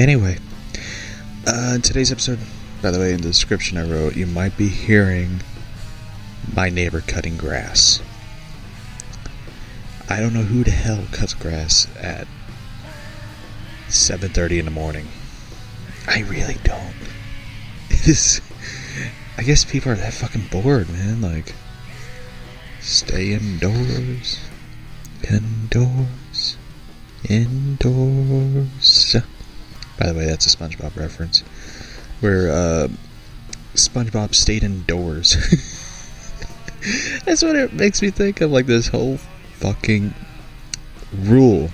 Anyway, 0.00 0.38
uh, 1.46 1.76
today's 1.76 2.10
episode, 2.10 2.38
by 2.80 2.90
the 2.90 2.98
way, 2.98 3.12
in 3.12 3.20
the 3.20 3.28
description 3.28 3.76
I 3.76 3.86
wrote, 3.86 4.16
you 4.16 4.24
might 4.24 4.56
be 4.56 4.68
hearing 4.68 5.42
my 6.56 6.70
neighbor 6.70 7.02
cutting 7.02 7.36
grass. 7.36 8.00
I 10.08 10.18
don't 10.20 10.32
know 10.32 10.40
who 10.40 10.64
the 10.64 10.70
hell 10.70 11.04
cuts 11.12 11.34
grass 11.34 11.86
at 12.00 12.26
7:30 13.90 14.60
in 14.60 14.64
the 14.64 14.70
morning. 14.70 15.08
I 16.08 16.20
really 16.20 16.56
don't. 16.64 16.94
It 17.90 18.08
is. 18.08 18.40
I 19.36 19.42
guess 19.42 19.66
people 19.66 19.92
are 19.92 19.96
that 19.96 20.14
fucking 20.14 20.46
bored, 20.50 20.88
man. 20.88 21.20
Like, 21.20 21.54
stay 22.80 23.34
indoors, 23.34 24.40
indoors, 25.28 26.56
indoors. 27.28 28.99
By 30.00 30.06
the 30.06 30.18
way, 30.18 30.24
that's 30.24 30.52
a 30.52 30.56
SpongeBob 30.56 30.96
reference, 30.96 31.42
where 32.20 32.50
uh, 32.50 32.88
SpongeBob 33.74 34.34
stayed 34.34 34.64
indoors. 34.64 35.36
that's 37.26 37.42
what 37.42 37.54
it 37.54 37.74
makes 37.74 38.00
me 38.00 38.08
think 38.08 38.40
of, 38.40 38.50
like 38.50 38.64
this 38.64 38.88
whole 38.88 39.18
fucking 39.58 40.14
rule 41.14 41.68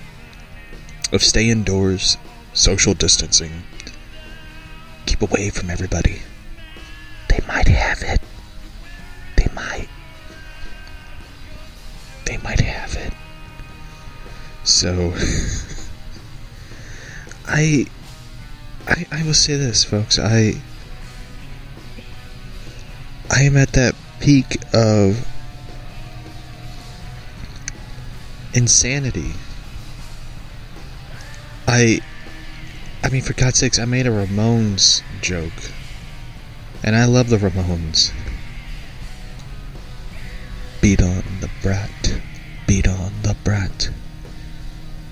of 1.13 1.23
stay 1.23 1.49
indoors, 1.51 2.17
social 2.53 2.95
distancing, 2.95 3.63
keep 5.07 5.23
away 5.23 5.51
from 5.51 5.71
everybody. 5.71 6.23
They 7.29 7.39
might 7.47 7.69
have 7.69 8.03
it. 8.03 8.21
They 9.37 9.47
might. 9.55 9.89
They 12.25 12.39
might 12.39 12.61
have 12.61 12.97
it. 12.97 13.13
So, 14.65 15.15
I, 17.47 17.87
I, 18.87 19.07
I 19.11 19.23
will 19.25 19.35
say 19.35 19.57
this, 19.57 19.85
folks. 19.85 20.19
I, 20.19 20.61
I 23.31 23.43
am 23.43 23.57
at 23.57 23.73
that 23.73 23.95
peak 24.21 24.59
of 24.73 25.27
insanity. 28.55 29.33
I 31.69 32.01
I 33.03 33.09
mean 33.11 33.23
for 33.23 33.35
God's 33.35 33.59
sakes, 33.59 33.79
I 33.79 33.85
made 33.85 34.07
a 34.07 34.11
Ramones 34.11 35.03
joke. 35.21 35.71
And 36.83 36.95
I 36.95 37.05
love 37.05 37.29
the 37.29 37.37
Ramones. 37.37 38.13
Beat 40.81 41.03
on 41.03 41.23
the 41.41 41.51
brat. 41.63 42.21
Beat 42.67 42.87
on 42.87 43.13
the 43.23 43.37
brat. 43.45 43.91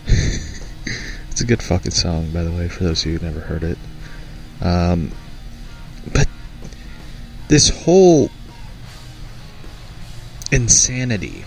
it's 1.34 1.40
a 1.40 1.44
good 1.44 1.64
fucking 1.64 1.90
song, 1.90 2.30
by 2.30 2.44
the 2.44 2.52
way, 2.52 2.68
for 2.68 2.84
those 2.84 3.04
of 3.04 3.10
you 3.10 3.18
who 3.18 3.26
never 3.26 3.40
heard 3.40 3.64
it. 3.64 3.76
Um, 4.62 5.10
but 6.12 6.28
this 7.48 7.70
whole 7.70 8.30
insanity 10.52 11.42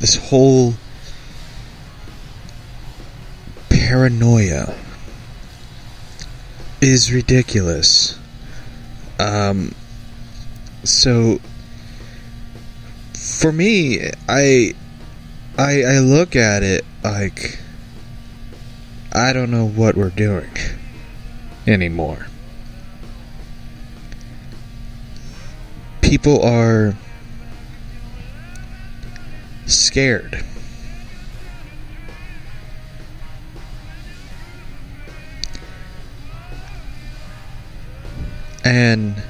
this 0.00 0.16
whole 0.16 0.74
paranoia 3.68 4.74
is 6.80 7.12
ridiculous. 7.12 8.18
Um, 9.20 9.72
so 10.82 11.38
for 13.14 13.52
me, 13.52 14.10
I, 14.28 14.74
I 15.56 15.82
I 15.84 15.98
look 16.00 16.34
at 16.34 16.64
it 16.64 16.84
like 17.04 17.60
I 19.12 19.32
don't 19.32 19.50
know 19.50 19.66
what 19.66 19.96
we're 19.96 20.10
doing 20.10 20.50
anymore. 21.66 22.26
People 26.02 26.42
are 26.42 26.94
scared. 29.66 30.44
And 38.64 39.22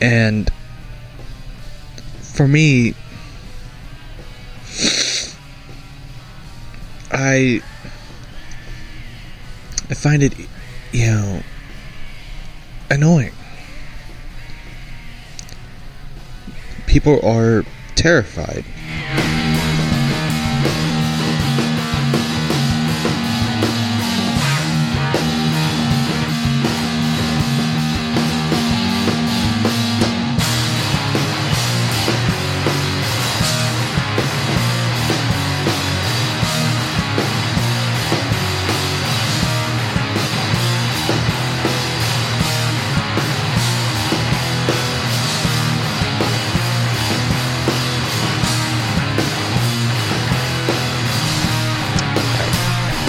and 0.00 0.50
for 2.20 2.46
me 2.46 2.94
I 7.10 7.62
I 9.90 9.94
find 9.94 10.22
it 10.22 10.34
you 10.92 11.06
know, 11.06 11.42
annoying. 12.90 13.32
People 16.86 17.20
are 17.24 17.64
terrified. 17.94 18.64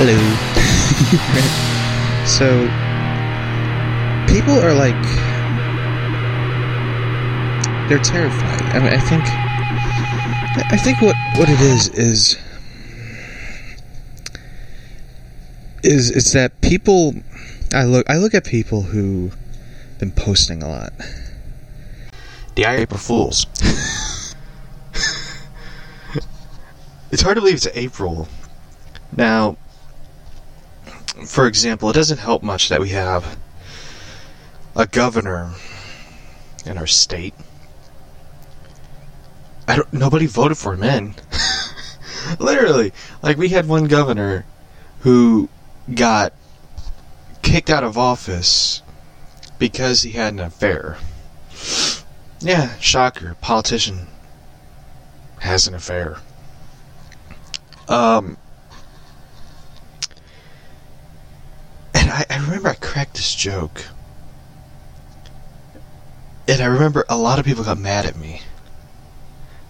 Hello. 0.01 0.15
so, 2.25 2.47
people 4.33 4.57
are 4.57 4.73
like, 4.73 4.95
they're 7.89 7.99
terrified. 7.99 8.61
I 8.61 8.79
mean, 8.79 8.93
I 8.93 8.97
think, 8.97 9.25
I 10.71 10.77
think 10.77 11.01
what 11.01 11.17
what 11.35 11.49
it 11.49 11.59
is 11.59 11.89
is 11.89 12.37
is 15.83 16.11
it's 16.11 16.31
that 16.31 16.61
people. 16.61 17.15
I 17.73 17.83
look 17.83 18.09
I 18.09 18.15
look 18.15 18.33
at 18.33 18.45
people 18.45 18.83
who 18.83 19.31
have 19.31 19.99
been 19.99 20.13
posting 20.13 20.63
a 20.63 20.69
lot. 20.69 20.93
The 22.55 22.63
April 22.63 22.97
Fools. 22.97 23.47
it's 27.11 27.21
hard 27.21 27.35
to 27.35 27.41
believe 27.41 27.55
it's 27.55 27.67
April. 27.73 28.29
Now, 29.11 29.57
for 31.25 31.47
example, 31.47 31.89
it 31.89 31.93
doesn't 31.93 32.17
help 32.19 32.43
much 32.43 32.69
that 32.69 32.79
we 32.79 32.89
have 32.89 33.37
a 34.75 34.87
governor 34.87 35.51
in 36.65 36.77
our 36.77 36.87
state. 36.87 37.33
I 39.67 39.75
don't. 39.75 39.93
Nobody 39.93 40.25
voted 40.25 40.57
for 40.57 40.73
him 40.73 40.83
in. 40.83 41.15
Literally, 42.39 42.91
like 43.21 43.37
we 43.37 43.49
had 43.49 43.67
one 43.67 43.85
governor 43.85 44.45
who 45.01 45.49
got 45.93 46.33
kicked 47.41 47.69
out 47.69 47.83
of 47.83 47.97
office 47.97 48.81
because 49.57 50.01
he 50.03 50.11
had 50.11 50.33
an 50.33 50.39
affair. 50.39 50.97
Yeah, 52.39 52.77
shocker. 52.79 53.35
Politician 53.41 54.07
has 55.39 55.67
an 55.67 55.73
affair. 55.73 56.17
Um, 57.87 58.37
I, 62.09 62.25
I 62.29 62.37
remember 62.39 62.69
I 62.69 62.75
cracked 62.75 63.15
this 63.15 63.35
joke. 63.35 63.85
And 66.47 66.61
I 66.61 66.65
remember 66.65 67.05
a 67.07 67.17
lot 67.17 67.39
of 67.39 67.45
people 67.45 67.63
got 67.63 67.77
mad 67.77 68.05
at 68.05 68.17
me. 68.17 68.41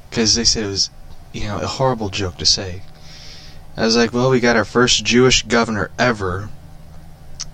Because 0.10 0.36
they 0.36 0.44
said 0.46 0.64
it 0.64 0.68
was, 0.68 0.90
you 1.34 1.44
know, 1.44 1.60
a 1.60 1.68
horrible 1.68 2.10
joke 2.10 2.38
to 2.38 2.46
say. 2.46 2.82
I 3.78 3.86
was 3.86 3.96
like, 3.96 4.14
well, 4.14 4.30
we 4.30 4.40
got 4.40 4.56
our 4.56 4.66
first 4.66 5.06
Jewish 5.06 5.44
governor 5.44 5.92
ever, 5.98 6.50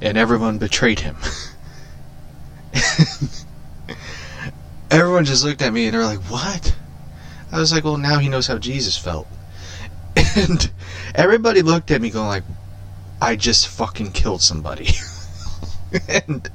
and 0.02 0.18
everyone 0.18 0.58
betrayed 0.58 1.02
him. 1.02 1.18
everyone 4.92 5.26
just 5.26 5.44
looked 5.44 5.62
at 5.62 5.74
me 5.74 5.86
and 5.86 5.94
they 5.94 5.98
were 5.98 6.04
like, 6.04 6.24
what? 6.24 6.76
I 7.52 7.60
was 7.60 7.72
like, 7.72 7.84
well, 7.84 7.98
now 7.98 8.18
he 8.20 8.30
knows 8.30 8.48
how 8.48 8.58
Jesus 8.58 8.98
felt. 8.98 9.28
And 10.38 10.70
everybody 11.14 11.62
looked 11.62 11.92
at 11.92 12.02
me 12.02 12.10
going 12.10 12.28
like, 12.28 12.44
I 13.22 13.36
just 13.36 13.68
fucking 13.68 14.12
killed 14.12 14.42
somebody. 14.42 14.90
and 16.10 16.50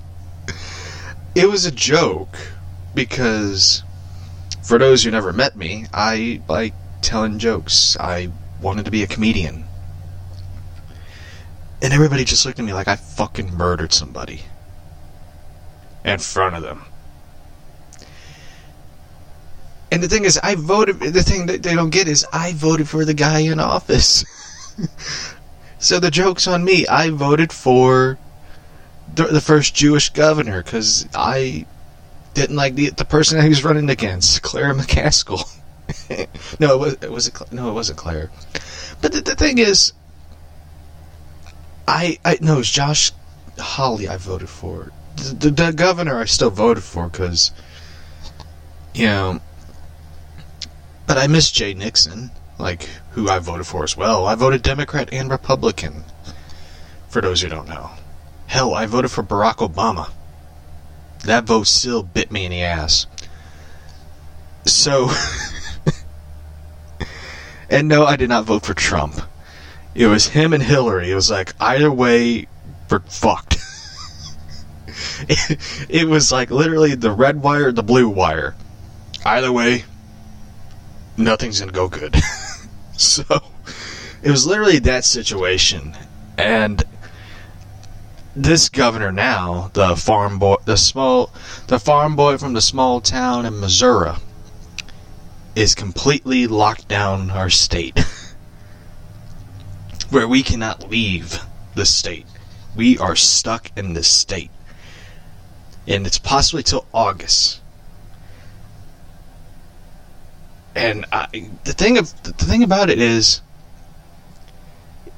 it 1.34 1.48
was 1.48 1.64
a 1.64 1.70
joke. 1.70 2.36
because 2.94 3.82
for 4.62 4.78
those 4.78 5.02
who 5.02 5.10
never 5.10 5.32
met 5.32 5.56
me, 5.56 5.86
I 5.92 6.42
like 6.48 6.74
telling 7.02 7.38
jokes. 7.38 7.96
I 7.98 8.30
wanted 8.60 8.84
to 8.84 8.90
be 8.90 9.02
a 9.02 9.06
comedian. 9.06 9.64
And 11.82 11.92
everybody 11.92 12.24
just 12.24 12.44
looked 12.44 12.58
at 12.58 12.64
me 12.64 12.74
like 12.74 12.88
I 12.88 12.96
fucking 12.96 13.54
murdered 13.54 13.92
somebody 13.92 14.42
in 16.04 16.18
front 16.18 16.56
of 16.56 16.62
them. 16.62 16.84
And 19.90 20.02
the 20.02 20.08
thing 20.08 20.24
is, 20.24 20.38
I 20.38 20.54
voted. 20.54 21.00
The 21.00 21.22
thing 21.22 21.46
that 21.46 21.62
they 21.62 21.74
don't 21.74 21.90
get 21.90 22.06
is 22.06 22.24
I 22.32 22.52
voted 22.52 22.88
for 22.88 23.04
the 23.04 23.14
guy 23.14 23.40
in 23.40 23.58
office. 23.58 24.24
so 25.80 25.98
the 25.98 26.10
joke's 26.10 26.46
on 26.46 26.62
me. 26.62 26.86
I 26.86 27.10
voted 27.10 27.52
for 27.52 28.18
the, 29.14 29.24
the 29.24 29.40
first 29.40 29.74
Jewish 29.74 30.10
governor 30.10 30.62
because 30.62 31.08
I 31.14 31.66
didn't 32.34 32.56
like 32.56 32.74
the 32.74 32.90
the 32.90 33.04
person 33.04 33.40
he 33.42 33.48
was 33.48 33.64
running 33.64 33.90
against, 33.90 34.42
Claire 34.42 34.74
McCaskill. 34.74 35.42
no, 36.60 36.74
it 36.74 36.78
was 36.78 36.92
it 37.02 37.10
was 37.10 37.52
no, 37.52 37.70
it 37.70 37.74
wasn't 37.74 37.98
Claire. 37.98 38.30
But 39.00 39.12
the, 39.12 39.22
the 39.22 39.34
thing 39.34 39.58
is, 39.58 39.92
I 41.88 42.18
I 42.24 42.38
no, 42.40 42.54
it 42.54 42.58
was 42.58 42.70
Josh 42.70 43.12
Hawley. 43.58 44.06
I 44.06 44.16
voted 44.16 44.48
for 44.48 44.92
the, 45.16 45.34
the, 45.34 45.50
the 45.50 45.72
governor. 45.72 46.18
I 46.18 46.26
still 46.26 46.50
voted 46.50 46.84
for 46.84 47.08
because 47.08 47.50
you 48.94 49.06
know. 49.06 49.40
But 51.06 51.18
I 51.18 51.26
miss 51.26 51.50
Jay 51.50 51.74
Nixon, 51.74 52.30
like 52.60 52.88
who 53.12 53.28
I 53.28 53.38
voted 53.38 53.66
for 53.66 53.84
as 53.84 53.96
well. 53.96 54.26
I 54.26 54.34
voted 54.34 54.62
Democrat 54.62 55.08
and 55.12 55.30
Republican. 55.30 56.04
For 57.08 57.20
those 57.20 57.40
who 57.40 57.48
don't 57.48 57.68
know, 57.68 57.90
hell, 58.46 58.74
I 58.74 58.86
voted 58.86 59.10
for 59.10 59.22
Barack 59.22 59.56
Obama. 59.56 60.10
That 61.24 61.44
vote 61.44 61.66
still 61.66 62.02
bit 62.02 62.30
me 62.30 62.44
in 62.44 62.50
the 62.50 62.62
ass. 62.62 63.06
So. 64.64 65.10
and 67.70 67.88
no, 67.88 68.04
I 68.04 68.16
did 68.16 68.28
not 68.28 68.44
vote 68.44 68.64
for 68.64 68.74
Trump. 68.74 69.20
It 69.94 70.06
was 70.06 70.28
him 70.28 70.52
and 70.52 70.62
Hillary. 70.62 71.10
It 71.10 71.14
was 71.14 71.30
like, 71.30 71.52
either 71.60 71.90
way, 71.90 72.46
we're 72.88 73.00
fucked. 73.00 73.56
it, 75.28 75.86
it 75.88 76.08
was 76.08 76.30
like 76.32 76.50
literally 76.50 76.94
the 76.94 77.10
red 77.10 77.42
wire, 77.42 77.72
the 77.72 77.82
blue 77.82 78.08
wire. 78.08 78.54
Either 79.24 79.52
way, 79.52 79.84
nothing's 81.16 81.60
gonna 81.60 81.72
go 81.72 81.88
good. 81.88 82.16
so, 83.00 83.42
it 84.22 84.30
was 84.30 84.46
literally 84.46 84.78
that 84.80 85.04
situation. 85.04 85.96
And 86.36 86.84
this 88.36 88.68
governor 88.68 89.10
now, 89.10 89.70
the 89.72 89.96
farm 89.96 90.38
boy, 90.38 90.56
the 90.64 90.76
small, 90.76 91.32
the 91.66 91.78
farm 91.78 92.14
boy 92.14 92.38
from 92.38 92.52
the 92.52 92.60
small 92.60 93.00
town 93.00 93.46
in 93.46 93.58
Missouri, 93.58 94.12
is 95.56 95.74
completely 95.74 96.46
locked 96.46 96.88
down 96.88 97.30
our 97.30 97.50
state, 97.50 97.98
where 100.10 100.28
we 100.28 100.42
cannot 100.42 100.90
leave 100.90 101.40
the 101.74 101.86
state. 101.86 102.26
We 102.76 102.98
are 102.98 103.16
stuck 103.16 103.72
in 103.76 103.94
this 103.94 104.08
state, 104.08 104.50
and 105.88 106.06
it's 106.06 106.18
possibly 106.18 106.62
till 106.62 106.86
August. 106.94 107.59
And 110.74 111.04
I, 111.12 111.50
the 111.64 111.72
thing 111.72 111.98
of 111.98 112.22
the 112.22 112.32
thing 112.32 112.62
about 112.62 112.90
it 112.90 113.00
is, 113.00 113.40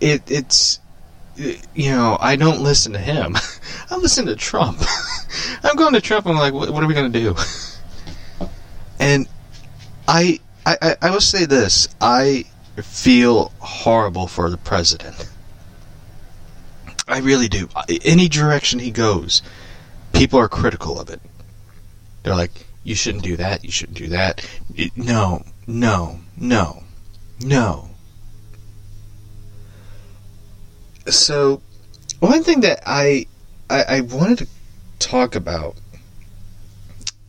it 0.00 0.22
it's 0.30 0.80
you 1.36 1.90
know, 1.90 2.16
I 2.20 2.36
don't 2.36 2.60
listen 2.60 2.92
to 2.92 2.98
him. 2.98 3.36
I 3.90 3.96
listen 3.96 4.26
to 4.26 4.36
Trump. 4.36 4.82
I'm 5.62 5.76
going 5.76 5.94
to 5.94 6.00
Trump. 6.00 6.26
I'm 6.26 6.36
like, 6.36 6.52
what, 6.52 6.70
what 6.70 6.82
are 6.82 6.86
we 6.86 6.94
going 6.94 7.12
to 7.12 7.20
do? 7.20 7.36
And 8.98 9.26
I, 10.06 10.38
I, 10.64 10.94
I 11.02 11.10
will 11.10 11.20
say 11.20 11.44
this: 11.44 11.88
I 12.00 12.44
feel 12.76 13.50
horrible 13.58 14.28
for 14.28 14.48
the 14.48 14.56
president. 14.56 15.28
I 17.08 17.18
really 17.18 17.48
do. 17.48 17.68
Any 18.04 18.28
direction 18.28 18.78
he 18.78 18.92
goes, 18.92 19.42
people 20.12 20.38
are 20.38 20.48
critical 20.48 21.00
of 21.00 21.10
it. 21.10 21.20
They're 22.22 22.36
like, 22.36 22.52
"You 22.84 22.94
shouldn't 22.94 23.24
do 23.24 23.36
that. 23.36 23.64
You 23.64 23.70
shouldn't 23.70 23.98
do 23.98 24.08
that." 24.08 24.44
No, 24.96 25.44
no, 25.66 26.20
no, 26.36 26.82
no. 27.40 27.90
So, 31.08 31.60
one 32.20 32.44
thing 32.44 32.60
that 32.60 32.82
I, 32.86 33.26
I, 33.68 33.82
I 33.82 34.00
wanted 34.00 34.38
to 34.38 34.46
talk 34.98 35.34
about, 35.34 35.76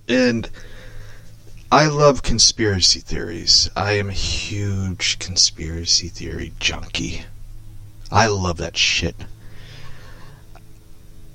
and 0.07 0.49
I 1.71 1.87
love 1.87 2.21
conspiracy 2.21 2.99
theories. 2.99 3.69
I 3.75 3.93
am 3.93 4.09
a 4.09 4.13
huge 4.13 5.17
conspiracy 5.17 6.07
theory 6.07 6.53
junkie. 6.59 7.25
I 8.11 8.27
love 8.27 8.57
that 8.57 8.77
shit. 8.77 9.15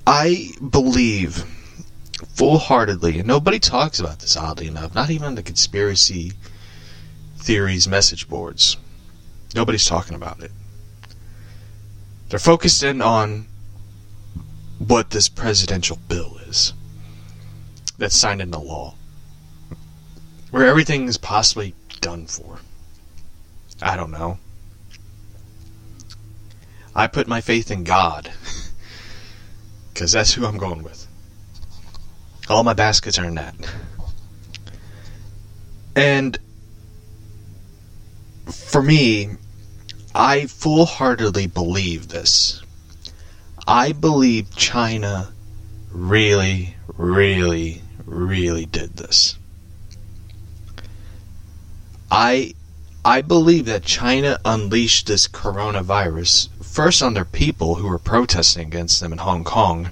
I 0.07 0.53
believe 0.71 1.45
full 2.27 2.59
heartedly, 2.59 3.19
and 3.19 3.29
nobody 3.29 3.59
talks 3.59 4.01
about 4.01 4.21
this 4.21 4.37
oddly 4.37 4.67
enough, 4.67 4.95
not 4.95 5.11
even 5.11 5.35
the 5.35 5.43
conspiracy 5.43 6.33
theories 7.37 7.89
message 7.89 8.29
boards. 8.29 8.77
Nobody's 9.55 9.87
talking 9.87 10.15
about 10.15 10.43
it. 10.43 10.51
They're 12.29 12.39
focused 12.39 12.83
in 12.83 13.01
on 13.01 13.47
what 14.79 15.11
this 15.11 15.29
presidential 15.29 15.99
bill 16.09 16.39
is 16.47 16.73
that's 17.97 18.17
signed 18.17 18.41
into 18.41 18.59
law. 18.59 18.95
Where 20.51 20.67
everything 20.67 21.09
is 21.09 21.19
possibly 21.19 21.75
done 22.01 22.27
for. 22.27 22.59
I 23.81 23.97
don't 23.97 24.11
know. 24.11 24.39
I 26.95 27.07
put 27.07 27.29
my 27.29 27.41
faith 27.41 27.71
in 27.71 27.85
God. 27.85 28.33
Because 29.99 30.13
that's 30.13 30.35
who 30.35 30.47
I'm 30.47 30.59
going 30.59 30.85
with. 30.85 31.08
All 32.49 32.65
my 32.65 32.73
baskets 32.73 33.19
are 33.19 33.25
in 33.25 33.35
that. 33.35 33.55
And 35.95 36.39
for 38.47 38.83
me, 38.83 39.31
I 40.15 40.47
full 40.47 40.87
heartedly 40.87 41.47
believe 41.47 42.09
this. 42.09 42.63
I 43.67 43.93
believe 43.93 44.55
China 44.57 45.33
really, 45.91 46.75
really, 46.97 47.83
really 48.07 48.65
did 48.67 48.97
this. 48.97 49.37
I 52.11 52.55
I 53.05 53.23
believe 53.23 53.67
that 53.67 53.85
China 53.85 54.39
unleashed 54.45 55.07
this 55.07 55.29
coronavirus 55.29 56.49
first 56.63 57.03
on 57.03 57.15
their 57.15 57.25
people 57.25 57.77
who 57.77 57.89
were 57.89 57.99
protesting 57.99 58.67
against 58.67 59.01
them 59.01 59.13
in 59.13 59.19
Hong 59.19 59.45
Kong, 59.45 59.91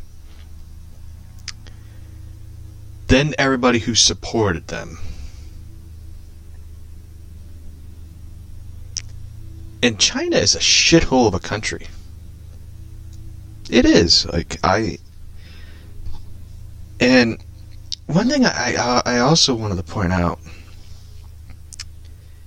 then 3.09 3.35
everybody 3.39 3.79
who 3.79 3.95
supported 3.95 4.67
them. 4.69 4.99
And 9.83 10.01
China 10.01 10.37
is 10.37 10.55
a 10.55 10.61
shithole 10.61 11.29
of 11.29 11.35
a 11.35 11.39
country. 11.39 11.87
It 13.71 13.85
is. 13.85 14.27
Like 14.27 14.59
I 14.65 14.99
and 16.99 17.39
one 18.07 18.29
thing 18.29 18.45
I 18.45 19.03
I 19.05 19.19
also 19.19 19.55
wanted 19.55 19.77
to 19.77 19.83
point 19.83 20.13
out 20.13 20.39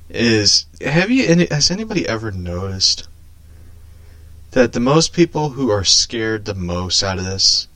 is 0.10 0.66
have 0.82 1.12
you 1.12 1.25
any, 1.28 1.46
has 1.51 1.70
anybody 1.70 2.08
ever 2.08 2.32
noticed 2.32 3.08
that 4.51 4.74
the 4.74 4.80
most 4.80 5.13
people 5.13 5.50
who 5.50 5.70
are 5.70 5.84
scared 5.84 6.46
the 6.46 6.56
most 6.56 7.04
out 7.04 7.20
of 7.20 7.25
this 7.25 7.68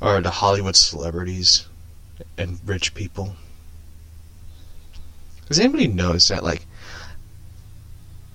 are 0.00 0.20
the 0.20 0.30
Hollywood 0.30 0.76
celebrities 0.76 1.66
and 2.36 2.58
rich 2.64 2.94
people? 2.94 3.36
Does 5.48 5.58
anybody 5.58 5.88
notice 5.88 6.28
that 6.28 6.42
like 6.42 6.66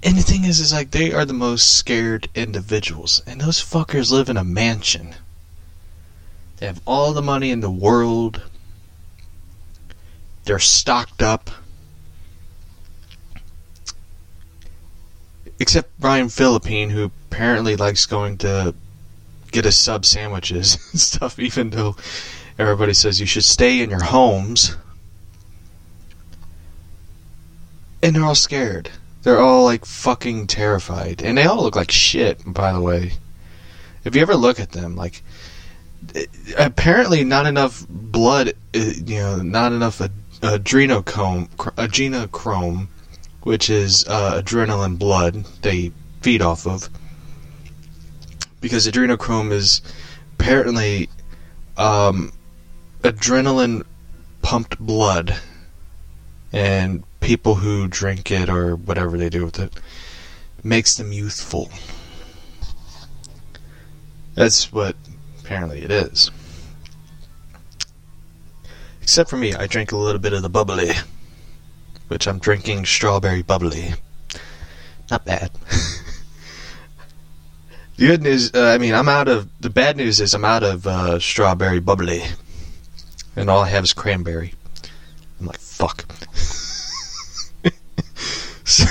and 0.01 0.17
the 0.17 0.21
thing 0.21 0.45
is, 0.45 0.59
is 0.59 0.71
like 0.71 0.91
they 0.91 1.11
are 1.11 1.25
the 1.25 1.33
most 1.33 1.77
scared 1.77 2.29
individuals, 2.33 3.21
and 3.27 3.41
those 3.41 3.61
fuckers 3.61 4.11
live 4.11 4.29
in 4.29 4.37
a 4.37 4.45
mansion. 4.45 5.15
They 6.57 6.67
have 6.67 6.81
all 6.85 7.13
the 7.13 7.21
money 7.21 7.51
in 7.51 7.59
the 7.59 7.69
world. 7.69 8.41
They're 10.45 10.59
stocked 10.59 11.21
up. 11.21 11.49
Except 15.59 15.99
Brian 15.99 16.29
Philippine, 16.29 16.91
who 16.91 17.03
apparently 17.03 17.75
likes 17.75 18.05
going 18.05 18.37
to 18.39 18.73
get 19.51 19.65
a 19.65 19.71
sub 19.71 20.05
sandwiches 20.05 20.77
and 20.91 21.01
stuff, 21.01 21.39
even 21.39 21.71
though 21.71 21.97
everybody 22.59 22.93
says 22.93 23.19
you 23.19 23.25
should 23.25 23.43
stay 23.45 23.81
in 23.81 23.89
your 23.89 24.03
homes. 24.03 24.75
And 28.03 28.15
they're 28.15 28.25
all 28.25 28.35
scared. 28.35 28.91
They're 29.23 29.39
all 29.39 29.63
like 29.63 29.85
fucking 29.85 30.47
terrified. 30.47 31.21
And 31.21 31.37
they 31.37 31.45
all 31.45 31.63
look 31.63 31.75
like 31.75 31.91
shit, 31.91 32.41
by 32.45 32.73
the 32.73 32.81
way. 32.81 33.13
If 34.03 34.15
you 34.15 34.21
ever 34.21 34.35
look 34.35 34.59
at 34.59 34.71
them, 34.71 34.95
like 34.95 35.23
apparently 36.57 37.23
not 37.23 37.45
enough 37.45 37.85
blood, 37.89 38.49
uh, 38.75 38.79
you 39.05 39.19
know, 39.19 39.37
not 39.37 39.71
enough 39.71 40.01
ad- 40.01 40.11
adrenochrome, 40.41 41.49
adrenochrome, 41.49 42.87
which 43.43 43.69
is 43.69 44.05
uh, 44.07 44.41
adrenaline 44.41 44.97
blood 44.97 45.45
they 45.61 45.91
feed 46.21 46.41
off 46.41 46.65
of. 46.65 46.89
Because 48.61 48.87
adrenochrome 48.87 49.51
is 49.51 49.81
apparently 50.33 51.09
um, 51.77 52.31
adrenaline 53.03 53.85
pumped 54.41 54.79
blood, 54.79 55.35
and 56.51 57.03
people 57.19 57.55
who 57.55 57.87
drink 57.87 58.31
it 58.31 58.49
or 58.49 58.75
whatever 58.75 59.17
they 59.17 59.29
do 59.29 59.45
with 59.45 59.59
it 59.59 59.73
makes 60.63 60.95
them 60.95 61.11
youthful. 61.11 61.69
That's 64.35 64.71
what 64.71 64.95
apparently 65.39 65.81
it 65.81 65.91
is. 65.91 66.31
Except 69.01 69.29
for 69.29 69.37
me, 69.37 69.53
I 69.53 69.67
drink 69.67 69.91
a 69.91 69.97
little 69.97 70.21
bit 70.21 70.33
of 70.33 70.41
the 70.43 70.49
bubbly, 70.49 70.91
which 72.07 72.27
I'm 72.27 72.39
drinking 72.39 72.85
strawberry 72.85 73.41
bubbly. 73.41 73.93
Not 75.09 75.25
bad. 75.25 75.49
the 77.97 78.07
good 78.07 78.21
news, 78.21 78.51
uh, 78.53 78.65
I 78.65 78.77
mean, 78.77 78.93
I'm 78.93 79.09
out 79.09 79.27
of. 79.27 79.49
The 79.59 79.71
bad 79.71 79.97
news 79.97 80.19
is 80.19 80.33
I'm 80.33 80.45
out 80.45 80.63
of 80.63 80.85
uh, 80.85 81.19
strawberry 81.19 81.79
bubbly, 81.79 82.23
and 83.39 83.49
all 83.49 83.61
I 83.61 83.69
have 83.69 83.85
is 83.85 83.93
cranberry. 83.93 84.53
I'm 85.39 85.45
like, 85.45 85.59
fuck. 85.59 86.05
so 88.65 88.85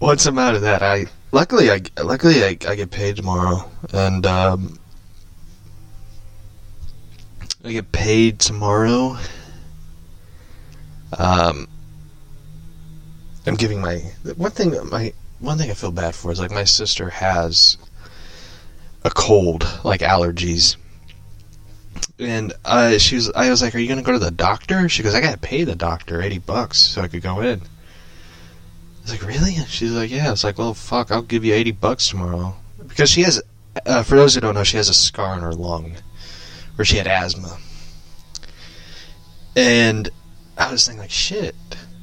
once 0.00 0.26
I'm 0.26 0.38
out 0.38 0.56
of 0.56 0.62
that, 0.62 0.82
I 0.82 1.06
luckily 1.30 1.70
I 1.70 1.80
luckily 2.02 2.42
I, 2.42 2.58
I 2.68 2.74
get 2.74 2.90
paid 2.90 3.14
tomorrow, 3.14 3.70
and 3.92 4.26
um, 4.26 4.80
I 7.64 7.70
get 7.70 7.92
paid 7.92 8.40
tomorrow. 8.40 9.16
Um, 11.16 11.68
I'm 13.46 13.54
giving 13.54 13.80
my 13.80 13.98
one 14.36 14.50
thing 14.50 14.74
my 14.90 15.12
one 15.38 15.56
thing 15.56 15.70
I 15.70 15.74
feel 15.74 15.92
bad 15.92 16.16
for 16.16 16.32
is 16.32 16.40
like 16.40 16.50
my 16.50 16.64
sister 16.64 17.10
has 17.10 17.76
a 19.04 19.10
cold, 19.10 19.68
like 19.84 20.00
allergies. 20.00 20.76
And 22.22 22.52
uh, 22.64 22.98
she 22.98 23.16
was, 23.16 23.30
I 23.32 23.50
was 23.50 23.62
like, 23.62 23.74
"Are 23.74 23.78
you 23.78 23.88
gonna 23.88 24.02
go 24.02 24.12
to 24.12 24.18
the 24.18 24.30
doctor?" 24.30 24.88
She 24.88 25.02
goes, 25.02 25.14
"I 25.14 25.20
gotta 25.20 25.38
pay 25.38 25.64
the 25.64 25.74
doctor 25.74 26.22
eighty 26.22 26.38
bucks 26.38 26.78
so 26.78 27.02
I 27.02 27.08
could 27.08 27.22
go 27.22 27.40
in." 27.40 27.60
I 27.60 29.02
was 29.02 29.12
like, 29.12 29.26
"Really?" 29.26 29.54
She's 29.66 29.92
like, 29.92 30.10
"Yeah." 30.10 30.32
It's 30.32 30.44
like, 30.44 30.58
"Well, 30.58 30.74
fuck, 30.74 31.10
I'll 31.10 31.22
give 31.22 31.44
you 31.44 31.54
eighty 31.54 31.72
bucks 31.72 32.08
tomorrow." 32.08 32.54
Because 32.86 33.10
she 33.10 33.22
has, 33.22 33.42
uh, 33.86 34.02
for 34.02 34.16
those 34.16 34.34
who 34.34 34.40
don't 34.40 34.54
know, 34.54 34.64
she 34.64 34.76
has 34.76 34.88
a 34.88 34.94
scar 34.94 35.34
on 35.34 35.40
her 35.40 35.52
lung 35.52 35.96
where 36.76 36.84
she 36.84 36.96
had 36.96 37.06
asthma. 37.06 37.58
And 39.56 40.08
I 40.56 40.70
was 40.70 40.86
thinking, 40.86 41.00
like, 41.00 41.10
shit, 41.10 41.54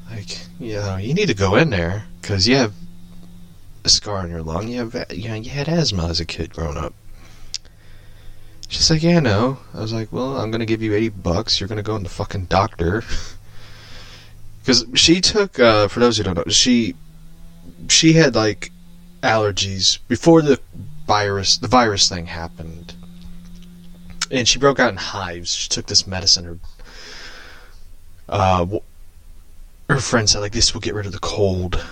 like, 0.09 0.39
you 0.59 0.73
know, 0.73 0.97
you 0.97 1.13
need 1.13 1.27
to 1.27 1.33
go 1.33 1.55
in 1.55 1.69
there 1.69 2.05
because 2.21 2.47
you 2.47 2.55
have 2.55 2.73
a 3.83 3.89
scar 3.89 4.17
on 4.17 4.29
your 4.29 4.43
lung. 4.43 4.67
You 4.67 4.89
have, 4.89 5.05
you 5.11 5.29
know, 5.29 5.35
you 5.35 5.49
had 5.49 5.67
asthma 5.67 6.07
as 6.07 6.19
a 6.19 6.25
kid 6.25 6.53
growing 6.53 6.77
up. 6.77 6.93
She's 8.69 8.89
like, 8.89 9.03
yeah, 9.03 9.19
no. 9.19 9.57
I 9.73 9.81
was 9.81 9.91
like, 9.91 10.13
well, 10.13 10.37
I'm 10.37 10.51
gonna 10.51 10.65
give 10.65 10.81
you 10.81 10.93
eighty 10.93 11.09
bucks. 11.09 11.59
You're 11.59 11.67
gonna 11.67 11.83
go 11.83 11.95
in 11.95 12.03
the 12.03 12.09
fucking 12.09 12.45
doctor. 12.45 13.03
Because 14.61 14.85
she 14.93 15.19
took, 15.19 15.57
uh, 15.57 15.87
for 15.87 15.99
those 15.99 16.17
who 16.17 16.23
don't 16.23 16.37
know, 16.37 16.43
she 16.51 16.93
she 17.87 18.13
had 18.13 18.35
like 18.35 18.71
allergies 19.23 19.97
before 20.07 20.43
the 20.43 20.59
virus 21.07 21.57
the 21.57 21.67
virus 21.67 22.07
thing 22.07 22.27
happened, 22.27 22.93
and 24.29 24.47
she 24.47 24.59
broke 24.59 24.79
out 24.79 24.91
in 24.91 24.97
hives. 24.97 25.55
She 25.55 25.69
took 25.69 25.87
this 25.87 26.05
medicine. 26.05 26.45
Her 26.45 26.57
uh, 28.27 28.67
her 29.89 29.99
friend 29.99 30.29
said 30.29 30.41
like 30.41 30.51
this 30.51 30.73
will 30.73 30.81
get 30.81 30.93
rid 30.93 31.07
of 31.07 31.13
the 31.13 31.19
cold. 31.19 31.83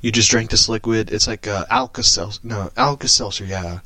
You 0.00 0.10
just 0.10 0.30
drink 0.30 0.48
this 0.50 0.70
liquid. 0.70 1.12
It's 1.12 1.26
like 1.28 1.46
uh, 1.46 1.66
Alka-Seltzer. 1.68 2.40
No, 2.42 2.70
Alka-Seltzer. 2.78 3.44
Yeah, 3.44 3.80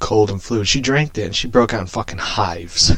cold 0.00 0.30
and 0.30 0.42
flu. 0.42 0.64
She 0.64 0.80
drank 0.80 1.16
it 1.16 1.26
and 1.26 1.36
she 1.36 1.46
broke 1.46 1.72
out 1.72 1.82
in 1.82 1.86
fucking 1.86 2.18
hives. 2.18 2.92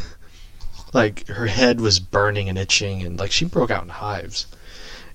like 0.94 1.26
her 1.26 1.47
head 1.47 1.80
was 1.80 2.00
burning 2.00 2.49
and 2.49 2.56
itching 2.56 3.02
and 3.02 3.18
like 3.18 3.30
she 3.30 3.44
broke 3.44 3.71
out 3.71 3.82
in 3.82 3.90
hives. 3.90 4.47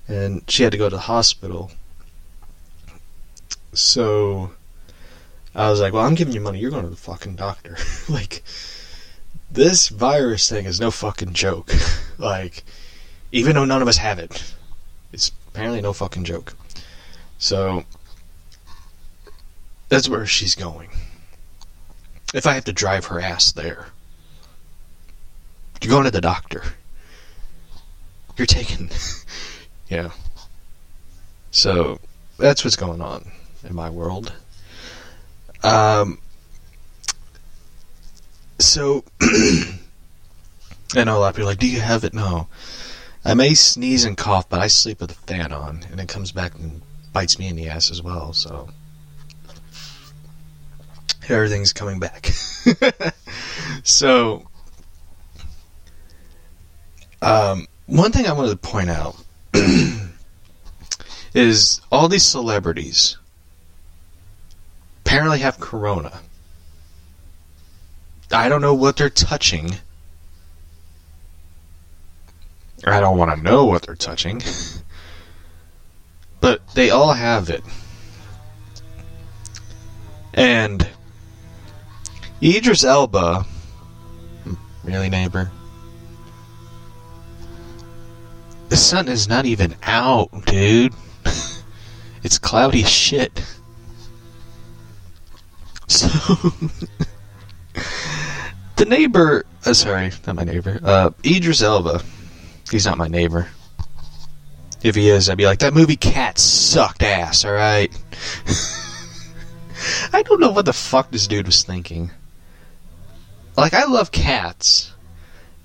And 0.06 0.48
she 0.48 0.62
had 0.62 0.72
to 0.72 0.78
go 0.78 0.88
to 0.88 0.96
the 0.96 1.02
hospital. 1.02 1.72
So 3.72 4.52
I 5.54 5.68
was 5.68 5.80
like, 5.80 5.92
"Well, 5.92 6.04
I'm 6.04 6.14
giving 6.14 6.32
you 6.32 6.40
money. 6.40 6.60
You're 6.60 6.70
going 6.70 6.84
to 6.84 6.90
the 6.90 6.96
fucking 6.96 7.36
doctor." 7.36 7.76
like 8.08 8.42
this 9.50 9.88
virus 9.88 10.48
thing 10.48 10.64
is 10.64 10.80
no 10.80 10.90
fucking 10.90 11.34
joke. 11.34 11.72
like 12.18 12.64
even 13.32 13.54
though 13.54 13.66
none 13.66 13.82
of 13.82 13.88
us 13.88 13.98
have 13.98 14.18
it, 14.18 14.54
it's 15.12 15.30
apparently 15.48 15.82
no 15.82 15.92
fucking 15.92 16.24
joke. 16.24 16.54
So 17.38 17.84
that's 19.90 20.08
where 20.08 20.26
she's 20.26 20.54
going 20.54 20.88
if 22.34 22.46
I 22.46 22.54
have 22.54 22.64
to 22.64 22.72
drive 22.72 23.06
her 23.06 23.20
ass 23.20 23.52
there. 23.52 23.88
You're 25.80 25.90
going 25.90 26.04
to 26.04 26.10
the 26.10 26.20
doctor. 26.20 26.62
You're 28.36 28.46
taking, 28.46 28.90
know. 29.90 30.12
So 31.50 31.98
that's 32.38 32.64
what's 32.64 32.76
going 32.76 33.00
on 33.00 33.30
in 33.64 33.74
my 33.74 33.90
world. 33.90 34.32
Um. 35.62 36.18
So 38.60 39.04
I 39.22 41.04
know 41.04 41.18
a 41.18 41.20
lot 41.20 41.28
of 41.30 41.34
people 41.36 41.48
are 41.48 41.52
like, 41.52 41.58
"Do 41.58 41.68
you 41.68 41.80
have 41.80 42.04
it?" 42.04 42.14
No. 42.14 42.48
I 43.24 43.34
may 43.34 43.54
sneeze 43.54 44.04
and 44.04 44.16
cough, 44.16 44.48
but 44.48 44.60
I 44.60 44.68
sleep 44.68 45.00
with 45.00 45.10
the 45.10 45.14
fan 45.14 45.52
on, 45.52 45.84
and 45.90 46.00
it 46.00 46.08
comes 46.08 46.32
back 46.32 46.54
and 46.54 46.80
bites 47.12 47.38
me 47.38 47.48
in 47.48 47.56
the 47.56 47.68
ass 47.68 47.90
as 47.90 48.00
well. 48.00 48.32
So 48.32 48.70
everything's 51.30 51.72
coming 51.72 51.98
back. 51.98 52.26
so, 53.82 54.48
um, 57.22 57.66
one 57.86 58.12
thing 58.12 58.26
I 58.26 58.32
wanted 58.32 58.50
to 58.50 58.56
point 58.56 58.90
out 58.90 59.16
is 61.34 61.80
all 61.90 62.08
these 62.08 62.24
celebrities 62.24 63.16
apparently 65.04 65.38
have 65.38 65.58
corona. 65.58 66.20
I 68.30 68.48
don't 68.48 68.60
know 68.60 68.74
what 68.74 68.96
they're 68.96 69.08
touching. 69.08 69.70
I 72.86 73.00
don't 73.00 73.16
want 73.16 73.34
to 73.34 73.42
know 73.42 73.64
what 73.64 73.82
they're 73.82 73.94
touching. 73.94 74.42
but 76.40 76.66
they 76.74 76.90
all 76.90 77.12
have 77.12 77.50
it. 77.50 77.62
And 80.34 80.86
Idris 82.42 82.84
Elba. 82.84 83.44
Really, 84.84 85.08
neighbor? 85.08 85.50
The 88.68 88.76
sun 88.76 89.08
is 89.08 89.28
not 89.28 89.44
even 89.44 89.74
out, 89.82 90.30
dude. 90.46 90.94
it's 92.22 92.38
cloudy 92.38 92.82
as 92.82 92.90
shit. 92.90 93.44
So. 95.90 96.06
the 98.76 98.84
neighbor. 98.84 99.46
Uh, 99.64 99.72
sorry, 99.72 100.10
not 100.26 100.36
my 100.36 100.44
neighbor. 100.44 100.78
Uh, 100.84 101.12
Idris 101.24 101.62
Elba. 101.62 102.02
He's 102.70 102.84
not 102.84 102.98
my 102.98 103.08
neighbor. 103.08 103.48
If 104.82 104.96
he 104.96 105.08
is, 105.08 105.30
I'd 105.30 105.38
be 105.38 105.46
like, 105.46 105.60
that 105.60 105.72
movie 105.72 105.96
Cats 105.96 106.42
sucked 106.42 107.02
ass, 107.02 107.46
alright? 107.46 107.90
I 110.12 110.22
don't 110.22 110.40
know 110.40 110.50
what 110.50 110.66
the 110.66 110.74
fuck 110.74 111.10
this 111.10 111.26
dude 111.26 111.46
was 111.46 111.62
thinking. 111.62 112.10
Like, 113.58 113.74
I 113.74 113.84
love 113.86 114.12
cats. 114.12 114.92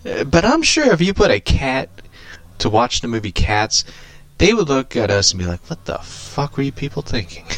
Uh, 0.03 0.23
but 0.23 0.43
I'm 0.43 0.63
sure 0.63 0.91
if 0.91 1.00
you 1.00 1.13
put 1.13 1.29
a 1.29 1.39
cat 1.39 1.89
to 2.57 2.67
watch 2.67 3.01
the 3.01 3.07
movie 3.07 3.31
Cats, 3.31 3.85
they 4.39 4.51
would 4.51 4.67
look 4.67 4.95
at 4.95 5.12
us 5.12 5.31
and 5.31 5.39
be 5.39 5.45
like, 5.45 5.69
what 5.69 5.85
the 5.85 6.00
fuck 6.00 6.57
were 6.57 6.63
you 6.63 6.71
people 6.71 7.03
thinking? 7.03 7.45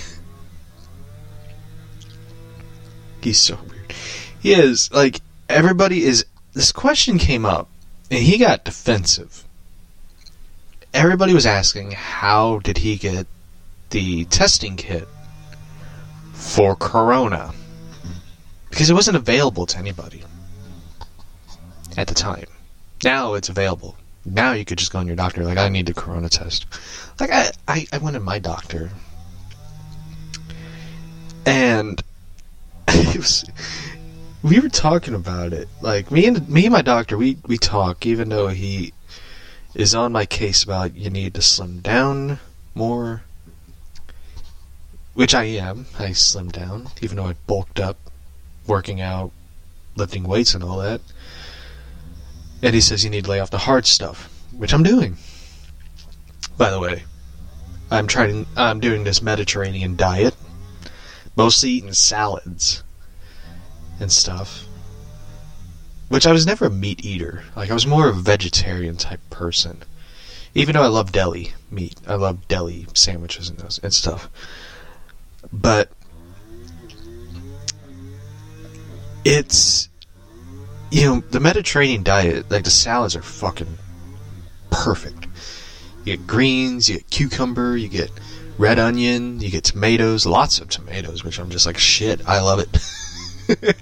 He's 3.21 3.39
so 3.39 3.57
weird. 3.69 3.93
He 4.41 4.51
is, 4.51 4.91
like, 4.91 5.21
everybody 5.47 6.03
is. 6.03 6.25
This 6.51 6.73
question 6.73 7.17
came 7.17 7.45
up, 7.45 7.69
and 8.11 8.21
he 8.21 8.37
got 8.37 8.65
defensive. 8.65 9.45
Everybody 10.93 11.33
was 11.33 11.45
asking, 11.45 11.91
how 11.91 12.59
did 12.59 12.79
he 12.79 12.97
get 12.97 13.25
the 13.89 14.25
testing 14.25 14.75
kit 14.75 15.07
for 16.33 16.75
Corona? 16.75 17.53
Because 18.75 18.89
it 18.89 18.93
wasn't 18.93 19.15
available 19.15 19.65
to 19.65 19.77
anybody 19.77 20.21
at 21.95 22.07
the 22.07 22.13
time. 22.13 22.43
Now 23.05 23.35
it's 23.35 23.47
available. 23.47 23.95
Now 24.25 24.51
you 24.51 24.65
could 24.65 24.77
just 24.77 24.91
go 24.91 24.99
on 24.99 25.07
your 25.07 25.15
doctor 25.15 25.45
like 25.45 25.57
I 25.57 25.69
need 25.69 25.85
the 25.85 25.93
corona 25.93 26.27
test. 26.27 26.65
Like 27.17 27.31
I, 27.31 27.51
I, 27.69 27.87
I 27.93 27.99
went 27.99 28.15
to 28.15 28.19
my 28.19 28.37
doctor 28.37 28.89
and 31.45 32.03
it 32.89 33.15
was, 33.15 33.45
we 34.43 34.59
were 34.59 34.67
talking 34.67 35.13
about 35.13 35.53
it. 35.53 35.69
Like 35.79 36.11
me 36.11 36.25
and 36.25 36.49
me 36.49 36.65
and 36.65 36.73
my 36.73 36.81
doctor, 36.81 37.17
we 37.17 37.37
we 37.47 37.57
talk, 37.57 38.05
even 38.05 38.27
though 38.27 38.49
he 38.49 38.91
is 39.73 39.95
on 39.95 40.11
my 40.11 40.25
case 40.25 40.65
about 40.65 40.95
you 40.95 41.09
need 41.09 41.33
to 41.35 41.41
slim 41.41 41.79
down 41.79 42.39
more, 42.73 43.23
which 45.13 45.33
I 45.33 45.45
am. 45.45 45.85
I 45.97 46.09
slimmed 46.09 46.51
down, 46.51 46.89
even 47.01 47.15
though 47.15 47.27
I 47.27 47.35
bulked 47.47 47.79
up, 47.79 48.04
working 48.67 49.01
out, 49.01 49.31
lifting 49.95 50.23
weights, 50.23 50.53
and 50.53 50.63
all 50.63 50.77
that. 50.77 51.01
And 52.61 52.73
he 52.73 52.81
says 52.81 53.03
you 53.03 53.09
need 53.09 53.25
to 53.25 53.29
lay 53.29 53.39
off 53.39 53.51
the 53.51 53.59
hard 53.59 53.85
stuff, 53.85 54.29
which 54.51 54.73
I'm 54.73 54.83
doing. 54.83 55.17
By 56.57 56.69
the 56.69 56.79
way, 56.79 57.03
I'm 57.91 58.07
trying. 58.07 58.45
I'm 58.55 58.79
doing 58.79 59.03
this 59.03 59.21
Mediterranean 59.21 59.95
diet, 59.95 60.35
mostly 61.35 61.69
eating 61.71 61.93
salads 61.93 62.83
and 63.99 64.11
stuff. 64.11 64.65
Which 66.07 66.27
I 66.27 66.31
was 66.31 66.45
never 66.45 66.65
a 66.65 66.69
meat 66.69 67.03
eater. 67.03 67.43
Like 67.55 67.71
I 67.71 67.73
was 67.73 67.87
more 67.87 68.07
of 68.07 68.17
a 68.17 68.21
vegetarian 68.21 68.95
type 68.95 69.21
person. 69.29 69.83
Even 70.53 70.73
though 70.73 70.83
I 70.83 70.87
love 70.87 71.11
deli 71.11 71.53
meat, 71.69 71.99
I 72.07 72.15
love 72.15 72.47
deli 72.47 72.87
sandwiches 72.93 73.49
and 73.49 73.57
those 73.57 73.79
and 73.79 73.93
stuff. 73.93 74.29
But 75.51 75.91
it's 79.25 79.89
you 80.91 81.05
know 81.05 81.23
the 81.31 81.39
Mediterranean 81.41 82.03
diet. 82.03 82.49
Like 82.49 82.63
the 82.63 82.69
salads 82.69 83.15
are 83.15 83.21
fucking 83.21 83.77
perfect. 84.69 85.27
You 86.05 86.15
get 86.15 86.27
greens, 86.27 86.87
you 86.87 86.97
get 86.97 87.09
cucumber, 87.09 87.75
you 87.75 87.89
get 87.89 88.11
red 88.57 88.79
onion, 88.79 89.39
you 89.39 89.49
get 89.49 89.65
tomatoes, 89.65 90.25
lots 90.25 90.59
of 90.59 90.69
tomatoes, 90.69 91.23
which 91.23 91.39
I'm 91.39 91.49
just 91.49 91.65
like 91.65 91.77
shit. 91.77 92.25
I 92.27 92.39
love 92.39 92.59
it. 92.59 93.75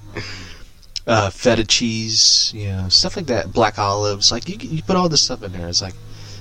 uh, 1.08 1.29
feta 1.29 1.65
cheese, 1.65 2.51
you 2.56 2.67
know, 2.67 2.89
stuff 2.89 3.17
like 3.17 3.27
that. 3.27 3.51
Black 3.51 3.77
olives, 3.77 4.32
like 4.32 4.47
you, 4.47 4.56
you 4.60 4.82
put 4.82 4.95
all 4.95 5.10
this 5.10 5.21
stuff 5.21 5.43
in 5.43 5.51
there. 5.51 5.67
It's 5.67 5.82
like 5.82 5.95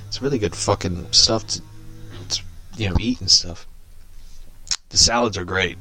it's 0.06 0.22
really 0.22 0.38
good 0.38 0.54
fucking 0.54 1.12
stuff 1.12 1.46
to, 1.48 1.62
to 2.28 2.42
you 2.76 2.88
know 2.88 2.96
eat 3.00 3.20
and 3.20 3.30
stuff. 3.30 3.66
The 4.90 4.96
salads 4.96 5.36
are 5.36 5.44
great. 5.44 5.78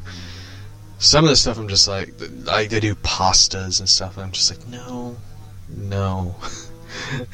Some 1.01 1.25
of 1.25 1.31
the 1.31 1.35
stuff 1.35 1.57
I'm 1.57 1.67
just 1.67 1.87
like, 1.87 2.13
like 2.43 2.69
they 2.69 2.79
do 2.79 2.93
pastas 2.93 3.79
and 3.79 3.89
stuff. 3.89 4.17
And 4.17 4.25
I'm 4.25 4.31
just 4.31 4.55
like, 4.55 4.67
no, 4.67 5.17
no. 5.67 6.35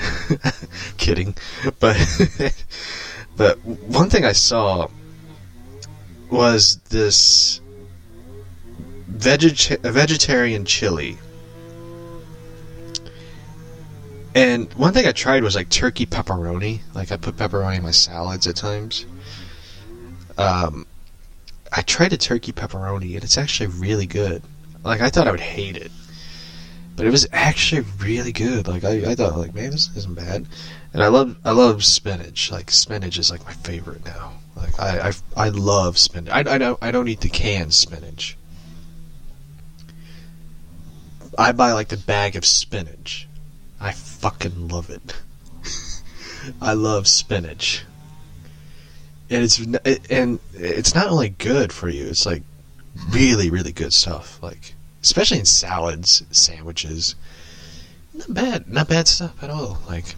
Kidding, 0.97 1.36
but 1.82 1.97
but 3.36 3.58
one 3.65 4.10
thing 4.10 4.23
I 4.23 4.32
saw 4.32 4.88
was 6.32 6.77
this 6.89 7.60
vegeta- 9.12 9.82
vegetarian 9.82 10.63
chili. 10.63 11.17
And 14.34 14.71
one 14.75 14.93
thing 14.93 15.06
I 15.08 15.12
tried 15.12 15.43
was 15.43 15.56
like 15.56 15.67
turkey 15.67 16.06
pepperoni. 16.06 16.80
Like 16.95 17.12
I 17.12 17.17
put 17.17 17.36
pepperoni 17.36 17.80
in 17.80 17.84
my 17.84 17.91
salads 17.91 18.47
at 18.47 18.56
times. 18.56 19.06
Um, 20.38 20.86
I 21.71 21.82
tried 21.82 22.13
a 22.13 22.17
turkey 22.17 22.51
pepperoni 22.51 23.15
and 23.15 23.23
it's 23.23 23.38
actually 23.38 23.67
really 23.67 24.06
good. 24.06 24.41
Like 24.84 25.01
I 25.01 25.10
thought 25.10 25.27
I 25.27 25.32
would 25.32 25.39
hate 25.39 25.77
it, 25.77 25.91
but 26.95 27.06
it 27.06 27.12
was 27.12 27.27
actually 27.32 27.86
really 27.99 28.32
good. 28.32 28.67
Like 28.67 28.84
I, 28.84 29.12
I 29.12 29.15
thought 29.15 29.38
like 29.38 29.53
man 29.53 29.71
this 29.71 29.89
isn't 29.95 30.15
bad, 30.15 30.45
and 30.93 31.03
I 31.03 31.08
love 31.08 31.38
I 31.43 31.51
love 31.51 31.84
spinach. 31.84 32.51
Like 32.51 32.71
spinach 32.71 33.17
is 33.17 33.32
like 33.32 33.43
my 33.45 33.53
favorite 33.53 34.06
now. 34.06 34.34
Like 34.56 34.80
I 34.80 35.10
I, 35.10 35.45
I 35.45 35.49
love 35.49 35.97
spinach. 35.97 36.34
I, 36.34 36.39
I 36.39 36.58
don't 36.58 36.80
I 36.82 36.91
don't 36.91 37.08
eat 37.08 37.21
the 37.21 37.30
canned 37.30 37.73
spinach. 37.73 38.38
I 41.38 41.51
buy 41.51 41.73
like 41.73 41.89
the 41.89 41.97
bag 41.97 42.36
of 42.36 42.45
spinach. 42.45 43.27
I 43.80 43.91
fucking 43.91 44.69
love 44.69 44.89
it. 44.89 45.13
I 46.62 46.73
love 46.73 47.08
spinach. 47.08 47.84
And 49.29 49.43
it's 49.43 49.59
and 50.09 50.39
it's 50.53 50.95
not 50.95 51.07
only 51.07 51.29
good 51.29 51.73
for 51.73 51.89
you, 51.89 52.07
it's 52.07 52.25
like 52.25 52.43
really 53.09 53.49
really 53.49 53.71
good 53.71 53.93
stuff. 53.93 54.41
Like 54.41 54.73
especially 55.01 55.39
in 55.39 55.45
salads, 55.45 56.23
sandwiches. 56.31 57.15
Not 58.13 58.33
bad, 58.33 58.67
not 58.67 58.87
bad 58.87 59.07
stuff 59.07 59.41
at 59.43 59.49
all. 59.49 59.79
Like 59.87 60.15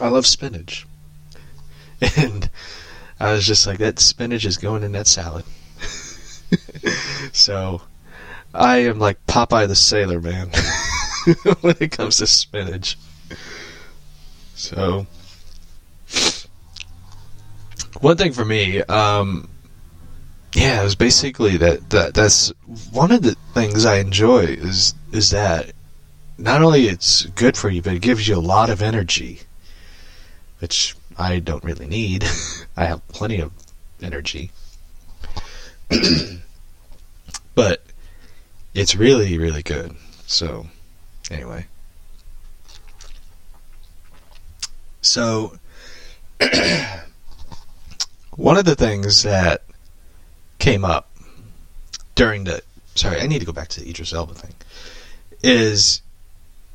I 0.00 0.08
love 0.08 0.26
spinach. 0.26 0.86
And 2.16 2.50
I 3.20 3.32
was 3.32 3.46
just 3.46 3.64
like 3.64 3.78
that 3.78 4.00
spinach 4.00 4.44
is 4.44 4.56
going 4.56 4.82
in 4.82 4.90
that 4.92 5.06
salad. 5.06 5.44
so 7.32 7.82
I 8.52 8.78
am 8.78 8.98
like 8.98 9.24
Popeye 9.26 9.68
the 9.68 9.76
Sailor 9.76 10.20
Man 10.20 10.50
when 11.60 11.76
it 11.78 11.92
comes 11.92 12.18
to 12.18 12.26
spinach. 12.26 12.98
So, 14.54 15.06
one 18.00 18.16
thing 18.16 18.32
for 18.32 18.44
me, 18.44 18.80
um, 18.82 19.48
yeah, 20.54 20.80
it 20.80 20.84
was 20.84 20.94
basically 20.94 21.56
that, 21.58 21.90
that 21.90 22.14
that's 22.14 22.52
one 22.90 23.10
of 23.10 23.22
the 23.22 23.36
things 23.54 23.84
I 23.84 23.96
enjoy 23.96 24.40
is 24.40 24.94
is 25.12 25.30
that 25.30 25.72
not 26.38 26.62
only 26.62 26.88
it's 26.88 27.26
good 27.26 27.56
for 27.56 27.68
you, 27.68 27.82
but 27.82 27.94
it 27.94 28.02
gives 28.02 28.26
you 28.26 28.36
a 28.36 28.40
lot 28.40 28.70
of 28.70 28.82
energy, 28.82 29.40
which 30.58 30.96
I 31.18 31.38
don't 31.38 31.64
really 31.64 31.86
need. 31.86 32.24
I 32.76 32.86
have 32.86 33.06
plenty 33.08 33.40
of 33.40 33.52
energy. 34.02 34.50
but 37.54 37.82
it's 38.74 38.96
really, 38.96 39.38
really 39.38 39.62
good. 39.62 39.94
So, 40.26 40.66
anyway. 41.30 41.66
So, 45.02 45.58
one 48.36 48.56
of 48.56 48.64
the 48.64 48.74
things 48.74 49.22
that 49.22 49.62
came 50.58 50.84
up 50.84 51.10
during 52.14 52.44
the. 52.44 52.62
Sorry, 52.94 53.20
I 53.20 53.26
need 53.26 53.38
to 53.38 53.46
go 53.46 53.52
back 53.52 53.68
to 53.68 53.80
the 53.80 53.88
Idris 53.88 54.12
Elba 54.12 54.34
thing. 54.34 54.54
Is 55.42 56.02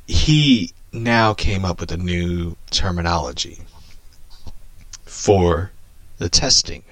he 0.06 0.72
now 0.92 1.34
came 1.34 1.64
up 1.64 1.80
with 1.80 1.92
a 1.92 1.96
new 1.96 2.56
terminology 2.70 3.60
for 5.04 5.70
the 6.18 6.28
testing 6.28 6.82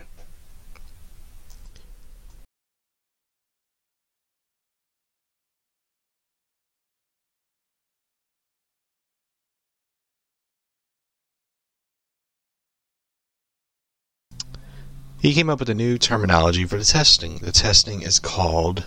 he 15.27 15.35
came 15.35 15.51
up 15.51 15.59
with 15.59 15.69
a 15.69 15.75
new 15.75 15.99
terminology 15.99 16.65
for 16.65 16.79
the 16.79 16.85
testing. 16.85 17.39
The 17.39 17.51
testing 17.51 18.03
is 18.03 18.21
called 18.21 18.87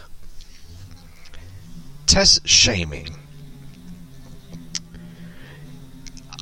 test 2.05 2.47
shaming. 2.47 3.09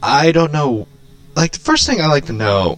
I 0.03 0.31
don't 0.31 0.53
know. 0.53 0.87
Like, 1.35 1.53
the 1.53 1.59
first 1.59 1.87
thing 1.87 1.99
I 1.99 2.05
like 2.05 2.27
to 2.27 2.33
know 2.33 2.77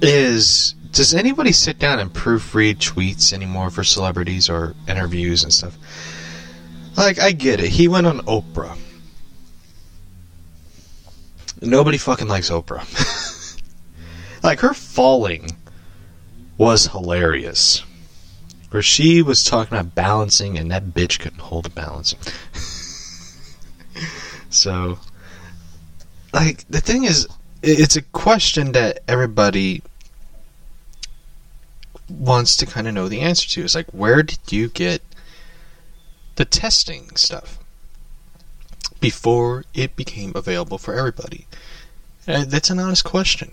is 0.00 0.76
does 0.92 1.12
anybody 1.12 1.50
sit 1.50 1.76
down 1.76 1.98
and 1.98 2.12
proofread 2.12 2.76
tweets 2.76 3.32
anymore 3.32 3.70
for 3.70 3.82
celebrities 3.82 4.48
or 4.48 4.76
interviews 4.86 5.42
and 5.42 5.52
stuff? 5.52 5.76
Like, 6.96 7.18
I 7.18 7.32
get 7.32 7.58
it. 7.58 7.70
He 7.70 7.88
went 7.88 8.06
on 8.06 8.20
Oprah. 8.26 8.78
Nobody 11.60 11.98
fucking 11.98 12.28
likes 12.28 12.48
Oprah. 12.48 12.86
like, 14.42 14.60
her 14.60 14.74
falling 14.74 15.56
was 16.58 16.88
hilarious. 16.88 17.82
Where 18.70 18.82
she 18.82 19.20
was 19.20 19.44
talking 19.44 19.76
about 19.76 19.94
balancing 19.94 20.56
and 20.56 20.70
that 20.70 20.86
bitch 20.94 21.18
couldn't 21.18 21.40
hold 21.40 21.66
a 21.66 21.70
balance. 21.70 22.14
so, 24.50 24.98
like, 26.32 26.66
the 26.68 26.80
thing 26.80 27.04
is, 27.04 27.28
it's 27.62 27.96
a 27.96 28.02
question 28.02 28.72
that 28.72 29.00
everybody 29.06 29.82
wants 32.08 32.56
to 32.56 32.66
kind 32.66 32.88
of 32.88 32.94
know 32.94 33.08
the 33.08 33.20
answer 33.20 33.48
to. 33.50 33.64
It's 33.64 33.74
like, 33.74 33.90
where 33.90 34.22
did 34.22 34.40
you 34.50 34.68
get 34.68 35.02
the 36.36 36.44
testing 36.44 37.14
stuff 37.16 37.58
before 39.00 39.64
it 39.74 39.96
became 39.96 40.32
available 40.34 40.78
for 40.78 40.94
everybody? 40.94 41.46
And 42.26 42.50
that's 42.50 42.70
an 42.70 42.78
honest 42.78 43.04
question. 43.04 43.52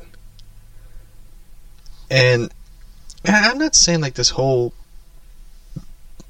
And 2.10 2.52
I'm 3.26 3.58
not 3.58 3.76
saying 3.76 4.02
like 4.02 4.16
this 4.16 4.32
whole 4.32 4.74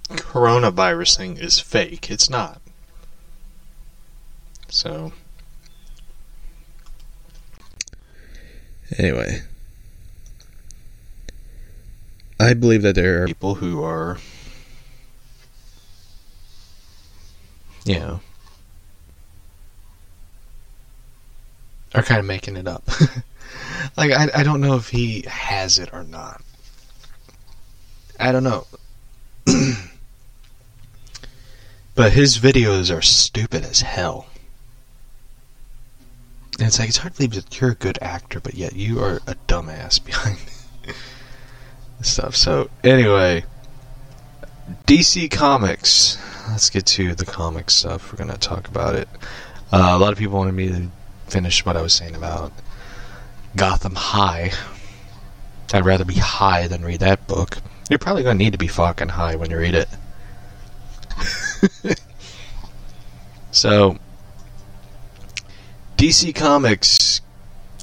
coronavirus 0.10 1.18
thing 1.18 1.38
is 1.38 1.60
fake. 1.60 2.10
It's 2.10 2.30
not. 2.30 2.62
So. 4.70 5.14
Anyway. 8.98 9.44
I 12.40 12.54
believe 12.54 12.82
that 12.84 12.96
there 12.96 13.24
are 13.24 13.28
people 13.28 13.56
who 13.56 13.84
are. 13.84 14.18
Yeah. 17.86 17.94
You 17.94 18.00
know, 18.00 18.20
are 21.96 22.04
kind 22.04 22.20
of 22.20 22.26
making 22.26 22.56
it 22.56 22.68
up. 22.68 22.84
like 23.98 24.12
I, 24.12 24.30
I 24.36 24.44
don't 24.44 24.62
know 24.62 24.76
if 24.76 24.90
he 24.90 25.24
has 25.28 25.80
it 25.80 25.90
or 25.94 26.04
not. 26.04 26.42
I 28.20 28.32
don't 28.32 28.44
know. 28.44 28.66
but 31.96 32.12
his 32.12 32.38
videos 32.38 32.96
are 32.96 33.02
stupid 33.02 33.64
as 33.64 33.82
hell. 33.82 34.28
And 36.60 36.68
it's 36.68 36.80
like 36.80 36.90
it's 36.90 36.98
hard 36.98 37.14
to 37.14 37.18
believe 37.20 37.34
that 37.36 37.60
you're 37.60 37.72
a 37.72 37.76
good 37.76 37.98
actor, 38.02 38.42
but 38.42 38.56
yet 38.56 38.76
you 38.76 39.00
are 39.00 39.22
a 39.28 39.36
dumbass 39.48 40.04
behind 40.06 40.38
stuff. 42.02 42.36
So 42.36 42.70
anyway, 42.84 43.46
DC 44.86 45.32
Comics. 45.32 46.18
Let's 46.50 46.70
get 46.70 46.86
to 46.88 47.16
the 47.16 47.26
comic 47.26 47.70
stuff. 47.70 48.12
We're 48.12 48.18
gonna 48.18 48.38
talk 48.38 48.68
about 48.68 48.96
it. 48.96 49.08
Uh, 49.72 49.92
a 49.92 50.00
lot 50.00 50.12
of 50.12 50.18
people 50.18 50.38
wanted 50.38 50.56
me 50.56 50.68
to 50.70 50.90
finish 51.28 51.66
what 51.66 51.78
I 51.78 51.82
was 51.82 51.94
saying 51.94 52.16
about 52.16 52.52
Gotham 53.60 53.96
High. 53.96 54.52
I'd 55.74 55.84
rather 55.84 56.06
be 56.06 56.16
high 56.16 56.68
than 56.68 56.86
read 56.86 57.02
that 57.02 57.28
book. 57.28 57.58
You're 57.90 58.00
probably 58.00 58.24
gonna 58.24 58.40
need 58.40 58.54
to 58.54 58.58
be 58.58 58.70
fucking 58.70 59.10
high 59.10 59.36
when 59.36 59.52
you 59.52 59.58
read 59.58 59.76
it. 59.76 59.90
so, 63.52 63.98
DC 65.98 66.34
Comics 66.34 67.20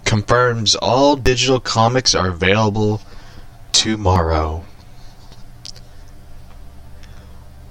confirms 0.06 0.76
all 0.76 1.14
digital 1.14 1.60
comics 1.60 2.14
are 2.14 2.28
available 2.28 3.02
tomorrow. 3.72 4.64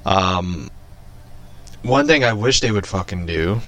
Um, 0.05 0.69
one 1.81 2.05
thing 2.05 2.23
I 2.23 2.33
wish 2.33 2.59
they 2.59 2.71
would 2.71 2.85
fucking 2.85 3.25
do 3.25 3.61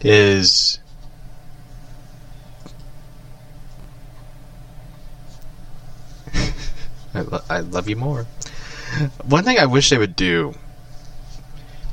is 0.00 0.80
I, 7.14 7.20
lo- 7.20 7.42
I 7.48 7.60
love 7.60 7.88
you 7.88 7.96
more. 7.96 8.26
One 9.24 9.44
thing 9.44 9.58
I 9.58 9.66
wish 9.66 9.90
they 9.90 9.98
would 9.98 10.16
do 10.16 10.54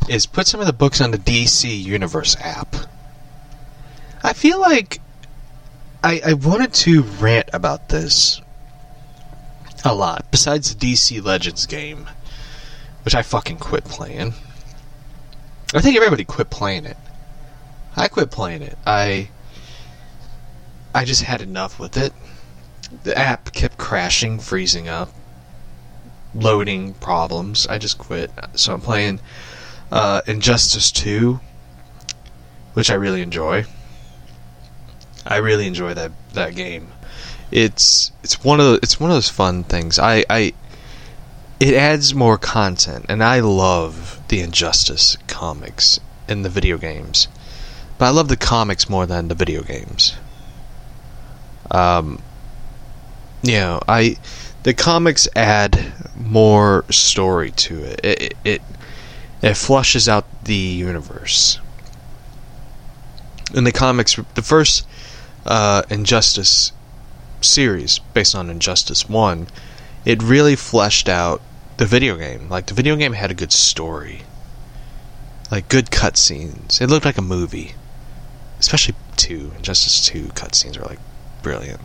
is 0.10 0.26
put 0.26 0.48
some 0.48 0.60
of 0.60 0.68
the 0.68 0.74
books 0.74 1.02
on 1.02 1.12
the 1.12 1.18
DC 1.18 1.84
Universe 1.84 2.36
app. 2.40 2.76
I 4.24 4.34
feel 4.34 4.60
like 4.60 5.00
I, 6.04 6.22
I 6.26 6.34
wanted 6.34 6.74
to 6.74 7.04
rant 7.04 7.50
about 7.54 7.90
this 7.90 8.42
a 9.84 9.94
lot. 9.94 10.26
Besides 10.32 10.76
the 10.76 10.92
DC 10.94 11.24
Legends 11.24 11.66
game, 11.66 12.08
which 13.04 13.16
I 13.16 13.22
fucking 13.22 13.58
quit 13.58 13.86
playing. 13.86 14.34
I 15.74 15.82
think 15.82 15.96
everybody 15.96 16.26
quit 16.26 16.50
playing 16.50 16.86
it. 16.86 16.98
I 17.96 18.08
quit 18.08 18.32
playing 18.32 18.62
it. 18.62 18.78
I 18.86 19.30
I 20.94 21.06
just 21.06 21.24
had 21.24 21.42
enough 21.42 21.80
with 21.80 21.98
it. 21.98 22.14
The 23.04 23.18
app 23.18 23.54
kept 23.54 23.78
crashing, 23.78 24.40
freezing 24.40 24.88
up, 24.88 25.12
loading 26.34 26.94
problems. 26.96 27.68
I 27.68 27.78
just 27.78 27.98
quit. 27.98 28.32
So 28.54 28.74
I'm 28.74 28.82
playing 28.82 29.20
uh, 29.92 30.22
Injustice 30.28 30.92
2, 30.92 31.40
which 32.74 32.90
I 32.90 32.96
really 32.96 33.22
enjoy. 33.22 33.66
I 35.26 35.38
really 35.38 35.68
enjoy 35.68 35.94
that 35.94 36.12
that 36.34 36.56
game. 36.56 36.88
It's 37.52 38.12
it's 38.24 38.44
one 38.44 38.60
of 38.60 38.66
the, 38.66 38.80
it's 38.82 39.00
one 39.00 39.12
of 39.12 39.16
those 39.16 39.30
fun 39.30 39.64
things. 39.64 40.00
I, 40.00 40.24
I 40.30 40.54
it 41.60 41.76
adds 41.76 42.16
more 42.16 42.38
content, 42.38 43.06
and 43.08 43.24
I 43.24 43.40
love 43.42 44.20
the 44.30 44.42
Injustice 44.42 45.18
comics 45.28 46.00
and 46.28 46.44
the 46.44 46.50
video 46.50 46.78
games, 46.78 47.28
but 47.98 48.06
I 48.06 48.10
love 48.10 48.30
the 48.30 48.38
comics 48.38 48.90
more 48.90 49.06
than 49.06 49.28
the 49.28 49.36
video 49.36 49.62
games. 49.62 50.16
Um, 51.70 52.20
know, 53.44 53.82
I 53.88 54.18
the 54.64 54.74
comics 54.74 55.28
add 55.36 55.94
more 56.16 56.86
story 56.90 57.52
to 57.52 57.84
it. 57.84 58.00
It 58.04 58.38
it, 58.44 58.62
it 59.42 59.54
flushes 59.56 60.08
out 60.08 60.26
the 60.44 60.56
universe. 60.56 61.60
In 63.54 63.64
the 63.64 63.72
comics, 63.72 64.18
the 64.36 64.42
first 64.42 64.88
uh, 65.46 65.84
Injustice 65.90 66.72
series 67.42 68.00
based 68.14 68.36
on 68.36 68.50
Injustice 68.50 69.10
1, 69.10 69.48
it 70.06 70.22
really 70.24 70.56
fleshed 70.56 71.10
out 71.10 71.42
the 71.78 71.86
video 71.86 72.16
game. 72.16 72.48
Like, 72.50 72.68
the 72.68 72.74
video 72.74 72.96
game 72.96 73.14
had 73.14 73.32
a 73.32 73.36
good 73.36 73.52
story. 73.52 74.22
Like, 75.50 75.68
good 75.68 75.88
cutscenes. 75.88 76.80
It 76.82 76.88
looked 76.88 77.06
like 77.06 77.18
a 77.18 77.24
movie. 77.24 77.74
Especially 78.60 78.96
2. 79.18 79.54
Injustice 79.58 80.06
2 80.06 80.28
cutscenes 80.28 80.78
were 80.78 80.86
like, 80.86 81.00
brilliant. 81.42 81.82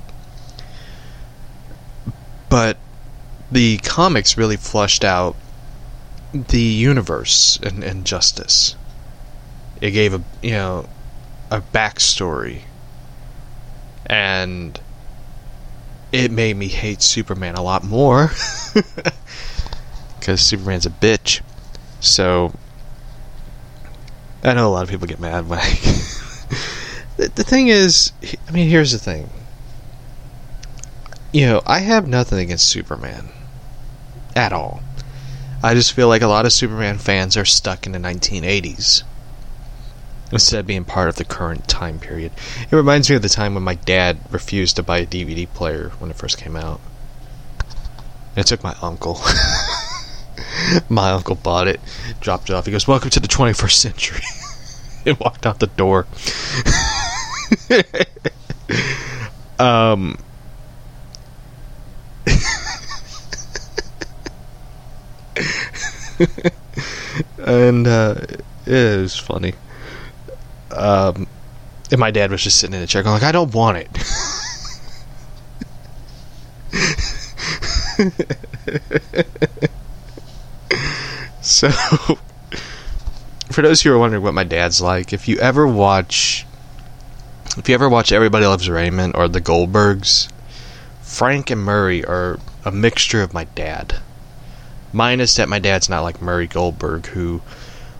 But 2.48 2.76
the 3.50 3.78
comics 3.78 4.36
really 4.36 4.56
flushed 4.56 5.04
out 5.04 5.36
the 6.32 6.60
universe 6.60 7.58
and 7.62 8.04
justice. 8.04 8.76
It 9.80 9.90
gave 9.90 10.14
a, 10.14 10.22
you 10.42 10.52
know, 10.52 10.88
a 11.50 11.60
backstory. 11.60 12.62
And 14.06 14.78
it 16.12 16.30
made 16.30 16.56
me 16.56 16.68
hate 16.68 17.02
Superman 17.02 17.56
a 17.56 17.62
lot 17.62 17.84
more 17.84 18.30
because 20.18 20.40
Superman's 20.40 20.86
a 20.86 20.90
bitch. 20.90 21.40
So 22.00 22.54
I 24.42 24.54
know 24.54 24.68
a 24.68 24.70
lot 24.70 24.84
of 24.84 24.90
people 24.90 25.06
get 25.06 25.20
mad 25.20 25.48
when 25.48 25.58
I. 25.58 25.70
the, 27.16 27.32
the 27.34 27.44
thing 27.44 27.68
is, 27.68 28.12
I 28.48 28.52
mean, 28.52 28.68
here's 28.68 28.92
the 28.92 28.98
thing. 28.98 29.28
You 31.36 31.44
know, 31.44 31.62
I 31.66 31.80
have 31.80 32.08
nothing 32.08 32.38
against 32.38 32.66
Superman 32.66 33.28
at 34.34 34.54
all. 34.54 34.82
I 35.62 35.74
just 35.74 35.92
feel 35.92 36.08
like 36.08 36.22
a 36.22 36.28
lot 36.28 36.46
of 36.46 36.52
Superman 36.54 36.96
fans 36.96 37.36
are 37.36 37.44
stuck 37.44 37.84
in 37.84 37.92
the 37.92 37.98
1980s 37.98 39.02
instead 40.32 40.60
of 40.60 40.66
being 40.66 40.86
part 40.86 41.10
of 41.10 41.16
the 41.16 41.26
current 41.26 41.68
time 41.68 41.98
period. 41.98 42.32
It 42.62 42.74
reminds 42.74 43.10
me 43.10 43.16
of 43.16 43.22
the 43.22 43.28
time 43.28 43.52
when 43.52 43.64
my 43.64 43.74
dad 43.74 44.16
refused 44.30 44.76
to 44.76 44.82
buy 44.82 45.00
a 45.00 45.06
DVD 45.06 45.46
player 45.46 45.90
when 45.98 46.10
it 46.10 46.16
first 46.16 46.38
came 46.38 46.56
out. 46.56 46.80
It 48.34 48.46
took 48.46 48.64
my 48.64 48.74
uncle. 48.80 49.20
my 50.88 51.10
uncle 51.10 51.34
bought 51.34 51.68
it, 51.68 51.82
dropped 52.18 52.48
it 52.48 52.54
off. 52.54 52.64
He 52.64 52.72
goes, 52.72 52.88
"Welcome 52.88 53.10
to 53.10 53.20
the 53.20 53.28
21st 53.28 53.72
century," 53.72 54.24
and 55.04 55.20
walked 55.20 55.44
out 55.44 55.60
the 55.60 55.66
door. 55.66 56.06
um. 59.58 60.16
and 67.46 67.86
uh, 67.86 68.20
it 68.66 69.00
was 69.00 69.18
funny 69.18 69.54
um, 70.70 71.26
and 71.90 72.00
my 72.00 72.10
dad 72.10 72.30
was 72.30 72.42
just 72.42 72.58
sitting 72.58 72.74
in 72.74 72.80
the 72.80 72.86
chair 72.86 73.02
going 73.02 73.14
like, 73.14 73.22
I 73.22 73.32
don't 73.32 73.54
want 73.54 73.78
it. 73.78 73.96
so, 81.40 81.70
for 83.50 83.62
those 83.62 83.82
who 83.82 83.92
are 83.92 83.98
wondering 83.98 84.22
what 84.22 84.34
my 84.34 84.44
dad's 84.44 84.80
like, 84.80 85.12
if 85.12 85.28
you 85.28 85.38
ever 85.38 85.66
watch, 85.66 86.46
if 87.56 87.68
you 87.68 87.74
ever 87.74 87.88
watch 87.88 88.12
Everybody 88.12 88.46
Loves 88.46 88.68
Raymond 88.68 89.16
or 89.16 89.28
The 89.28 89.40
Goldbergs, 89.40 90.30
Frank 91.02 91.50
and 91.50 91.62
Murray 91.62 92.04
are 92.04 92.38
a 92.64 92.72
mixture 92.72 93.22
of 93.22 93.32
my 93.32 93.44
dad. 93.44 94.00
Minus 94.92 95.36
that 95.36 95.48
my 95.48 95.58
dad's 95.58 95.88
not 95.88 96.02
like 96.02 96.22
Murray 96.22 96.46
Goldberg, 96.46 97.06
who 97.06 97.42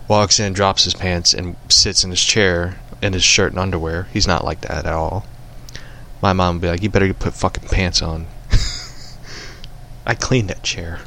walks 0.08 0.38
in, 0.38 0.46
and 0.46 0.54
drops 0.54 0.84
his 0.84 0.94
pants, 0.94 1.34
and 1.34 1.56
sits 1.68 2.04
in 2.04 2.10
his 2.10 2.22
chair 2.22 2.76
in 3.02 3.12
his 3.12 3.24
shirt 3.24 3.52
and 3.52 3.58
underwear. 3.58 4.08
He's 4.12 4.26
not 4.26 4.44
like 4.44 4.62
that 4.62 4.86
at 4.86 4.92
all. 4.92 5.26
My 6.22 6.32
mom 6.32 6.56
would 6.56 6.62
be 6.62 6.68
like, 6.68 6.82
"You 6.82 6.88
better 6.88 7.12
put 7.12 7.34
fucking 7.34 7.68
pants 7.68 8.02
on." 8.02 8.26
I 10.06 10.14
cleaned 10.14 10.50
that 10.50 10.62
chair. 10.62 11.00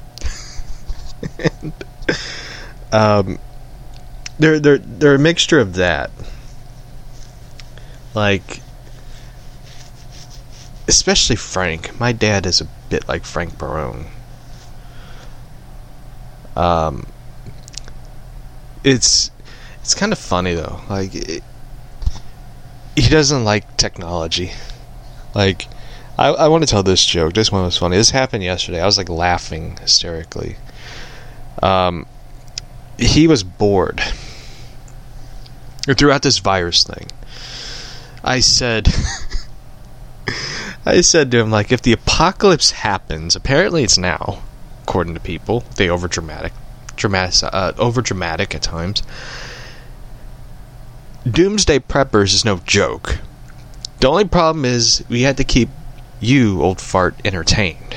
um, 2.91 3.39
they're 4.37 4.59
they're 4.59 4.77
they're 4.77 5.15
a 5.15 5.19
mixture 5.19 5.59
of 5.59 5.75
that, 5.75 6.11
like, 8.13 8.61
especially 10.87 11.35
Frank. 11.35 11.99
My 11.99 12.11
dad 12.11 12.45
is 12.45 12.61
a 12.61 12.67
bit 12.89 13.07
like 13.07 13.25
Frank 13.25 13.57
Barone. 13.57 14.05
Um, 16.59 17.05
it's 18.83 19.31
it's 19.79 19.95
kind 19.95 20.11
of 20.11 20.19
funny 20.19 20.53
though. 20.55 20.81
Like 20.89 21.15
it, 21.15 21.43
he 22.97 23.07
doesn't 23.09 23.45
like 23.45 23.77
technology. 23.77 24.51
Like 25.33 25.67
I, 26.17 26.27
I 26.27 26.47
want 26.49 26.63
to 26.63 26.69
tell 26.69 26.83
this 26.83 27.05
joke. 27.05 27.33
This 27.33 27.49
one 27.49 27.63
was 27.63 27.77
funny. 27.77 27.95
This 27.95 28.09
happened 28.09 28.43
yesterday. 28.43 28.81
I 28.81 28.85
was 28.85 28.97
like 28.97 29.07
laughing 29.07 29.77
hysterically. 29.77 30.57
Um, 31.63 32.05
he 32.97 33.25
was 33.25 33.41
bored. 33.41 34.01
Throughout 35.87 36.23
this 36.23 36.39
virus 36.39 36.83
thing, 36.83 37.07
I 38.21 38.41
said, 38.41 38.89
I 40.85 41.01
said 41.01 41.31
to 41.31 41.39
him, 41.39 41.49
like, 41.49 41.71
if 41.71 41.81
the 41.81 41.93
apocalypse 41.93 42.71
happens, 42.71 43.35
apparently 43.35 43.83
it's 43.83 43.97
now, 43.97 44.43
according 44.89 45.13
to 45.13 45.19
people, 45.19 45.63
they 45.75 45.87
over 45.87 46.07
dramatic, 46.07 46.51
uh, 47.43 47.73
over 47.77 48.01
dramatic 48.01 48.55
at 48.55 48.63
times. 48.63 49.03
Doomsday 51.29 51.77
preppers 51.77 52.33
is 52.33 52.43
no 52.43 52.57
joke. 52.65 53.19
The 53.99 54.07
only 54.07 54.25
problem 54.25 54.65
is 54.65 55.05
we 55.07 55.21
had 55.21 55.37
to 55.37 55.43
keep 55.43 55.69
you, 56.19 56.63
old 56.63 56.81
fart, 56.81 57.13
entertained. 57.23 57.95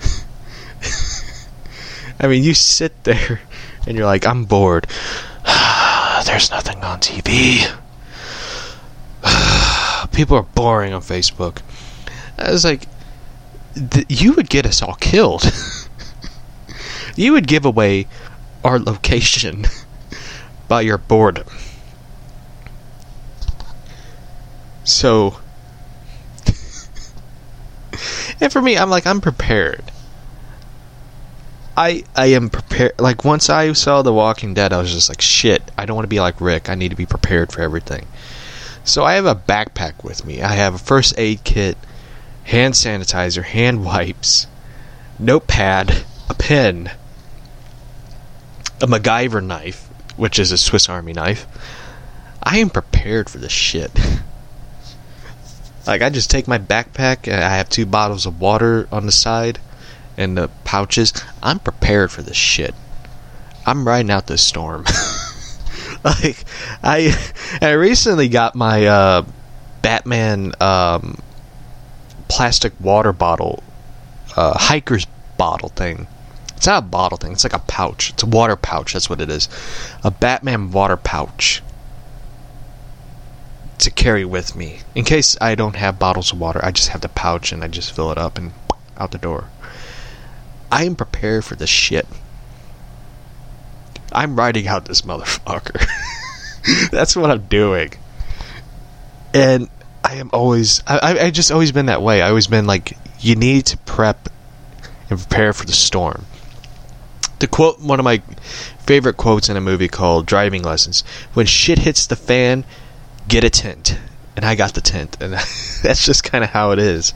I 2.18 2.26
mean, 2.26 2.42
you 2.42 2.54
sit 2.54 3.04
there 3.04 3.42
and 3.86 3.94
you're 3.94 4.06
like, 4.06 4.26
I'm 4.26 4.46
bored. 4.46 4.86
There's 6.24 6.50
nothing 6.50 6.82
on 6.82 7.00
TV. 7.00 7.70
People 10.12 10.38
are 10.38 10.42
boring 10.42 10.94
on 10.94 11.02
Facebook. 11.02 11.58
I 12.38 12.50
was 12.50 12.64
like, 12.64 12.88
you 14.08 14.32
would 14.32 14.48
get 14.48 14.64
us 14.64 14.80
all 14.80 14.94
killed. 14.94 15.52
you 17.16 17.32
would 17.32 17.46
give 17.46 17.64
away 17.64 18.06
our 18.64 18.78
location 18.78 19.66
by 20.68 20.80
your 20.82 20.98
boredom. 20.98 21.46
So, 24.84 25.38
and 28.40 28.52
for 28.52 28.60
me, 28.60 28.76
I'm 28.76 28.90
like, 28.90 29.06
I'm 29.06 29.20
prepared. 29.20 29.84
I 31.76 32.04
I 32.14 32.26
am 32.26 32.50
prepared. 32.50 32.92
Like 32.98 33.24
once 33.24 33.48
I 33.48 33.72
saw 33.72 34.02
The 34.02 34.12
Walking 34.12 34.54
Dead, 34.54 34.72
I 34.72 34.78
was 34.78 34.92
just 34.92 35.08
like, 35.08 35.20
shit. 35.20 35.62
I 35.78 35.86
don't 35.86 35.96
want 35.96 36.04
to 36.04 36.08
be 36.08 36.20
like 36.20 36.40
Rick. 36.40 36.68
I 36.68 36.74
need 36.74 36.90
to 36.90 36.96
be 36.96 37.06
prepared 37.06 37.52
for 37.52 37.62
everything. 37.62 38.06
So 38.84 39.04
I 39.04 39.14
have 39.14 39.26
a 39.26 39.34
backpack 39.34 40.02
with 40.02 40.24
me. 40.24 40.42
I 40.42 40.52
have 40.52 40.74
a 40.74 40.78
first 40.78 41.14
aid 41.16 41.44
kit, 41.44 41.78
hand 42.44 42.74
sanitizer, 42.74 43.44
hand 43.44 43.84
wipes, 43.84 44.48
notepad, 45.18 46.04
a 46.28 46.34
pen, 46.34 46.90
a 48.82 48.86
MacGyver 48.86 49.42
knife, 49.42 49.88
which 50.16 50.38
is 50.38 50.50
a 50.50 50.58
Swiss 50.58 50.88
Army 50.88 51.12
knife. 51.12 51.46
I 52.42 52.58
am 52.58 52.68
prepared 52.68 53.30
for 53.30 53.38
this 53.38 53.52
shit. 53.52 53.92
like 55.86 56.02
I 56.02 56.10
just 56.10 56.30
take 56.30 56.48
my 56.48 56.58
backpack 56.58 57.32
and 57.32 57.42
I 57.42 57.56
have 57.56 57.68
two 57.68 57.86
bottles 57.86 58.26
of 58.26 58.40
water 58.40 58.88
on 58.90 59.06
the 59.06 59.12
side 59.12 59.60
and 60.16 60.36
the 60.36 60.48
pouches. 60.64 61.12
I'm 61.42 61.60
prepared 61.60 62.10
for 62.10 62.22
this 62.22 62.36
shit. 62.36 62.74
I'm 63.64 63.86
riding 63.86 64.10
out 64.10 64.26
this 64.26 64.42
storm. 64.42 64.84
like 66.04 66.44
I 66.82 67.14
I 67.62 67.70
recently 67.70 68.28
got 68.28 68.56
my 68.56 68.86
uh, 68.86 69.24
Batman 69.82 70.54
um, 70.60 71.18
plastic 72.26 72.72
water 72.80 73.12
bottle 73.12 73.62
uh, 74.36 74.54
hiker's 74.54 75.06
bottle 75.36 75.68
thing. 75.68 76.08
It's 76.62 76.68
not 76.68 76.84
a 76.84 76.86
bottle 76.86 77.18
thing. 77.18 77.32
It's 77.32 77.42
like 77.42 77.54
a 77.54 77.58
pouch. 77.58 78.10
It's 78.10 78.22
a 78.22 78.26
water 78.26 78.54
pouch. 78.54 78.92
That's 78.92 79.10
what 79.10 79.20
it 79.20 79.28
is. 79.28 79.48
A 80.04 80.12
Batman 80.12 80.70
water 80.70 80.96
pouch 80.96 81.60
to 83.78 83.90
carry 83.90 84.24
with 84.24 84.54
me 84.54 84.78
in 84.94 85.02
case 85.02 85.36
I 85.40 85.56
don't 85.56 85.74
have 85.74 85.98
bottles 85.98 86.32
of 86.32 86.38
water. 86.38 86.64
I 86.64 86.70
just 86.70 86.90
have 86.90 87.00
the 87.00 87.08
pouch 87.08 87.50
and 87.50 87.64
I 87.64 87.66
just 87.66 87.90
fill 87.90 88.12
it 88.12 88.16
up 88.16 88.38
and 88.38 88.52
out 88.96 89.10
the 89.10 89.18
door. 89.18 89.48
I 90.70 90.84
am 90.84 90.94
prepared 90.94 91.44
for 91.44 91.56
this 91.56 91.68
shit. 91.68 92.06
I'm 94.12 94.36
riding 94.36 94.68
out 94.68 94.84
this 94.84 95.02
motherfucker. 95.02 95.84
That's 96.92 97.16
what 97.16 97.32
I'm 97.32 97.46
doing. 97.46 97.90
And 99.34 99.68
I 100.04 100.14
am 100.14 100.30
always, 100.32 100.80
I, 100.86 101.18
I 101.22 101.30
just 101.32 101.50
always 101.50 101.72
been 101.72 101.86
that 101.86 102.02
way. 102.02 102.22
I 102.22 102.28
always 102.28 102.46
been 102.46 102.68
like, 102.68 102.96
you 103.18 103.34
need 103.34 103.66
to 103.66 103.78
prep 103.78 104.28
and 105.10 105.18
prepare 105.18 105.52
for 105.52 105.66
the 105.66 105.72
storm. 105.72 106.24
To 107.42 107.48
quote 107.48 107.80
one 107.80 107.98
of 107.98 108.04
my 108.04 108.18
favorite 108.78 109.16
quotes 109.16 109.48
in 109.48 109.56
a 109.56 109.60
movie 109.60 109.88
called 109.88 110.26
Driving 110.26 110.62
Lessons, 110.62 111.02
when 111.34 111.44
shit 111.44 111.80
hits 111.80 112.06
the 112.06 112.14
fan, 112.14 112.64
get 113.26 113.42
a 113.42 113.50
tent. 113.50 113.98
And 114.36 114.44
I 114.44 114.54
got 114.54 114.74
the 114.74 114.80
tent. 114.80 115.16
And 115.20 115.32
that's 115.82 116.06
just 116.06 116.22
kind 116.22 116.44
of 116.44 116.50
how 116.50 116.70
it 116.70 116.78
is. 116.78 117.12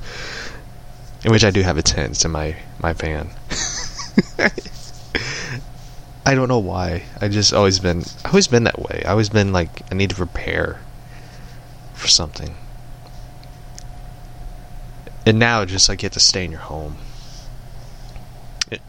In 1.25 1.31
which 1.31 1.45
I 1.45 1.53
do 1.53 1.63
have 1.63 1.79
a 1.79 1.83
tent. 1.83 2.25
In 2.25 2.33
my, 2.33 2.57
my 2.81 2.93
van. 2.93 3.31
I 6.27 6.35
don't 6.35 6.49
know 6.49 6.59
why. 6.59 7.05
I 7.21 7.29
just 7.29 7.55
always 7.55 7.79
been 7.79 8.03
I 8.25 8.31
always 8.31 8.49
been 8.49 8.65
that 8.65 8.81
way. 8.81 9.05
I 9.07 9.13
always 9.13 9.29
been 9.29 9.53
like 9.53 9.83
I 9.93 9.95
need 9.95 10.11
to 10.11 10.17
prepare 10.17 10.81
for 11.95 12.09
something. 12.09 12.57
And 15.25 15.39
now 15.39 15.65
just 15.65 15.89
like 15.89 16.03
you 16.03 16.07
have 16.07 16.15
to 16.15 16.21
stay 16.21 16.45
in 16.45 16.51
your 16.51 16.63
home. 16.63 16.97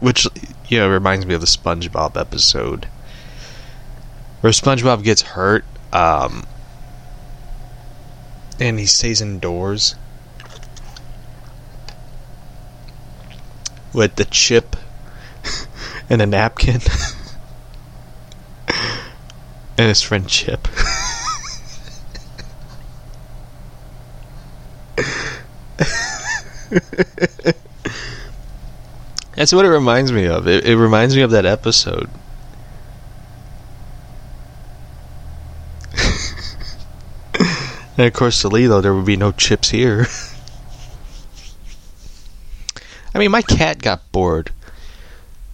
Which 0.00 0.26
you 0.68 0.78
know 0.78 0.88
reminds 0.88 1.24
me 1.24 1.34
of 1.34 1.40
the 1.40 1.46
SpongeBob 1.46 2.16
episode 2.16 2.86
where 4.40 4.52
SpongeBob 4.52 5.04
gets 5.04 5.22
hurt 5.22 5.64
um, 5.92 6.44
and 8.58 8.78
he 8.78 8.86
stays 8.86 9.20
indoors 9.20 9.94
with 13.92 14.16
the 14.16 14.24
chip 14.24 14.76
and 16.10 16.20
a 16.22 16.26
napkin 16.26 16.80
and 19.78 19.88
his 19.88 20.02
friend 20.02 20.28
Chip. 20.28 20.66
That's 29.38 29.52
what 29.52 29.64
it 29.64 29.68
reminds 29.68 30.10
me 30.10 30.26
of. 30.26 30.48
It, 30.48 30.66
it 30.66 30.76
reminds 30.76 31.14
me 31.14 31.22
of 31.22 31.30
that 31.30 31.46
episode. 31.46 32.10
and 37.96 38.08
of 38.08 38.12
course, 38.14 38.42
Toledo, 38.42 38.80
there 38.80 38.92
would 38.92 39.06
be 39.06 39.16
no 39.16 39.30
chips 39.30 39.70
here. 39.70 40.08
I 43.14 43.20
mean, 43.20 43.30
my 43.30 43.42
cat 43.42 43.80
got 43.80 44.10
bored. 44.10 44.50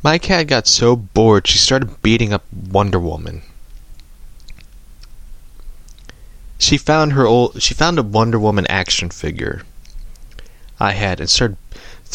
My 0.02 0.16
cat 0.16 0.46
got 0.46 0.66
so 0.66 0.96
bored 0.96 1.46
she 1.46 1.58
started 1.58 2.00
beating 2.00 2.32
up 2.32 2.44
Wonder 2.50 2.98
Woman. 2.98 3.42
She 6.56 6.78
found 6.78 7.12
her 7.12 7.26
old 7.26 7.60
she 7.60 7.74
found 7.74 7.98
a 7.98 8.02
Wonder 8.02 8.38
Woman 8.38 8.66
action 8.68 9.10
figure 9.10 9.60
I 10.80 10.92
had 10.92 11.20
and 11.20 11.28
started 11.28 11.58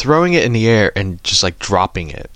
throwing 0.00 0.32
it 0.32 0.44
in 0.44 0.54
the 0.54 0.66
air 0.66 0.90
and 0.96 1.22
just 1.22 1.42
like 1.42 1.58
dropping 1.58 2.08
it. 2.08 2.30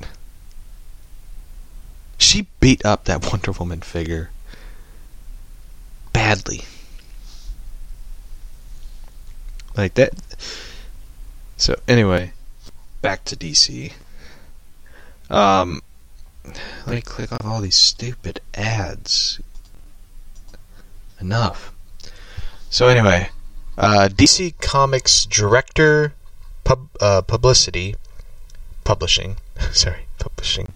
She 2.18 2.46
beat 2.60 2.84
up 2.84 3.04
that 3.04 3.26
Wonder 3.32 3.52
Woman 3.52 3.80
figure 3.80 4.30
badly. 6.12 6.64
Like 9.74 9.94
that. 9.94 10.12
So 11.56 11.74
anyway, 11.88 12.32
back 13.00 13.24
to 13.24 13.36
DC. 13.36 13.92
Um, 15.30 15.80
let 16.86 16.94
me 16.94 17.00
click 17.00 17.32
off 17.32 17.46
all 17.46 17.62
these 17.62 17.76
stupid 17.76 18.40
ads. 18.54 19.40
Enough. 21.18 21.72
So 22.68 22.88
anyway, 22.88 23.30
uh, 23.78 24.08
DC 24.12 24.60
Comics 24.60 25.24
director, 25.24 26.12
pub, 26.64 26.88
uh, 27.00 27.22
publicity, 27.22 27.94
publishing, 28.84 29.36
sorry, 29.72 30.06
publishing, 30.18 30.72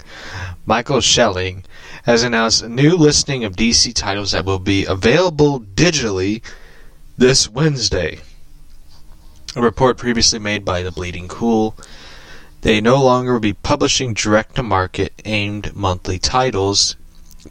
Michael 0.66 1.00
Shelling 1.00 1.64
has 2.04 2.22
announced 2.22 2.62
a 2.62 2.68
new 2.68 2.96
listing 2.96 3.44
of 3.44 3.56
DC 3.56 3.94
titles 3.94 4.32
that 4.32 4.44
will 4.44 4.58
be 4.58 4.84
available 4.84 5.60
digitally 5.60 6.42
this 7.16 7.48
Wednesday. 7.48 8.20
A 9.56 9.62
report 9.62 9.96
previously 9.96 10.38
made 10.38 10.64
by 10.64 10.82
the 10.82 10.92
Bleeding 10.92 11.26
Cool 11.26 11.74
they 12.62 12.80
no 12.80 13.02
longer 13.02 13.34
will 13.34 13.40
be 13.40 13.52
publishing 13.52 14.14
direct 14.14 14.56
to 14.56 14.62
market 14.62 15.12
aimed 15.24 15.76
monthly 15.76 16.18
titles 16.18 16.96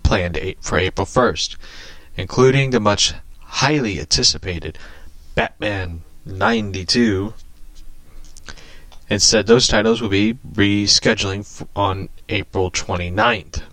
planned 0.04 0.38
for 0.60 0.78
April 0.78 1.06
1st, 1.06 1.56
including 2.18 2.72
the 2.72 2.80
much 2.80 3.14
highly 3.40 4.00
anticipated 4.00 4.78
Batman 5.34 6.02
92. 6.26 7.34
Instead, 9.10 9.48
those 9.48 9.68
titles 9.68 10.02
will 10.02 10.10
be 10.10 10.34
rescheduling 10.34 11.68
on 11.76 12.10
April 12.28 12.70
29th. 12.70 13.64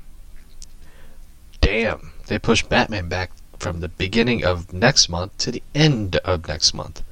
Damn, 1.61 2.13
they 2.27 2.39
pushed 2.39 2.69
Batman 2.69 3.09
back 3.09 3.33
from 3.59 3.81
the 3.81 3.89
beginning 3.89 4.45
of 4.45 4.73
next 4.73 5.09
month 5.09 5.37
to 5.39 5.51
the 5.51 5.63
end 5.75 6.17
of 6.17 6.47
next 6.47 6.75
month. 6.75 7.03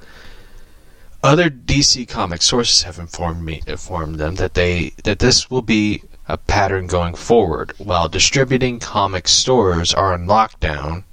Other 1.24 1.50
DC 1.50 2.08
comic 2.08 2.42
sources 2.42 2.82
have 2.82 2.98
informed 2.98 3.44
me 3.44 3.62
informed 3.66 4.16
them 4.16 4.36
that 4.36 4.54
they 4.54 4.92
that 5.04 5.20
this 5.20 5.50
will 5.50 5.62
be 5.62 6.02
a 6.28 6.36
pattern 6.36 6.86
going 6.86 7.14
forward. 7.14 7.72
While 7.78 8.08
distributing 8.08 8.78
comic 8.80 9.28
stores 9.28 9.94
are 9.94 10.12
on 10.12 10.26
lockdown, 10.26 11.04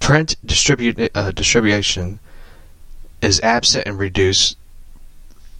print 0.00 0.36
distribu- 0.44 1.08
uh, 1.14 1.30
distribution 1.30 2.20
is 3.22 3.40
absent 3.40 3.86
and 3.86 3.98
reduced 3.98 4.56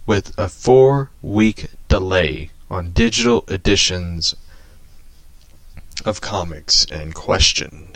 with 0.09 0.33
a 0.39 0.49
four 0.49 1.11
week 1.21 1.67
delay 1.87 2.49
on 2.67 2.89
digital 2.89 3.43
editions 3.47 4.35
of 6.03 6.19
comics 6.19 6.83
in 6.85 7.13
question. 7.13 7.87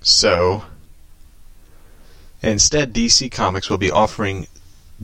So, 0.00 0.64
instead, 2.40 2.94
DC 2.94 3.30
Comics 3.30 3.68
will 3.68 3.76
be 3.76 3.90
offering 3.90 4.46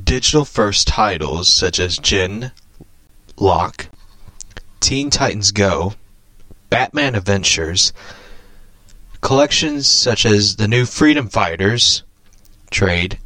digital 0.03 0.47
first 0.47 0.89
titles 0.89 1.47
such 1.47 1.79
as 1.79 1.99
Gen 1.99 2.53
Lock, 3.37 3.89
Teen 4.81 5.11
Titans 5.11 5.51
Go, 5.53 5.93
Batman 6.71 7.15
Adventures, 7.15 7.93
collections 9.21 9.87
such 9.87 10.25
as 10.25 10.57
the 10.57 10.67
new 10.67 10.87
Freedom 10.87 11.29
Fighters 11.29 12.05
trade, 12.71 13.19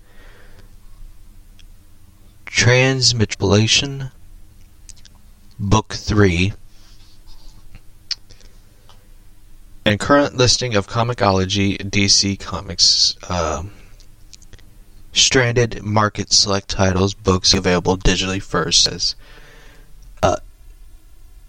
Transmetropolitan, 2.51 4.11
Book 5.59 5.95
3, 5.95 6.53
and 9.85 9.99
current 9.99 10.37
listing 10.37 10.75
of 10.75 10.87
Comixology 10.87 11.79
DC 11.79 12.39
Comics. 12.39 13.17
Uh, 13.29 13.65
stranded 15.13 15.83
market 15.83 16.33
select 16.33 16.69
titles, 16.69 17.15
books 17.15 17.55
available 17.55 17.97
digitally 17.97 18.43
first 18.43 18.87
as 18.87 19.15
uh, 20.23 20.37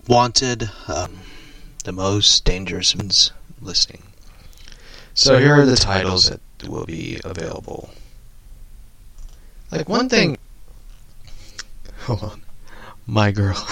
Wanted, 0.08 0.70
um, 0.88 1.20
the 1.84 1.92
most 1.92 2.44
dangerous 2.46 2.96
listing. 3.62 4.04
So 5.14 5.40
here 5.40 5.56
are 5.56 5.66
the 5.66 5.76
titles 5.76 6.30
that 6.30 6.42
will 6.68 6.86
be 6.86 7.20
available. 7.24 7.90
Like 9.72 9.90
one 9.90 10.10
thing. 10.10 10.38
Hold 12.06 12.24
on. 12.24 12.42
My 13.06 13.30
girl. 13.32 13.68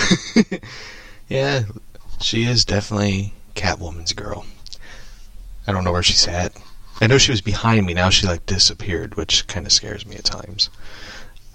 yeah, 1.29 1.63
she 2.21 2.43
is 2.43 2.63
definitely 2.63 3.33
Catwoman's 3.55 4.13
girl. 4.13 4.45
I 5.65 5.71
don't 5.71 5.83
know 5.83 5.91
where 5.91 6.03
she's 6.03 6.27
at. 6.27 6.53
I 7.01 7.07
know 7.07 7.17
she 7.17 7.31
was 7.31 7.41
behind 7.41 7.87
me. 7.87 7.95
Now 7.95 8.11
she 8.11 8.27
like 8.27 8.45
disappeared, 8.45 9.15
which 9.15 9.47
kind 9.47 9.65
of 9.65 9.71
scares 9.71 10.05
me 10.05 10.15
at 10.15 10.25
times. 10.25 10.69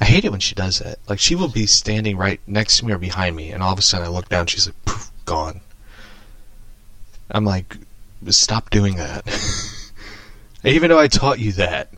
I 0.00 0.04
hate 0.06 0.24
it 0.24 0.32
when 0.32 0.40
she 0.40 0.56
does 0.56 0.80
that. 0.80 0.98
Like 1.08 1.20
she 1.20 1.36
will 1.36 1.48
be 1.48 1.66
standing 1.66 2.16
right 2.16 2.40
next 2.44 2.78
to 2.78 2.86
me 2.86 2.92
or 2.92 2.98
behind 2.98 3.36
me, 3.36 3.52
and 3.52 3.62
all 3.62 3.72
of 3.72 3.78
a 3.78 3.82
sudden 3.82 4.06
I 4.06 4.10
look 4.10 4.28
down, 4.28 4.46
she's 4.46 4.66
like, 4.66 4.84
poof, 4.84 5.12
gone. 5.26 5.60
I'm 7.30 7.44
like, 7.44 7.76
stop 8.30 8.70
doing 8.70 8.96
that. 8.96 9.24
Even 10.64 10.88
though 10.88 10.98
I 10.98 11.06
taught 11.06 11.38
you 11.38 11.52
that, 11.52 11.88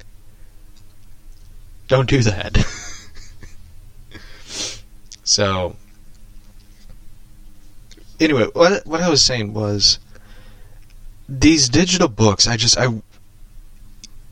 don't 1.88 2.10
do 2.10 2.20
that. 2.22 2.58
So, 5.26 5.74
anyway, 8.20 8.46
what 8.52 8.86
what 8.86 9.00
I 9.00 9.10
was 9.10 9.20
saying 9.22 9.52
was 9.52 9.98
these 11.28 11.68
digital 11.68 12.06
books. 12.06 12.46
I 12.46 12.56
just 12.56 12.78
I 12.78 13.02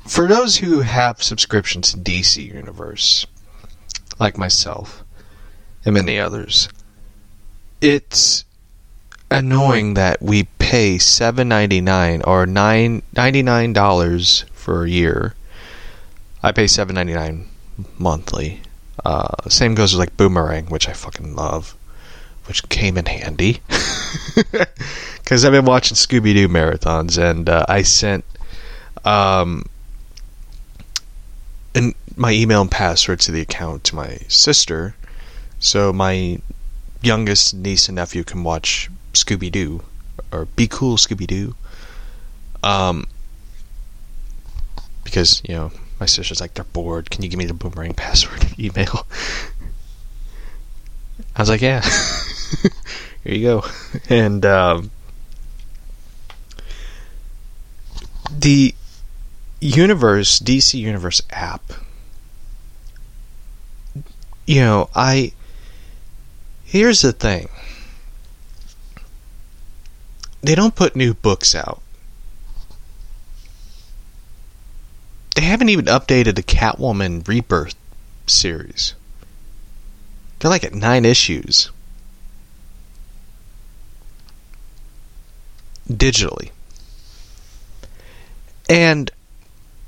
for 0.07 0.29
those 0.29 0.59
who 0.59 0.81
have 0.83 1.21
subscriptions 1.21 1.91
to 1.91 1.99
DC 1.99 2.47
Universe, 2.47 3.27
like 4.21 4.39
myself 4.39 5.03
and 5.85 5.95
many 5.95 6.17
others, 6.17 6.69
it's 7.81 8.45
annoying 9.33 9.95
that 9.95 10.23
we 10.23 10.45
pay 10.61 10.99
seven 10.99 11.49
ninety 11.49 11.81
nine 11.81 12.23
or 12.23 12.47
nine 12.47 13.03
ninety 13.17 13.43
nine 13.43 13.73
dollars 13.73 14.45
for 14.53 14.85
a 14.85 14.91
year. 14.91 15.35
I 16.41 16.53
pay 16.53 16.69
seven 16.69 16.95
ninety 16.95 17.15
nine 17.15 17.49
monthly. 17.99 18.61
Uh, 19.05 19.49
same 19.49 19.75
goes 19.75 19.93
with 19.93 20.01
like 20.01 20.17
Boomerang, 20.17 20.67
which 20.67 20.89
I 20.89 20.93
fucking 20.93 21.35
love, 21.35 21.77
which 22.47 22.69
came 22.69 22.97
in 22.97 23.07
handy 23.07 23.61
because 25.19 25.45
I've 25.45 25.53
been 25.53 25.65
watching 25.65 25.97
Scooby 25.97 26.35
Doo 26.35 26.49
marathons, 26.49 27.19
and 27.19 27.49
uh, 27.49 27.65
I 27.69 27.83
sent 27.83 28.25
um, 29.05 29.67
and 31.75 31.95
my 32.17 32.33
email 32.33 32.61
and 32.61 32.71
password 32.71 33.21
to 33.21 33.33
the 33.33 33.41
account 33.41 33.85
to 33.85 33.97
my 33.97 34.19
sister, 34.29 34.95
so 35.59 35.93
my 35.93 36.41
youngest 37.03 37.55
niece 37.55 37.89
and 37.89 37.97
nephew 37.97 38.25
can 38.25 38.45
watch 38.45 38.91
Scooby 39.13 39.51
Doo 39.51 39.83
or 40.33 40.47
Be 40.47 40.67
Cool 40.67 40.97
Scooby 40.97 41.27
Doo. 41.27 41.55
Um, 42.63 43.07
because 45.03 45.43
you 45.47 45.55
know 45.55 45.73
my 46.01 46.07
sister's 46.07 46.41
like 46.41 46.55
they're 46.55 46.65
bored. 46.65 47.11
Can 47.11 47.23
you 47.23 47.29
give 47.29 47.39
me 47.39 47.47
the 47.47 47.55
boomerang 47.55 47.95
password 47.95 48.59
email? 48.59 49.07
I 51.37 51.43
was 51.43 51.49
like, 51.49 51.63
yeah. 51.63 51.83
Here 53.25 53.35
you 53.35 53.43
go. 53.43 53.65
And 54.09 54.45
um, 54.45 54.91
the 58.31 58.75
universe, 59.61 60.39
DC 60.39 60.79
Universe 60.79 61.23
app. 61.31 61.73
You 64.47 64.61
know, 64.61 64.91
I. 64.95 65.33
Here's 66.65 67.03
the 67.03 67.13
thing 67.13 67.49
they 70.43 70.55
don't 70.55 70.75
put 70.75 70.95
new 70.95 71.15
books 71.15 71.55
out. 71.55 71.81
They 75.35 75.43
haven't 75.43 75.69
even 75.69 75.87
updated 75.87 76.37
the 76.37 76.43
Catwoman 76.43 77.27
Rebirth 77.27 77.75
series. 78.27 78.95
They're 80.39 80.51
like 80.51 80.65
at 80.65 80.75
nine 80.75 81.05
issues. 81.05 81.71
Digitally. 85.89 86.51
And 88.69 89.11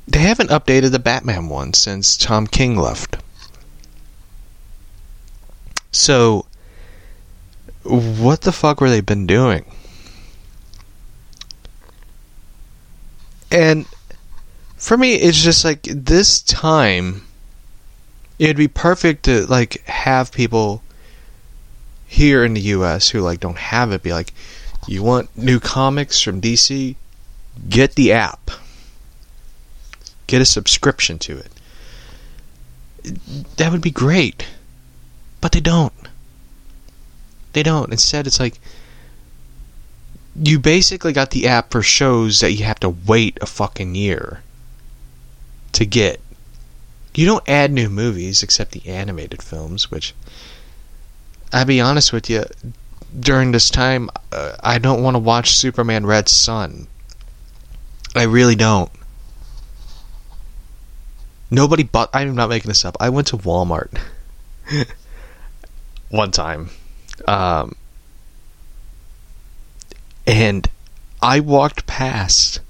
they 0.09 0.19
haven't 0.19 0.51
updated 0.51 0.93
the 0.93 0.99
Batman 0.99 1.49
one 1.49 1.75
since 1.75 2.17
Tom 2.17 2.47
King 2.47 2.77
left. 2.77 3.17
So, 5.93 6.47
what 7.83 8.43
the 8.43 8.53
fuck 8.53 8.81
were 8.81 8.91
they 8.91 9.01
been 9.01 9.27
doing? 9.27 9.65
And 13.51 13.87
for 14.87 14.97
me, 14.97 15.14
it's 15.14 15.43
just 15.43 15.64
like 15.64 15.82
this 15.82 16.41
time, 16.41 17.26
it'd 18.39 18.57
be 18.57 18.68
perfect 18.68 19.24
to 19.24 19.45
like 19.47 19.84
have 19.87 20.30
people 20.30 20.80
here 22.07 22.45
in 22.45 22.55
the 22.55 22.61
U.S. 22.61 23.09
who 23.09 23.18
like 23.18 23.41
don't 23.41 23.59
have 23.59 23.91
it 23.91 24.05
be 24.05 24.12
like, 24.12 24.32
you 24.87 25.03
want 25.03 25.37
new 25.37 25.59
comics 25.59 26.20
from 26.20 26.41
DC? 26.41 26.95
Get 27.68 27.97
the 27.97 28.12
app. 28.12 28.49
Get 30.28 30.41
a 30.41 30.45
subscription 30.45 31.18
to 31.18 31.37
it. 31.37 31.51
That 33.57 33.72
would 33.72 33.82
be 33.82 33.91
great. 33.91 34.47
But 35.41 35.51
they 35.51 35.61
don't. 35.61 36.09
They 37.55 37.64
don't. 37.64 37.91
Instead, 37.91 38.28
it's 38.28 38.39
like 38.39 38.61
you 40.41 40.61
basically 40.61 41.12
got 41.12 41.32
the 41.32 41.49
app 41.49 41.72
for 41.72 41.82
shows 41.82 42.39
that 42.39 42.53
you 42.53 42.64
have 42.64 42.78
to 42.80 42.91
wait 42.91 43.37
a 43.41 43.47
fucking 43.47 43.97
year 43.97 44.43
to 45.77 45.85
get. 45.85 46.20
You 47.14 47.27
don't 47.27 47.49
add 47.49 47.70
new 47.70 47.89
movies 47.91 48.43
except 48.43 48.72
the 48.72 48.87
animated 48.89 49.43
films, 49.43 49.91
which 49.91 50.14
I'll 51.53 51.64
be 51.66 51.81
honest 51.81 52.12
with 52.12 52.29
you, 52.31 52.45
during 53.18 53.53
this 53.53 53.70
time, 53.70 54.11
uh, 54.33 54.57
I 54.62 54.79
don't 54.79 55.03
want 55.03 55.14
to 55.14 55.18
watch 55.18 55.51
Superman 55.51 56.07
Red 56.07 56.29
Sun. 56.29 56.89
I 58.14 58.22
really 58.22 58.57
don't. 58.57 58.91
Nobody 61.51 61.83
bought. 61.83 62.11
I'm 62.12 62.35
not 62.35 62.49
making 62.49 62.68
this 62.68 62.85
up. 62.85 62.97
I 62.99 63.11
went 63.11 63.29
to 63.29 63.37
Walmart 63.37 63.99
one 66.11 66.31
time, 66.31 66.70
um, 67.29 67.77
and 70.27 70.68
I 71.22 71.41
walked 71.41 71.87
past 71.87 72.61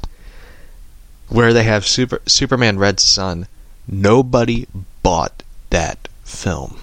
where 1.29 1.53
they 1.53 1.65
have 1.65 1.87
Super 1.87 2.21
Superman 2.27 2.79
Red 2.79 3.01
Sun. 3.01 3.47
Nobody 3.89 4.67
bought 5.03 5.43
that 5.71 6.09
film. 6.25 6.79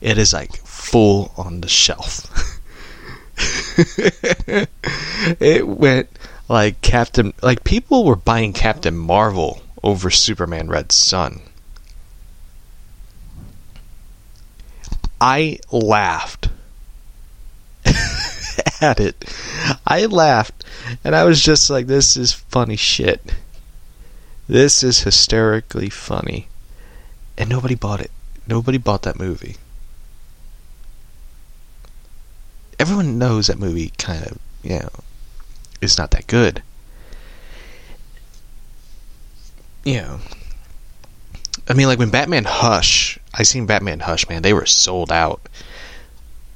It 0.00 0.18
is 0.18 0.32
like 0.32 0.56
full 0.58 1.32
on 1.36 1.60
the 1.60 1.68
shelf. 1.68 2.58
it 5.40 5.66
went 5.66 6.08
like 6.48 6.80
Captain. 6.82 7.32
Like 7.42 7.64
people 7.64 8.04
were 8.04 8.16
buying 8.16 8.52
Captain 8.52 8.96
Marvel 8.96 9.62
over 9.82 10.10
Superman 10.10 10.68
Red 10.68 10.92
Sun. 10.92 11.40
I 15.20 15.60
laughed 15.70 16.41
at 18.80 19.00
it. 19.00 19.24
I 19.86 20.06
laughed, 20.06 20.64
and 21.04 21.14
I 21.14 21.24
was 21.24 21.42
just 21.42 21.70
like, 21.70 21.86
"This 21.86 22.16
is 22.16 22.32
funny 22.32 22.76
shit. 22.76 23.34
This 24.48 24.82
is 24.82 25.00
hysterically 25.00 25.90
funny," 25.90 26.48
and 27.38 27.48
nobody 27.48 27.74
bought 27.74 28.00
it. 28.00 28.10
Nobody 28.46 28.78
bought 28.78 29.02
that 29.02 29.18
movie. 29.18 29.56
Everyone 32.78 33.18
knows 33.18 33.46
that 33.46 33.58
movie 33.58 33.92
kind 33.98 34.26
of, 34.26 34.38
you 34.62 34.80
know, 34.80 34.90
is 35.80 35.96
not 35.96 36.10
that 36.10 36.26
good. 36.26 36.62
You 39.84 39.96
know, 40.00 40.20
I 41.68 41.74
mean, 41.74 41.86
like 41.86 41.98
when 41.98 42.10
Batman 42.10 42.44
Hush, 42.44 43.18
I 43.34 43.44
seen 43.44 43.66
Batman 43.66 44.00
Hush, 44.00 44.28
man, 44.28 44.42
they 44.42 44.52
were 44.52 44.66
sold 44.66 45.12
out. 45.12 45.48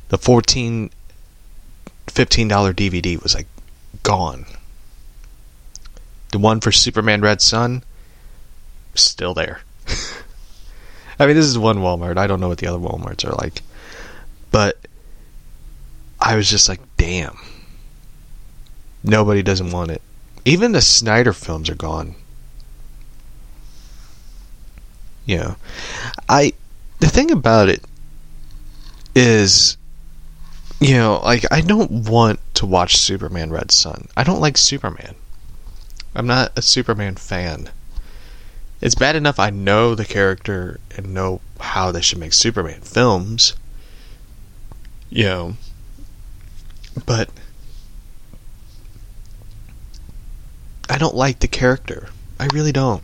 The 0.09 0.19
14 0.19 0.91
$15 2.17 2.49
DVD 2.73 3.23
was 3.23 3.35
like 3.35 3.47
gone. 4.03 4.47
The 6.33 6.39
one 6.39 6.61
for 6.61 6.73
Superman 6.73 7.21
Red 7.21 7.43
Sun, 7.43 7.85
still 8.95 9.35
there. 9.35 9.61
I 11.19 11.27
mean, 11.27 11.37
this 11.37 11.45
is 11.45 11.59
one 11.59 11.79
Walmart. 11.79 12.17
I 12.17 12.27
don't 12.27 12.41
know 12.41 12.49
what 12.49 12.59
the 12.59 12.67
other 12.67 12.79
Walmarts 12.79 13.25
are 13.25 13.35
like. 13.35 13.63
But 14.51 14.79
I 16.19 16.37
was 16.37 16.49
just 16.49 16.69
like, 16.69 16.81
damn. 16.97 17.39
Nobody 19.05 19.43
doesn't 19.43 19.71
want 19.71 19.91
it. 19.91 20.01
Even 20.47 20.73
the 20.73 20.81
Snyder 20.81 21.35
films 21.35 21.69
are 21.69 21.75
gone. 21.75 22.15
Know, 25.27 25.57
I 26.29 26.53
the 27.01 27.09
thing 27.09 27.33
about 27.33 27.69
it 27.69 27.83
is 29.15 29.77
you 30.81 30.95
know, 30.95 31.21
like 31.25 31.45
I 31.51 31.61
don't 31.61 32.09
want 32.09 32.41
to 32.55 32.67
watch 32.67 32.97
Superman 32.97 33.51
Red 33.51 33.71
Sun. 33.71 34.09
I 34.17 34.25
don't 34.25 34.41
like 34.41 34.57
Superman. 34.57 35.15
I'm 36.15 36.27
not 36.27 36.53
a 36.57 36.63
Superman 36.63 37.17
fan. 37.17 37.71
It's 38.81 38.95
bad 38.95 39.17
enough 39.17 39.39
I 39.39 39.51
know 39.51 39.95
the 39.95 40.05
character 40.05 40.81
and 40.97 41.15
know 41.15 41.41
how 41.61 41.93
they 41.93 42.03
should 42.03 42.19
make 42.19 42.33
Superman 42.33 42.81
films. 42.83 43.55
You 45.09 45.25
know, 45.25 45.57
but 47.07 47.31
I 50.91 50.99
don't 50.99 51.15
like 51.15 51.41
the 51.41 51.49
character. 51.49 52.09
I 52.39 52.49
really 52.53 52.73
don't. 52.73 53.03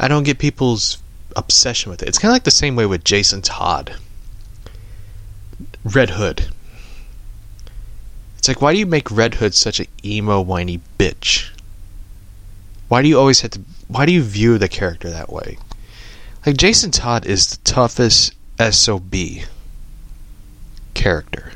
I 0.00 0.08
don't 0.08 0.24
get 0.24 0.38
people's 0.38 0.98
obsession 1.36 1.90
with 1.90 2.02
it. 2.02 2.08
It's 2.08 2.18
kind 2.18 2.30
of 2.30 2.34
like 2.34 2.44
the 2.44 2.50
same 2.50 2.76
way 2.76 2.86
with 2.86 3.04
Jason 3.04 3.42
Todd. 3.42 3.96
Red 5.94 6.10
Hood. 6.10 6.48
It's 8.36 8.46
like, 8.46 8.60
why 8.60 8.72
do 8.72 8.78
you 8.78 8.86
make 8.86 9.10
Red 9.10 9.34
Hood 9.34 9.54
such 9.54 9.80
an 9.80 9.86
emo, 10.04 10.40
whiny 10.40 10.80
bitch? 10.98 11.50
Why 12.88 13.02
do 13.02 13.08
you 13.08 13.18
always 13.18 13.40
have 13.40 13.52
to. 13.52 13.60
Why 13.88 14.04
do 14.06 14.12
you 14.12 14.22
view 14.22 14.58
the 14.58 14.68
character 14.68 15.10
that 15.10 15.32
way? 15.32 15.58
Like, 16.44 16.56
Jason 16.56 16.90
Todd 16.90 17.26
is 17.26 17.48
the 17.48 17.56
toughest 17.64 18.34
SOB 18.58 19.14
character. 20.94 21.52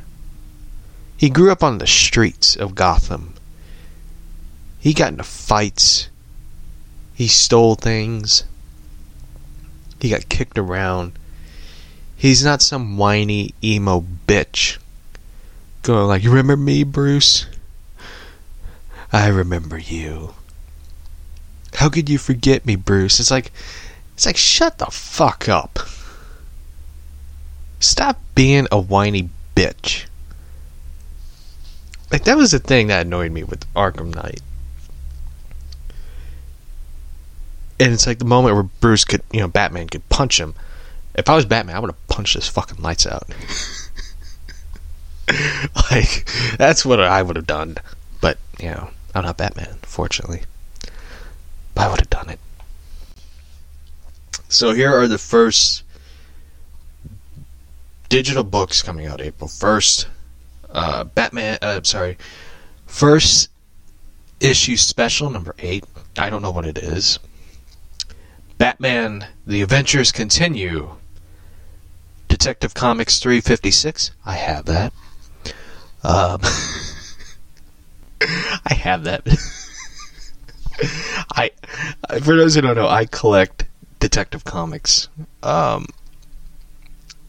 He 1.16 1.28
grew 1.28 1.52
up 1.52 1.62
on 1.62 1.78
the 1.78 1.86
streets 1.86 2.56
of 2.56 2.74
Gotham. 2.74 3.34
He 4.78 4.94
got 4.94 5.12
into 5.12 5.24
fights. 5.24 6.08
He 7.14 7.28
stole 7.28 7.74
things. 7.74 8.44
He 10.00 10.08
got 10.08 10.28
kicked 10.28 10.58
around. 10.58 11.12
He's 12.22 12.44
not 12.44 12.62
some 12.62 12.98
whiny 12.98 13.52
emo 13.64 14.06
bitch 14.28 14.78
going 15.82 16.06
like, 16.06 16.22
"You 16.22 16.30
remember 16.30 16.56
me, 16.56 16.84
Bruce? 16.84 17.46
I 19.12 19.26
remember 19.26 19.76
you. 19.76 20.32
How 21.74 21.88
could 21.88 22.08
you 22.08 22.18
forget 22.18 22.64
me, 22.64 22.76
Bruce?" 22.76 23.18
It's 23.18 23.32
like 23.32 23.50
it's 24.14 24.24
like 24.24 24.36
shut 24.36 24.78
the 24.78 24.86
fuck 24.86 25.48
up. 25.48 25.80
Stop 27.80 28.20
being 28.36 28.68
a 28.70 28.78
whiny 28.78 29.28
bitch. 29.56 30.04
Like 32.12 32.22
that 32.22 32.36
was 32.36 32.52
the 32.52 32.60
thing 32.60 32.86
that 32.86 33.04
annoyed 33.04 33.32
me 33.32 33.42
with 33.42 33.66
Arkham 33.74 34.14
Knight. 34.14 34.42
And 37.80 37.92
it's 37.92 38.06
like 38.06 38.20
the 38.20 38.24
moment 38.24 38.54
where 38.54 38.62
Bruce 38.62 39.04
could, 39.04 39.22
you 39.32 39.40
know, 39.40 39.48
Batman 39.48 39.88
could 39.88 40.08
punch 40.08 40.38
him 40.38 40.54
if 41.14 41.28
I 41.28 41.36
was 41.36 41.44
Batman, 41.44 41.76
I 41.76 41.78
would 41.78 41.90
have 41.90 42.06
punched 42.08 42.34
his 42.34 42.48
fucking 42.48 42.82
lights 42.82 43.06
out. 43.06 43.28
like, 45.90 46.28
that's 46.56 46.84
what 46.84 47.00
I 47.00 47.22
would 47.22 47.36
have 47.36 47.46
done. 47.46 47.76
But, 48.20 48.38
you 48.58 48.66
know, 48.66 48.90
I'm 49.14 49.24
not 49.24 49.36
Batman, 49.36 49.78
fortunately. 49.82 50.42
But 51.74 51.82
I 51.82 51.90
would 51.90 52.00
have 52.00 52.10
done 52.10 52.30
it. 52.30 52.40
So 54.48 54.72
here 54.72 54.92
are 54.92 55.08
the 55.08 55.18
first 55.18 55.82
digital 58.08 58.44
books 58.44 58.82
coming 58.82 59.06
out 59.06 59.20
April 59.20 59.48
1st. 59.48 60.06
Uh, 60.70 61.04
Batman, 61.04 61.58
uh, 61.62 61.80
sorry, 61.82 62.18
first 62.86 63.50
issue 64.40 64.76
special 64.76 65.30
number 65.30 65.54
8. 65.58 65.84
I 66.18 66.30
don't 66.30 66.42
know 66.42 66.50
what 66.50 66.66
it 66.66 66.78
is. 66.78 67.18
Batman, 68.58 69.26
The 69.46 69.62
Adventures 69.62 70.12
Continue 70.12 70.96
Detective 72.32 72.72
Comics 72.72 73.18
356. 73.20 74.10
I 74.24 74.32
have 74.36 74.64
that. 74.64 74.94
Um, 76.02 76.40
I 78.64 78.72
have 78.72 79.04
that. 79.04 79.26
I, 81.36 81.50
for 82.22 82.34
those 82.34 82.54
who 82.54 82.62
don't 82.62 82.76
know, 82.76 82.88
I 82.88 83.04
collect 83.04 83.66
Detective 84.00 84.44
Comics. 84.44 85.10
Um, 85.42 85.84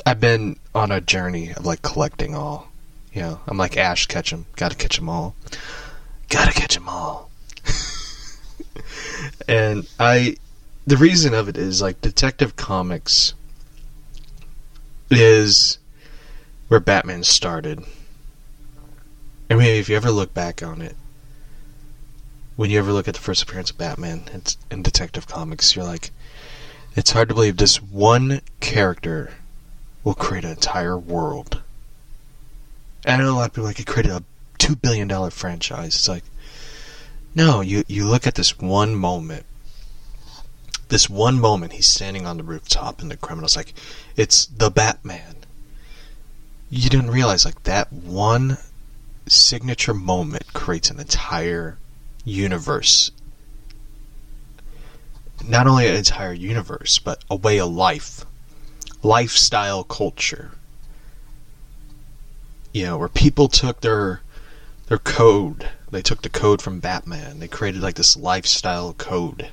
I've 0.06 0.22
been 0.22 0.58
on 0.74 0.90
a 0.90 1.02
journey 1.02 1.52
of 1.52 1.66
like 1.66 1.82
collecting 1.82 2.34
all. 2.34 2.70
You 3.12 3.24
know, 3.24 3.42
I'm 3.46 3.58
like 3.58 3.76
Ash 3.76 4.06
Ketchum. 4.06 4.46
Gotta 4.56 4.76
catch 4.76 4.96
them 4.96 5.10
all. 5.10 5.36
Gotta 6.30 6.54
catch 6.54 6.76
them 6.76 6.88
all. 6.88 7.30
and 9.50 9.86
I, 10.00 10.38
the 10.88 10.96
reason 10.96 11.34
of 11.34 11.50
it 11.50 11.58
is 11.58 11.82
like 11.82 12.00
Detective 12.00 12.56
Comics 12.56 13.34
is 15.18 15.78
where 16.68 16.80
Batman 16.80 17.24
started. 17.24 17.84
I 19.50 19.56
mean, 19.56 19.68
if 19.68 19.90
you 19.90 19.96
ever 19.96 20.12
look 20.12 20.34
back 20.34 20.64
on 20.64 20.82
it, 20.82 20.96
when 22.56 22.70
you 22.70 22.80
ever 22.80 22.92
look 22.92 23.08
at 23.08 23.14
the 23.14 23.20
first 23.20 23.44
appearance 23.44 23.72
of 23.72 23.78
Batman 23.78 24.24
in 24.72 24.82
Detective 24.82 25.28
Comics, 25.28 25.76
you're 25.76 25.86
like, 25.86 26.12
it's 26.96 27.12
hard 27.12 27.30
to 27.30 27.36
believe 27.36 27.58
this 27.58 27.82
one 27.82 28.42
character 28.60 29.34
will 30.04 30.14
create 30.14 30.44
an 30.44 30.52
entire 30.52 30.98
world. 30.98 31.62
And 33.06 33.22
I 33.22 33.26
know 33.26 33.34
a 33.34 33.36
lot 33.36 33.50
of 33.50 33.54
people 33.54 33.66
like 33.66 33.80
it 33.80 33.88
created 33.88 34.12
a 34.12 34.24
two 34.58 34.76
billion 34.76 35.08
dollar 35.08 35.30
franchise. 35.30 35.96
It's 35.96 36.10
like, 36.10 36.24
no, 37.36 37.62
you 37.62 37.84
you 37.88 38.06
look 38.06 38.28
at 38.28 38.36
this 38.36 38.60
one 38.60 38.96
moment 38.96 39.46
this 40.94 41.10
one 41.10 41.40
moment 41.40 41.74
he's 41.74 41.88
standing 41.88 42.28
on 42.28 42.38
the 42.38 42.44
rooftop 42.44 43.02
and 43.02 43.10
the 43.10 43.18
criminal's 43.18 43.58
like, 43.58 43.74
it's 44.16 44.46
the 44.46 44.70
Batman. 44.70 45.38
You 46.70 46.88
didn't 46.88 47.10
realize 47.10 47.46
like 47.46 47.64
that 47.64 47.92
one 47.92 48.60
signature 49.26 49.96
moment 49.96 50.54
creates 50.54 50.92
an 50.92 51.00
entire 51.00 51.80
universe. 52.24 53.10
Not 55.44 55.66
only 55.66 55.88
an 55.88 55.96
entire 55.96 56.32
universe, 56.32 57.00
but 57.00 57.24
a 57.28 57.36
way 57.36 57.60
of 57.60 57.72
life, 57.72 58.24
lifestyle 59.02 59.84
culture. 59.84 60.52
You 62.72 62.84
know, 62.84 62.98
where 63.00 63.10
people 63.10 63.48
took 63.48 63.82
their 63.82 64.22
their 64.86 65.00
code. 65.00 65.70
They 65.90 66.04
took 66.04 66.22
the 66.22 66.30
code 66.30 66.62
from 66.62 66.80
Batman. 66.80 67.40
They 67.40 67.48
created 67.48 67.82
like 67.82 67.96
this 67.96 68.16
lifestyle 68.16 68.94
code 68.94 69.50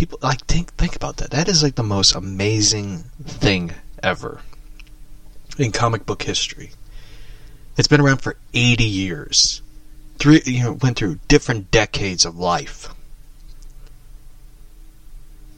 people 0.00 0.18
like 0.22 0.46
think 0.46 0.72
think 0.76 0.96
about 0.96 1.18
that. 1.18 1.30
That 1.30 1.46
is 1.46 1.62
like 1.62 1.74
the 1.74 1.82
most 1.82 2.14
amazing 2.14 3.04
thing 3.22 3.74
ever 4.02 4.40
in 5.58 5.72
comic 5.72 6.06
book 6.06 6.22
history. 6.22 6.70
It's 7.76 7.86
been 7.86 8.00
around 8.00 8.22
for 8.22 8.36
80 8.54 8.82
years. 8.82 9.60
Three, 10.18 10.40
you 10.46 10.62
know, 10.62 10.72
went 10.72 10.96
through 10.96 11.18
different 11.28 11.70
decades 11.70 12.24
of 12.24 12.38
life. 12.38 12.88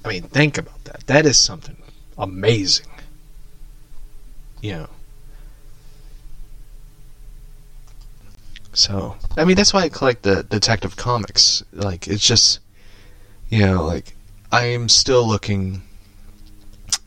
I 0.04 0.08
mean, 0.08 0.24
think 0.24 0.58
about 0.58 0.82
that. 0.84 1.06
That 1.06 1.24
is 1.24 1.38
something 1.38 1.76
amazing. 2.18 2.90
You 4.60 4.72
know. 4.72 4.88
So, 8.72 9.14
I 9.36 9.44
mean, 9.44 9.54
that's 9.54 9.72
why 9.72 9.82
I 9.82 9.88
collect 9.88 10.24
the 10.24 10.42
Detective 10.42 10.96
Comics. 10.96 11.62
Like, 11.72 12.08
it's 12.08 12.26
just, 12.26 12.58
you 13.48 13.66
know, 13.66 13.84
like, 13.84 14.16
I 14.52 14.66
am 14.66 14.90
still 14.90 15.26
looking. 15.26 15.82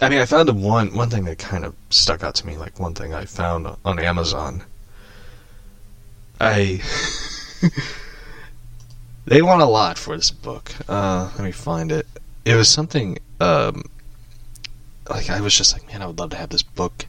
I 0.01 0.09
mean, 0.09 0.19
I 0.19 0.25
found 0.25 0.49
one 0.61 0.93
one 0.95 1.11
thing 1.11 1.25
that 1.25 1.37
kind 1.37 1.63
of 1.63 1.75
stuck 1.91 2.23
out 2.23 2.33
to 2.35 2.47
me. 2.47 2.57
Like 2.57 2.79
one 2.79 2.95
thing 2.95 3.13
I 3.13 3.25
found 3.25 3.67
on 3.85 3.99
Amazon. 3.99 4.63
I 6.41 6.81
they 9.25 9.43
want 9.43 9.61
a 9.61 9.65
lot 9.65 9.99
for 9.99 10.17
this 10.17 10.31
book. 10.31 10.71
Uh, 10.89 11.29
let 11.35 11.43
me 11.43 11.51
find 11.51 11.91
it. 11.91 12.07
It 12.45 12.55
was 12.55 12.67
something. 12.67 13.19
Um, 13.39 13.83
like 15.07 15.29
I 15.29 15.39
was 15.39 15.55
just 15.55 15.73
like, 15.73 15.87
man, 15.87 16.01
I 16.01 16.07
would 16.07 16.17
love 16.17 16.31
to 16.31 16.37
have 16.37 16.49
this 16.49 16.63
book 16.63 17.05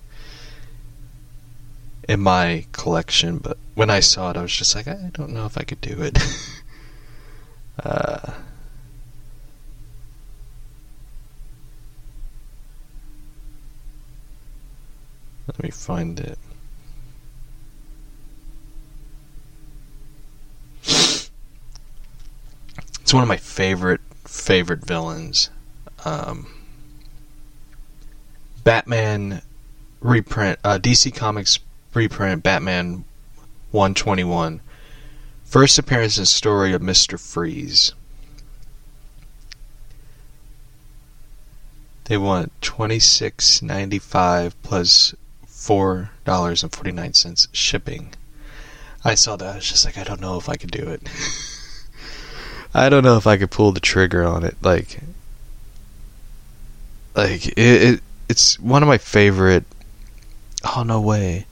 in 2.08 2.20
my 2.20 2.66
collection, 2.72 3.38
but 3.38 3.56
when 3.74 3.88
I 3.88 4.00
saw 4.00 4.30
it, 4.30 4.36
I 4.36 4.42
was 4.42 4.52
just 4.54 4.74
like, 4.74 4.86
I 4.86 5.10
don't 5.12 5.30
know 5.30 5.46
if 5.46 5.56
I 5.56 5.62
could 5.62 5.80
do 5.80 6.02
it. 6.02 6.18
uh, 7.82 8.32
let 15.46 15.62
me 15.62 15.70
find 15.70 16.18
it. 16.20 16.38
It's 23.02 23.14
one 23.14 23.22
of 23.22 23.28
my 23.28 23.36
favorite 23.36 24.00
favorite 24.24 24.84
villains. 24.84 25.50
Um, 26.04 26.48
Batman 28.64 29.42
reprint, 30.00 30.58
uh, 30.64 30.78
DC 30.78 31.14
Comics 31.14 31.60
reprint 31.94 32.42
Batman 32.42 33.04
121. 33.70 34.60
First 35.44 35.78
appearance 35.78 36.18
in 36.18 36.26
story 36.26 36.72
of 36.72 36.82
Mr. 36.82 37.18
Freeze. 37.18 37.92
They 42.04 42.16
want 42.16 42.52
twenty 42.60 42.98
six 42.98 43.62
ninety 43.62 43.98
five 43.98 44.60
plus 44.62 45.14
four 45.56 46.10
dollars 46.24 46.62
and 46.62 46.70
forty 46.70 46.92
nine 46.92 47.14
cents 47.14 47.48
shipping. 47.50 48.12
I 49.02 49.14
saw 49.14 49.36
that. 49.36 49.52
I 49.52 49.56
was 49.56 49.68
just 49.68 49.84
like, 49.84 49.96
I 49.96 50.04
don't 50.04 50.20
know 50.20 50.36
if 50.36 50.48
I 50.48 50.56
could 50.56 50.70
do 50.70 50.88
it. 50.90 51.02
I 52.74 52.88
don't 52.88 53.02
know 53.02 53.16
if 53.16 53.26
I 53.26 53.38
could 53.38 53.50
pull 53.50 53.72
the 53.72 53.80
trigger 53.80 54.22
on 54.22 54.44
it. 54.44 54.56
Like, 54.62 55.00
like 57.14 57.46
it, 57.48 57.58
it 57.58 58.00
it's 58.28 58.58
one 58.60 58.82
of 58.82 58.86
my 58.86 58.98
favorite. 58.98 59.64
Oh 60.76 60.82
no 60.82 61.00
way! 61.00 61.46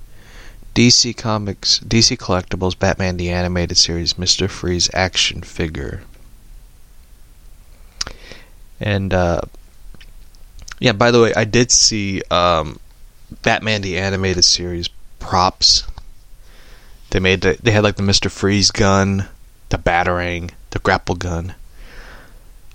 DC 0.74 1.16
Comics, 1.16 1.80
DC 1.80 2.18
Collectibles, 2.18 2.78
Batman 2.78 3.16
the 3.16 3.30
Animated 3.30 3.78
Series, 3.78 4.18
Mister 4.18 4.48
Freeze 4.48 4.90
action 4.92 5.42
figure, 5.42 6.02
and 8.78 9.14
uh, 9.14 9.40
yeah. 10.78 10.92
By 10.92 11.10
the 11.10 11.22
way, 11.22 11.32
I 11.34 11.44
did 11.44 11.70
see 11.70 12.20
um, 12.30 12.78
Batman 13.42 13.82
the 13.82 13.98
Animated 13.98 14.44
Series 14.44 14.88
props. 15.18 15.84
They 17.10 17.20
made 17.20 17.42
the, 17.42 17.58
they 17.62 17.70
had 17.70 17.84
like 17.84 17.96
the 17.96 18.02
Mister 18.02 18.28
Freeze 18.28 18.70
gun, 18.70 19.28
the 19.68 19.78
batarang, 19.78 20.50
the 20.70 20.78
grapple 20.78 21.14
gun. 21.14 21.54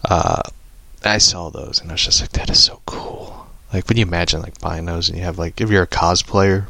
Uh, 0.04 0.44
I 1.04 1.18
saw 1.18 1.50
those 1.50 1.82
and 1.82 1.92
I 1.92 1.96
was 1.96 2.04
just 2.04 2.22
like, 2.22 2.32
that 2.32 2.50
is 2.50 2.64
so 2.64 2.82
cool. 2.86 3.48
Like, 3.74 3.88
when 3.88 3.98
you 3.98 4.04
imagine 4.04 4.42
like 4.42 4.60
buying 4.60 4.86
those 4.86 5.10
and 5.10 5.18
you 5.18 5.24
have 5.24 5.38
like, 5.38 5.62
if 5.62 5.70
you're 5.70 5.84
a 5.84 5.88
cosplayer, 5.88 6.68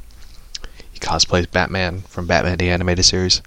you 0.94 1.00
cosplay 1.00 1.50
Batman 1.50 2.02
from 2.02 2.28
Batman 2.28 2.58
the 2.58 2.70
Animated 2.70 3.06
Series. 3.06 3.42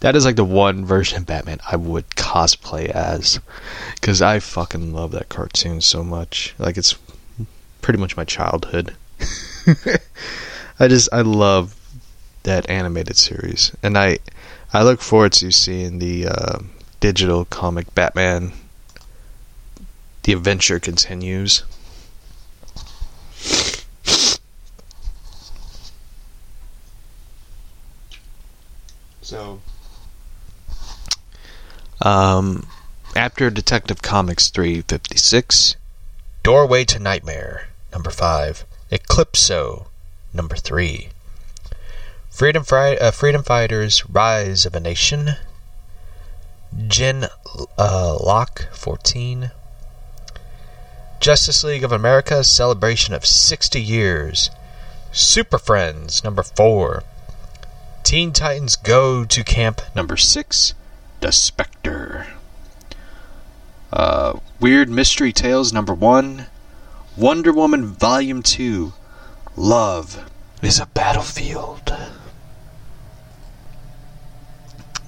That 0.00 0.16
is 0.16 0.24
like 0.24 0.36
the 0.36 0.44
one 0.44 0.84
version 0.84 1.18
of 1.18 1.26
Batman 1.26 1.60
I 1.70 1.76
would 1.76 2.10
cosplay 2.10 2.88
as, 2.88 3.40
because 3.94 4.20
I 4.20 4.40
fucking 4.40 4.92
love 4.92 5.12
that 5.12 5.28
cartoon 5.28 5.80
so 5.80 6.02
much. 6.02 6.54
Like, 6.58 6.76
it's 6.76 6.96
pretty 7.84 8.00
much 8.00 8.16
my 8.16 8.24
childhood. 8.24 8.94
I 10.80 10.88
just 10.88 11.10
I 11.12 11.20
love 11.20 11.76
that 12.44 12.68
animated 12.70 13.18
series, 13.18 13.72
and 13.82 13.98
I 13.98 14.20
I 14.72 14.82
look 14.82 15.02
forward 15.02 15.32
to 15.34 15.52
seeing 15.52 15.98
the 15.98 16.28
uh, 16.28 16.58
digital 17.00 17.44
comic 17.44 17.94
Batman. 17.94 18.52
The 20.22 20.32
adventure 20.32 20.80
continues. 20.80 21.62
So, 29.20 29.60
um, 32.00 32.66
after 33.14 33.50
Detective 33.50 34.00
Comics 34.00 34.48
356, 34.48 35.76
Doorway 36.42 36.84
to 36.86 36.98
Nightmare, 36.98 37.68
number 37.94 38.10
5, 38.10 38.64
Eclipso, 38.90 39.86
number 40.34 40.56
3, 40.56 41.08
Freedom, 42.28 42.64
Fri- 42.64 42.98
uh, 42.98 43.12
Freedom 43.12 43.42
Fighters, 43.44 44.04
Rise 44.10 44.66
of 44.66 44.74
a 44.74 44.80
Nation, 44.80 45.36
Gen 46.88 47.28
uh, 47.78 48.18
Lock 48.20 48.68
14, 48.72 49.52
Justice 51.20 51.62
League 51.62 51.84
of 51.84 51.92
America, 51.92 52.42
Celebration 52.42 53.14
of 53.14 53.24
60 53.24 53.80
Years, 53.80 54.50
Super 55.12 55.58
Friends, 55.58 56.24
number 56.24 56.42
4, 56.42 57.04
Teen 58.02 58.32
Titans 58.32 58.74
Go 58.74 59.24
to 59.24 59.44
Camp, 59.44 59.80
number 59.94 60.16
6, 60.16 60.74
The 61.20 61.30
Spectre. 61.30 62.26
Uh, 63.92 64.40
Weird 64.58 64.90
Mystery 64.90 65.32
Tales 65.32 65.72
number 65.72 65.94
one, 65.94 66.46
Wonder 67.16 67.52
Woman 67.52 67.86
Volume 67.86 68.42
2, 68.42 68.92
Love 69.56 70.28
is 70.62 70.80
a 70.80 70.86
Battlefield. 70.86 71.96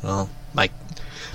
Well, 0.04 0.30
my, 0.54 0.70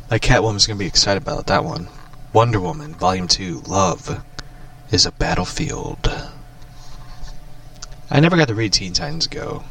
my 0.09 0.17
Catwoman's 0.17 0.67
gonna 0.67 0.79
be 0.79 0.85
excited 0.85 1.21
about 1.21 1.47
that 1.47 1.65
one. 1.65 1.89
Wonder 2.31 2.61
Woman 2.61 2.93
Volume 2.95 3.27
2, 3.27 3.63
Love 3.67 4.23
is 4.91 5.05
a 5.05 5.11
Battlefield. 5.11 6.09
I 8.09 8.19
never 8.21 8.37
got 8.37 8.47
to 8.47 8.55
read 8.55 8.71
Teen 8.71 8.93
Titans 8.93 9.27
Go. 9.27 9.63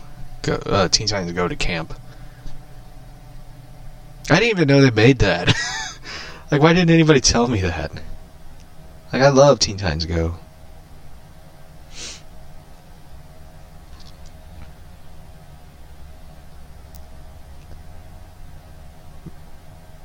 Go 0.43 0.55
uh, 0.67 0.89
Teen 0.89 1.07
Titans 1.07 1.33
Go 1.33 1.49
to 1.49 1.57
Camp. 1.57 1.95
I 4.29 4.35
didn't 4.35 4.51
even 4.51 4.69
know 4.69 4.83
they 4.83 4.91
made 4.91 5.21
that. 5.21 5.55
Like, 6.51 6.63
why 6.63 6.73
didn't 6.73 6.91
anybody 6.91 7.21
tell 7.21 7.47
me 7.47 7.61
that? 7.61 7.93
Like, 9.13 9.23
I 9.23 9.29
love 9.29 9.61
Teen 9.61 9.77
Titans 9.77 10.05
Go. 10.05 10.35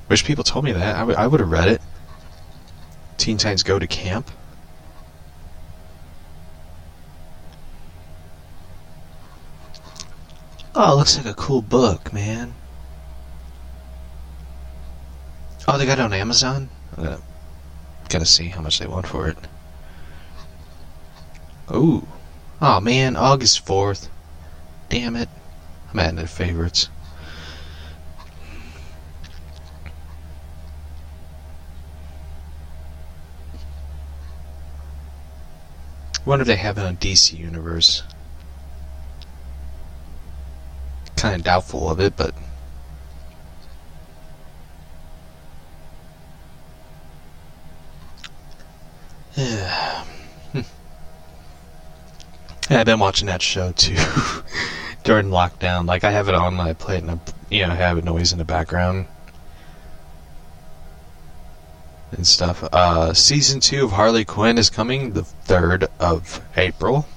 Wish 0.09 0.23
people 0.23 0.43
told 0.43 0.65
me 0.65 0.71
that. 0.71 0.95
I, 0.95 0.99
w- 0.99 1.17
I 1.17 1.27
would 1.27 1.39
have 1.39 1.51
read 1.51 1.67
it. 1.67 1.81
Teen 3.17 3.37
Titans 3.37 3.63
Go 3.63 3.79
to 3.79 3.87
Camp. 3.87 4.29
Oh, 10.75 10.91
it 10.91 10.95
looks 10.97 11.17
like 11.17 11.25
a 11.25 11.33
cool 11.33 11.61
book, 11.61 12.11
man. 12.11 12.53
Oh, 15.67 15.77
they 15.77 15.85
got 15.85 15.99
it 15.99 16.01
on 16.01 16.13
Amazon? 16.13 16.69
Uh, 16.97 17.17
gotta 18.09 18.25
see 18.25 18.49
how 18.49 18.61
much 18.61 18.79
they 18.79 18.85
want 18.85 19.07
for 19.07 19.27
it. 19.27 19.37
Ooh. 21.73 22.07
Oh 22.61 22.79
man, 22.79 23.15
August 23.15 23.65
4th. 23.65 24.09
Damn 24.89 25.15
it. 25.15 25.29
I'm 25.91 25.99
adding 25.99 26.17
to 26.17 26.27
favorites. 26.27 26.89
Wonder 36.25 36.41
if 36.41 36.47
they 36.47 36.55
have 36.55 36.77
it 36.77 36.83
on 36.83 36.97
DC 36.97 37.37
Universe. 37.37 38.03
Kind 41.15 41.35
of 41.35 41.43
doubtful 41.43 41.89
of 41.89 41.99
it, 41.99 42.15
but 42.17 42.33
Yeah. 49.35 50.03
Hmm. 50.53 50.61
yeah, 52.69 52.79
I've 52.79 52.85
been 52.85 52.99
watching 52.99 53.27
that 53.27 53.41
show 53.41 53.73
too 53.73 53.95
during 55.03 55.27
lockdown. 55.27 55.85
Like 55.85 56.03
I 56.03 56.11
have 56.11 56.29
it 56.29 56.35
on 56.35 56.53
my 56.55 56.73
plate 56.73 57.03
and 57.03 57.11
I, 57.11 57.19
you 57.49 57.67
know, 57.67 57.73
i 57.73 57.75
have 57.75 57.97
a 57.97 58.01
noise 58.01 58.31
in 58.31 58.37
the 58.37 58.45
background 58.45 59.07
and 62.15 62.25
stuff. 62.25 62.63
Uh, 62.71 63.13
season 63.13 63.59
two 63.59 63.85
of 63.85 63.91
Harley 63.91 64.25
Quinn 64.25 64.57
is 64.57 64.69
coming 64.69 65.13
the 65.13 65.23
third 65.23 65.87
of 65.99 66.41
April. 66.57 67.07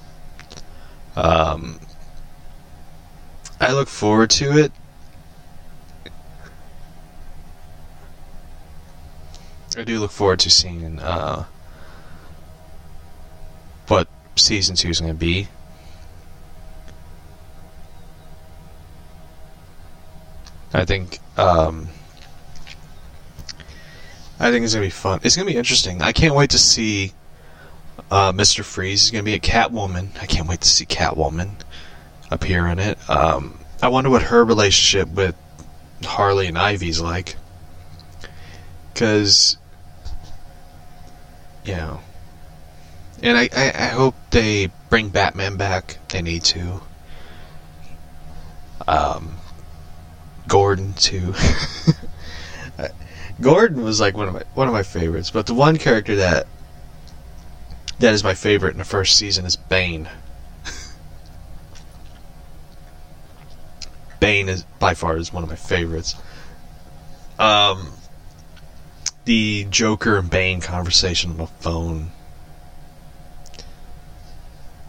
Um, 1.16 1.80
I 3.60 3.72
look 3.72 3.88
forward 3.88 4.30
to 4.30 4.56
it. 4.58 4.72
I 9.76 9.84
do 9.84 10.00
look 10.00 10.10
forward 10.10 10.40
to 10.40 10.50
seeing 10.50 10.98
uh, 10.98 11.44
what 13.86 14.08
season 14.36 14.74
two 14.74 14.88
is 14.88 15.00
going 15.00 15.12
to 15.12 15.18
be. 15.18 15.48
I 20.72 20.84
think 20.84 21.18
um, 21.36 21.88
I 24.40 24.50
think 24.50 24.64
it's 24.64 24.74
gonna 24.74 24.86
be 24.86 24.90
fun. 24.90 25.20
It's 25.22 25.36
gonna 25.36 25.50
be 25.50 25.56
interesting. 25.56 26.02
I 26.02 26.12
can't 26.12 26.34
wait 26.34 26.50
to 26.50 26.58
see 26.58 27.12
uh, 28.10 28.32
Mr. 28.32 28.64
Freeze. 28.64 29.04
Is 29.04 29.10
gonna 29.10 29.24
be 29.24 29.34
a 29.34 29.40
Catwoman. 29.40 30.10
I 30.20 30.26
can't 30.26 30.48
wait 30.48 30.60
to 30.60 30.68
see 30.68 30.86
Catwoman 30.86 31.50
appear 32.30 32.66
in 32.68 32.78
it. 32.78 32.98
Um, 33.10 33.58
I 33.82 33.88
wonder 33.88 34.10
what 34.10 34.22
her 34.22 34.44
relationship 34.44 35.08
with 35.08 35.34
Harley 36.04 36.46
and 36.46 36.58
Ivy's 36.58 37.00
like. 37.00 37.36
Because, 38.92 39.56
you 41.64 41.74
know. 41.76 42.00
And 43.22 43.36
I, 43.36 43.48
I, 43.54 43.72
I, 43.74 43.86
hope 43.86 44.14
they 44.30 44.70
bring 44.90 45.08
Batman 45.08 45.56
back. 45.56 45.98
They 46.08 46.22
need 46.22 46.44
to. 46.44 46.80
Um, 48.86 49.36
Gordon, 50.46 50.94
too. 50.94 51.34
Gordon 53.40 53.82
was 53.82 54.00
like 54.00 54.16
one 54.16 54.28
of 54.28 54.34
my 54.34 54.42
one 54.54 54.66
of 54.66 54.74
my 54.74 54.82
favorites, 54.82 55.30
but 55.30 55.46
the 55.46 55.54
one 55.54 55.76
character 55.76 56.16
that 56.16 56.48
that 58.00 58.12
is 58.12 58.24
my 58.24 58.34
favorite 58.34 58.72
in 58.72 58.78
the 58.78 58.84
first 58.84 59.16
season 59.16 59.44
is 59.44 59.56
Bane. 59.56 60.08
Bane 64.20 64.48
is 64.48 64.64
by 64.78 64.94
far 64.94 65.16
is 65.16 65.32
one 65.32 65.44
of 65.44 65.48
my 65.48 65.56
favorites. 65.56 66.16
Um, 67.38 67.92
the 69.24 69.66
Joker 69.70 70.18
and 70.18 70.28
Bane 70.28 70.60
conversation 70.60 71.32
on 71.32 71.36
the 71.36 71.46
phone. 71.46 72.10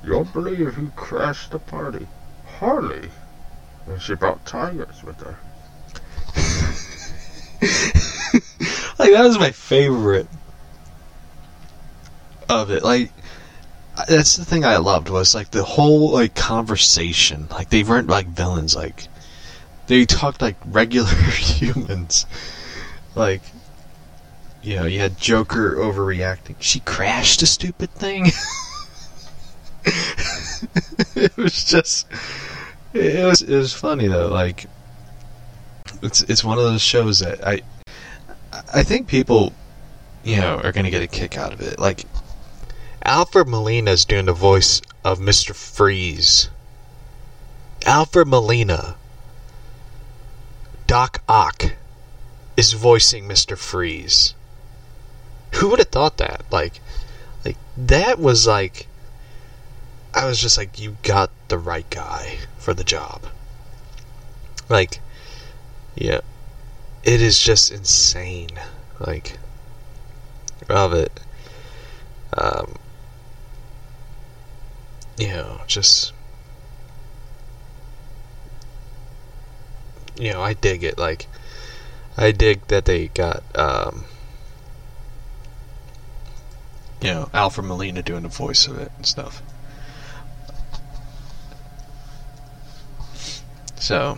You 0.03 0.11
don't 0.11 0.33
believe 0.33 0.75
he 0.75 0.87
crashed 0.95 1.51
the 1.51 1.59
party, 1.59 2.07
Harley, 2.57 3.11
and 3.85 4.01
she 4.01 4.15
brought 4.15 4.43
tigers 4.45 5.03
with 5.03 5.19
her. 5.19 5.37
like 9.09 9.21
that 9.21 9.27
was 9.27 9.39
my 9.39 9.51
favorite 9.51 10.27
of 12.47 12.71
it. 12.71 12.83
Like 12.83 13.11
that's 14.07 14.37
the 14.37 14.45
thing 14.45 14.65
I 14.65 14.77
loved 14.77 15.09
was 15.09 15.35
like 15.35 15.51
the 15.51 15.63
whole 15.63 16.11
like 16.11 16.35
conversation. 16.35 17.47
Like 17.51 17.69
they 17.69 17.83
weren't 17.83 18.07
like 18.07 18.27
villains. 18.27 18.75
Like 18.75 19.07
they 19.87 20.05
talked 20.05 20.41
like 20.41 20.57
regular 20.65 21.09
humans. 21.13 22.25
Like 23.15 23.41
you 24.61 24.75
know, 24.75 24.85
you 24.85 24.99
had 24.99 25.17
Joker 25.17 25.75
overreacting. 25.75 26.55
She 26.59 26.81
crashed 26.81 27.41
a 27.41 27.45
stupid 27.45 27.91
thing. 27.91 28.25
it 31.15 31.35
was 31.37 31.63
just 31.63 32.07
it 32.93 33.25
was 33.25 33.41
it 33.41 33.55
was 33.55 33.73
funny 33.73 34.07
though. 34.07 34.27
Like 34.27 34.65
it's 36.01 36.21
it's 36.23 36.43
one 36.43 36.57
of 36.57 36.63
those 36.63 36.81
shows 36.81 37.19
that 37.19 37.45
I 37.45 37.61
I 38.73 38.83
think 38.83 39.07
people 39.07 39.53
you 40.23 40.37
know 40.37 40.59
are 40.63 40.71
gonna 40.71 40.91
get 40.91 41.01
a 41.01 41.07
kick 41.07 41.37
out 41.37 41.53
of 41.53 41.61
it. 41.61 41.79
Like 41.79 42.05
Alfred 43.03 43.47
Molina 43.47 43.91
is 43.91 44.05
doing 44.05 44.25
the 44.25 44.33
voice 44.33 44.81
of 45.03 45.19
Mr. 45.19 45.55
Freeze. 45.55 46.49
Alfred 47.85 48.27
Molina, 48.27 48.97
Doc 50.85 51.21
Ock, 51.27 51.73
is 52.57 52.73
voicing 52.73 53.23
Mr. 53.27 53.57
Freeze. 53.57 54.33
Who 55.55 55.69
would 55.69 55.79
have 55.79 55.87
thought 55.87 56.17
that? 56.17 56.43
Like, 56.51 56.81
like 57.45 57.55
that 57.77 58.19
was 58.19 58.45
like, 58.45 58.87
I 60.13 60.25
was 60.25 60.41
just 60.41 60.57
like, 60.57 60.77
you 60.77 60.97
got 61.01 61.31
the 61.47 61.57
right 61.57 61.89
guy 61.89 62.39
for 62.57 62.73
the 62.73 62.83
job. 62.83 63.27
Like, 64.67 64.99
yeah, 65.95 66.19
it 67.03 67.21
is 67.21 67.39
just 67.39 67.71
insane. 67.71 68.49
Like, 68.99 69.37
of 70.69 70.93
it. 70.93 71.19
Um, 72.37 72.75
you 75.17 75.29
know, 75.29 75.61
just 75.67 76.13
you 80.19 80.33
know, 80.33 80.41
I 80.41 80.53
dig 80.53 80.83
it. 80.83 80.97
Like, 80.97 81.27
I 82.17 82.31
dig 82.31 82.67
that 82.67 82.85
they 82.85 83.07
got, 83.07 83.41
um, 83.57 84.03
you 87.01 87.07
know, 87.07 87.29
Alfred 87.33 87.65
Molina 87.65 88.03
doing 88.03 88.23
the 88.23 88.29
voice 88.29 88.67
of 88.67 88.77
it 88.77 88.91
and 88.97 89.05
stuff. 89.05 89.41
So, 93.77 94.17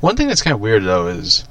one 0.00 0.16
thing 0.16 0.28
that's 0.28 0.42
kind 0.42 0.54
of 0.54 0.60
weird 0.60 0.84
though 0.84 1.08
is, 1.08 1.44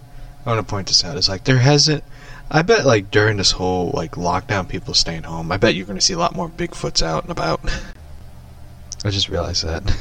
I 0.45 0.49
want 0.53 0.65
to 0.65 0.69
point 0.69 0.87
this 0.87 1.03
out 1.03 1.17
is 1.17 1.29
like 1.29 1.43
there 1.43 1.57
hasn't. 1.57 2.03
I 2.51 2.63
bet 2.63 2.85
like 2.85 3.11
during 3.11 3.37
this 3.37 3.51
whole 3.51 3.91
like 3.93 4.11
lockdown, 4.11 4.67
people 4.67 4.93
staying 4.93 5.23
home. 5.23 5.51
I 5.51 5.57
bet 5.57 5.75
you're 5.75 5.85
going 5.85 5.99
to 5.99 6.05
see 6.05 6.13
a 6.13 6.19
lot 6.19 6.35
more 6.35 6.49
Bigfoots 6.49 7.03
out 7.03 7.23
and 7.23 7.31
about. 7.31 7.61
I 9.05 9.11
just 9.11 9.29
realized 9.29 9.63
that. 9.65 9.97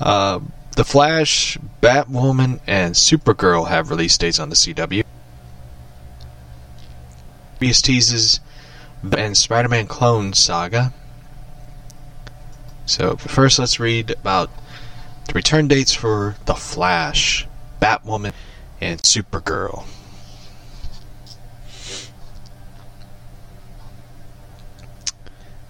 Uh, 0.00 0.40
the 0.76 0.84
Flash, 0.84 1.56
Batwoman, 1.80 2.60
and 2.66 2.94
Supergirl 2.94 3.68
have 3.68 3.90
release 3.90 4.18
dates 4.18 4.38
on 4.40 4.48
the 4.48 4.56
CW. 4.56 5.04
Previous 7.58 7.80
teases 7.80 8.40
and 9.16 9.36
Spider-Man 9.36 9.86
Clone 9.86 10.32
Saga. 10.32 10.92
So 12.86 13.16
first, 13.16 13.58
let's 13.58 13.80
read 13.80 14.10
about 14.10 14.50
the 15.26 15.32
return 15.32 15.68
dates 15.68 15.92
for 15.92 16.36
The 16.46 16.54
Flash, 16.54 17.46
Batwoman, 17.80 18.32
and 18.80 19.00
Supergirl. 19.02 19.84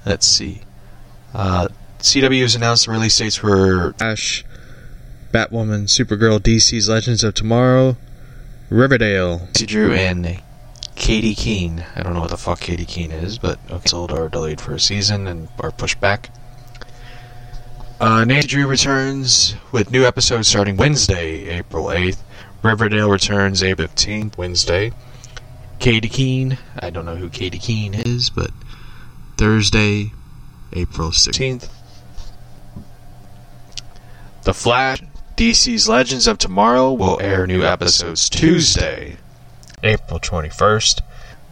Let's 0.04 0.26
see. 0.26 0.60
Uh, 1.32 1.68
CW 2.00 2.42
has 2.42 2.54
announced 2.54 2.86
the 2.86 2.92
release 2.92 3.16
dates 3.16 3.36
for 3.36 3.94
Flash, 3.94 4.44
Batwoman, 5.32 5.84
Supergirl, 5.88 6.38
DC's 6.38 6.88
Legends 6.88 7.24
of 7.24 7.34
Tomorrow, 7.34 7.96
Riverdale, 8.68 9.48
Drew, 9.54 9.92
and 9.92 10.42
Katy 10.94 11.34
Keene. 11.34 11.84
I 11.96 12.02
don't 12.02 12.14
know 12.14 12.20
what 12.20 12.30
the 12.30 12.36
fuck 12.36 12.60
Katy 12.60 12.84
Keene 12.84 13.10
is, 13.10 13.38
but 13.38 13.58
okay, 13.70 13.88
sold 13.88 14.12
or 14.12 14.28
delayed 14.28 14.60
for 14.60 14.74
a 14.74 14.80
season 14.80 15.26
and 15.26 15.48
are 15.58 15.70
pushed 15.70 16.00
back. 16.00 16.30
Uh, 18.00 18.24
Drew 18.24 18.66
returns 18.66 19.54
with 19.70 19.92
new 19.92 20.04
episodes 20.04 20.48
starting 20.48 20.76
Wednesday, 20.76 21.48
April 21.48 21.84
8th. 21.84 22.18
Riverdale 22.62 23.08
returns 23.08 23.62
April 23.62 23.86
15th, 23.86 24.36
Wednesday. 24.36 24.92
Katy 25.78 26.08
Keene, 26.08 26.58
I 26.80 26.90
don't 26.90 27.04
know 27.04 27.14
who 27.14 27.28
Katy 27.28 27.58
Keene 27.58 27.94
is, 27.94 28.30
but 28.30 28.50
Thursday, 29.36 30.12
April 30.72 31.10
16th. 31.10 31.68
The 34.42 34.54
Flash, 34.54 35.02
DC's 35.36 35.88
Legends 35.88 36.26
of 36.26 36.38
Tomorrow 36.38 36.92
will 36.92 37.20
air 37.20 37.46
new 37.46 37.62
episodes 37.62 38.28
Tuesday, 38.28 39.18
April 39.84 40.18
21st. 40.18 41.00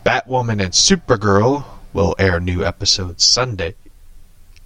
Batwoman 0.05 0.61
and 0.62 0.72
Supergirl 0.72 1.64
will 1.93 2.16
air 2.18 2.40
new 2.40 2.64
episodes 2.64 3.22
Sunday, 3.22 3.76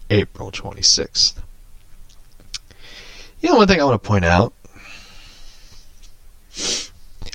April 0.08 0.50
26th. 0.50 1.34
You 3.46 3.52
know, 3.52 3.58
one 3.58 3.68
thing 3.68 3.80
I 3.80 3.84
want 3.84 4.02
to 4.02 4.08
point 4.08 4.24
out. 4.24 4.52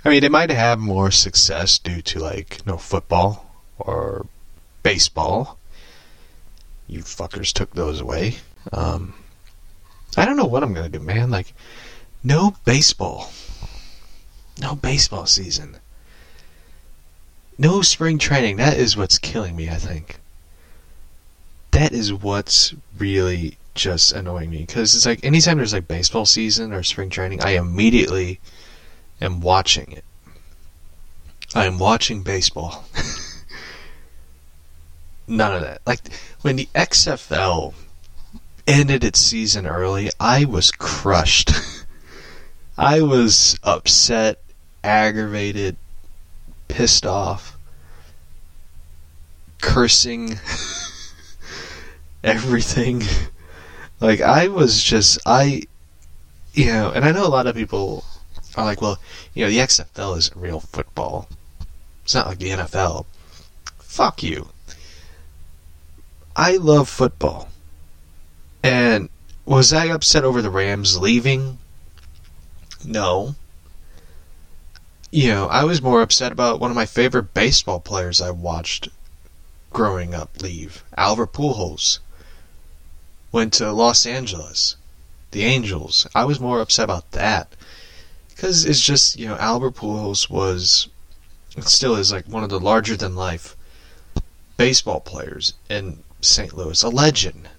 I 0.03 0.09
mean, 0.09 0.19
they 0.19 0.27
might 0.27 0.49
have 0.49 0.77
more 0.77 1.09
success 1.09 1.79
due 1.79 2.01
to, 2.01 2.19
like, 2.19 2.65
no 2.65 2.75
football 2.75 3.49
or 3.79 4.25
baseball. 4.83 5.57
You 6.85 6.99
fuckers 7.03 7.53
took 7.53 7.73
those 7.73 8.01
away. 8.01 8.35
Um, 8.73 9.13
I 10.17 10.25
don't 10.25 10.35
know 10.35 10.43
what 10.43 10.63
I'm 10.63 10.73
to 10.73 10.89
do, 10.89 10.99
man. 10.99 11.29
Like, 11.29 11.53
no 12.25 12.57
baseball. 12.65 13.31
No 14.61 14.75
baseball 14.75 15.27
season. 15.27 15.77
No 17.57 17.81
spring 17.81 18.17
training. 18.17 18.57
That 18.57 18.75
is 18.75 18.97
what's 18.97 19.17
killing 19.17 19.55
me, 19.55 19.69
I 19.69 19.75
think. 19.75 20.19
That 21.71 21.93
is 21.93 22.13
what's 22.13 22.73
really 22.97 23.55
just 23.75 24.13
annoying 24.13 24.49
me. 24.49 24.59
Because 24.59 24.95
it's 24.95 25.05
like, 25.05 25.23
anytime 25.23 25.57
there's 25.57 25.73
like 25.73 25.87
baseball 25.87 26.25
season 26.25 26.73
or 26.73 26.83
spring 26.83 27.09
training, 27.09 27.41
I 27.41 27.51
immediately 27.51 28.39
am 29.21 29.41
watching 29.41 29.91
it. 29.91 30.03
I 31.53 31.65
am 31.65 31.79
watching 31.79 32.23
baseball. 32.23 32.85
None 35.27 35.55
of 35.55 35.61
that. 35.61 35.81
Like, 35.85 35.99
when 36.41 36.55
the 36.55 36.67
XFL 36.73 37.73
ended 38.67 39.03
its 39.03 39.19
season 39.19 39.67
early, 39.67 40.09
I 40.19 40.45
was 40.45 40.71
crushed. 40.71 41.51
I 42.77 43.01
was 43.01 43.59
upset, 43.63 44.41
aggravated, 44.83 45.77
pissed 46.67 47.05
off, 47.05 47.57
cursing. 49.61 50.39
everything. 52.23 53.03
Like 54.01 54.19
I 54.19 54.49
was 54.49 54.83
just 54.83 55.19
I 55.25 55.63
you 56.53 56.65
know, 56.65 56.91
and 56.91 57.05
I 57.05 57.11
know 57.11 57.25
a 57.25 57.29
lot 57.29 57.47
of 57.47 57.55
people 57.55 58.03
are 58.57 58.65
like, 58.65 58.81
well, 58.81 58.99
you 59.33 59.45
know, 59.45 59.49
the 59.49 59.59
XFL 59.59 60.17
isn't 60.17 60.35
real 60.37 60.59
football. 60.59 61.29
It's 62.03 62.13
not 62.13 62.27
like 62.27 62.39
the 62.39 62.49
NFL. 62.49 63.05
Fuck 63.79 64.23
you. 64.23 64.49
I 66.35 66.57
love 66.57 66.89
football. 66.89 67.49
And 68.63 69.09
was 69.45 69.71
I 69.71 69.85
upset 69.85 70.23
over 70.23 70.41
the 70.41 70.49
Rams 70.49 70.97
leaving? 70.97 71.59
No. 72.85 73.35
You 75.11 75.29
know, 75.29 75.47
I 75.47 75.63
was 75.63 75.81
more 75.81 76.01
upset 76.01 76.31
about 76.31 76.59
one 76.59 76.71
of 76.71 76.75
my 76.75 76.85
favorite 76.85 77.33
baseball 77.33 77.79
players 77.79 78.21
I 78.21 78.31
watched 78.31 78.89
growing 79.71 80.13
up 80.13 80.41
leave, 80.41 80.83
Albert 80.97 81.33
Pujols. 81.33 81.99
Went 83.31 83.53
to 83.53 83.71
Los 83.71 84.05
Angeles, 84.05 84.75
the 85.31 85.43
Angels. 85.43 86.07
I 86.13 86.25
was 86.25 86.39
more 86.39 86.59
upset 86.59 86.85
about 86.85 87.11
that 87.11 87.55
because 88.29 88.65
it's 88.65 88.81
just 88.81 89.19
you 89.19 89.27
know 89.27 89.37
Albert 89.37 89.75
Pujols 89.75 90.29
was, 90.29 90.89
it 91.55 91.65
still 91.65 91.95
is 91.95 92.11
like 92.11 92.25
one 92.25 92.43
of 92.43 92.49
the 92.49 92.59
larger 92.59 92.97
than 92.97 93.15
life 93.15 93.55
baseball 94.57 94.99
players 94.99 95.53
in 95.69 96.03
St. 96.21 96.55
Louis, 96.55 96.83
a 96.83 96.89
legend. 96.89 97.49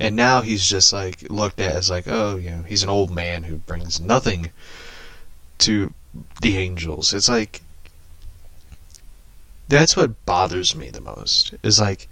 And 0.00 0.16
now 0.16 0.40
he's 0.40 0.66
just 0.66 0.92
like 0.92 1.30
looked 1.30 1.60
at 1.60 1.76
as 1.76 1.90
like, 1.90 2.08
oh, 2.08 2.36
you 2.36 2.50
know, 2.50 2.62
he's 2.62 2.82
an 2.82 2.88
old 2.88 3.10
man 3.10 3.44
who 3.44 3.56
brings 3.56 4.00
nothing 4.00 4.50
to 5.58 5.92
the 6.40 6.56
Angels. 6.56 7.12
It's 7.12 7.28
like 7.28 7.62
that's 9.68 9.96
what 9.96 10.24
bothers 10.26 10.74
me 10.74 10.90
the 10.90 11.00
most. 11.00 11.54
Is 11.62 11.80
like 11.80 12.08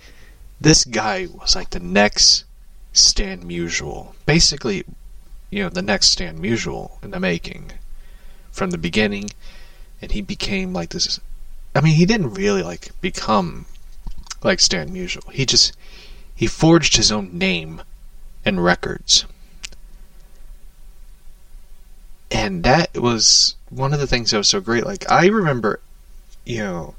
this 0.61 0.84
guy 0.84 1.26
was 1.32 1.56
like 1.56 1.70
the 1.70 1.80
next 1.80 2.44
Stan 2.92 3.44
Musial. 3.48 4.14
Basically, 4.26 4.84
you 5.50 5.62
know, 5.62 5.68
the 5.68 5.82
next 5.82 6.11
Stan 6.11 6.38
Musial 6.38 7.02
in 7.02 7.11
the 7.11 7.20
making 7.20 7.72
from 8.50 8.70
the 8.70 8.78
beginning 8.78 9.30
and 10.02 10.12
he 10.12 10.20
became 10.20 10.72
like 10.72 10.90
this 10.90 11.20
I 11.74 11.80
mean, 11.80 11.94
he 11.94 12.04
didn't 12.04 12.34
really 12.34 12.62
like 12.62 12.90
become 13.00 13.66
like 14.42 14.61
Stan 14.61 14.90
Musial. 14.90 15.30
He 15.32 15.46
just 15.46 15.72
he 16.34 16.46
forged 16.46 16.96
his 16.96 17.12
own 17.12 17.36
name 17.36 17.82
and 18.44 18.64
records. 18.64 19.24
And 22.30 22.62
that 22.64 22.96
was 22.96 23.56
one 23.68 23.92
of 23.92 24.00
the 24.00 24.06
things 24.06 24.30
that 24.30 24.38
was 24.38 24.48
so 24.48 24.61
great. 24.61 24.84
Like 24.84 25.11
I 25.11 25.26
remember, 25.26 25.80
you 26.44 26.58
know, 26.58 26.94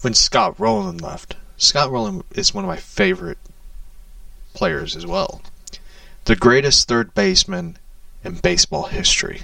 when 0.00 0.14
Scott 0.14 0.58
Rolen 0.58 0.98
left. 0.98 1.36
Scott 1.60 1.90
Rolen 1.90 2.22
is 2.32 2.54
one 2.54 2.64
of 2.64 2.68
my 2.68 2.78
favorite 2.78 3.36
players 4.54 4.96
as 4.96 5.06
well. 5.06 5.42
The 6.24 6.34
greatest 6.34 6.88
third 6.88 7.12
baseman 7.14 7.76
in 8.24 8.36
baseball 8.36 8.84
history. 8.84 9.42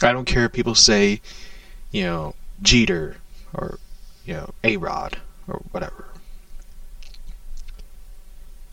I 0.00 0.12
don't 0.12 0.26
care 0.26 0.44
if 0.44 0.52
people 0.52 0.76
say, 0.76 1.20
you 1.90 2.04
know, 2.04 2.36
Jeter 2.62 3.16
or, 3.52 3.80
you 4.24 4.34
know, 4.34 4.54
A 4.62 4.76
Rod 4.76 5.18
or 5.48 5.56
whatever. 5.72 6.06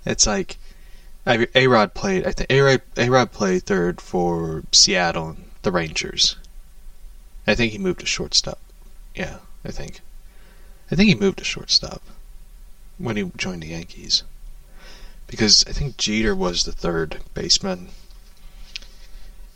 It's 0.05 0.27
like 0.27 0.57
A 1.25 1.67
Rod 1.67 1.95
played. 1.95 2.27
I 2.27 2.31
think 2.31 2.51
A 2.51 3.09
Rod 3.09 3.31
played 3.31 3.63
third 3.63 3.99
for 3.99 4.63
Seattle 4.71 5.29
and 5.29 5.45
the 5.63 5.71
Rangers. 5.71 6.35
I 7.47 7.55
think 7.55 7.71
he 7.71 7.79
moved 7.79 8.01
to 8.01 8.05
shortstop. 8.05 8.59
Yeah, 9.15 9.37
I 9.65 9.71
think. 9.71 10.01
I 10.91 10.95
think 10.95 11.09
he 11.09 11.15
moved 11.15 11.39
to 11.39 11.43
shortstop 11.43 12.03
when 12.97 13.17
he 13.17 13.31
joined 13.37 13.63
the 13.63 13.67
Yankees. 13.67 14.23
Because 15.27 15.65
I 15.67 15.71
think 15.71 15.97
Jeter 15.97 16.35
was 16.35 16.63
the 16.63 16.71
third 16.71 17.17
baseman. 17.33 17.89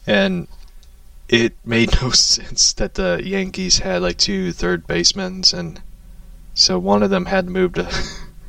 And 0.07 0.47
it 1.27 1.53
made 1.63 1.95
no 2.01 2.09
sense 2.09 2.73
that 2.73 2.95
the 2.95 3.21
Yankees 3.23 3.79
had 3.79 4.01
like 4.01 4.17
two 4.17 4.51
third 4.51 4.87
basemen 4.87 5.43
and 5.53 5.81
so 6.53 6.77
one 6.77 7.03
of 7.03 7.09
them 7.09 7.25
had 7.25 7.45
to 7.45 7.51
move 7.51 7.73
to 7.73 7.89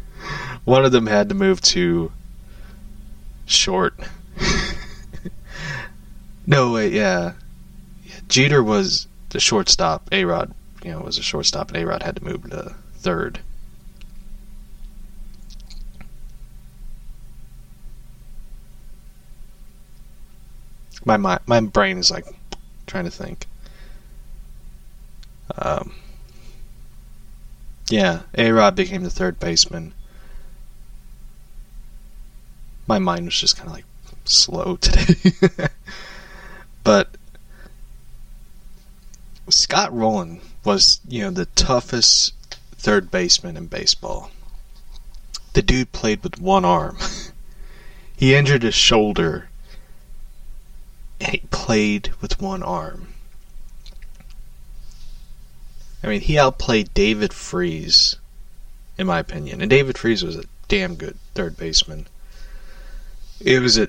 one 0.65 0.85
of 0.85 0.93
them 0.93 1.07
had 1.07 1.29
to 1.29 1.35
move 1.35 1.61
to 1.61 2.13
short. 3.47 3.95
no 6.47 6.73
wait, 6.73 6.93
yeah. 6.93 7.35
yeah. 8.05 8.15
Jeter 8.29 8.63
was 8.63 9.07
the 9.31 9.41
shortstop. 9.41 10.09
A 10.13 10.25
Rod, 10.25 10.55
you 10.83 10.93
know, 10.93 11.01
was 11.01 11.19
a 11.19 11.23
shortstop, 11.23 11.69
and 11.69 11.79
A 11.79 11.87
Rod 11.87 12.03
had 12.03 12.17
to 12.17 12.25
move 12.25 12.51
to 12.51 12.75
third. 12.95 13.41
My 21.05 21.17
my 21.17 21.39
my 21.47 21.61
brain 21.61 21.99
is 21.99 22.11
like 22.11 22.27
trying 22.87 23.05
to 23.05 23.11
think. 23.11 23.47
Um, 25.57 25.95
yeah, 27.89 28.23
A 28.37 28.51
Rod 28.53 28.77
became 28.77 29.03
the 29.03 29.11
third 29.11 29.41
baseman. 29.41 29.93
My 32.87 32.99
mind 32.99 33.27
was 33.27 33.39
just 33.39 33.57
kind 33.57 33.69
of 33.69 33.75
like 33.75 33.85
slow 34.25 34.77
today. 34.81 35.69
but 36.85 37.09
Scott 39.49 39.93
Rolen 39.93 40.41
was, 40.65 41.01
you 41.09 41.23
know, 41.23 41.31
the 41.31 41.47
toughest 41.47 42.35
third 42.73 43.11
baseman 43.11 43.57
in 43.57 43.67
baseball. 43.67 44.31
The 45.53 45.63
dude 45.63 45.93
played 45.93 46.23
with 46.23 46.41
one 46.41 46.65
arm. 46.65 46.99
he 48.17 48.35
injured 48.35 48.63
his 48.63 48.75
shoulder 48.75 49.50
and 51.21 51.33
he 51.33 51.39
played 51.51 52.11
with 52.21 52.41
one 52.41 52.63
arm. 52.63 53.09
I 56.03 56.07
mean, 56.07 56.23
he 56.23 56.39
outplayed 56.39 56.95
David 56.95 57.33
Freese, 57.33 58.17
in 58.97 59.07
my 59.07 59.19
opinion. 59.19 59.61
And 59.61 59.69
David 59.69 59.99
Freese 59.99 60.23
was 60.23 60.37
a 60.37 60.45
damn 60.69 60.95
good 60.95 61.17
third 61.35 61.57
baseman. 61.59 62.07
It 63.39 63.61
was 63.61 63.77
a 63.77 63.89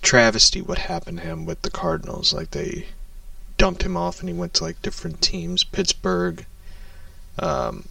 travesty 0.00 0.62
what 0.62 0.78
happened 0.78 1.18
to 1.18 1.24
him 1.24 1.44
with 1.44 1.60
the 1.62 1.70
Cardinals. 1.70 2.32
Like, 2.32 2.52
they 2.52 2.86
dumped 3.58 3.82
him 3.82 3.96
off 3.96 4.20
and 4.20 4.28
he 4.28 4.34
went 4.34 4.54
to, 4.54 4.64
like, 4.64 4.80
different 4.80 5.20
teams. 5.20 5.64
Pittsburgh, 5.64 6.46
um, 7.38 7.88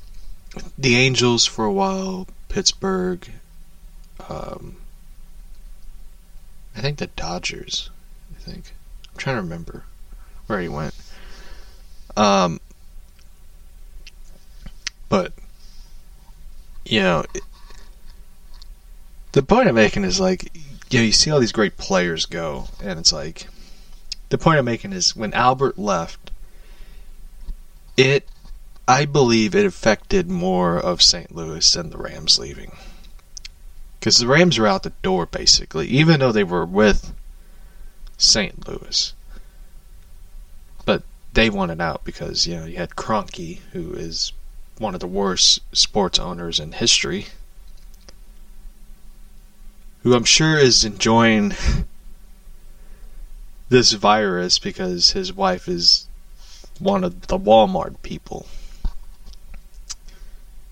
the 0.77 0.95
Angels 0.95 1.45
for 1.45 1.65
a 1.65 1.71
while, 1.71 2.27
Pittsburgh, 2.49 3.29
um, 4.29 4.77
I 6.75 6.81
think 6.81 6.97
the 6.97 7.07
Dodgers. 7.07 7.91
I 8.45 8.51
think 8.51 8.73
I'm 9.11 9.17
trying 9.17 9.37
to 9.37 9.41
remember 9.41 9.83
where 10.47 10.59
he 10.59 10.67
went. 10.67 10.93
Um, 12.17 12.59
but 15.09 15.33
you 16.85 17.01
know, 17.01 17.25
the 19.31 19.43
point 19.43 19.67
I'm 19.69 19.75
making 19.75 20.03
is 20.03 20.19
like, 20.19 20.51
you 20.89 20.99
know, 20.99 21.05
you 21.05 21.11
see 21.11 21.31
all 21.31 21.39
these 21.39 21.51
great 21.51 21.77
players 21.77 22.25
go, 22.25 22.67
and 22.83 22.99
it's 22.99 23.13
like, 23.13 23.47
the 24.29 24.37
point 24.37 24.59
I'm 24.59 24.65
making 24.65 24.93
is 24.93 25.15
when 25.15 25.33
Albert 25.33 25.79
left, 25.79 26.31
it 27.95 28.27
I 28.87 29.05
believe 29.05 29.55
it 29.55 29.65
affected 29.65 30.29
more 30.29 30.77
of 30.77 31.01
St. 31.01 31.33
Louis 31.33 31.71
than 31.71 31.89
the 31.89 31.97
Rams 31.97 32.37
leaving. 32.37 32.75
Because 33.99 34.17
the 34.17 34.27
Rams 34.27 34.59
were 34.59 34.67
out 34.67 34.83
the 34.83 34.91
door, 35.01 35.25
basically, 35.25 35.87
even 35.87 36.19
though 36.19 36.33
they 36.33 36.43
were 36.43 36.65
with 36.65 37.13
St. 38.23 38.67
Louis. 38.67 39.13
But 40.85 41.03
they 41.33 41.49
wanted 41.49 41.81
out 41.81 42.03
because, 42.03 42.47
you 42.47 42.55
know, 42.55 42.65
you 42.65 42.77
had 42.77 42.95
Kroenke, 42.95 43.59
who 43.73 43.93
is 43.93 44.33
one 44.77 44.93
of 44.93 44.99
the 44.99 45.07
worst 45.07 45.59
sports 45.71 46.19
owners 46.19 46.59
in 46.59 46.73
history, 46.73 47.27
who 50.01 50.13
I'm 50.13 50.25
sure 50.25 50.57
is 50.57 50.83
enjoying 50.83 51.53
this 53.69 53.93
virus 53.93 54.59
because 54.59 55.11
his 55.11 55.33
wife 55.33 55.67
is 55.67 56.07
one 56.79 57.03
of 57.03 57.27
the 57.27 57.39
Walmart 57.39 58.01
people. 58.01 58.47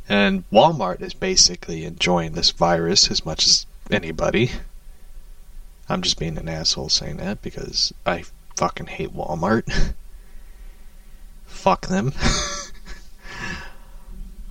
And 0.09 0.43
Walmart 0.51 1.01
is 1.01 1.13
basically 1.13 1.85
enjoying 1.85 2.33
this 2.33 2.51
virus 2.51 3.09
as 3.09 3.25
much 3.25 3.47
as 3.47 3.65
anybody. 3.89 4.51
I'm 5.91 6.01
just 6.01 6.17
being 6.17 6.37
an 6.37 6.47
asshole 6.47 6.87
saying 6.87 7.17
that 7.17 7.41
because 7.41 7.93
I 8.05 8.23
fucking 8.55 8.87
hate 8.87 9.13
Walmart. 9.13 9.93
Fuck 11.45 11.87
them. 11.87 12.11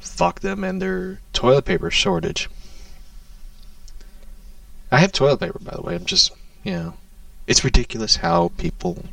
Fuck 0.00 0.40
them 0.40 0.62
and 0.62 0.82
their 0.82 1.20
toilet 1.32 1.64
paper 1.64 1.90
shortage. 1.90 2.50
I 4.92 4.98
have 4.98 5.12
toilet 5.12 5.40
paper, 5.40 5.58
by 5.58 5.74
the 5.74 5.80
way. 5.80 5.94
I'm 5.94 6.04
just, 6.04 6.30
you 6.62 6.72
know, 6.72 6.94
it's 7.46 7.64
ridiculous 7.64 8.16
how 8.16 8.48
people 8.58 9.04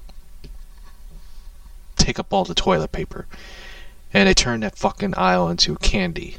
take 1.96 2.20
up 2.20 2.34
all 2.34 2.44
the 2.44 2.54
toilet 2.54 2.92
paper 2.92 3.26
and 4.14 4.28
they 4.28 4.34
turn 4.34 4.60
that 4.60 4.78
fucking 4.78 5.14
aisle 5.16 5.48
into 5.50 5.78
candy. 5.78 6.38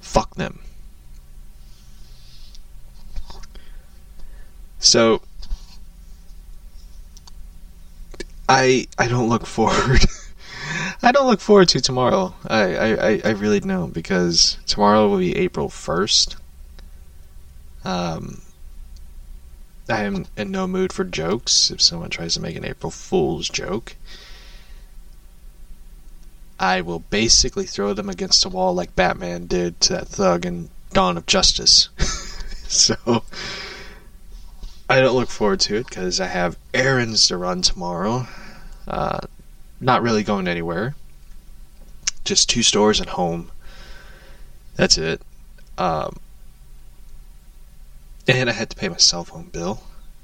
Fuck 0.00 0.34
them. 0.34 0.60
So 4.80 5.22
I 8.48 8.88
I 8.98 9.06
don't 9.06 9.28
look 9.28 9.46
forward. 9.46 10.04
I 11.02 11.12
don't 11.12 11.26
look 11.26 11.40
forward 11.40 11.68
to 11.68 11.80
tomorrow. 11.80 12.34
I, 12.46 12.74
I, 12.74 13.20
I 13.24 13.30
really 13.30 13.60
don't 13.60 13.94
because 13.94 14.58
tomorrow 14.66 15.08
will 15.08 15.18
be 15.18 15.36
April 15.36 15.68
first. 15.70 16.36
Um, 17.84 18.42
I 19.88 20.02
am 20.02 20.26
in 20.36 20.50
no 20.50 20.66
mood 20.66 20.92
for 20.92 21.04
jokes. 21.04 21.70
If 21.70 21.80
someone 21.80 22.10
tries 22.10 22.34
to 22.34 22.40
make 22.40 22.56
an 22.56 22.66
April 22.66 22.90
Fool's 22.90 23.48
joke, 23.48 23.96
I 26.58 26.82
will 26.82 27.00
basically 27.00 27.64
throw 27.64 27.94
them 27.94 28.10
against 28.10 28.44
a 28.44 28.50
wall 28.50 28.74
like 28.74 28.94
Batman 28.94 29.46
did 29.46 29.80
to 29.82 29.94
that 29.94 30.08
thug 30.08 30.44
in 30.44 30.68
Dawn 30.92 31.16
of 31.16 31.24
Justice. 31.24 31.88
so 32.68 33.24
I 34.90 35.00
don't 35.00 35.14
look 35.14 35.28
forward 35.30 35.60
to 35.60 35.76
it 35.76 35.86
because 35.88 36.18
I 36.20 36.26
have 36.26 36.58
errands 36.74 37.28
to 37.28 37.36
run 37.36 37.62
tomorrow. 37.62 38.26
Uh, 38.88 39.20
not 39.80 40.02
really 40.02 40.24
going 40.24 40.48
anywhere. 40.48 40.96
Just 42.24 42.50
two 42.50 42.64
stores 42.64 42.98
and 42.98 43.08
home. 43.08 43.52
That's 44.74 44.98
it. 44.98 45.22
Um, 45.78 46.16
and 48.26 48.50
I 48.50 48.52
had 48.52 48.68
to 48.70 48.76
pay 48.76 48.88
my 48.88 48.96
cell 48.96 49.22
phone 49.22 49.44
bill 49.44 49.80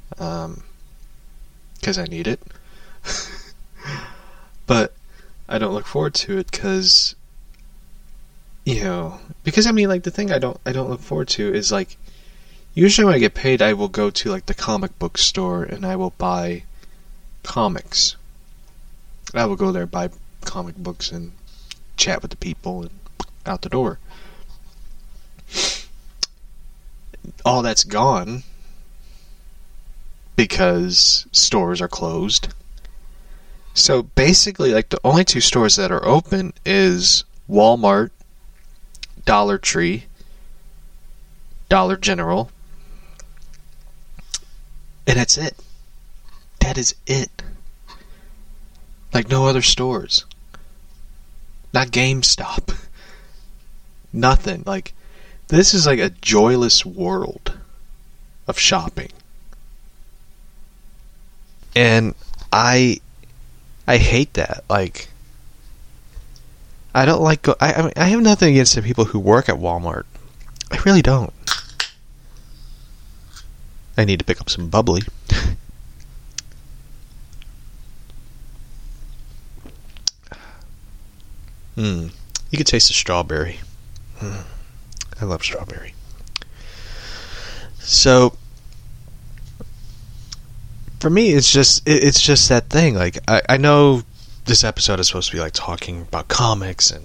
because 0.08 0.48
um, 0.48 0.62
I 1.96 2.04
need 2.06 2.26
it. 2.26 2.40
but 4.66 4.96
I 5.48 5.58
don't 5.58 5.74
look 5.74 5.86
forward 5.86 6.14
to 6.14 6.38
it 6.38 6.50
because 6.50 7.14
you 8.64 8.82
know 8.82 9.20
because 9.44 9.68
I 9.68 9.70
mean 9.70 9.88
like 9.88 10.02
the 10.02 10.10
thing 10.10 10.32
I 10.32 10.40
don't 10.40 10.58
I 10.66 10.72
don't 10.72 10.90
look 10.90 11.02
forward 11.02 11.28
to 11.28 11.54
is 11.54 11.70
like 11.70 11.96
usually 12.76 13.06
when 13.06 13.14
I 13.14 13.18
get 13.18 13.34
paid 13.34 13.60
I 13.60 13.72
will 13.72 13.88
go 13.88 14.10
to 14.10 14.30
like 14.30 14.46
the 14.46 14.54
comic 14.54 14.96
book 15.00 15.18
store 15.18 15.64
and 15.64 15.84
I 15.84 15.96
will 15.96 16.12
buy 16.18 16.62
comics. 17.42 18.14
I 19.34 19.46
will 19.46 19.56
go 19.56 19.72
there 19.72 19.86
buy 19.86 20.10
comic 20.42 20.76
books 20.76 21.10
and 21.10 21.32
chat 21.96 22.22
with 22.22 22.30
the 22.30 22.36
people 22.36 22.82
and 22.82 22.90
out 23.46 23.62
the 23.62 23.68
door. 23.68 23.98
All 27.44 27.62
that's 27.62 27.82
gone 27.82 28.42
because 30.36 31.26
stores 31.32 31.80
are 31.80 31.88
closed. 31.88 32.48
So 33.72 34.02
basically, 34.02 34.72
like 34.72 34.90
the 34.90 35.00
only 35.02 35.24
two 35.24 35.40
stores 35.40 35.76
that 35.76 35.90
are 35.90 36.04
open 36.04 36.52
is 36.64 37.24
Walmart, 37.48 38.10
Dollar 39.24 39.58
Tree, 39.58 40.04
Dollar 41.68 41.96
General, 41.96 42.50
and 45.06 45.16
that's 45.16 45.38
it. 45.38 45.54
That 46.60 46.78
is 46.78 46.94
it. 47.06 47.42
Like 49.12 49.28
no 49.28 49.46
other 49.46 49.62
stores. 49.62 50.24
Not 51.72 51.88
GameStop. 51.88 52.76
Nothing. 54.12 54.62
Like 54.66 54.94
this 55.48 55.74
is 55.74 55.86
like 55.86 56.00
a 56.00 56.10
joyless 56.10 56.84
world 56.84 57.58
of 58.48 58.58
shopping. 58.58 59.10
And 61.74 62.14
I 62.52 63.00
I 63.86 63.98
hate 63.98 64.34
that. 64.34 64.64
Like, 64.68 65.08
I 66.94 67.04
don't 67.04 67.22
like. 67.22 67.42
Go- 67.42 67.56
I 67.60 67.72
I, 67.74 67.82
mean, 67.82 67.92
I 67.96 68.04
have 68.06 68.20
nothing 68.20 68.50
against 68.50 68.74
the 68.74 68.82
people 68.82 69.04
who 69.04 69.18
work 69.18 69.48
at 69.48 69.56
Walmart. 69.56 70.04
I 70.70 70.78
really 70.84 71.02
don't. 71.02 71.32
I 73.96 74.04
need 74.04 74.18
to 74.18 74.24
pick 74.24 74.40
up 74.40 74.50
some 74.50 74.68
bubbly. 74.68 75.02
Hmm. 81.76 82.08
You 82.50 82.56
could 82.56 82.66
taste 82.66 82.88
the 82.88 82.94
strawberry. 82.94 83.60
Mm. 84.18 84.44
I 85.20 85.24
love 85.26 85.42
strawberry. 85.42 85.92
So 87.78 88.34
for 91.00 91.10
me, 91.10 91.30
it's 91.30 91.52
just 91.52 91.82
it's 91.86 92.20
just 92.20 92.48
that 92.48 92.70
thing. 92.70 92.94
Like 92.94 93.18
I, 93.28 93.42
I 93.48 93.56
know 93.58 94.02
this 94.46 94.64
episode 94.64 95.00
is 95.00 95.08
supposed 95.08 95.30
to 95.30 95.36
be 95.36 95.40
like 95.40 95.52
talking 95.52 96.02
about 96.02 96.28
comics 96.28 96.90
and 96.90 97.04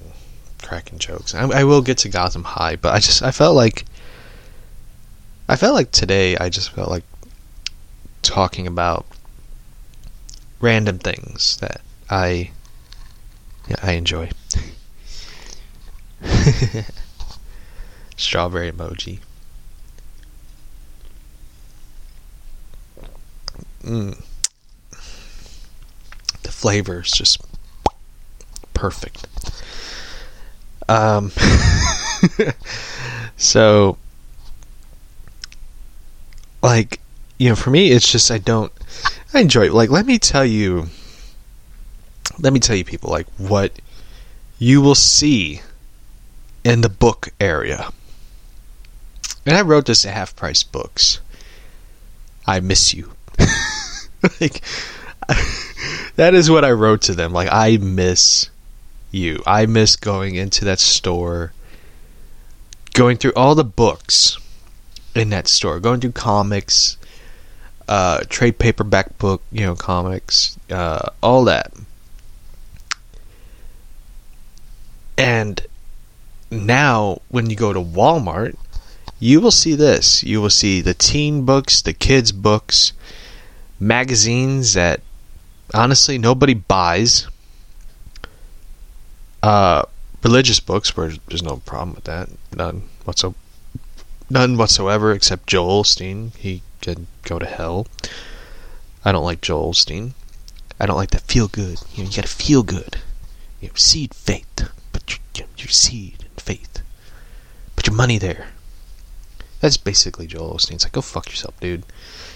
cracking 0.62 1.00
jokes. 1.00 1.36
I, 1.36 1.44
I 1.44 1.64
will 1.66 1.82
get 1.82 1.98
to 2.00 2.10
Gotham 2.10 2.44
High, 2.44 2.78
but 2.78 2.94
I 2.96 3.00
just 3.00 3.22
I 3.22 3.32
felt 3.32 3.56
like 3.56 3.86
I 5.52 5.58
felt 5.58 5.76
like 5.76 5.92
today 5.92 6.38
I 6.38 6.48
just 6.48 6.72
felt 6.72 6.90
like 6.90 7.04
talking 8.22 8.68
about 8.68 9.06
random 10.62 10.98
things 10.98 11.58
that 11.58 11.82
I 12.10 12.52
yeah, 13.68 13.76
I 13.84 13.92
enjoy. 13.92 14.30
Strawberry 18.16 18.72
emoji. 18.72 19.20
Mm. 23.84 24.24
The 26.44 26.52
flavor 26.52 27.02
is 27.02 27.12
just 27.12 27.42
perfect. 28.74 29.28
Um, 30.88 31.34
so, 33.36 33.98
like, 36.62 37.00
you 37.38 37.50
know, 37.50 37.56
for 37.56 37.70
me, 37.70 37.92
it's 37.92 38.12
just 38.12 38.32
I 38.32 38.38
don't. 38.38 38.72
I 39.34 39.40
enjoy 39.40 39.68
it. 39.68 39.74
Like, 39.74 39.90
let 39.90 40.06
me 40.06 40.20
tell 40.20 40.46
you. 40.46 40.88
Let 42.40 42.54
me 42.54 42.60
tell 42.60 42.76
you, 42.76 42.84
people, 42.84 43.10
like, 43.10 43.28
what 43.38 43.72
you 44.58 44.82
will 44.82 44.96
see 44.96 45.62
in 46.64 46.82
the 46.82 46.90
book 46.90 47.30
area. 47.40 47.90
And 49.46 49.58
I 49.58 49.62
wrote 49.62 49.86
this 49.88 50.06
at 50.06 50.14
Half 50.14 50.36
Price 50.36 50.64
Books. 50.64 51.20
I 52.46 52.60
miss 52.60 52.94
you. 52.94 53.14
like 54.40 54.62
that 56.16 56.34
is 56.34 56.50
what 56.50 56.66
I 56.66 56.72
wrote 56.72 57.02
to 57.04 57.16
them. 57.16 57.34
Like 57.34 57.50
I 57.52 57.78
miss 57.78 58.50
you. 59.12 59.42
I 59.46 59.66
miss 59.66 59.96
going 59.96 60.36
into 60.36 60.66
that 60.66 60.80
store, 60.80 61.54
going 62.94 63.18
through 63.18 63.34
all 63.36 63.56
the 63.56 63.64
books 63.64 64.38
in 65.16 65.30
that 65.30 65.48
store, 65.48 65.80
going 65.80 66.00
through 66.00 66.14
comics, 66.14 66.98
uh, 67.88 68.22
trade 68.30 68.58
paperback 68.58 69.18
book, 69.18 69.42
you 69.52 69.66
know, 69.66 69.76
comics, 69.76 70.58
uh, 70.70 71.10
all 71.22 71.44
that. 71.46 71.74
And 75.18 75.66
now, 76.50 77.22
when 77.30 77.50
you 77.50 77.56
go 77.56 77.74
to 77.74 77.82
Walmart, 77.82 78.56
you 79.20 79.40
will 79.40 79.52
see 79.52 79.76
this. 79.76 80.24
You 80.24 80.42
will 80.42 80.50
see 80.50 80.82
the 80.82 80.94
teen 80.94 81.46
books, 81.46 81.82
the 81.82 81.94
kids' 81.94 82.32
books, 82.32 82.94
magazines 83.80 84.74
that 84.74 85.02
honestly 85.74 86.18
nobody 86.18 86.54
buys. 86.54 87.28
Uh, 89.44 89.84
religious 90.24 90.60
books 90.60 90.96
where 90.96 91.12
there's 91.28 91.44
no 91.44 91.58
problem 91.58 91.96
with 91.96 92.04
that, 92.06 92.30
none 92.56 92.84
whatsoever, 93.06 93.36
none 94.32 94.58
whatsoever 94.58 95.12
except 95.12 95.48
Joel 95.48 95.84
Osteen. 95.84 96.36
He 96.36 96.62
can 96.82 97.08
go 97.24 97.40
to 97.40 97.46
hell. 97.46 97.88
I 99.04 99.12
don't 99.12 99.24
like 99.24 99.42
Joel 99.42 99.72
Osteen. 99.72 100.14
I 100.80 100.86
don't 100.86 100.98
like 100.98 101.12
that 101.12 101.22
feel 101.22 101.48
good. 101.48 101.80
You 101.94 102.04
know, 102.04 102.10
you 102.10 102.16
gotta 102.16 102.28
feel 102.28 102.64
good. 102.64 102.98
You 103.60 103.68
know, 103.68 103.76
seed 103.76 104.14
faith, 104.14 104.70
put 104.94 105.20
your, 105.38 105.48
your 105.58 105.68
seed 105.68 106.26
and 106.30 106.42
faith. 106.42 106.82
Put 107.76 107.88
your 107.88 107.96
money 107.96 108.18
there. 108.18 108.48
That's 109.60 109.78
basically 109.78 110.28
Joel 110.28 110.56
Osteen. 110.56 110.74
It's 110.74 110.86
like, 110.86 110.94
go 110.94 111.02
fuck 111.02 111.30
yourself, 111.30 111.60
dude 111.60 111.84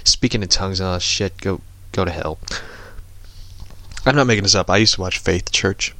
speaking 0.06 0.42
in 0.42 0.48
tongues 0.48 0.80
and 0.80 0.88
all 0.88 0.94
that 0.94 1.02
shit, 1.02 1.38
go 1.42 1.60
go 1.92 2.06
to 2.06 2.12
hell. 2.12 2.40
I'm 4.06 4.16
not 4.16 4.28
making 4.28 4.44
this 4.44 4.56
up. 4.56 4.70
I 4.70 4.78
used 4.78 4.96
to 4.96 5.02
watch 5.02 5.18
Faith 5.18 5.52
Church. 5.52 5.94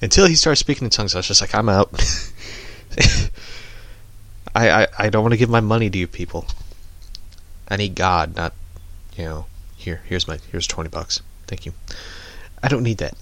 Until 0.00 0.26
he 0.26 0.34
started 0.34 0.56
speaking 0.56 0.86
in 0.86 0.90
tongues, 0.90 1.14
I 1.14 1.18
was 1.18 1.26
just 1.26 1.40
like, 1.40 1.54
I'm 1.54 1.68
out. 1.68 1.90
I, 4.54 4.82
I, 4.82 4.86
I 4.98 5.10
don't 5.10 5.22
want 5.22 5.32
to 5.32 5.38
give 5.38 5.50
my 5.50 5.60
money 5.60 5.90
to 5.90 5.98
you 5.98 6.06
people. 6.06 6.46
I 7.68 7.76
need 7.76 7.94
God, 7.94 8.36
not 8.36 8.52
you 9.16 9.24
know, 9.24 9.46
here, 9.76 10.02
here's 10.06 10.26
my 10.26 10.38
here's 10.50 10.66
twenty 10.66 10.88
bucks. 10.88 11.20
Thank 11.46 11.66
you. 11.66 11.72
I 12.62 12.68
don't 12.68 12.82
need 12.82 12.98
that. 12.98 13.14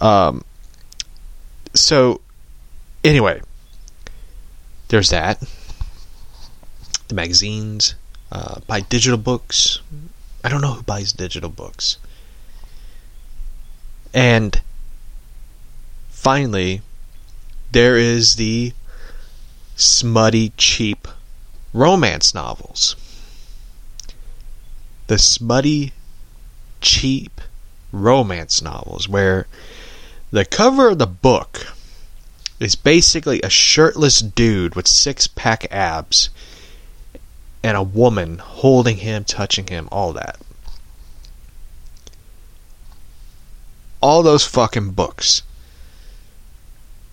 Um 0.00 0.44
so 1.74 2.20
anyway, 3.04 3.40
there's 4.88 5.10
that. 5.10 5.42
The 7.08 7.14
magazines, 7.14 7.94
uh, 8.32 8.60
buy 8.66 8.80
digital 8.80 9.18
books. 9.18 9.80
I 10.42 10.48
don't 10.48 10.60
know 10.60 10.74
who 10.74 10.82
buys 10.82 11.12
digital 11.12 11.50
books. 11.50 11.98
And 14.12 14.60
finally, 16.08 16.82
there 17.72 17.96
is 17.96 18.36
the 18.36 18.72
smutty, 19.80 20.52
cheap 20.56 21.08
romance 21.72 22.34
novels. 22.34 22.96
the 25.06 25.18
smutty, 25.18 25.92
cheap 26.80 27.40
romance 27.92 28.62
novels 28.62 29.08
where 29.08 29.46
the 30.30 30.44
cover 30.44 30.90
of 30.90 30.98
the 30.98 31.06
book 31.06 31.66
is 32.60 32.76
basically 32.76 33.40
a 33.42 33.50
shirtless 33.50 34.20
dude 34.20 34.74
with 34.74 34.86
six 34.86 35.26
pack 35.26 35.66
abs 35.72 36.28
and 37.62 37.76
a 37.76 37.82
woman 37.82 38.38
holding 38.38 38.98
him, 38.98 39.24
touching 39.24 39.66
him, 39.66 39.88
all 39.90 40.12
that. 40.12 40.38
All 44.00 44.22
those 44.22 44.46
fucking 44.46 44.92
books 44.92 45.42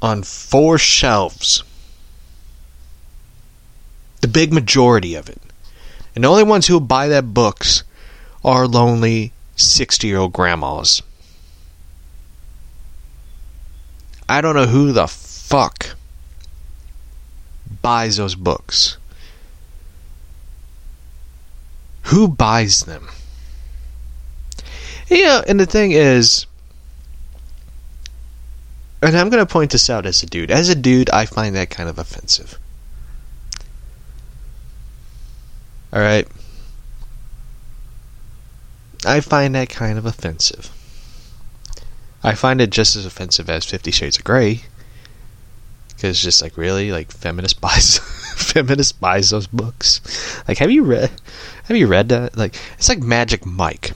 on 0.01 0.23
four 0.23 0.77
shelves. 0.77 1.63
The 4.21 4.27
big 4.27 4.51
majority 4.51 5.15
of 5.15 5.29
it. 5.29 5.41
And 6.15 6.23
the 6.23 6.27
only 6.29 6.43
ones 6.43 6.67
who 6.67 6.79
buy 6.79 7.07
that 7.09 7.33
books 7.33 7.83
are 8.43 8.67
lonely 8.67 9.33
60 9.55 10.07
year 10.07 10.17
old 10.17 10.33
grandmas. 10.33 11.01
I 14.29 14.41
don't 14.41 14.55
know 14.55 14.65
who 14.65 14.91
the 14.91 15.07
fuck 15.07 15.95
buys 17.81 18.17
those 18.17 18.35
books. 18.35 18.97
Who 22.03 22.27
buys 22.27 22.83
them? 22.83 23.09
Yeah, 25.07 25.41
and 25.47 25.59
the 25.59 25.65
thing 25.65 25.91
is, 25.91 26.45
and 29.01 29.15
I'm 29.15 29.29
going 29.29 29.45
to 29.45 29.51
point 29.51 29.71
this 29.71 29.89
out 29.89 30.05
as 30.05 30.23
a 30.23 30.25
dude. 30.25 30.51
As 30.51 30.69
a 30.69 30.75
dude, 30.75 31.09
I 31.09 31.25
find 31.25 31.55
that 31.55 31.69
kind 31.69 31.87
of 31.87 31.97
offensive. 31.97 32.59
Alright? 35.93 36.27
I 39.05 39.21
find 39.21 39.55
that 39.55 39.69
kind 39.69 39.97
of 39.97 40.05
offensive. 40.05 40.71
I 42.23 42.33
find 42.33 42.59
it 42.59 42.71
just 42.71 42.95
as 42.95 43.05
offensive 43.05 43.49
as 43.49 43.65
Fifty 43.65 43.91
Shades 43.91 44.17
of 44.17 44.23
Grey. 44.23 44.63
Because 45.89 46.11
it's 46.11 46.21
just 46.21 46.41
like, 46.41 46.57
really? 46.57 46.91
Like, 46.91 47.11
feminist 47.11 47.61
buys. 47.61 47.99
feminist 48.35 48.99
buys 48.99 49.29
those 49.29 49.47
books. 49.47 50.01
Like, 50.47 50.57
have 50.57 50.71
you 50.71 50.83
read. 50.83 51.11
Have 51.65 51.77
you 51.77 51.87
read 51.87 52.09
that? 52.09 52.37
Like, 52.37 52.55
it's 52.77 52.89
like 52.89 52.99
Magic 52.99 53.45
Mike. 53.45 53.93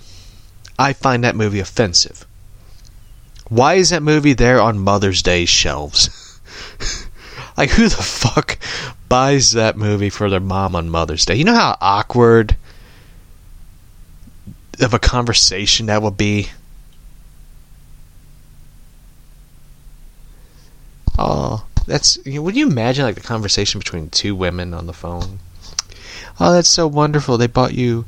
I 0.79 0.93
find 0.93 1.23
that 1.23 1.35
movie 1.35 1.59
offensive. 1.59 2.25
Why 3.49 3.75
is 3.75 3.89
that 3.89 4.01
movie 4.01 4.33
there 4.33 4.61
on 4.61 4.79
Mother's 4.79 5.21
Day 5.21 5.45
shelves? 5.45 6.39
like, 7.57 7.69
who 7.71 7.87
the 7.87 7.95
fuck 8.03 8.57
buys 9.09 9.51
that 9.51 9.77
movie 9.77 10.09
for 10.09 10.29
their 10.29 10.39
mom 10.39 10.75
on 10.75 10.89
Mother's 10.89 11.25
Day? 11.25 11.35
You 11.35 11.43
know 11.43 11.55
how 11.55 11.77
awkward 11.81 12.55
of 14.79 14.93
a 14.93 14.99
conversation 14.99 15.87
that 15.87 16.01
would 16.01 16.17
be? 16.17 16.49
Oh, 21.17 21.65
that's. 21.85 22.17
You 22.25 22.35
know, 22.35 22.41
would 22.43 22.55
you 22.55 22.67
imagine 22.67 23.05
like 23.05 23.15
the 23.15 23.21
conversation 23.21 23.79
between 23.79 24.09
two 24.09 24.35
women 24.35 24.73
on 24.73 24.87
the 24.87 24.93
phone? 24.93 25.39
Oh, 26.39 26.53
that's 26.53 26.69
so 26.69 26.87
wonderful. 26.87 27.37
They 27.37 27.47
bought 27.47 27.73
you, 27.73 28.05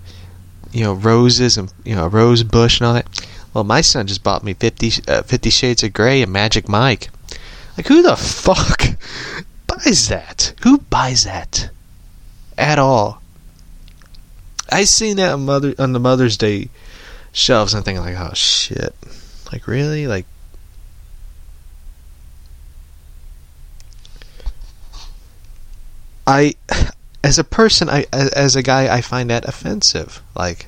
you 0.71 0.83
know, 0.83 0.93
roses 0.93 1.57
and 1.57 1.71
you 1.83 1.95
know 1.95 2.05
a 2.05 2.09
rose 2.09 2.43
bush 2.43 2.79
and 2.79 2.87
all 2.87 2.93
that. 2.95 3.27
Well, 3.53 3.63
my 3.63 3.81
son 3.81 4.07
just 4.07 4.23
bought 4.23 4.43
me 4.43 4.55
50, 4.55 5.03
uh, 5.07 5.21
50 5.21 5.49
Shades 5.51 5.83
of 5.83 5.93
Grey 5.93 6.23
and 6.23 6.33
Magic 6.33 6.67
Mike. 6.67 7.09
Like, 7.78 7.88
who 7.88 8.01
the 8.01 8.15
fuck 8.15 8.84
buys 9.67 10.07
that? 10.09 10.53
Who 10.63 10.78
buys 10.78 11.24
that? 11.24 11.69
At 12.57 12.80
all. 12.80 13.21
I 14.71 14.84
seen 14.84 15.17
that 15.17 15.34
on, 15.34 15.45
Mother, 15.45 15.74
on 15.80 15.93
the 15.93 15.99
Mother's 15.99 16.38
Day 16.38 16.69
shelves 17.32 17.74
and 17.74 17.84
thinking, 17.84 18.03
like, 18.03 18.17
oh 18.17 18.34
shit. 18.34 18.95
Like, 19.51 19.67
really? 19.67 20.07
Like, 20.07 20.26
I, 26.26 26.53
as 27.24 27.39
a 27.39 27.43
person, 27.43 27.89
I 27.89 28.05
as 28.11 28.55
a 28.55 28.63
guy, 28.63 28.93
I 28.93 29.01
find 29.01 29.30
that 29.30 29.45
offensive. 29.45 30.21
Like, 30.36 30.67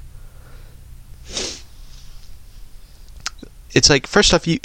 it's 3.74 3.90
like 3.90 4.08
first 4.08 4.34
off, 4.34 4.48
you. 4.48 4.60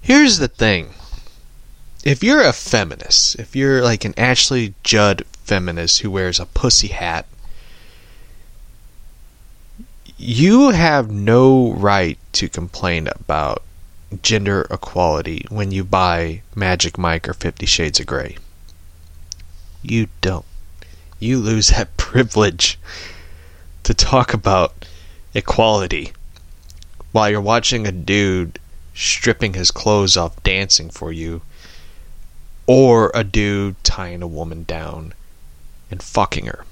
Here's 0.00 0.38
the 0.38 0.48
thing. 0.48 0.90
If 2.06 2.22
you're 2.22 2.42
a 2.42 2.52
feminist, 2.52 3.34
if 3.34 3.56
you're 3.56 3.82
like 3.82 4.04
an 4.04 4.14
Ashley 4.16 4.74
Judd 4.84 5.24
feminist 5.42 6.02
who 6.02 6.10
wears 6.12 6.38
a 6.38 6.46
pussy 6.46 6.86
hat, 6.86 7.26
you 10.16 10.70
have 10.70 11.10
no 11.10 11.72
right 11.72 12.16
to 12.34 12.48
complain 12.48 13.08
about 13.08 13.64
gender 14.22 14.68
equality 14.70 15.46
when 15.48 15.72
you 15.72 15.82
buy 15.82 16.42
Magic 16.54 16.96
Mike 16.96 17.28
or 17.28 17.34
Fifty 17.34 17.66
Shades 17.66 17.98
of 17.98 18.06
Grey. 18.06 18.36
You 19.82 20.06
don't. 20.20 20.46
You 21.18 21.38
lose 21.38 21.70
that 21.70 21.96
privilege 21.96 22.78
to 23.82 23.94
talk 23.94 24.32
about 24.32 24.86
equality 25.34 26.12
while 27.10 27.28
you're 27.28 27.40
watching 27.40 27.84
a 27.84 27.90
dude 27.90 28.60
stripping 28.94 29.54
his 29.54 29.72
clothes 29.72 30.16
off 30.16 30.40
dancing 30.44 30.88
for 30.88 31.10
you 31.10 31.42
or 32.66 33.10
a 33.14 33.24
dude 33.24 33.82
tying 33.84 34.22
a 34.22 34.26
woman 34.26 34.64
down 34.64 35.14
and 35.90 36.02
fucking 36.02 36.46
her. 36.46 36.64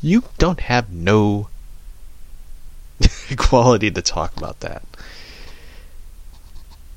You 0.00 0.24
don't 0.38 0.60
have 0.60 0.90
no 0.90 1.48
equality 3.30 3.90
to 3.90 4.02
talk 4.02 4.36
about 4.36 4.60
that. 4.60 4.82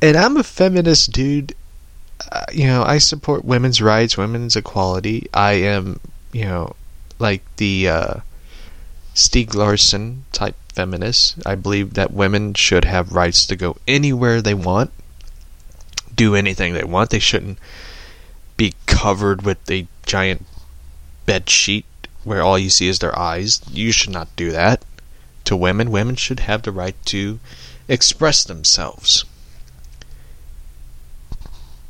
And 0.01 0.17
I'm 0.17 0.37
a 0.37 0.43
feminist 0.43 1.11
dude 1.11 1.55
uh, 2.31 2.45
you 2.51 2.65
know, 2.65 2.83
I 2.83 2.97
support 2.97 3.45
women's 3.45 3.81
rights, 3.81 4.17
women's 4.17 4.55
equality. 4.55 5.27
I 5.33 5.53
am, 5.53 5.99
you 6.31 6.45
know, 6.45 6.75
like 7.19 7.43
the 7.57 7.89
uh, 7.89 8.13
Stieg 9.13 9.53
Larsson 9.53 10.25
type 10.31 10.55
feminist. 10.69 11.35
I 11.45 11.55
believe 11.55 11.93
that 11.93 12.13
women 12.13 12.53
should 12.53 12.85
have 12.85 13.13
rights 13.13 13.45
to 13.47 13.55
go 13.55 13.77
anywhere 13.87 14.41
they 14.41 14.53
want, 14.53 14.91
do 16.15 16.35
anything 16.35 16.73
they 16.73 16.83
want. 16.83 17.09
They 17.09 17.19
shouldn't 17.19 17.57
be 18.57 18.73
covered 18.85 19.43
with 19.43 19.69
a 19.69 19.87
giant 20.05 20.45
bed 21.25 21.49
sheet 21.49 21.85
where 22.23 22.41
all 22.41 22.57
you 22.57 22.69
see 22.69 22.87
is 22.87 22.99
their 22.99 23.17
eyes. 23.17 23.61
You 23.69 23.91
should 23.91 24.11
not 24.11 24.35
do 24.35 24.51
that 24.51 24.83
to 25.45 25.55
women. 25.55 25.91
Women 25.91 26.15
should 26.15 26.41
have 26.41 26.63
the 26.63 26.71
right 26.71 26.95
to 27.05 27.39
express 27.87 28.43
themselves 28.43 29.25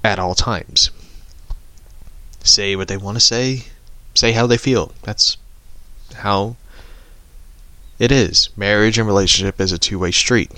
at 0.03 0.19
all 0.19 0.35
times. 0.35 0.91
Say 2.43 2.75
what 2.75 2.87
they 2.87 2.97
want 2.97 3.15
to 3.15 3.21
say, 3.21 3.65
say 4.13 4.33
how 4.33 4.45
they 4.45 4.57
feel. 4.57 4.91
That's 5.03 5.37
how 6.15 6.57
it 7.97 8.11
is. 8.11 8.49
Marriage 8.55 8.97
and 8.97 9.07
relationship 9.07 9.59
is 9.59 9.71
a 9.71 9.79
two 9.79 9.97
way 9.97 10.11
street. 10.11 10.51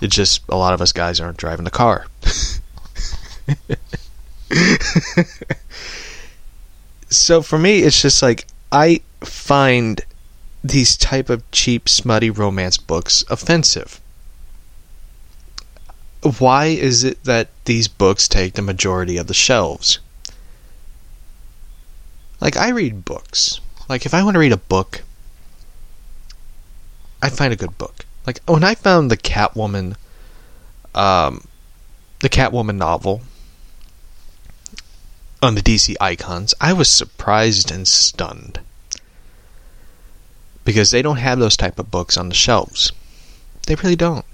It's 0.00 0.14
just 0.14 0.42
a 0.48 0.56
lot 0.56 0.74
of 0.74 0.80
us 0.80 0.92
guys 0.92 1.20
aren't 1.20 1.36
driving 1.36 1.64
the 1.64 1.70
car. 1.70 2.06
so 7.08 7.42
for 7.42 7.58
me 7.58 7.80
it's 7.80 8.00
just 8.00 8.22
like 8.22 8.46
I 8.72 9.00
find 9.20 10.00
these 10.62 10.96
type 10.96 11.28
of 11.28 11.50
cheap 11.50 11.88
smutty 11.88 12.30
romance 12.30 12.78
books 12.78 13.24
offensive 13.28 14.00
why 16.38 16.66
is 16.66 17.04
it 17.04 17.22
that 17.24 17.48
these 17.66 17.88
books 17.88 18.28
take 18.28 18.54
the 18.54 18.62
majority 18.62 19.16
of 19.16 19.26
the 19.26 19.34
shelves? 19.34 19.98
Like, 22.40 22.56
I 22.56 22.70
read 22.70 23.04
books. 23.04 23.60
Like, 23.88 24.06
if 24.06 24.14
I 24.14 24.22
want 24.22 24.34
to 24.34 24.40
read 24.40 24.52
a 24.52 24.56
book, 24.56 25.02
I 27.22 27.28
find 27.28 27.52
a 27.52 27.56
good 27.56 27.76
book. 27.76 28.06
Like, 28.26 28.40
when 28.46 28.64
I 28.64 28.74
found 28.74 29.10
the 29.10 29.16
Catwoman, 29.16 29.96
um, 30.94 31.46
the 32.20 32.30
Catwoman 32.30 32.76
novel 32.76 33.22
on 35.44 35.54
the 35.54 35.62
DC 35.62 35.94
Icons, 36.00 36.54
I 36.60 36.72
was 36.72 36.88
surprised 36.88 37.70
and 37.70 37.86
stunned. 37.86 38.60
Because 40.64 40.90
they 40.90 41.02
don't 41.02 41.18
have 41.18 41.38
those 41.38 41.56
type 41.56 41.78
of 41.78 41.90
books 41.90 42.16
on 42.16 42.28
the 42.28 42.34
shelves. 42.34 42.90
They 43.66 43.76
really 43.76 43.96
don't 43.96 44.24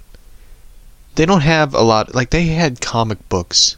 they 1.15 1.25
don't 1.25 1.41
have 1.41 1.73
a 1.73 1.81
lot 1.81 2.15
like 2.15 2.29
they 2.29 2.45
had 2.47 2.79
comic 2.79 3.27
books 3.27 3.75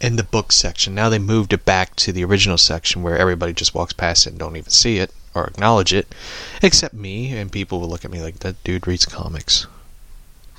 in 0.00 0.16
the 0.16 0.22
book 0.22 0.52
section. 0.52 0.94
Now 0.94 1.08
they 1.08 1.18
moved 1.18 1.52
it 1.52 1.64
back 1.64 1.96
to 1.96 2.12
the 2.12 2.24
original 2.24 2.58
section 2.58 3.02
where 3.02 3.16
everybody 3.16 3.52
just 3.54 3.74
walks 3.74 3.94
past 3.94 4.26
it 4.26 4.30
and 4.30 4.38
don't 4.38 4.56
even 4.56 4.70
see 4.70 4.98
it 4.98 5.10
or 5.34 5.46
acknowledge 5.46 5.92
it, 5.92 6.14
except 6.62 6.94
me, 6.94 7.36
and 7.36 7.50
people 7.50 7.80
will 7.80 7.88
look 7.88 8.04
at 8.04 8.10
me 8.10 8.22
like 8.22 8.40
that 8.40 8.62
dude 8.62 8.86
reads 8.86 9.06
comics. 9.06 9.66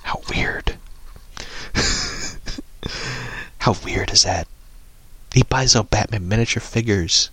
How 0.03 0.21
weird. 0.29 0.77
How 3.59 3.75
weird 3.83 4.11
is 4.11 4.23
that? 4.23 4.47
He 5.37 5.43
buys 5.43 5.75
out 5.75 5.91
Batman 5.91 6.27
miniature 6.27 6.59
figures. 6.61 7.29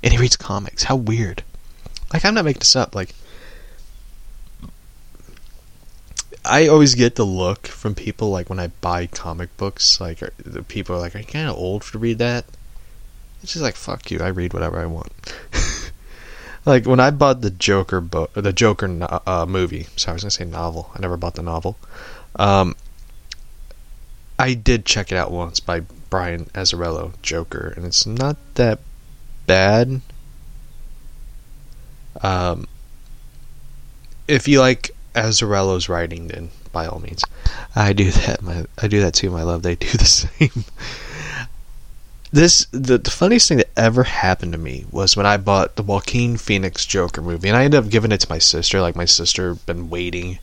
and 0.00 0.12
he 0.12 0.18
reads 0.18 0.36
comics. 0.36 0.84
How 0.84 0.94
weird! 0.94 1.42
Like 2.12 2.24
I'm 2.24 2.34
not 2.34 2.44
making 2.44 2.60
this 2.60 2.76
up. 2.76 2.94
Like 2.94 3.16
I 6.44 6.68
always 6.68 6.94
get 6.94 7.16
the 7.16 7.26
look 7.26 7.66
from 7.66 7.96
people 7.96 8.30
like 8.30 8.48
when 8.48 8.60
I 8.60 8.68
buy 8.68 9.06
comic 9.06 9.56
books. 9.56 10.00
Like 10.00 10.20
the 10.36 10.62
people 10.62 10.94
are 10.94 11.00
like, 11.00 11.16
"Are 11.16 11.18
you 11.18 11.24
kind 11.24 11.48
of 11.48 11.56
old 11.56 11.82
to 11.82 11.98
read 11.98 12.18
that?" 12.18 12.44
It's 13.42 13.54
just 13.54 13.64
like 13.64 13.74
fuck 13.74 14.08
you. 14.12 14.20
I 14.20 14.28
read 14.28 14.52
whatever 14.52 14.78
I 14.78 14.86
want. 14.86 15.10
like 16.64 16.86
when 16.86 17.00
I 17.00 17.10
bought 17.10 17.40
the 17.40 17.50
Joker 17.50 18.00
book, 18.00 18.32
the 18.34 18.52
Joker 18.52 18.86
no- 18.86 19.20
uh, 19.26 19.46
movie. 19.48 19.88
Sorry, 19.96 20.12
I 20.12 20.14
was 20.14 20.22
gonna 20.22 20.30
say 20.30 20.44
novel. 20.44 20.92
I 20.94 21.00
never 21.00 21.16
bought 21.16 21.34
the 21.34 21.42
novel. 21.42 21.76
Um, 22.36 22.76
I 24.38 24.54
did 24.54 24.86
check 24.86 25.10
it 25.10 25.16
out 25.16 25.32
once 25.32 25.58
by 25.58 25.82
Brian 26.16 26.46
Azzarello, 26.54 27.12
Joker, 27.20 27.74
and 27.76 27.84
it's 27.84 28.06
not 28.06 28.38
that 28.54 28.78
bad. 29.46 30.00
Um, 32.22 32.66
if 34.26 34.48
you 34.48 34.60
like 34.60 34.92
Azzarello's 35.14 35.90
writing, 35.90 36.28
then 36.28 36.52
by 36.72 36.86
all 36.86 37.00
means, 37.00 37.22
I 37.74 37.92
do 37.92 38.10
that. 38.10 38.40
My 38.40 38.64
I 38.78 38.88
do 38.88 39.00
that 39.00 39.12
too. 39.12 39.28
My 39.28 39.42
love, 39.42 39.62
they 39.62 39.74
do 39.74 39.88
the 39.98 40.06
same. 40.06 40.64
This 42.32 42.66
the, 42.72 42.96
the 42.96 43.10
funniest 43.10 43.50
thing 43.50 43.58
that 43.58 43.68
ever 43.76 44.04
happened 44.04 44.52
to 44.52 44.58
me 44.58 44.86
was 44.90 45.18
when 45.18 45.26
I 45.26 45.36
bought 45.36 45.76
the 45.76 45.82
Joaquin 45.82 46.38
Phoenix 46.38 46.86
Joker 46.86 47.20
movie, 47.20 47.48
and 47.48 47.58
I 47.58 47.64
ended 47.64 47.84
up 47.84 47.90
giving 47.90 48.10
it 48.10 48.20
to 48.20 48.30
my 48.30 48.38
sister. 48.38 48.80
Like 48.80 48.96
my 48.96 49.04
sister 49.04 49.54
been 49.54 49.90
waiting. 49.90 50.38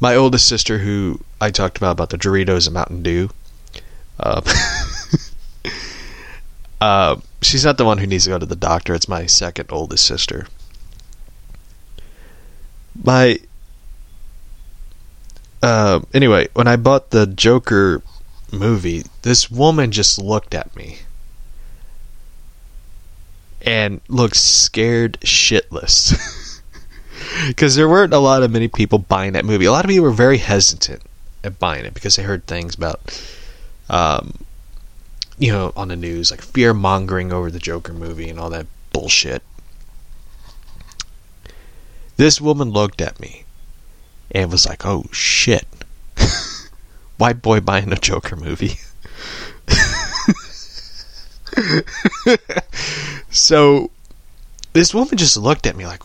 My 0.00 0.16
oldest 0.16 0.48
sister, 0.48 0.78
who 0.78 1.20
I 1.40 1.52
talked 1.52 1.76
about 1.76 1.92
about 1.92 2.10
the 2.10 2.18
Doritos 2.18 2.66
and 2.66 2.74
Mountain 2.74 3.04
Dew. 3.04 3.30
Uh, 4.18 4.40
uh, 6.80 7.16
she's 7.42 7.64
not 7.64 7.78
the 7.78 7.84
one 7.84 7.98
who 7.98 8.06
needs 8.06 8.24
to 8.24 8.30
go 8.30 8.38
to 8.38 8.46
the 8.46 8.56
doctor. 8.56 8.94
It's 8.94 9.08
my 9.08 9.26
second 9.26 9.70
oldest 9.70 10.06
sister. 10.06 10.46
My 13.02 13.38
uh, 15.62 16.00
anyway, 16.12 16.48
when 16.52 16.68
I 16.68 16.76
bought 16.76 17.10
the 17.10 17.26
Joker 17.26 18.02
movie, 18.52 19.04
this 19.22 19.50
woman 19.50 19.92
just 19.92 20.18
looked 20.18 20.54
at 20.54 20.76
me 20.76 20.98
and 23.62 24.00
looked 24.08 24.36
scared 24.36 25.18
shitless. 25.22 26.14
Because 27.46 27.74
there 27.74 27.88
weren't 27.88 28.12
a 28.12 28.18
lot 28.18 28.42
of 28.42 28.50
many 28.50 28.68
people 28.68 28.98
buying 28.98 29.32
that 29.32 29.44
movie. 29.44 29.64
A 29.64 29.72
lot 29.72 29.84
of 29.84 29.88
people 29.88 30.04
were 30.04 30.12
very 30.12 30.38
hesitant 30.38 31.02
at 31.42 31.58
buying 31.58 31.84
it 31.84 31.94
because 31.94 32.16
they 32.16 32.22
heard 32.22 32.46
things 32.46 32.74
about, 32.74 33.00
um, 33.88 34.34
you 35.38 35.52
know, 35.52 35.72
on 35.76 35.88
the 35.88 35.96
news, 35.96 36.30
like 36.30 36.42
fear 36.42 36.72
mongering 36.72 37.32
over 37.32 37.50
the 37.50 37.58
Joker 37.58 37.92
movie 37.92 38.28
and 38.28 38.38
all 38.38 38.50
that 38.50 38.66
bullshit. 38.92 39.42
This 42.16 42.40
woman 42.40 42.70
looked 42.70 43.00
at 43.00 43.18
me 43.18 43.44
and 44.30 44.50
was 44.50 44.66
like, 44.66 44.86
"Oh 44.86 45.04
shit, 45.12 45.66
white 47.18 47.42
boy 47.42 47.60
buying 47.60 47.92
a 47.92 47.96
Joker 47.96 48.36
movie." 48.36 48.78
so 53.30 53.90
this 54.72 54.94
woman 54.94 55.16
just 55.16 55.36
looked 55.36 55.66
at 55.66 55.76
me 55.76 55.86
like, 55.86 56.02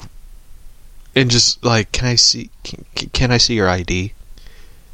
and 1.15 1.29
just 1.29 1.63
like, 1.63 1.91
"Can 1.91 2.07
I 2.07 2.15
see? 2.15 2.49
Can, 2.63 2.85
can 3.13 3.31
I 3.31 3.37
see 3.37 3.53
your 3.53 3.69
ID?" 3.69 4.13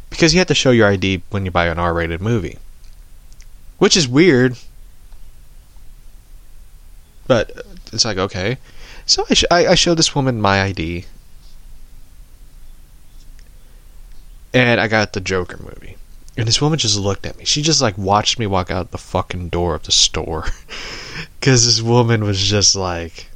Because 0.09 0.33
you 0.33 0.39
have 0.39 0.47
to 0.47 0.55
show 0.55 0.71
your 0.71 0.87
ID 0.87 1.23
when 1.29 1.45
you 1.45 1.51
buy 1.51 1.67
an 1.67 1.79
R-rated 1.79 2.21
movie, 2.21 2.57
which 3.77 3.97
is 3.97 4.07
weird. 4.07 4.57
But 7.27 7.51
it's 7.91 8.05
like 8.05 8.17
okay, 8.17 8.57
so 9.05 9.25
I, 9.29 9.33
sh- 9.33 9.45
I, 9.51 9.67
I 9.67 9.75
showed 9.75 9.97
this 9.97 10.15
woman 10.15 10.41
my 10.41 10.61
ID, 10.63 11.05
and 14.53 14.79
I 14.79 14.87
got 14.87 15.13
the 15.13 15.21
Joker 15.21 15.57
movie. 15.57 15.97
And 16.37 16.47
this 16.47 16.61
woman 16.61 16.77
just 16.77 16.97
looked 16.97 17.25
at 17.25 17.37
me. 17.37 17.45
She 17.45 17.61
just 17.61 17.81
like 17.81 17.97
watched 17.97 18.39
me 18.39 18.45
walk 18.45 18.69
out 18.69 18.91
the 18.91 18.97
fucking 18.97 19.49
door 19.49 19.73
of 19.75 19.83
the 19.83 19.91
store, 19.91 20.45
because 21.39 21.65
this 21.65 21.81
woman 21.81 22.23
was 22.25 22.41
just 22.41 22.75
like, 22.75 23.27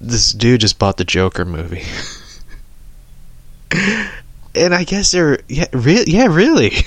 this 0.00 0.32
dude 0.32 0.60
just 0.60 0.78
bought 0.78 0.96
the 0.96 1.04
Joker 1.04 1.44
movie. 1.44 1.84
and 4.54 4.74
I 4.74 4.84
guess 4.84 5.12
they're 5.12 5.40
yeah, 5.48 5.66
re- 5.72 6.04
yeah, 6.06 6.26
really. 6.26 6.72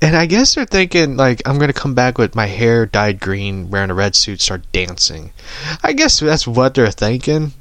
And 0.00 0.16
I 0.16 0.26
guess 0.26 0.54
they're 0.54 0.66
thinking 0.66 1.16
like 1.16 1.40
I'm 1.46 1.58
gonna 1.58 1.72
come 1.72 1.94
back 1.94 2.18
with 2.18 2.34
my 2.34 2.46
hair 2.46 2.84
dyed 2.86 3.20
green, 3.20 3.70
wearing 3.70 3.90
a 3.90 3.94
red 3.94 4.14
suit, 4.14 4.40
start 4.40 4.70
dancing. 4.72 5.32
I 5.82 5.92
guess 5.92 6.20
that's 6.20 6.46
what 6.46 6.74
they're 6.74 6.90
thinking. 6.90 7.52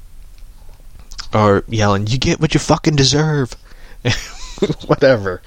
Or 1.33 1.63
yelling, 1.67 2.07
"You 2.07 2.17
get 2.17 2.39
what 2.39 2.53
you 2.53 2.59
fucking 2.59 2.95
deserve," 2.95 3.55
whatever. 4.85 5.41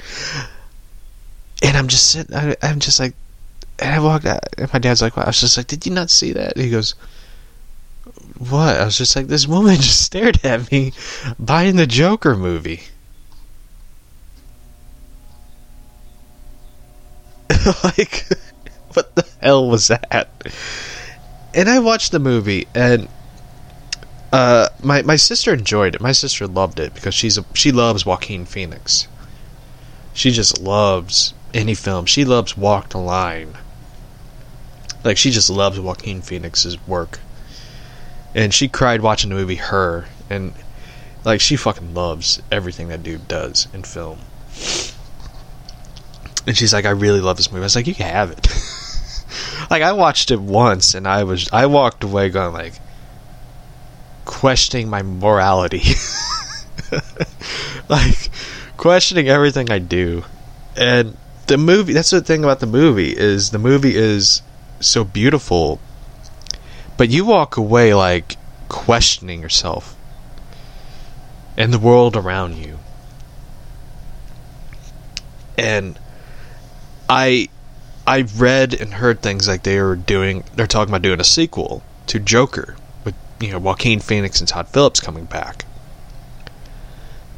And 1.63 1.77
I'm 1.77 1.89
just 1.89 2.11
sitting. 2.11 2.35
I, 2.35 2.57
I'm 2.63 2.81
just 2.81 2.99
like, 2.99 3.15
and 3.79 3.95
I 3.95 4.01
walked 4.01 4.25
out, 4.25 4.41
and 4.59 4.73
my 4.73 4.79
dad's 4.79 5.03
like, 5.03 5.17
"Wow." 5.17 5.25
I 5.25 5.29
was 5.29 5.41
just 5.41 5.57
like, 5.57 5.67
"Did 5.67 5.87
you 5.87 5.93
not 5.93 6.11
see 6.11 6.33
that?" 6.33 6.57
He 6.57 6.71
goes, 6.71 6.95
"What?" 8.39 8.81
I 8.81 8.85
was 8.85 8.99
just 8.99 9.15
like, 9.15 9.27
"This 9.27 9.47
woman 9.47 9.77
just 9.81 10.03
stared 10.03 10.45
at 10.45 10.71
me 10.73 10.93
buying 11.39 11.77
the 11.77 11.87
Joker 11.87 12.37
movie." 12.37 12.85
like, 17.85 18.27
what 18.93 19.15
the 19.15 19.27
hell 19.41 19.69
was 19.69 19.89
that? 19.89 20.29
And 21.55 21.69
I 21.69 21.79
watched 21.79 22.13
the 22.13 22.19
movie, 22.19 22.67
and 22.75 23.09
uh, 24.33 24.69
my 24.83 25.03
my 25.03 25.17
sister 25.17 25.55
enjoyed 25.55 25.95
it. 25.95 26.01
My 26.01 26.13
sister 26.13 26.47
loved 26.47 26.81
it 26.81 26.95
because 26.95 27.15
she's 27.15 27.39
a, 27.39 27.45
she 27.55 27.73
loves 27.73 28.05
Joaquin 28.05 28.45
Phoenix. 28.45 29.09
She 30.13 30.31
just 30.31 30.61
loves 30.61 31.35
any 31.55 31.75
film. 31.75 32.07
She 32.07 32.25
loves 32.25 32.57
Walk 32.57 32.91
the 32.91 32.99
Line. 32.99 33.55
Like 35.05 35.17
she 35.17 35.31
just 35.31 35.49
loves 35.49 35.79
Joaquin 35.79 36.21
Phoenix's 36.21 36.85
work, 36.87 37.21
and 38.35 38.53
she 38.53 38.69
cried 38.69 39.01
watching 39.01 39.31
the 39.31 39.37
movie 39.37 39.57
Her, 39.57 40.07
and 40.29 40.53
like 41.25 41.41
she 41.41 41.57
fucking 41.57 41.95
loves 41.95 42.43
everything 42.51 42.89
that 42.89 43.03
dude 43.03 43.29
does 43.29 43.69
in 43.73 43.85
film. 43.85 44.19
And 46.47 46.57
she's 46.57 46.73
like, 46.73 46.85
I 46.85 46.91
really 46.91 47.21
love 47.21 47.37
this 47.37 47.51
movie. 47.51 47.63
I 47.63 47.65
was 47.65 47.77
like, 47.77 47.87
you 47.87 47.95
can 47.95 48.07
have 48.07 48.31
it. 48.31 48.47
like 49.71 49.83
I 49.83 49.93
watched 49.93 50.31
it 50.31 50.41
once, 50.41 50.95
and 50.95 51.07
I 51.07 51.25
was 51.25 51.49
I 51.53 51.67
walked 51.67 52.05
away 52.05 52.29
going 52.29 52.53
like 52.53 52.75
questioning 54.25 54.89
my 54.89 55.03
morality, 55.03 55.83
like 57.89 58.31
questioning 58.77 59.29
everything 59.29 59.71
I 59.71 59.79
do. 59.79 60.25
And 60.77 61.17
the 61.47 61.59
movie 61.59 61.93
that's 61.93 62.11
the 62.11 62.21
thing 62.21 62.45
about 62.45 62.61
the 62.61 62.67
movie 62.67 63.17
is 63.17 63.51
the 63.51 63.59
movie 63.59 63.97
is 63.97 64.43
so 64.81 65.05
beautiful, 65.05 65.81
but 66.97 67.09
you 67.09 67.25
walk 67.25 67.57
away 67.57 67.95
like 67.95 68.37
questioning 68.69 69.41
yourself 69.41 69.97
and 71.57 71.73
the 71.73 71.79
world 71.79 72.17
around 72.17 72.57
you. 72.57 72.79
And 75.59 75.99
I 77.09 77.49
I 78.07 78.23
read 78.23 78.75
and 78.75 78.95
heard 78.95 79.21
things 79.21 79.49
like 79.49 79.63
they 79.63 79.81
were 79.81 79.97
doing 79.97 80.45
they're 80.55 80.67
talking 80.67 80.93
about 80.93 81.03
doing 81.03 81.21
a 81.21 81.25
sequel 81.25 81.83
to 82.07 82.19
Joker 82.19 82.77
with 83.05 83.15
you 83.41 83.51
know 83.51 83.59
Joaquin 83.59 84.01
Phoenix 84.01 84.41
and 84.41 84.49
Todd 84.49 84.69
Phillips 84.69 85.01
coming 85.01 85.25
back. 85.25 85.65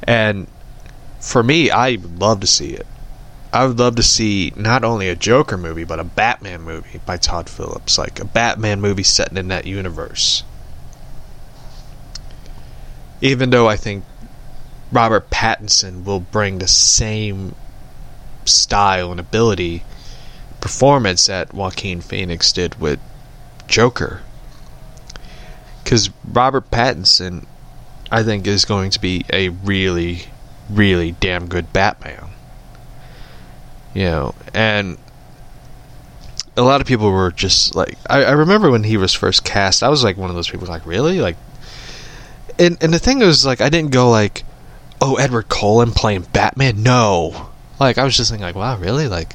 And 0.03 0.47
for 1.21 1.43
me, 1.43 1.71
I 1.71 1.93
would 1.93 2.19
love 2.19 2.41
to 2.41 2.47
see 2.47 2.71
it. 2.71 2.87
I 3.53 3.67
would 3.67 3.79
love 3.79 3.97
to 3.97 4.03
see 4.03 4.53
not 4.57 4.85
only 4.85 5.09
a 5.09 5.17
Joker 5.17 5.57
movie 5.57 5.85
but 5.85 5.99
a 5.99 6.05
Batman 6.05 6.63
movie 6.63 7.01
by 7.05 7.17
Todd 7.17 7.49
Phillips, 7.49 7.99
like 7.99 8.21
a 8.21 8.25
Batman 8.25 8.81
movie 8.81 9.03
set 9.03 9.37
in 9.37 9.49
that 9.49 9.67
universe. 9.67 10.45
Even 13.21 13.51
though 13.51 13.69
I 13.69 13.77
think 13.77 14.05
Robert 14.93 15.29
Pattinson 15.31 16.05
will 16.05 16.21
bring 16.21 16.59
the 16.59 16.69
same 16.69 17.55
style 18.49 19.11
and 19.11 19.21
ability 19.21 19.85
performance 20.61 21.27
that 21.27 21.55
Joaquin 21.55 22.01
Phoenix 22.01 22.53
did 22.53 22.81
with 22.81 22.99
Joker. 23.67 24.23
Because 25.83 26.11
Robert 26.25 26.71
Pattinson, 26.71 27.47
I 28.11 28.23
think, 28.23 28.47
is 28.47 28.65
going 28.65 28.91
to 28.91 29.01
be 29.01 29.25
a 29.33 29.49
really, 29.49 30.23
really 30.69 31.13
damn 31.13 31.49
good 31.49 31.73
Batman. 31.73 32.31
You 33.95 34.05
know, 34.05 34.35
and 34.53 34.99
a 36.57 36.63
lot 36.63 36.81
of 36.81 36.87
people 36.87 37.11
were 37.11 37.31
just 37.31 37.75
like, 37.75 37.97
I, 38.09 38.25
I 38.25 38.31
remember 38.33 38.71
when 38.71 38.85
he 38.85 38.97
was 38.97 39.15
first 39.15 39.45
cast, 39.45 39.83
I 39.83 39.89
was 39.89 40.05
like 40.05 40.17
one 40.17 40.29
of 40.29 40.37
those 40.37 40.51
people 40.51 40.67
like, 40.67 40.85
really? 40.85 41.21
Like, 41.21 41.37
and, 42.59 42.77
and 42.83 42.93
the 42.93 42.99
thing 42.99 43.21
was, 43.21 43.47
like, 43.47 43.61
I 43.61 43.69
didn't 43.69 43.93
go 43.93 44.11
like, 44.11 44.45
oh, 45.01 45.17
Edward 45.17 45.49
Cullen 45.49 45.93
playing 45.93 46.23
Batman? 46.33 46.83
No. 46.83 47.48
Like, 47.81 47.99
I 47.99 48.05
was 48.05 48.17
just 48.17 48.31
thinking, 48.31 48.45
like, 48.45 48.57
wow, 48.57 48.77
really? 48.77 49.09
Like, 49.09 49.35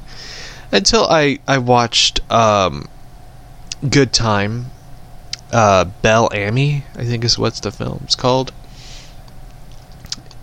until 0.71 1.05
I, 1.05 1.39
I 1.47 1.59
watched 1.59 2.19
um, 2.31 2.87
Good 3.87 4.11
Time, 4.11 4.67
uh, 5.51 5.85
Bel 5.85 6.29
Ami, 6.33 6.83
I 6.95 7.05
think 7.05 7.23
is 7.23 7.37
what's 7.37 7.59
the 7.59 7.71
film's 7.71 8.15
called, 8.15 8.51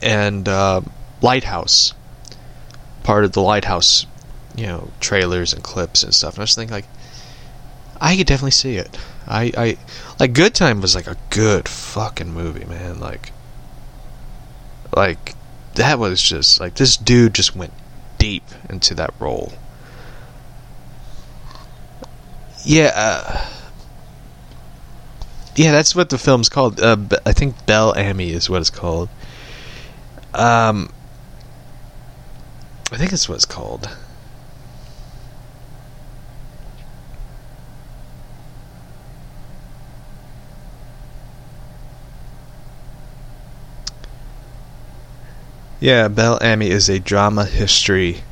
and 0.01 0.49
uh, 0.49 0.81
Lighthouse, 1.21 1.95
part 3.03 3.25
of 3.25 3.33
the 3.33 3.43
Lighthouse, 3.43 4.07
you 4.57 4.67
know, 4.67 4.91
trailers 5.01 5.53
and 5.53 5.63
clips 5.63 6.03
and 6.03 6.15
stuff. 6.15 6.35
And 6.35 6.41
I 6.41 6.45
was 6.45 6.55
thinking 6.55 6.75
like, 6.75 6.87
I 8.01 8.17
could 8.17 8.27
definitely 8.27 8.53
see 8.53 8.77
it. 8.77 8.97
I, 9.27 9.53
I 9.57 9.79
like 10.19 10.33
Good 10.33 10.55
Time 10.55 10.81
was 10.81 10.95
like 10.95 11.07
a 11.07 11.17
good 11.29 11.69
fucking 11.69 12.33
movie, 12.33 12.65
man. 12.65 12.99
Like, 12.99 13.33
like 14.97 15.35
that 15.75 15.99
was 15.99 16.23
just 16.23 16.61
like 16.61 16.75
this 16.75 16.97
dude 16.97 17.35
just 17.35 17.55
went 17.55 17.73
deep 18.21 18.45
into 18.69 18.95
that 18.95 19.13
role. 19.19 19.53
Yeah, 22.65 22.93
uh, 22.95 23.49
yeah, 25.57 25.73
that's 25.73 25.97
what 25.97 26.11
the 26.11 26.19
film's 26.19 26.49
called. 26.49 26.81
Uh, 26.81 26.97
I 27.27 27.33
think 27.33 27.67
Bel 27.67 27.93
Ami 27.99 28.31
is 28.31 28.49
what 28.49 28.61
it's 28.61 28.71
called. 28.71 29.09
Um, 30.35 30.93
I 32.93 32.97
think 32.97 33.11
that's 33.11 33.29
what 33.29 33.37
it's 33.37 33.47
called. 33.47 33.89
Yeah, 45.81 46.09
Bel 46.09 46.39
Ami 46.43 46.69
is 46.69 46.91
a 46.91 46.99
drama 46.99 47.47
history 47.47 48.23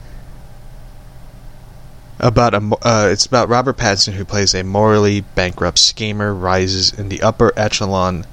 about 2.21 2.53
a. 2.53 2.59
Uh, 2.83 3.09
it's 3.11 3.25
about 3.25 3.49
Robert 3.49 3.79
Pattinson, 3.79 4.13
who 4.13 4.25
plays 4.27 4.55
a 4.55 4.63
morally 4.63 5.23
bankrupt 5.23 5.79
schemer, 5.79 6.35
rises 6.35 6.93
in 6.93 7.09
the 7.09 7.23
upper 7.23 7.53
echelon 7.57 8.27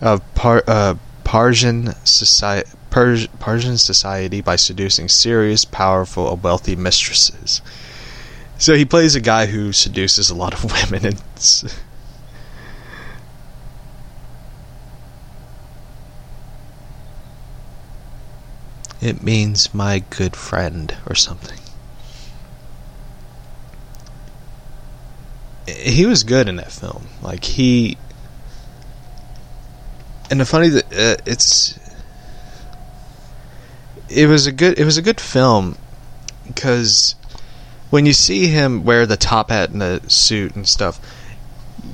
of 0.00 0.20
Par, 0.34 0.62
uh, 0.66 0.96
Parisian 1.24 1.94
society. 2.04 2.68
Pers- 2.90 3.28
Parisian 3.38 3.78
society 3.78 4.42
by 4.42 4.56
seducing 4.56 5.08
serious, 5.08 5.64
powerful, 5.64 6.36
wealthy 6.36 6.76
mistresses. 6.76 7.62
So 8.58 8.74
he 8.74 8.84
plays 8.84 9.14
a 9.14 9.20
guy 9.20 9.46
who 9.46 9.72
seduces 9.72 10.28
a 10.28 10.34
lot 10.34 10.52
of 10.52 10.64
women 10.64 11.06
and 11.06 11.22
It 19.06 19.22
means 19.22 19.72
my 19.72 20.00
good 20.10 20.34
friend 20.34 20.96
or 21.06 21.14
something. 21.14 21.60
He 25.68 26.04
was 26.04 26.24
good 26.24 26.48
in 26.48 26.56
that 26.56 26.72
film. 26.72 27.06
Like 27.22 27.44
he 27.44 27.98
and 30.28 30.40
the 30.40 30.44
funny 30.44 30.70
that 30.70 30.86
uh, 30.86 31.22
it's 31.24 31.78
it 34.08 34.26
was 34.26 34.48
a 34.48 34.52
good 34.52 34.76
it 34.76 34.84
was 34.84 34.96
a 34.96 35.02
good 35.02 35.20
film 35.20 35.78
because 36.44 37.14
when 37.90 38.06
you 38.06 38.12
see 38.12 38.48
him 38.48 38.84
wear 38.84 39.06
the 39.06 39.16
top 39.16 39.50
hat 39.50 39.70
and 39.70 39.80
the 39.80 40.02
suit 40.08 40.56
and 40.56 40.66
stuff 40.66 40.98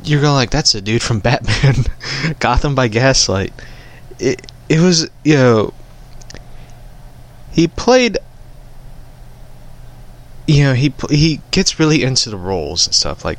you're 0.02 0.22
going 0.22 0.32
like 0.32 0.50
that's 0.50 0.74
a 0.74 0.80
dude 0.80 1.02
from 1.02 1.20
Batman 1.20 1.74
Gotham 2.40 2.74
by 2.74 2.88
Gaslight 2.88 3.52
it 4.18 4.50
it 4.70 4.80
was 4.80 5.10
you 5.24 5.34
know 5.34 5.74
he 7.52 7.68
played 7.68 8.18
you 10.46 10.64
know 10.64 10.74
he 10.74 10.92
he 11.10 11.40
gets 11.50 11.78
really 11.78 12.02
into 12.02 12.30
the 12.30 12.36
roles 12.36 12.86
and 12.86 12.94
stuff 12.94 13.24
like 13.24 13.38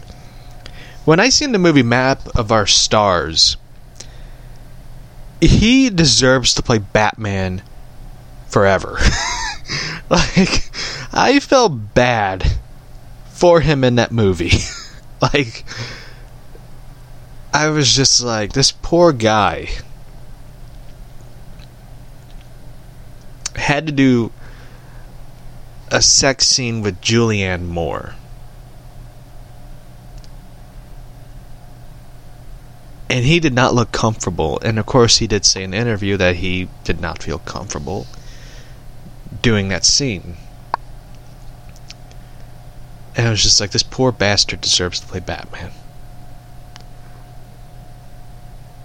when 1.05 1.19
I 1.19 1.29
seen 1.29 1.51
the 1.51 1.59
movie 1.59 1.83
Map 1.83 2.21
of 2.35 2.51
Our 2.51 2.65
Stars 2.65 3.57
he 5.41 5.89
deserves 5.89 6.53
to 6.53 6.63
play 6.63 6.77
Batman 6.77 7.61
forever. 8.47 8.97
Like 10.09 10.69
I 11.11 11.39
felt 11.39 11.95
bad 11.95 12.43
for 13.31 13.61
him 13.61 13.83
in 13.83 13.95
that 13.95 14.11
movie. 14.11 14.51
Like 15.21 15.63
I 17.53 17.69
was 17.69 17.95
just 17.95 18.21
like 18.21 18.51
this 18.51 18.73
poor 18.73 19.13
guy 19.13 19.69
had 23.55 23.85
to 23.87 23.91
do 23.91 24.31
a 25.91 26.01
sex 26.01 26.47
scene 26.47 26.81
with 26.81 27.01
Julianne 27.01 27.67
Moore. 27.67 28.15
And 33.09 33.25
he 33.25 33.39
did 33.39 33.53
not 33.53 33.75
look 33.75 33.91
comfortable. 33.91 34.59
And 34.63 34.79
of 34.79 34.87
course, 34.87 35.17
he 35.17 35.27
did 35.27 35.45
say 35.45 35.63
in 35.63 35.73
an 35.73 35.79
interview 35.79 36.17
that 36.17 36.37
he 36.37 36.67
did 36.83 36.99
not 36.99 37.21
feel 37.21 37.37
comfortable 37.37 38.07
doing 39.43 39.69
that 39.69 39.85
scene. 39.85 40.37
And 43.15 43.27
I 43.27 43.29
was 43.29 43.43
just 43.43 43.61
like, 43.61 43.69
this 43.69 43.83
poor 43.83 44.11
bastard 44.11 44.61
deserves 44.61 44.99
to 44.99 45.05
play 45.05 45.19
Batman. 45.19 45.71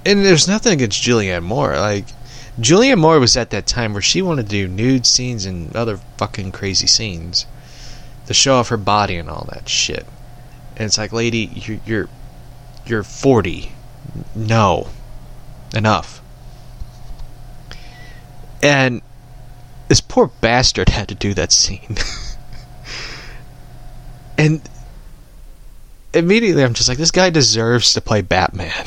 And 0.05 0.25
there's 0.25 0.47
nothing 0.47 0.75
against 0.75 1.03
Julianne 1.03 1.43
Moore. 1.43 1.77
Like, 1.77 2.07
Julianne 2.61 2.99
Moore 2.99 3.21
was 3.21 3.37
at 3.37 3.51
that 3.51 3.67
time 3.67 3.93
where 3.93 4.03
she 4.03 4.21
wanted 4.21 4.47
to 4.47 4.49
do 4.49 4.67
nude 4.67 5.07
scenes 5.07 5.47
and 5.47 5.75
other 5.77 5.99
fucking 6.17 6.51
crazy 6.51 6.89
scenes 6.89 7.47
to 8.27 8.35
show 8.35 8.57
off 8.57 8.69
her 8.69 8.77
body 8.77 9.17
and 9.17 9.31
all 9.31 9.47
that 9.53 9.69
shit. 9.69 10.05
And 10.77 10.87
it's 10.87 10.99
like, 10.99 11.13
lady, 11.13 11.51
you're 11.55 11.81
you're, 11.87 12.09
you're 12.85 13.03
40. 13.05 13.73
No, 14.35 14.89
enough. 15.75 16.21
And 18.61 19.03
this 19.87 20.01
poor 20.01 20.27
bastard 20.41 20.89
had 20.89 21.09
to 21.09 21.15
do 21.15 21.35
that 21.35 21.53
scene. 21.53 21.97
and 24.39 24.61
immediately 26.13 26.65
I'm 26.65 26.75
just 26.75 26.89
like, 26.89 26.99
this 26.99 27.13
guy 27.13 27.31
deserves 27.31 27.95
to 27.95 28.01
play 28.01 28.21
Batman. 28.21 28.87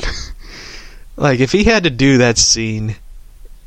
like, 1.16 1.40
if 1.40 1.52
he 1.52 1.64
had 1.64 1.84
to 1.84 1.90
do 1.90 2.18
that 2.18 2.36
scene 2.36 2.96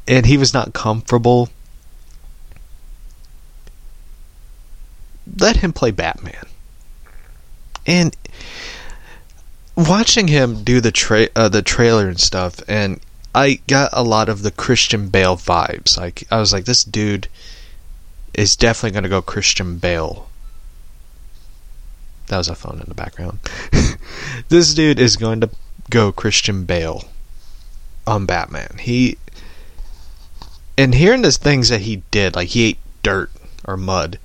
and 0.07 0.25
he 0.25 0.37
was 0.37 0.53
not 0.53 0.73
comfortable, 0.73 1.49
let 5.39 5.57
him 5.57 5.73
play 5.73 5.91
Batman. 5.91 6.45
And 7.85 8.15
watching 9.75 10.27
him 10.27 10.63
do 10.63 10.81
the 10.81 10.91
tra- 10.91 11.29
uh, 11.35 11.49
the 11.49 11.61
trailer 11.61 12.07
and 12.07 12.19
stuff, 12.19 12.61
and 12.67 12.99
I 13.33 13.59
got 13.67 13.89
a 13.93 14.03
lot 14.03 14.29
of 14.29 14.41
the 14.41 14.51
Christian 14.51 15.09
Bale 15.09 15.35
vibes. 15.35 15.97
Like 15.97 16.23
I 16.31 16.39
was 16.39 16.53
like, 16.53 16.65
this 16.65 16.83
dude 16.83 17.27
is 18.33 18.55
definitely 18.55 18.91
going 18.91 19.03
to 19.03 19.09
go 19.09 19.21
Christian 19.21 19.77
Bale. 19.77 20.29
That 22.27 22.37
was 22.37 22.49
a 22.49 22.55
phone 22.55 22.79
in 22.79 22.85
the 22.87 22.95
background. 22.95 23.39
this 24.49 24.73
dude 24.73 24.99
is 24.99 25.15
going 25.15 25.41
to 25.41 25.49
go 25.89 26.11
Christian 26.11 26.65
Bale 26.65 27.03
on 28.07 28.25
Batman. 28.25 28.77
He 28.79 29.17
and 30.77 30.95
hearing 30.95 31.21
the 31.21 31.31
things 31.31 31.69
that 31.69 31.81
he 31.81 32.03
did, 32.11 32.35
like 32.35 32.49
he 32.49 32.65
ate 32.65 32.77
dirt 33.03 33.31
or 33.65 33.77
mud, 33.77 34.19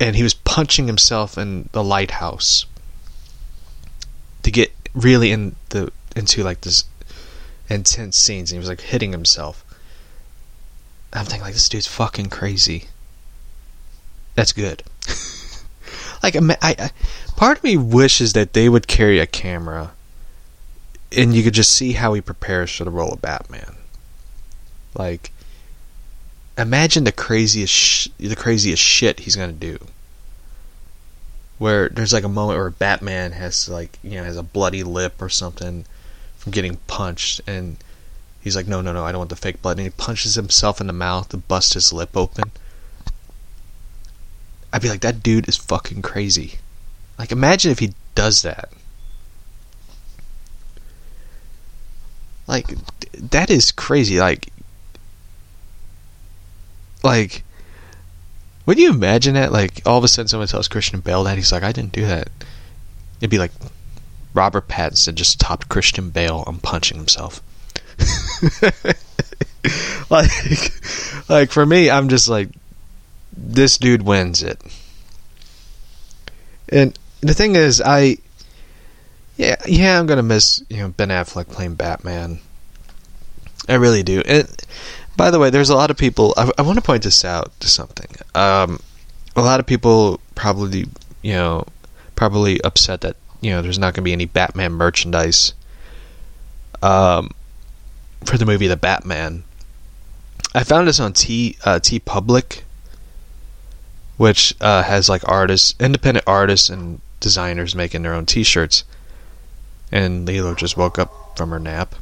and 0.00 0.16
he 0.16 0.22
was 0.22 0.34
punching 0.34 0.86
himself 0.86 1.38
in 1.38 1.68
the 1.72 1.84
lighthouse 1.84 2.66
to 4.42 4.50
get 4.50 4.72
really 4.94 5.30
in 5.30 5.56
the 5.70 5.92
into 6.14 6.42
like 6.42 6.62
this 6.62 6.84
intense 7.68 8.16
scenes. 8.16 8.50
And 8.50 8.56
he 8.56 8.58
was 8.58 8.68
like 8.68 8.80
hitting 8.80 9.12
himself. 9.12 9.64
I'm 11.12 11.24
thinking 11.24 11.42
like 11.42 11.54
this 11.54 11.68
dude's 11.68 11.86
fucking 11.86 12.30
crazy. 12.30 12.86
That's 14.34 14.52
good. 14.52 14.82
like 16.22 16.36
I, 16.36 16.56
I, 16.60 16.90
part 17.36 17.58
of 17.58 17.64
me 17.64 17.76
wishes 17.76 18.34
that 18.34 18.52
they 18.52 18.68
would 18.68 18.86
carry 18.86 19.18
a 19.18 19.26
camera, 19.26 19.92
and 21.16 21.34
you 21.34 21.42
could 21.42 21.54
just 21.54 21.72
see 21.72 21.92
how 21.92 22.12
he 22.12 22.20
prepares 22.20 22.74
for 22.74 22.84
the 22.84 22.90
role 22.90 23.12
of 23.12 23.22
Batman. 23.22 23.76
Like, 24.96 25.30
imagine 26.56 27.04
the 27.04 27.12
craziest, 27.12 27.72
sh- 27.72 28.08
the 28.18 28.36
craziest 28.36 28.82
shit 28.82 29.20
he's 29.20 29.36
gonna 29.36 29.52
do. 29.52 29.78
Where 31.58 31.88
there's 31.88 32.12
like 32.12 32.24
a 32.24 32.28
moment 32.28 32.58
where 32.58 32.70
Batman 32.70 33.32
has 33.32 33.68
like, 33.68 33.98
you 34.02 34.12
know, 34.12 34.24
has 34.24 34.36
a 34.36 34.42
bloody 34.42 34.82
lip 34.82 35.20
or 35.20 35.28
something 35.28 35.84
from 36.36 36.52
getting 36.52 36.76
punched, 36.86 37.40
and 37.46 37.76
he's 38.40 38.56
like, 38.56 38.66
no, 38.66 38.80
no, 38.80 38.92
no, 38.92 39.04
I 39.04 39.12
don't 39.12 39.20
want 39.20 39.30
the 39.30 39.36
fake 39.36 39.62
blood, 39.62 39.78
and 39.78 39.86
he 39.86 39.90
punches 39.90 40.34
himself 40.34 40.80
in 40.80 40.86
the 40.86 40.92
mouth 40.92 41.28
to 41.30 41.36
bust 41.36 41.74
his 41.74 41.92
lip 41.92 42.16
open. 42.16 42.52
I'd 44.72 44.82
be 44.82 44.88
like, 44.88 45.00
that 45.00 45.22
dude 45.22 45.48
is 45.48 45.56
fucking 45.56 46.02
crazy. 46.02 46.58
Like, 47.18 47.32
imagine 47.32 47.70
if 47.70 47.78
he 47.78 47.94
does 48.14 48.42
that. 48.42 48.70
Like, 52.46 52.66
that 53.12 53.50
is 53.50 53.72
crazy. 53.72 54.20
Like, 54.20 54.48
like, 57.02 57.44
would 58.64 58.78
you 58.78 58.90
imagine 58.90 59.34
that? 59.34 59.52
Like, 59.52 59.82
all 59.86 59.98
of 59.98 60.04
a 60.04 60.08
sudden 60.08 60.28
someone 60.28 60.48
tells 60.48 60.68
Christian 60.68 61.00
Bale 61.00 61.24
that 61.24 61.36
he's 61.36 61.52
like, 61.52 61.62
I 61.62 61.72
didn't 61.72 61.92
do 61.92 62.06
that. 62.06 62.28
it'd 63.20 63.30
be 63.30 63.38
like 63.38 63.52
Robert 64.34 64.68
Pattinson 64.68 65.14
just 65.14 65.40
topped 65.40 65.68
Christian 65.68 66.10
Bale 66.10 66.44
on 66.46 66.58
punching 66.58 66.98
himself. 66.98 67.40
like, 70.10 70.30
like 71.28 71.50
for 71.50 71.64
me, 71.64 71.90
I'm 71.90 72.08
just 72.08 72.28
like, 72.28 72.50
this 73.36 73.78
dude 73.78 74.02
wins 74.02 74.42
it. 74.42 74.60
And 76.68 76.98
the 77.20 77.34
thing 77.34 77.56
is, 77.56 77.80
I, 77.80 78.18
yeah, 79.36 79.56
yeah, 79.66 79.98
I'm 79.98 80.06
gonna 80.06 80.22
miss 80.22 80.62
you 80.68 80.78
know 80.78 80.88
Ben 80.88 81.08
Affleck 81.08 81.48
playing 81.48 81.74
Batman. 81.74 82.40
I 83.68 83.74
really 83.74 84.02
do. 84.02 84.22
And 84.26 84.48
by 85.16 85.30
the 85.30 85.38
way, 85.38 85.50
there's 85.50 85.70
a 85.70 85.76
lot 85.76 85.90
of 85.90 85.96
people. 85.96 86.34
I, 86.36 86.50
I 86.58 86.62
want 86.62 86.76
to 86.76 86.82
point 86.82 87.02
this 87.02 87.24
out 87.24 87.52
to 87.60 87.68
something. 87.68 88.08
Um, 88.34 88.80
a 89.34 89.42
lot 89.42 89.60
of 89.60 89.66
people 89.66 90.20
probably, 90.34 90.86
you 91.22 91.32
know, 91.32 91.66
probably 92.14 92.60
upset 92.62 93.02
that 93.02 93.16
you 93.40 93.50
know 93.50 93.62
there's 93.62 93.78
not 93.78 93.94
going 93.94 94.02
to 94.02 94.08
be 94.08 94.12
any 94.12 94.26
Batman 94.26 94.72
merchandise. 94.72 95.54
Um, 96.82 97.30
for 98.24 98.36
the 98.36 98.46
movie 98.46 98.66
The 98.66 98.76
Batman. 98.76 99.44
I 100.54 100.64
found 100.64 100.88
this 100.88 101.00
on 101.00 101.12
T 101.12 101.56
uh, 101.64 101.78
TeePublic, 101.80 102.62
which 104.16 104.54
uh, 104.60 104.82
has 104.82 105.08
like 105.08 105.26
artists, 105.28 105.74
independent 105.78 106.24
artists, 106.26 106.68
and 106.68 107.00
designers 107.20 107.74
making 107.74 108.02
their 108.02 108.14
own 108.14 108.26
T-shirts. 108.26 108.84
And 109.92 110.26
Lilo 110.26 110.54
just 110.54 110.76
woke 110.76 110.98
up 110.98 111.36
from 111.36 111.50
her 111.50 111.58
nap. 111.58 111.94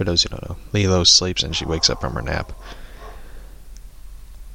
For 0.00 0.04
those 0.04 0.22
who 0.22 0.30
don't 0.30 0.48
know, 0.48 0.56
Lilo 0.72 1.04
sleeps 1.04 1.42
and 1.42 1.54
she 1.54 1.66
wakes 1.66 1.90
up 1.90 2.00
from 2.00 2.14
her 2.14 2.22
nap. 2.22 2.52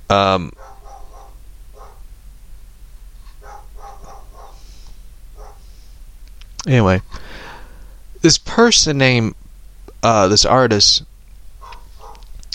Um. 0.10 0.52
Anyway, 6.66 7.04
this 8.22 8.40
person 8.40 8.98
named 8.98 9.36
uh, 10.02 10.28
this 10.30 10.46
artist 10.46 11.04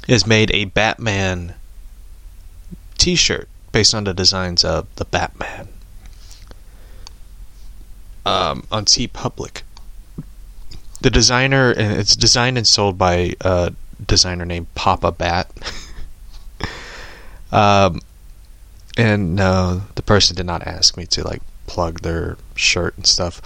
has 0.08 0.26
made 0.26 0.50
a 0.50 0.64
Batman 0.64 1.54
T-shirt 2.98 3.48
based 3.70 3.94
on 3.94 4.02
the 4.02 4.12
designs 4.12 4.64
of 4.64 4.92
the 4.96 5.04
Batman 5.04 5.68
um, 8.26 8.66
on 8.72 8.84
TeePublic. 8.84 9.62
The 11.00 11.10
designer 11.10 11.70
and 11.70 11.98
it's 11.98 12.14
designed 12.14 12.58
and 12.58 12.66
sold 12.66 12.98
by 12.98 13.34
a 13.40 13.72
designer 14.04 14.44
named 14.44 14.74
Papa 14.74 15.12
Bat. 15.12 15.50
um, 17.52 18.00
and 18.96 19.34
no, 19.34 19.82
the 19.94 20.02
person 20.02 20.36
did 20.36 20.46
not 20.46 20.66
ask 20.66 20.96
me 20.96 21.06
to 21.06 21.24
like 21.24 21.42
plug 21.66 22.00
their 22.00 22.36
shirt 22.54 22.96
and 22.96 23.06
stuff. 23.06 23.40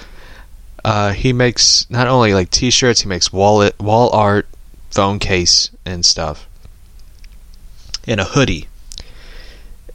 Uh, 0.84 1.12
he 1.12 1.32
makes 1.32 1.88
not 1.88 2.08
only 2.08 2.34
like 2.34 2.50
T-shirts, 2.50 3.00
he 3.00 3.08
makes 3.08 3.32
wallet, 3.32 3.78
wall 3.78 4.10
art, 4.10 4.46
phone 4.90 5.18
case, 5.18 5.70
and 5.84 6.04
stuff, 6.04 6.46
and 8.06 8.20
a 8.20 8.24
hoodie. 8.24 8.68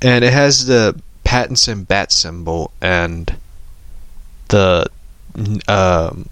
And 0.02 0.24
it 0.24 0.34
has 0.34 0.66
the 0.66 1.00
Pattinson 1.24 1.88
bat 1.88 2.12
symbol 2.12 2.72
and 2.82 3.36
the 4.48 4.88
um, 5.68 6.28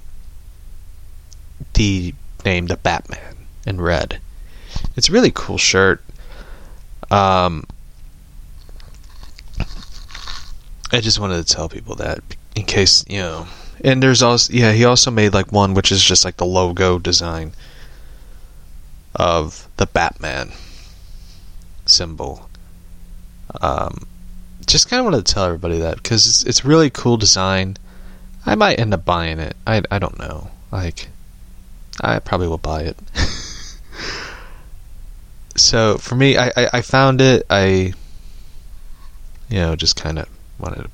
the 1.77 2.13
name 2.43 2.67
the 2.67 2.75
Batman 2.75 3.35
in 3.65 3.79
red. 3.79 4.19
It's 4.95 5.09
a 5.09 5.11
really 5.11 5.31
cool 5.31 5.57
shirt. 5.57 6.03
Um, 7.11 7.65
I 10.91 10.99
just 11.01 11.19
wanted 11.19 11.45
to 11.45 11.53
tell 11.53 11.69
people 11.69 11.95
that 11.95 12.19
in 12.55 12.63
case 12.63 13.05
you 13.07 13.19
know 13.19 13.47
and 13.83 14.01
there's 14.01 14.23
also 14.23 14.51
yeah, 14.51 14.71
he 14.71 14.85
also 14.85 15.11
made 15.11 15.33
like 15.33 15.51
one 15.51 15.73
which 15.73 15.91
is 15.91 16.03
just 16.03 16.25
like 16.25 16.37
the 16.37 16.45
logo 16.45 16.99
design 16.99 17.53
of 19.15 19.67
the 19.77 19.85
Batman 19.85 20.51
symbol. 21.85 22.49
Um, 23.61 24.05
just 24.65 24.89
kind 24.89 24.99
of 24.99 25.05
wanted 25.05 25.25
to 25.25 25.33
tell 25.33 25.45
everybody 25.45 25.79
that 25.79 25.97
because 25.97 26.27
it's, 26.27 26.43
it's 26.43 26.65
really 26.65 26.89
cool 26.89 27.17
design. 27.17 27.77
I 28.45 28.55
might 28.55 28.79
end 28.79 28.93
up 28.93 29.05
buying 29.05 29.39
it. 29.39 29.55
I 29.65 29.83
I 29.91 29.99
don't 29.99 30.17
know. 30.19 30.49
Like, 30.71 31.09
I 32.01 32.19
probably 32.19 32.47
will 32.47 32.57
buy 32.57 32.81
it. 32.81 32.97
so 35.55 35.97
for 35.97 36.15
me, 36.15 36.37
I, 36.37 36.51
I, 36.55 36.69
I 36.73 36.81
found 36.81 37.21
it. 37.21 37.45
I 37.49 37.93
you 39.49 39.59
know 39.59 39.75
just 39.75 39.95
kind 39.95 40.19
of 40.19 40.29
wanted 40.59 40.83
to 40.83 40.89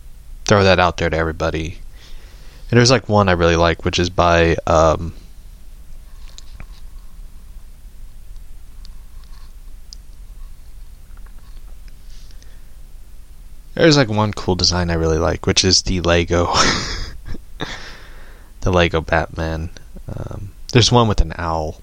throw 0.45 0.63
that 0.63 0.80
out 0.80 0.97
there 0.97 1.09
to 1.09 1.17
everybody 1.17 1.80
and 2.73 2.80
there's 2.80 2.89
like 2.89 3.07
one 3.07 3.30
I 3.30 3.34
really 3.34 3.55
like, 3.55 3.85
which 3.85 3.99
is 3.99 4.09
by 4.09 4.55
um, 4.65 5.13
There's 13.75 13.95
like 13.95 14.09
one 14.09 14.34
cool 14.34 14.55
design 14.55 14.89
I 14.89 14.95
really 14.95 15.19
like, 15.19 15.45
which 15.45 15.63
is 15.63 15.84
the 15.84 16.01
Lego, 16.01 16.45
the 18.61 18.71
Lego 18.71 19.01
Batman. 19.01 19.69
Um, 20.07 20.52
there's 20.73 20.91
one 20.91 21.07
with 21.07 21.21
an 21.21 21.33
owl. 21.37 21.81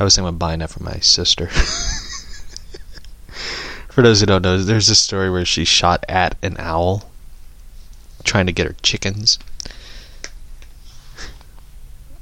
I 0.00 0.04
was 0.04 0.16
thinking 0.16 0.28
about 0.30 0.38
buying 0.38 0.60
that 0.60 0.70
for 0.70 0.82
my 0.82 0.96
sister. 1.00 1.48
for 3.90 4.00
those 4.02 4.20
who 4.20 4.26
don't 4.26 4.40
know, 4.40 4.56
there's 4.56 4.88
a 4.88 4.94
story 4.94 5.30
where 5.30 5.44
she 5.44 5.66
shot 5.66 6.04
at 6.08 6.36
an 6.42 6.56
owl 6.58 7.10
trying 8.24 8.46
to 8.46 8.52
get 8.52 8.66
her 8.66 8.74
chickens. 8.82 9.38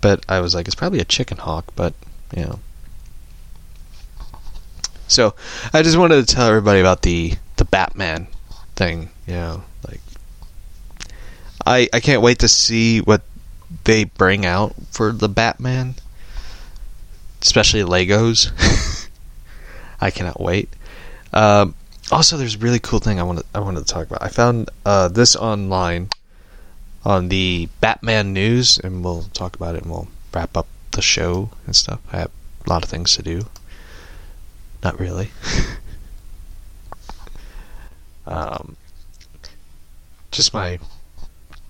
But 0.01 0.25
I 0.29 0.41
was 0.41 0.53
like, 0.53 0.67
it's 0.67 0.75
probably 0.75 0.99
a 0.99 1.05
chicken 1.05 1.39
hawk, 1.39 1.67
but, 1.77 1.95
you 2.37 2.43
know. 2.43 2.59
So, 5.07 5.37
I 5.73 5.83
just 5.83 5.97
wanted 5.97 6.27
to 6.27 6.35
tell 6.35 6.49
everybody 6.49 6.81
about 6.81 7.03
the, 7.03 7.35
the 7.55 7.65
Batman 7.65 8.27
thing, 8.75 9.11
you 9.29 9.35
know, 9.35 9.63
like, 9.87 10.01
I, 11.65 11.89
I 11.93 12.01
can't 12.01 12.21
wait 12.21 12.41
to 12.41 12.49
see 12.49 13.01
what 13.01 13.23
they 13.85 14.05
bring 14.05 14.47
out 14.47 14.75
for 14.91 15.13
the 15.13 15.29
Batman, 15.29 15.95
especially 17.41 17.83
Legos. 17.83 18.51
I 20.01 20.11
cannot 20.11 20.41
wait. 20.41 20.69
Um, 21.33 21.75
also, 22.11 22.37
there's 22.37 22.57
a 22.57 22.59
really 22.59 22.79
cool 22.79 22.99
thing 22.99 23.21
I 23.21 23.23
wanted 23.23 23.45
I 23.55 23.61
wanted 23.61 23.87
to 23.87 23.93
talk 23.93 24.07
about. 24.07 24.23
I 24.23 24.29
found 24.29 24.71
uh, 24.85 25.09
this 25.09 25.37
online 25.37 26.09
on 27.05 27.29
the 27.29 27.69
Batman 27.81 28.33
news, 28.33 28.79
and 28.79 29.05
we'll 29.05 29.25
talk 29.33 29.57
about 29.57 29.75
it, 29.75 29.83
and 29.83 29.91
we'll 29.91 30.09
wrap 30.33 30.57
up 30.57 30.67
the 30.93 31.03
show 31.03 31.51
and 31.67 31.75
stuff. 31.75 32.01
I 32.13 32.19
have 32.19 32.31
a 32.67 32.71
lot 32.71 32.85
of 32.85 32.91
things 32.91 33.17
to 33.17 33.23
do. 33.23 33.47
Not 34.83 34.99
really. 34.99 35.31
um, 38.27 38.77
just 40.31 40.53
my 40.53 40.79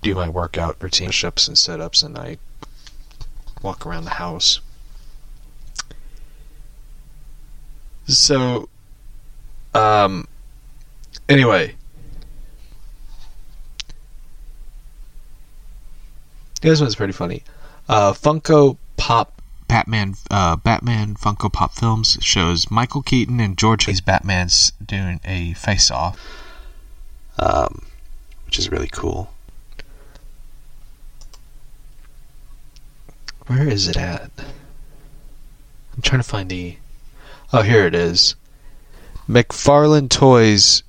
do 0.03 0.15
my 0.15 0.29
workout 0.29 0.81
routine, 0.81 1.07
push-ups 1.07 1.47
and 1.47 1.57
sit-ups, 1.57 2.03
and 2.03 2.17
I 2.17 2.37
walk 3.61 3.85
around 3.85 4.05
the 4.05 4.11
house. 4.11 4.59
So, 8.05 8.69
um, 9.73 10.27
Anyway. 11.29 11.75
This 16.61 16.79
one's 16.79 16.95
pretty 16.95 17.13
funny. 17.13 17.43
Uh, 17.89 18.13
Funko 18.13 18.77
Pop 18.95 19.41
Batman 19.67 20.15
uh, 20.31 20.55
Batman 20.55 21.15
Funko 21.15 21.51
Pop 21.51 21.73
Films 21.73 22.17
shows 22.21 22.71
Michael 22.71 23.01
Keaton 23.01 23.39
and 23.39 23.57
George 23.57 23.85
Clooney's 23.85 24.01
Batman's 24.01 24.71
doing 24.85 25.19
a 25.25 25.53
face 25.53 25.91
off, 25.91 26.19
um, 27.37 27.85
which 28.45 28.59
is 28.59 28.71
really 28.71 28.87
cool. 28.87 29.32
Where 33.47 33.67
is 33.67 33.87
it 33.87 33.97
at? 33.97 34.31
I'm 35.95 36.01
trying 36.01 36.21
to 36.21 36.27
find 36.27 36.49
the. 36.49 36.77
Oh, 37.51 37.61
here 37.61 37.85
it 37.85 37.93
is. 37.93 38.35
McFarlane 39.29 40.09
Toys 40.09 40.83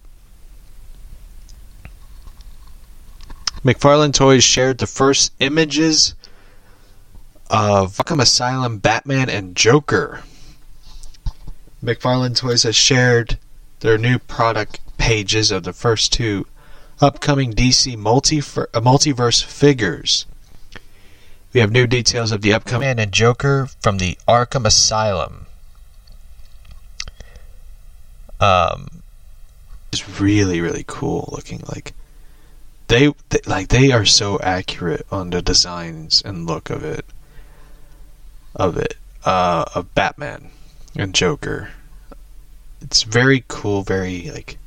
McFarlane 3.65 4.13
Toys 4.13 4.45
shared 4.45 4.77
the 4.77 4.87
first 4.87 5.33
images 5.41 6.15
of 7.49 7.97
Arkham 7.97 8.21
Asylum, 8.21 8.77
Batman, 8.77 9.31
and 9.31 9.57
Joker. 9.57 10.23
McFarlane 11.83 12.37
Toys 12.37 12.65
has 12.65 12.77
shared 12.77 13.39
their 13.81 13.97
new 13.97 14.19
product 14.19 14.81
pages 14.99 15.51
of 15.51 15.63
the 15.63 15.73
first 15.73 16.13
two 16.13 16.47
upcoming 17.01 17.55
DC 17.55 17.97
multi- 17.97 18.41
multiverse 18.41 19.43
figures. 19.43 20.27
We 21.55 21.61
have 21.61 21.71
new 21.71 21.87
details 21.87 22.33
of 22.33 22.43
the 22.43 22.53
upcoming 22.53 22.89
Batman 22.89 23.05
and 23.05 23.13
Joker 23.13 23.69
from 23.81 23.99
the 23.99 24.19
Arkham 24.27 24.67
Asylum. 24.67 25.47
Um, 28.41 29.03
is 29.93 30.21
really 30.21 30.61
really 30.61 30.85
cool 30.85 31.29
looking. 31.31 31.63
Like 31.73 31.95
they, 32.89 33.15
they 33.29 33.39
like 33.47 33.69
they 33.69 33.93
are 33.93 34.05
so 34.05 34.41
accurate 34.41 35.07
on 35.13 35.31
the 35.31 35.41
designs 35.41 36.21
and 36.25 36.45
look 36.45 36.71
of 36.71 36.83
it 36.83 37.07
of 38.57 38.77
it 38.77 38.97
uh, 39.25 39.65
of 39.77 39.95
Batman 39.95 40.51
and 40.97 41.15
Joker. 41.15 41.71
It's 42.83 43.05
very 43.05 43.45
cool, 43.47 43.83
very 43.83 44.29
like 44.33 44.59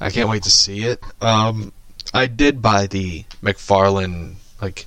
I 0.00 0.08
can't 0.08 0.30
wait 0.30 0.44
to 0.44 0.50
see 0.50 0.84
it. 0.84 1.04
Um 1.20 1.74
I 2.14 2.24
did 2.24 2.62
buy 2.62 2.86
the 2.86 3.24
McFarlane 3.42 4.36
like 4.62 4.86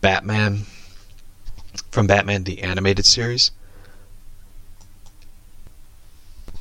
Batman 0.00 0.60
from 1.90 2.06
Batman 2.06 2.44
the 2.44 2.62
animated 2.62 3.04
series. 3.04 3.50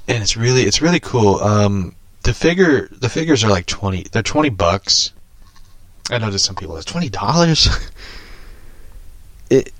And 0.07 0.23
it's 0.23 0.35
really 0.35 0.63
it's 0.63 0.81
really 0.81 0.99
cool. 0.99 1.35
Um 1.35 1.95
the 2.23 2.33
figure 2.33 2.87
the 2.91 3.09
figures 3.09 3.43
are 3.43 3.49
like 3.49 3.65
20 3.65 4.07
they're 4.11 4.21
20 4.23 4.49
bucks. 4.49 5.13
I 6.09 6.17
know 6.17 6.29
there's 6.29 6.43
some 6.43 6.55
people 6.55 6.77
it's 6.77 6.91
$20. 6.91 7.91
it 9.49 9.73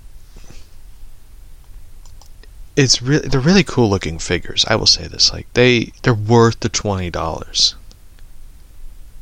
it's 2.76 3.02
really 3.02 3.28
they're 3.28 3.40
really 3.40 3.64
cool 3.64 3.90
looking 3.90 4.18
figures. 4.18 4.64
I 4.68 4.76
will 4.76 4.86
say 4.86 5.06
this, 5.06 5.32
like 5.32 5.52
they 5.54 5.92
they're 6.02 6.14
worth 6.14 6.60
the 6.60 6.68
twenty 6.68 7.10
dollars. 7.10 7.74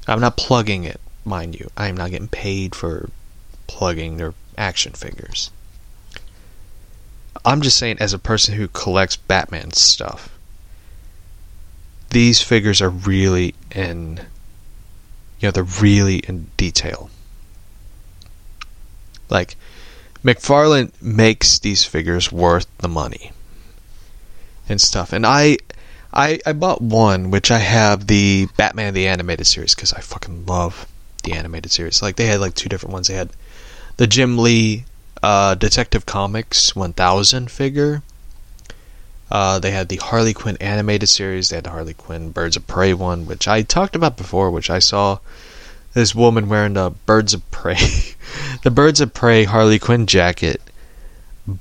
I'm 0.06 0.20
not 0.20 0.36
plugging 0.36 0.84
it, 0.84 1.00
mind 1.24 1.58
you. 1.58 1.68
I 1.76 1.88
am 1.88 1.96
not 1.96 2.10
getting 2.10 2.28
paid 2.28 2.74
for 2.74 3.10
plugging 3.68 4.16
their 4.16 4.34
action 4.56 4.92
figures. 4.92 5.52
I'm 7.44 7.62
just 7.62 7.78
saying, 7.78 7.98
as 8.00 8.12
a 8.12 8.18
person 8.18 8.54
who 8.54 8.66
collects 8.66 9.16
Batman 9.16 9.72
stuff, 9.72 10.36
these 12.10 12.42
figures 12.42 12.82
are 12.82 12.90
really 12.90 13.54
in, 13.72 14.20
you 15.38 15.46
know, 15.46 15.50
they're 15.52 15.62
really 15.62 16.16
in 16.18 16.50
detail. 16.56 17.10
Like, 19.30 19.56
McFarlane 20.24 20.90
makes 21.00 21.58
these 21.58 21.84
figures 21.84 22.32
worth 22.32 22.66
the 22.78 22.88
money 22.88 23.32
and 24.68 24.80
stuff. 24.80 25.12
And 25.12 25.24
I, 25.24 25.58
I, 26.12 26.40
I 26.44 26.52
bought 26.54 26.82
one, 26.82 27.30
which 27.30 27.50
I 27.50 27.58
have 27.58 28.06
the 28.06 28.48
Batman 28.56 28.94
the 28.94 29.06
animated 29.06 29.46
series 29.46 29.74
because 29.74 29.92
I 29.92 30.00
fucking 30.00 30.46
love 30.46 30.86
the 31.22 31.32
animated 31.32 31.70
series. 31.70 32.02
Like 32.02 32.16
they 32.16 32.26
had 32.26 32.40
like 32.40 32.54
two 32.54 32.68
different 32.68 32.92
ones. 32.92 33.08
They 33.08 33.14
had 33.14 33.30
the 33.98 34.06
Jim 34.06 34.38
Lee 34.38 34.84
uh, 35.22 35.54
Detective 35.56 36.06
Comics 36.06 36.74
1000 36.74 37.50
figure. 37.50 38.02
Uh, 39.30 39.58
they 39.58 39.72
had 39.72 39.88
the 39.88 39.96
Harley 39.96 40.32
Quinn 40.32 40.56
animated 40.60 41.08
series. 41.08 41.50
They 41.50 41.56
had 41.56 41.64
the 41.64 41.70
Harley 41.70 41.94
Quinn 41.94 42.30
Birds 42.30 42.56
of 42.56 42.66
Prey 42.66 42.94
one, 42.94 43.26
which 43.26 43.46
I 43.46 43.62
talked 43.62 43.94
about 43.94 44.16
before, 44.16 44.50
which 44.50 44.70
I 44.70 44.78
saw 44.78 45.18
this 45.92 46.14
woman 46.14 46.48
wearing 46.48 46.74
the 46.74 46.90
Birds 47.06 47.34
of 47.34 47.48
Prey, 47.50 47.76
the 48.62 48.70
Birds 48.70 49.00
of 49.00 49.12
Prey 49.12 49.44
Harley 49.44 49.78
Quinn 49.78 50.06
jacket, 50.06 50.62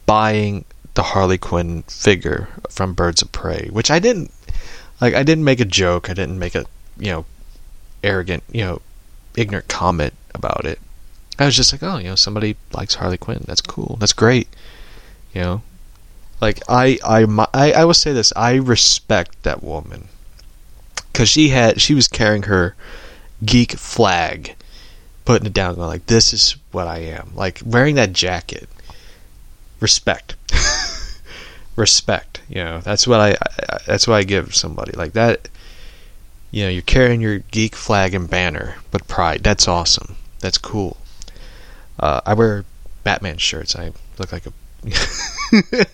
buying 0.06 0.64
the 0.94 1.04
Harley 1.04 1.38
Quinn 1.38 1.84
figure 1.84 2.48
from 2.70 2.94
Birds 2.94 3.22
of 3.22 3.32
Prey, 3.32 3.68
which 3.72 3.92
I 3.92 4.00
didn't 4.00 4.32
like. 5.02 5.16
I 5.16 5.24
didn't 5.24 5.44
make 5.44 5.60
a 5.60 5.66
joke. 5.66 6.10
I 6.10 6.14
didn't 6.14 6.40
make 6.40 6.56
a 6.56 6.66
you 6.98 7.12
know 7.12 7.26
arrogant 8.04 8.44
you 8.52 8.62
know 8.62 8.82
ignorant 9.36 9.68
comment 9.68 10.14
about 10.34 10.66
it. 10.66 10.80
I 11.40 11.46
was 11.46 11.56
just 11.56 11.72
like, 11.72 11.84
oh, 11.84 11.98
you 11.98 12.06
know, 12.06 12.16
somebody 12.16 12.56
likes 12.74 12.96
Harley 12.96 13.18
Quinn. 13.18 13.44
That's 13.46 13.62
cool. 13.62 13.98
That's 14.00 14.14
great. 14.14 14.48
You 15.34 15.42
know, 15.42 15.62
like 16.42 16.62
I 16.68 16.98
I 17.04 17.26
I, 17.54 17.72
I 17.74 17.86
will 17.86 17.94
say 17.94 18.14
this. 18.14 18.34
I 18.36 18.56
respect 18.56 19.44
that 19.44 19.64
woman 19.64 20.08
because 21.12 21.30
she 21.30 21.50
had 21.50 21.82
she 21.82 21.94
was 21.94 22.08
carrying 22.08 22.44
her 22.44 22.76
geek 23.44 23.74
flag, 23.74 24.56
putting 25.26 25.48
it 25.48 25.54
down, 25.54 25.76
going 25.76 25.88
like, 25.88 26.08
"This 26.08 26.34
is 26.34 26.56
what 26.72 26.88
I 26.88 27.00
am." 27.00 27.32
Like 27.36 27.62
wearing 27.66 27.96
that 27.96 28.14
jacket. 28.14 28.70
Respect. 29.80 30.36
respect. 31.76 32.42
You 32.50 32.64
know, 32.64 32.82
that's 32.82 33.08
what 33.08 33.20
I, 33.20 33.32
I 33.32 33.80
that's 33.86 34.08
what 34.08 34.16
I 34.16 34.24
give 34.24 34.56
somebody 34.56 34.94
like 34.94 35.14
that. 35.14 35.50
You 36.50 36.64
know, 36.64 36.70
you're 36.70 36.82
carrying 36.82 37.22
your 37.22 37.40
geek 37.40 37.76
flag 37.76 38.16
and 38.16 38.30
banner 38.30 38.76
but 38.90 39.08
pride. 39.08 39.44
That's 39.44 39.68
awesome. 39.68 40.16
That's 40.40 40.58
cool. 40.58 40.98
Uh, 42.00 42.22
I 42.26 42.34
wear 42.34 42.66
Batman 43.04 43.38
shirts. 43.38 43.76
I 43.76 43.92
look 44.18 44.32
like 44.32 44.46
a. 44.46 44.54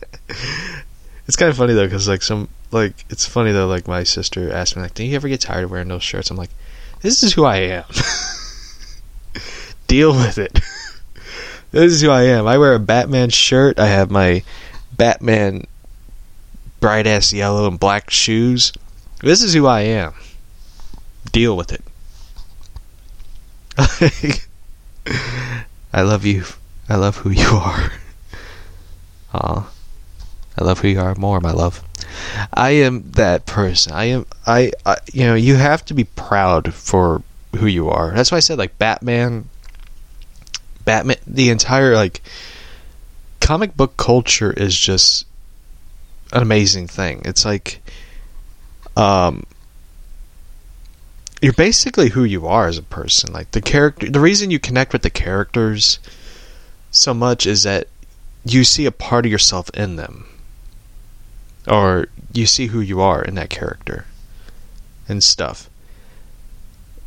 it's 1.28 1.36
kind 1.36 1.50
of 1.50 1.58
funny 1.58 1.74
though, 1.74 1.86
because 1.86 2.08
like 2.08 2.22
some 2.22 2.50
like 2.72 3.06
it's 3.10 3.26
funny 3.26 3.52
though. 3.52 3.68
Like 3.68 3.88
my 3.88 4.04
sister 4.04 4.52
asked 4.52 4.76
me 4.76 4.82
like, 4.82 4.94
"Do 4.94 5.04
you 5.04 5.16
ever 5.16 5.30
get 5.30 5.42
tired 5.42 5.66
of 5.66 5.72
wearing 5.72 5.88
those 5.88 6.04
shirts?" 6.04 6.32
I'm 6.32 6.38
like, 6.38 6.50
"This 7.02 7.24
is 7.24 7.34
who 7.34 7.46
I 7.46 7.58
am. 7.58 7.86
Deal 9.88 10.14
with 10.14 10.38
it." 10.38 10.54
this 11.72 11.94
is 11.94 12.02
who 12.02 12.10
I 12.10 12.24
am. 12.24 12.48
I 12.48 12.58
wear 12.58 12.76
a 12.76 12.80
Batman 12.80 13.30
shirt. 13.30 13.80
I 13.80 13.88
have 13.88 14.12
my 14.12 14.44
Batman 14.96 15.66
bright 16.80 17.08
ass 17.08 17.32
yellow 17.32 17.68
and 17.68 17.80
black 17.80 18.10
shoes. 18.10 18.74
This 19.22 19.42
is 19.42 19.54
who 19.54 19.68
I 19.68 19.82
am. 19.82 20.14
Deal 21.32 21.56
with 21.56 21.72
it. 21.72 21.82
I 25.94 26.02
love 26.02 26.26
you. 26.26 26.44
I 26.90 26.96
love 26.96 27.18
who 27.18 27.30
you 27.30 27.48
are. 27.48 27.92
Aw. 29.34 29.70
I 30.58 30.64
love 30.64 30.80
who 30.80 30.88
you 30.88 31.00
are 31.00 31.16
more, 31.16 31.40
my 31.40 31.52
love. 31.52 31.84
I 32.54 32.72
am 32.72 33.12
that 33.12 33.46
person. 33.46 33.94
I 33.94 34.06
am. 34.06 34.26
I, 34.46 34.72
I. 34.86 34.98
You 35.12 35.26
know. 35.26 35.36
You 35.36 35.56
have 35.56 35.86
to 35.86 35.94
be 35.94 36.04
proud 36.04 36.74
for 36.74 37.24
who 37.56 37.68
you 37.68 37.90
are. 37.90 38.12
That's 38.12 38.32
why 38.32 38.38
I 38.38 38.42
said 38.42 38.58
like 38.58 38.78
Batman. 38.78 39.50
Batman. 40.86 41.18
The 41.26 41.50
entire 41.50 41.96
like 41.96 42.22
comic 43.40 43.76
book 43.76 43.98
culture 43.98 44.52
is 44.52 44.78
just 44.78 45.26
an 46.32 46.42
amazing 46.42 46.88
thing. 46.88 47.22
It's 47.26 47.46
like 47.46 47.82
um 48.96 49.46
you're 51.44 51.52
basically 51.52 52.08
who 52.08 52.24
you 52.24 52.48
are 52.48 52.68
as 52.68 52.78
a 52.78 52.84
person. 52.84 53.34
Like 53.34 53.52
the 53.52 53.60
character 53.60 54.10
the 54.10 54.22
reason 54.22 54.50
you 54.50 54.60
connect 54.60 54.94
with 54.94 55.02
the 55.02 55.10
characters 55.10 56.00
so 56.90 57.14
much 57.14 57.46
is 57.46 57.64
that 57.64 57.90
you 58.46 58.64
see 58.64 58.86
a 58.86 58.92
part 58.92 59.26
of 59.26 59.32
yourself 59.32 59.70
in 59.72 59.98
them. 59.98 60.26
Or 61.68 62.08
you 62.32 62.46
see 62.46 62.68
who 62.68 62.80
you 62.80 63.02
are 63.02 63.22
in 63.22 63.36
that 63.36 63.50
character 63.50 64.06
and 65.10 65.22
stuff. 65.22 65.70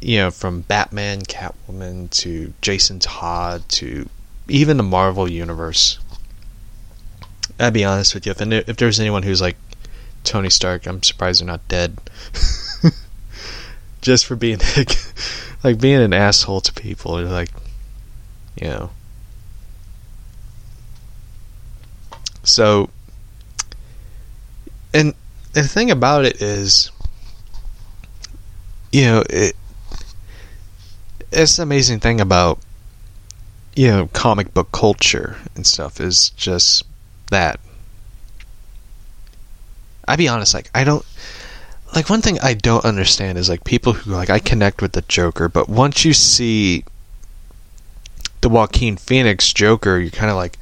You 0.01 0.19
know, 0.19 0.31
from 0.31 0.61
Batman, 0.61 1.23
Catwoman 1.23 2.11
to 2.23 2.53
Jason 2.61 2.99
Todd 2.99 3.67
to 3.71 4.07
even 4.49 4.77
the 4.77 4.83
Marvel 4.83 5.31
universe. 5.31 5.99
I'd 7.59 7.73
be 7.73 7.87
honest 7.87 8.15
with 8.15 8.27
you. 8.27 8.33
If 8.33 8.43
if 8.69 8.77
there's 8.77 9.01
anyone 9.01 9.23
who's 9.23 9.41
like 9.41 9.57
Tony 10.25 10.51
Stark, 10.51 10.87
I'm 10.87 11.03
surprised 11.03 11.41
they're 11.41 11.47
not 11.47 11.67
dead. 11.69 11.97
Just 14.07 14.24
for 14.27 14.37
being 14.37 14.61
like, 14.77 14.97
like 15.65 15.81
being 15.81 16.01
an 16.01 16.12
asshole 16.12 16.61
to 16.61 16.73
people, 16.73 17.20
like, 17.24 17.49
you 18.55 18.69
know. 18.69 18.91
So, 22.45 22.91
and, 24.95 25.12
and 25.57 25.65
the 25.65 25.69
thing 25.69 25.91
about 25.91 26.24
it 26.24 26.41
is, 26.41 26.93
you 28.93 29.07
know, 29.07 29.24
it. 29.28 29.57
It's 31.33 31.57
the 31.57 31.65
amazing 31.65 31.99
thing 31.99 32.20
about, 32.20 32.61
you 33.74 33.89
know, 33.89 34.07
comic 34.12 34.55
book 34.55 34.70
culture 34.70 35.39
and 35.57 35.66
stuff 35.66 36.01
is 36.01 36.31
just 36.31 36.85
that. 37.33 37.59
I 40.07 40.15
be 40.15 40.28
honest, 40.28 40.55
like 40.55 40.70
I 40.73 40.85
don't 40.85 41.05
like 41.97 42.10
one 42.10 42.20
thing 42.20 42.39
I 42.40 42.52
don't 42.52 42.85
understand 42.85 43.39
is 43.39 43.48
like 43.48 43.64
people 43.64 43.94
who 43.94 44.12
like 44.12 44.28
I 44.28 44.39
connect 44.39 44.82
with 44.82 44.93
the 44.93 45.02
Joker, 45.02 45.48
but 45.48 45.68
once 45.68 46.05
you 46.05 46.12
see 46.12 46.85
the 48.43 48.51
Joaquin 48.51 48.98
Phoenix 48.98 49.52
Joker, 49.52 49.98
you're 49.98 50.10
kind 50.10 50.31
of 50.31 50.36
like 50.36 50.59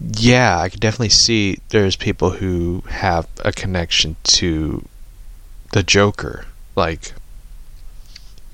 yeah, 0.00 0.58
I 0.58 0.70
can 0.70 0.80
definitely 0.80 1.10
see 1.10 1.58
there's 1.68 1.96
people 1.96 2.30
who 2.30 2.82
have 2.88 3.28
a 3.44 3.52
connection 3.52 4.16
to 4.24 4.84
the 5.72 5.82
Joker. 5.82 6.46
Like 6.74 7.12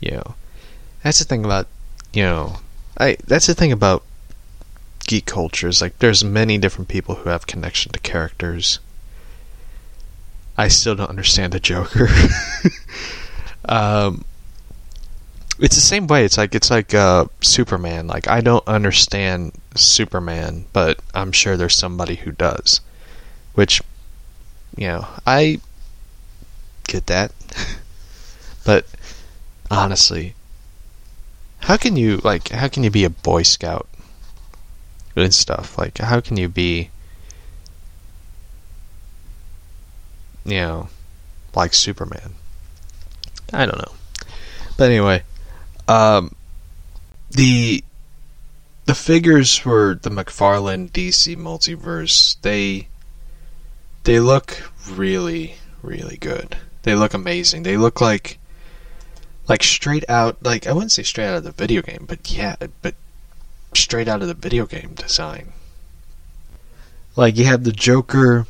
you 0.01 0.11
know. 0.11 0.35
That's 1.03 1.21
the 1.21 1.25
thing 1.25 1.45
about 1.45 1.69
you 2.13 2.25
know 2.25 2.57
I 2.99 3.17
that's 3.25 3.47
the 3.47 3.55
thing 3.55 3.71
about 3.71 4.03
geek 5.07 5.27
cultures. 5.27 5.81
Like 5.81 6.01
there's 6.01 6.25
many 6.25 6.59
different 6.59 6.89
people 6.89 7.15
who 7.15 7.29
have 7.29 7.47
connection 7.47 7.93
to 7.93 8.01
characters. 8.01 8.81
I 10.59 10.69
still 10.69 10.95
don't 10.95 11.11
understand 11.11 11.53
the 11.53 11.61
Joker. 11.61 12.09
um, 13.67 14.25
it's 15.59 15.75
the 15.75 15.81
same 15.83 16.07
way. 16.07 16.25
It's 16.25 16.39
like 16.39 16.55
it's 16.55 16.71
like 16.71 16.95
uh, 16.95 17.27
Superman. 17.41 18.07
Like 18.07 18.29
I 18.29 18.41
don't 18.41 18.67
understand 18.67 19.53
Superman, 19.75 20.67
but 20.73 21.01
I'm 21.15 21.33
sure 21.33 21.57
there's 21.57 21.75
somebody 21.75 22.17
who 22.17 22.33
does. 22.33 22.81
Which, 23.55 23.83
you 24.77 24.89
know, 24.89 25.07
I 25.27 25.61
get 26.87 27.07
that. 27.07 27.33
but 28.65 28.87
honestly, 29.71 30.35
how 31.61 31.77
can 31.77 31.97
you 31.97 32.19
like 32.19 32.49
how 32.49 32.69
can 32.69 32.83
you 32.83 32.91
be 32.91 33.05
a 33.05 33.11
boy 33.11 33.43
scout 33.43 33.89
and 35.15 35.35
stuff? 35.35 35.79
Like 35.79 35.99
how 35.99 36.21
can 36.21 36.37
you 36.37 36.49
be 36.49 36.91
you 40.47 40.61
know, 40.61 40.89
like 41.55 41.75
Superman? 41.75 42.35
I 43.53 43.67
don't 43.67 43.79
know. 43.79 43.95
But 44.77 44.91
anyway, 44.91 45.23
um 45.89 46.35
the 47.31 47.83
the 48.87 48.95
figures 48.95 49.57
for 49.57 49.99
the 50.01 50.11
McFarlane 50.11 50.91
DC 50.91 51.37
multiverse, 51.37 52.37
they 52.43 52.89
they 54.05 54.21
look 54.21 54.71
really 54.89 55.57
really 55.83 56.17
good. 56.17 56.57
They 56.83 56.95
look 56.95 57.15
amazing. 57.15 57.65
They 57.65 57.77
look 57.77 58.01
like 58.01 58.39
like 59.49 59.63
straight 59.63 60.09
out 60.09 60.43
like 60.43 60.67
I 60.67 60.73
wouldn't 60.73 60.93
say 60.93 61.03
straight 61.03 61.27
out 61.27 61.37
of 61.37 61.45
the 61.45 61.53
video 61.53 61.83
game, 61.83 62.05
but 62.07 62.31
yeah, 62.31 62.57
but 62.83 62.95
straight 63.75 64.09
out 64.09 64.23
of 64.23 64.29
the 64.29 64.35
video 64.35 64.67
game 64.67 64.95
design. 64.95 65.53
Like 67.17 67.37
you 67.37 67.45
have 67.47 67.65
the 67.65 67.73
Joker 67.73 68.47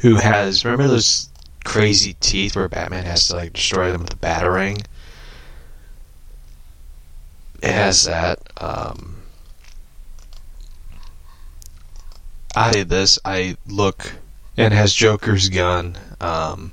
who 0.00 0.16
has 0.16 0.64
remember 0.64 0.88
those 0.88 1.28
crazy 1.64 2.14
teeth 2.20 2.56
where 2.56 2.68
Batman 2.68 3.04
has 3.04 3.28
to 3.28 3.36
like 3.36 3.52
destroy 3.52 3.92
them 3.92 4.02
with 4.02 4.14
a 4.14 4.16
batarang? 4.16 4.84
It 7.62 7.72
has 7.72 8.04
that. 8.04 8.38
Um, 8.56 9.22
I 12.56 12.72
did 12.72 12.88
this. 12.88 13.18
I 13.24 13.56
look 13.66 14.12
and 14.56 14.72
has 14.72 14.94
Joker's 14.94 15.48
gun. 15.48 15.96
Um, 16.20 16.72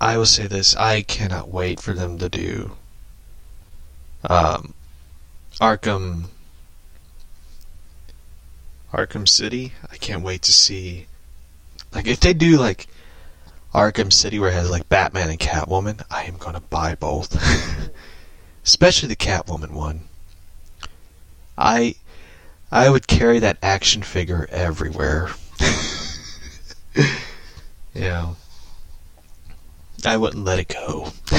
I 0.00 0.16
will 0.16 0.26
say 0.26 0.46
this: 0.46 0.76
I 0.76 1.02
cannot 1.02 1.48
wait 1.48 1.80
for 1.80 1.92
them 1.92 2.18
to 2.18 2.28
do 2.28 2.72
um, 4.24 4.74
Arkham, 5.60 6.24
Arkham 8.92 9.28
City. 9.28 9.72
I 9.90 9.96
can't 9.96 10.22
wait 10.22 10.42
to 10.42 10.52
see. 10.52 11.06
Like 11.92 12.06
if 12.06 12.20
they 12.20 12.32
do 12.32 12.58
like 12.58 12.86
Arkham 13.74 14.12
City 14.12 14.38
where 14.38 14.50
it 14.50 14.54
has 14.54 14.70
like 14.70 14.88
Batman 14.88 15.30
and 15.30 15.38
Catwoman, 15.38 16.02
I 16.10 16.24
am 16.24 16.36
gonna 16.36 16.60
buy 16.60 16.94
both. 16.94 17.34
Especially 18.64 19.08
the 19.08 19.16
Catwoman 19.16 19.72
one. 19.72 20.02
I 21.56 21.96
I 22.72 22.88
would 22.88 23.06
carry 23.06 23.38
that 23.40 23.58
action 23.62 24.02
figure 24.02 24.48
everywhere. 24.50 25.30
yeah. 27.94 28.34
I 30.04 30.16
wouldn't 30.16 30.44
let 30.44 30.58
it 30.58 30.68
go. 30.68 31.12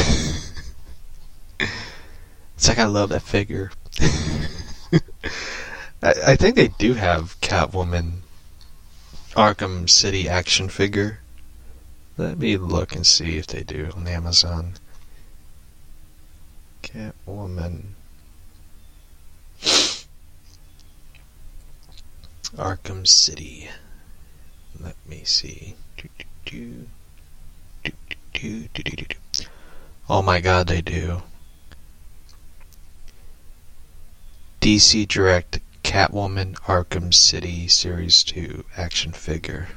it's 1.60 2.68
like 2.68 2.80
I 2.80 2.86
love 2.86 3.10
that 3.10 3.23
figure. 3.23 3.72
I, 6.03 6.14
I 6.28 6.36
think 6.36 6.56
they 6.56 6.68
do 6.68 6.94
have 6.94 7.40
Catwoman 7.41 8.19
Arkham 9.36 9.90
City 9.90 10.28
action 10.28 10.68
figure. 10.68 11.22
Let 12.18 12.38
me 12.38 12.58
look 12.58 12.94
and 12.94 13.08
see 13.08 13.38
if 13.38 13.48
they 13.48 13.64
do 13.64 13.90
on 13.95 14.06
Amazon. 14.06 14.74
Catwoman. 16.84 17.94
Arkham 22.58 23.08
City. 23.08 23.70
Let 24.78 24.95
me 25.08 25.24
see. 25.24 25.76
Oh 30.10 30.22
my 30.22 30.41
god, 30.41 30.68
they 30.68 30.82
do. 30.82 31.24
DC 34.60 35.08
Direct 35.08 35.62
Catwoman 35.84 36.56
Arkham 36.62 37.14
City 37.14 37.68
Series 37.68 38.24
2 38.24 38.66
action 38.78 39.12
figure. 39.12 39.70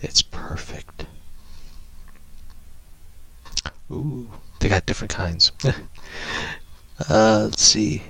It's 0.00 0.22
perfect. 0.22 1.06
Ooh, 3.90 4.30
they 4.60 4.68
got 4.68 4.86
different 4.86 5.12
kinds. 5.12 5.52
uh, 7.08 7.42
let's 7.44 7.62
see. 7.62 8.02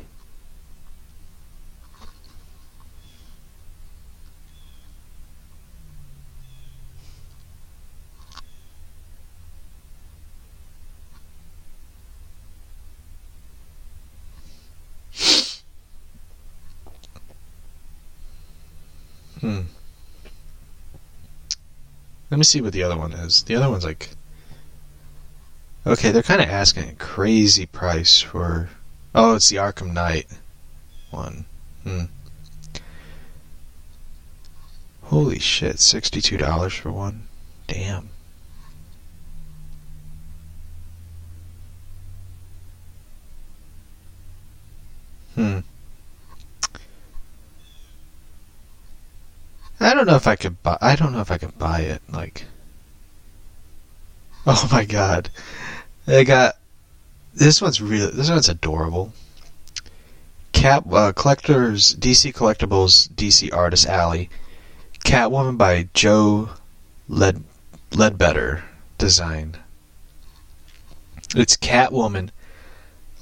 Hmm. 19.40 19.60
Let 22.30 22.38
me 22.38 22.44
see 22.44 22.60
what 22.60 22.72
the 22.72 22.82
other 22.82 22.96
one 22.96 23.12
is. 23.12 23.42
The 23.42 23.56
other 23.56 23.70
one's 23.70 23.84
like. 23.84 24.10
Okay, 25.86 26.10
they're 26.10 26.22
kind 26.22 26.42
of 26.42 26.48
asking 26.48 26.88
a 26.88 26.94
crazy 26.94 27.66
price 27.66 28.20
for. 28.20 28.68
Oh, 29.14 29.34
it's 29.34 29.48
the 29.48 29.56
Arkham 29.56 29.92
Knight 29.92 30.26
one. 31.10 31.44
Hmm. 31.82 32.04
Holy 35.04 35.40
shit, 35.40 35.76
$62 35.76 36.78
for 36.78 36.92
one? 36.92 37.24
Damn. 37.66 38.10
Hmm. 45.34 45.60
I 49.80 49.94
don't 49.94 50.06
know 50.06 50.16
if 50.16 50.26
I 50.26 50.36
could 50.36 50.62
buy. 50.62 50.76
I 50.80 50.94
don't 50.94 51.12
know 51.12 51.22
if 51.22 51.30
I 51.30 51.38
could 51.38 51.58
buy 51.58 51.80
it. 51.80 52.02
Like, 52.10 52.44
oh 54.46 54.68
my 54.70 54.84
god, 54.84 55.30
they 56.04 56.24
got 56.24 56.56
this 57.32 57.62
one's 57.62 57.80
really. 57.80 58.10
This 58.12 58.28
one's 58.28 58.48
adorable. 58.50 59.14
Cat 60.52 60.84
uh, 60.92 61.12
collectors 61.12 61.96
DC 61.96 62.34
collectibles 62.34 63.08
DC 63.08 63.50
Artist 63.54 63.86
Alley. 63.86 64.28
Catwoman 65.02 65.56
by 65.56 65.88
Joe 65.94 66.50
Led 67.08 67.42
Ledbetter 67.92 68.64
design. 68.98 69.56
It's 71.34 71.56
Catwoman, 71.56 72.28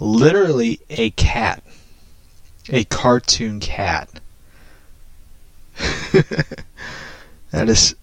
literally 0.00 0.80
a 0.90 1.10
cat, 1.10 1.62
a 2.68 2.82
cartoon 2.84 3.60
cat 3.60 4.20
that 7.50 7.68
is 7.68 7.94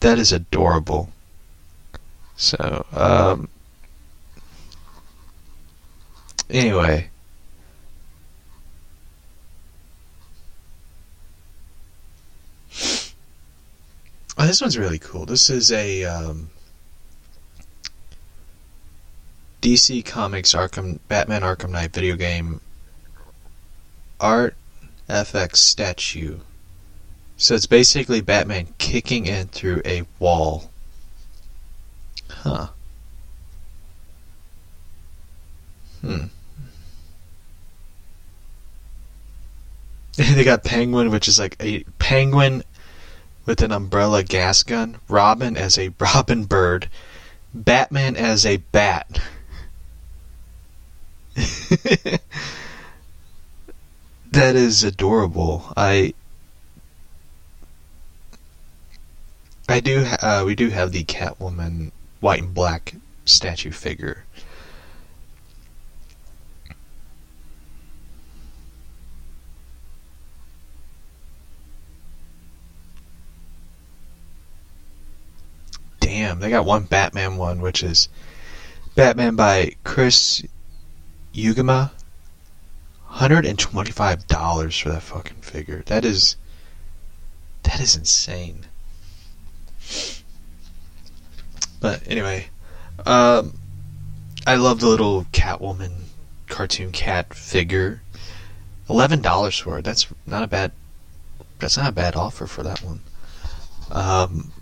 that 0.00 0.18
is 0.18 0.32
adorable. 0.32 1.10
So, 2.36 2.86
um, 2.92 3.48
anyway. 6.48 7.10
Oh, 14.40 14.46
this 14.46 14.60
one's 14.60 14.78
really 14.78 15.00
cool. 15.00 15.26
This 15.26 15.50
is 15.50 15.72
a 15.72 16.04
um, 16.04 16.50
DC 19.60 20.04
Comics 20.04 20.54
Arkham 20.54 21.00
Batman 21.08 21.42
Arkham 21.42 21.70
Knight 21.70 21.92
video 21.92 22.14
game 22.14 22.60
art 24.20 24.54
FX 25.08 25.56
statue 25.56 26.38
so 27.38 27.54
it's 27.54 27.66
basically 27.66 28.20
Batman 28.20 28.66
kicking 28.78 29.26
in 29.26 29.46
through 29.46 29.80
a 29.84 30.02
wall. 30.18 30.72
Huh. 32.28 32.66
Hmm. 36.00 36.24
they 40.16 40.42
got 40.42 40.64
Penguin, 40.64 41.10
which 41.10 41.28
is 41.28 41.38
like 41.38 41.56
a 41.60 41.84
penguin 42.00 42.64
with 43.46 43.62
an 43.62 43.70
umbrella 43.70 44.24
gas 44.24 44.64
gun, 44.64 44.96
Robin 45.08 45.56
as 45.56 45.78
a 45.78 45.90
robin 46.00 46.44
bird, 46.44 46.90
Batman 47.54 48.16
as 48.16 48.44
a 48.44 48.56
bat. 48.56 49.20
that 54.32 54.56
is 54.56 54.82
adorable. 54.82 55.72
I 55.76 56.14
I 59.68 59.80
do. 59.80 60.06
Uh, 60.20 60.44
we 60.46 60.54
do 60.54 60.70
have 60.70 60.92
the 60.92 61.04
Catwoman 61.04 61.92
white 62.20 62.42
and 62.42 62.54
black 62.54 62.94
statue 63.24 63.70
figure. 63.70 64.24
damn, 76.18 76.40
they 76.40 76.50
got 76.50 76.64
one 76.64 76.84
Batman 76.84 77.36
one, 77.36 77.60
which 77.60 77.82
is 77.82 78.08
Batman 78.94 79.36
by 79.36 79.72
Chris 79.84 80.42
twenty-five 83.56 84.26
dollars 84.26 84.78
for 84.78 84.88
that 84.88 85.02
fucking 85.02 85.42
figure. 85.42 85.82
That 85.86 86.04
is 86.04 86.36
that 87.62 87.80
is 87.80 87.94
insane. 87.94 88.66
But 91.80 92.02
anyway, 92.06 92.48
um, 93.06 93.58
I 94.46 94.56
love 94.56 94.80
the 94.80 94.88
little 94.88 95.24
Catwoman 95.32 95.92
cartoon 96.48 96.92
cat 96.92 97.34
figure. 97.34 98.02
Eleven 98.88 99.20
dollars 99.20 99.58
for 99.58 99.78
it. 99.78 99.84
That's 99.84 100.06
not 100.26 100.42
a 100.42 100.46
bad. 100.46 100.72
That's 101.58 101.76
not 101.76 101.90
a 101.90 101.92
bad 101.92 102.16
offer 102.16 102.46
for 102.46 102.62
that 102.62 102.82
one. 102.82 103.00
Um, 103.90 104.52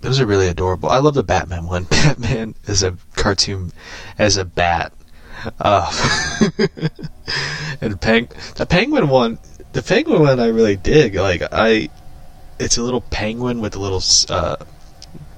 those 0.00 0.20
are 0.20 0.26
really 0.26 0.48
adorable. 0.48 0.88
I 0.88 0.98
love 0.98 1.14
the 1.14 1.22
Batman 1.22 1.66
one. 1.66 1.84
Batman 1.90 2.54
is 2.66 2.82
a 2.82 2.96
cartoon 3.14 3.72
as 4.18 4.36
a 4.36 4.44
bat. 4.44 4.92
Uh, 5.60 5.90
and 7.80 8.00
peng- 8.00 8.28
the 8.56 8.66
penguin 8.66 9.08
one, 9.08 9.38
the 9.72 9.82
penguin 9.82 10.22
one, 10.22 10.40
I 10.40 10.46
really 10.46 10.76
dig. 10.76 11.14
Like 11.14 11.42
I, 11.52 11.88
it's 12.58 12.76
a 12.76 12.82
little 12.82 13.00
penguin 13.00 13.60
with 13.60 13.76
a 13.76 13.78
little 13.78 14.02
uh, 14.28 14.56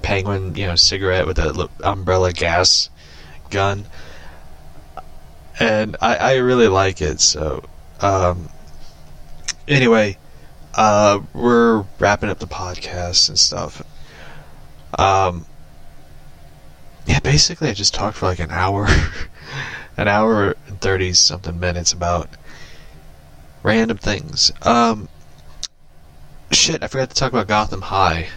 penguin, 0.01 0.55
you 0.55 0.65
know, 0.65 0.75
cigarette 0.75 1.27
with 1.27 1.39
a 1.39 1.69
umbrella 1.83 2.31
gas 2.31 2.89
gun, 3.49 3.85
and 5.59 5.97
I, 6.01 6.15
I 6.15 6.35
really 6.37 6.67
like 6.67 7.01
it. 7.01 7.19
So, 7.19 7.63
um, 7.99 8.49
anyway, 9.67 10.17
uh, 10.75 11.19
we're 11.33 11.85
wrapping 11.99 12.29
up 12.29 12.39
the 12.39 12.47
podcast 12.47 13.29
and 13.29 13.37
stuff. 13.37 13.83
Um, 14.97 15.45
yeah, 17.05 17.19
basically, 17.19 17.69
I 17.69 17.73
just 17.73 17.93
talked 17.93 18.17
for 18.17 18.27
like 18.27 18.39
an 18.39 18.51
hour, 18.51 18.87
an 19.97 20.07
hour 20.07 20.55
and 20.67 20.79
thirty 20.79 21.13
something 21.13 21.59
minutes 21.59 21.91
about 21.91 22.29
random 23.63 23.97
things. 23.97 24.51
Um, 24.61 25.09
shit, 26.51 26.83
I 26.83 26.87
forgot 26.87 27.09
to 27.09 27.15
talk 27.15 27.31
about 27.31 27.47
Gotham 27.47 27.81
High. 27.81 28.27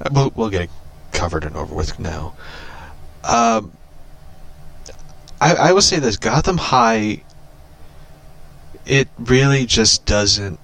Uh, 0.00 0.10
we'll, 0.12 0.32
we'll 0.34 0.50
get 0.50 0.62
it 0.62 0.70
covered 1.12 1.44
and 1.44 1.56
over 1.56 1.74
with 1.74 1.98
now. 1.98 2.34
Um, 3.24 3.72
I, 5.40 5.54
I 5.54 5.72
will 5.72 5.82
say 5.82 5.98
this 5.98 6.16
Gotham 6.16 6.58
High, 6.58 7.22
it 8.84 9.08
really 9.18 9.66
just 9.66 10.04
doesn't. 10.04 10.58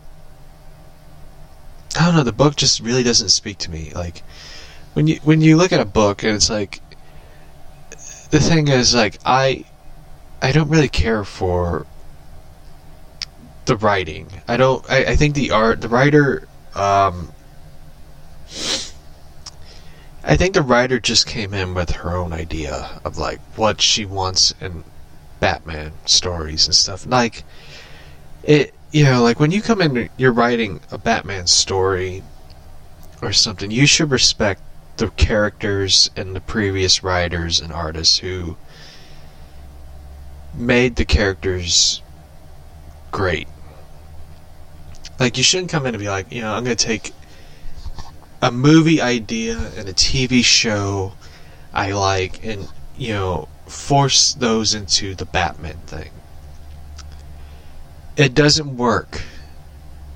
I 1.98 2.06
don't 2.06 2.14
know. 2.14 2.22
The 2.22 2.32
book 2.32 2.56
just 2.56 2.80
really 2.80 3.02
doesn't 3.02 3.28
speak 3.28 3.58
to 3.58 3.70
me. 3.70 3.92
Like 3.94 4.22
when 4.94 5.06
you 5.06 5.16
when 5.24 5.40
you 5.40 5.56
look 5.56 5.72
at 5.72 5.80
a 5.80 5.84
book 5.84 6.22
and 6.22 6.34
it's 6.34 6.48
like 6.48 6.80
the 8.30 8.40
thing 8.40 8.68
is 8.68 8.94
like 8.94 9.18
I 9.26 9.64
I 10.40 10.52
don't 10.52 10.70
really 10.70 10.88
care 10.88 11.24
for 11.24 11.86
the 13.64 13.76
writing. 13.76 14.28
I 14.48 14.56
don't. 14.56 14.84
I, 14.90 15.04
I 15.04 15.16
think 15.16 15.34
the 15.34 15.50
art, 15.50 15.80
the 15.80 15.88
writer. 15.88 16.48
Um, 16.74 17.32
I 20.24 20.36
think 20.36 20.54
the 20.54 20.62
writer 20.62 21.00
just 21.00 21.26
came 21.26 21.52
in 21.52 21.74
with 21.74 21.90
her 21.90 22.16
own 22.16 22.32
idea 22.32 23.00
of 23.04 23.18
like 23.18 23.40
what 23.56 23.80
she 23.80 24.04
wants 24.04 24.54
in 24.60 24.84
Batman 25.40 25.92
stories 26.06 26.66
and 26.66 26.74
stuff. 26.74 27.06
Like 27.06 27.44
it, 28.44 28.72
you 28.92 29.04
know, 29.04 29.22
like 29.22 29.40
when 29.40 29.50
you 29.50 29.62
come 29.62 29.80
in, 29.80 30.10
you're 30.16 30.32
writing 30.32 30.80
a 30.90 30.98
Batman 30.98 31.46
story 31.46 32.22
or 33.20 33.32
something. 33.32 33.70
You 33.70 33.86
should 33.86 34.10
respect 34.10 34.62
the 34.96 35.08
characters 35.10 36.10
and 36.16 36.36
the 36.36 36.40
previous 36.40 37.02
writers 37.02 37.60
and 37.60 37.72
artists 37.72 38.18
who 38.18 38.56
made 40.54 40.96
the 40.96 41.04
characters 41.04 42.02
great. 43.10 43.48
Like 45.22 45.38
you 45.38 45.44
shouldn't 45.44 45.70
come 45.70 45.86
in 45.86 45.94
and 45.94 46.00
be 46.00 46.08
like, 46.08 46.32
you 46.32 46.40
know, 46.40 46.52
I'm 46.52 46.64
going 46.64 46.76
to 46.76 46.84
take 46.84 47.12
a 48.42 48.50
movie 48.50 49.00
idea 49.00 49.56
and 49.76 49.88
a 49.88 49.92
TV 49.92 50.44
show 50.44 51.12
I 51.72 51.92
like 51.92 52.44
and, 52.44 52.68
you 52.96 53.12
know, 53.12 53.46
force 53.68 54.34
those 54.34 54.74
into 54.74 55.14
the 55.14 55.24
Batman 55.24 55.76
thing. 55.86 56.10
It 58.16 58.34
doesn't 58.34 58.76
work. 58.76 59.22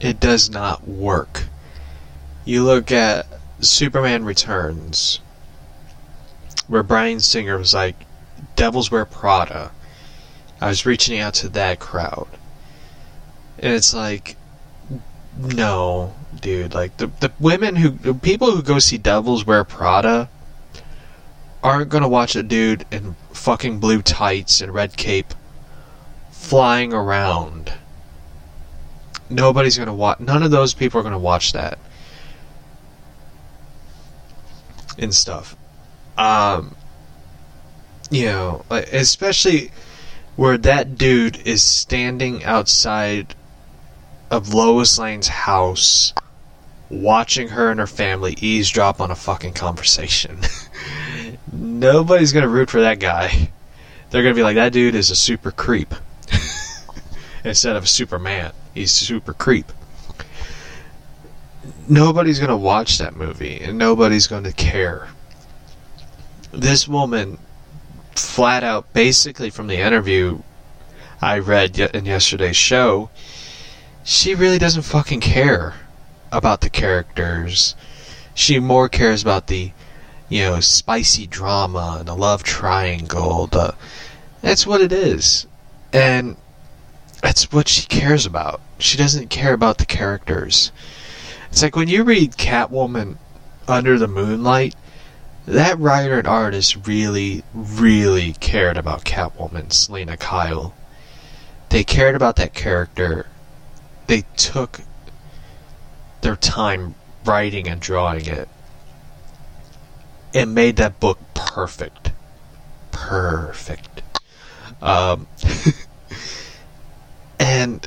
It 0.00 0.18
does 0.18 0.50
not 0.50 0.88
work. 0.88 1.44
You 2.44 2.64
look 2.64 2.90
at 2.90 3.26
Superman 3.60 4.24
Returns, 4.24 5.20
where 6.66 6.82
Bryan 6.82 7.20
Singer 7.20 7.58
was 7.58 7.72
like, 7.72 7.94
Devils 8.56 8.90
Wear 8.90 9.04
Prada. 9.04 9.70
I 10.60 10.66
was 10.66 10.84
reaching 10.84 11.20
out 11.20 11.34
to 11.34 11.48
that 11.50 11.78
crowd. 11.78 12.26
And 13.60 13.72
it's 13.72 13.94
like, 13.94 14.36
no, 15.38 16.14
dude. 16.40 16.74
Like 16.74 16.96
the 16.96 17.08
the 17.20 17.32
women 17.38 17.76
who 17.76 17.90
the 17.90 18.14
people 18.14 18.50
who 18.50 18.62
go 18.62 18.78
see 18.78 18.98
Devils 18.98 19.46
Wear 19.46 19.64
Prada 19.64 20.28
aren't 21.62 21.90
gonna 21.90 22.08
watch 22.08 22.36
a 22.36 22.42
dude 22.42 22.84
in 22.90 23.16
fucking 23.32 23.78
blue 23.78 24.02
tights 24.02 24.60
and 24.60 24.72
red 24.72 24.96
cape 24.96 25.34
flying 26.30 26.92
around. 26.92 27.72
Nobody's 29.28 29.76
gonna 29.76 29.94
watch. 29.94 30.20
None 30.20 30.42
of 30.42 30.50
those 30.50 30.74
people 30.74 31.00
are 31.00 31.04
gonna 31.04 31.18
watch 31.18 31.52
that 31.52 31.78
and 34.98 35.14
stuff. 35.14 35.56
Um, 36.16 36.74
you 38.10 38.26
know, 38.26 38.64
especially 38.70 39.70
where 40.36 40.58
that 40.58 40.96
dude 40.96 41.38
is 41.46 41.62
standing 41.62 42.44
outside 42.44 43.34
of 44.30 44.52
Lois 44.52 44.98
Lane's 44.98 45.28
house 45.28 46.12
watching 46.88 47.48
her 47.48 47.70
and 47.70 47.80
her 47.80 47.86
family 47.86 48.36
eavesdrop 48.40 49.00
on 49.00 49.10
a 49.10 49.16
fucking 49.16 49.52
conversation. 49.52 50.38
Nobody's 51.52 52.32
gonna 52.32 52.48
root 52.48 52.70
for 52.70 52.80
that 52.80 53.00
guy. 53.00 53.50
They're 54.10 54.22
gonna 54.22 54.34
be 54.34 54.42
like, 54.42 54.56
that 54.56 54.72
dude 54.72 54.94
is 54.94 55.10
a 55.10 55.16
super 55.16 55.50
creep. 55.50 55.94
Instead 57.44 57.76
of 57.76 57.84
a 57.84 57.88
Superman, 57.88 58.52
he's 58.74 58.92
super 58.92 59.32
creep. 59.32 59.72
Nobody's 61.88 62.38
gonna 62.38 62.56
watch 62.56 62.98
that 62.98 63.16
movie, 63.16 63.60
and 63.60 63.78
nobody's 63.78 64.26
gonna 64.26 64.52
care. 64.52 65.08
This 66.52 66.88
woman, 66.88 67.38
flat 68.14 68.64
out, 68.64 68.92
basically 68.92 69.50
from 69.50 69.66
the 69.66 69.78
interview 69.78 70.40
I 71.20 71.38
read 71.38 71.78
in 71.78 72.04
yesterday's 72.04 72.56
show, 72.56 73.10
she 74.06 74.36
really 74.36 74.58
doesn't 74.58 74.82
fucking 74.82 75.20
care 75.20 75.74
about 76.30 76.60
the 76.60 76.70
characters. 76.70 77.74
She 78.34 78.60
more 78.60 78.88
cares 78.88 79.20
about 79.20 79.48
the, 79.48 79.72
you 80.28 80.42
know, 80.42 80.60
spicy 80.60 81.26
drama 81.26 81.96
and 81.98 82.06
the 82.06 82.14
love 82.14 82.44
triangle. 82.44 83.48
The 83.48 83.74
that's 84.42 84.64
what 84.64 84.80
it 84.80 84.92
is, 84.92 85.48
and 85.92 86.36
that's 87.20 87.50
what 87.50 87.66
she 87.66 87.84
cares 87.88 88.24
about. 88.24 88.60
She 88.78 88.96
doesn't 88.96 89.28
care 89.28 89.52
about 89.52 89.78
the 89.78 89.86
characters. 89.86 90.70
It's 91.50 91.62
like 91.62 91.74
when 91.74 91.88
you 91.88 92.04
read 92.04 92.36
Catwoman 92.36 93.16
Under 93.66 93.98
the 93.98 94.06
Moonlight, 94.06 94.76
that 95.46 95.80
writer 95.80 96.20
and 96.20 96.28
artist 96.28 96.86
really, 96.86 97.42
really 97.52 98.34
cared 98.34 98.76
about 98.76 99.04
Catwoman, 99.04 99.72
Selina 99.72 100.16
Kyle. 100.16 100.74
They 101.70 101.82
cared 101.82 102.14
about 102.14 102.36
that 102.36 102.54
character. 102.54 103.26
They 104.06 104.24
took 104.36 104.80
their 106.20 106.36
time 106.36 106.94
writing 107.24 107.68
and 107.68 107.80
drawing 107.80 108.26
it 108.26 108.48
and 110.34 110.54
made 110.54 110.76
that 110.76 111.00
book 111.00 111.18
perfect. 111.34 112.12
Perfect. 112.92 114.02
Um, 114.82 115.26
and 117.40 117.86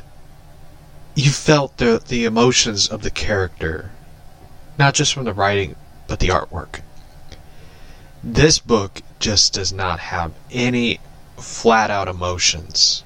you 1.14 1.30
felt 1.30 1.76
the 1.78 2.02
the 2.06 2.24
emotions 2.24 2.88
of 2.88 3.02
the 3.02 3.10
character, 3.10 3.90
not 4.78 4.94
just 4.94 5.14
from 5.14 5.24
the 5.24 5.32
writing, 5.32 5.76
but 6.06 6.18
the 6.20 6.28
artwork. 6.28 6.80
This 8.22 8.58
book 8.58 9.02
just 9.18 9.54
does 9.54 9.72
not 9.72 10.00
have 10.00 10.32
any 10.50 10.98
flat 11.36 11.90
out 11.90 12.08
emotions. 12.08 13.04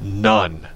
None. 0.00 0.68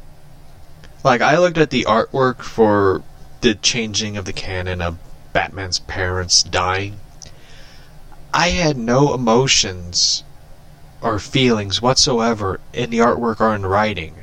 Like 1.04 1.20
I 1.20 1.38
looked 1.38 1.58
at 1.58 1.70
the 1.70 1.84
artwork 1.84 2.42
for 2.42 3.02
the 3.40 3.54
changing 3.54 4.16
of 4.16 4.24
the 4.24 4.32
canon 4.32 4.80
of 4.80 4.98
Batman's 5.32 5.80
parents 5.80 6.42
dying. 6.42 7.00
I 8.32 8.48
had 8.50 8.76
no 8.76 9.12
emotions 9.12 10.22
or 11.00 11.18
feelings 11.18 11.82
whatsoever 11.82 12.60
in 12.72 12.90
the 12.90 12.98
artwork 12.98 13.40
or 13.40 13.54
in 13.54 13.66
writing. 13.66 14.14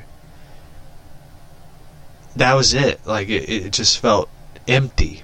That 2.34 2.54
was 2.54 2.72
it. 2.72 3.06
Like 3.06 3.28
it, 3.28 3.48
it 3.48 3.72
just 3.72 3.98
felt 3.98 4.30
empty. 4.66 5.22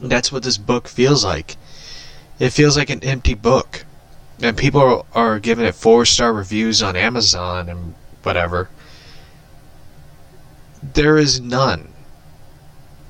That's 0.00 0.32
what 0.32 0.42
this 0.42 0.56
book 0.56 0.88
feels 0.88 1.24
like. 1.24 1.56
It 2.38 2.50
feels 2.50 2.76
like 2.76 2.90
an 2.90 3.04
empty 3.04 3.34
book. 3.34 3.84
And 4.40 4.56
people 4.56 5.06
are 5.14 5.38
giving 5.38 5.66
it 5.66 5.74
four 5.74 6.04
star 6.04 6.32
reviews 6.32 6.82
on 6.82 6.96
Amazon 6.96 7.68
and 7.68 7.94
whatever. 8.22 8.68
There 10.82 11.16
is 11.16 11.40
none. 11.40 11.92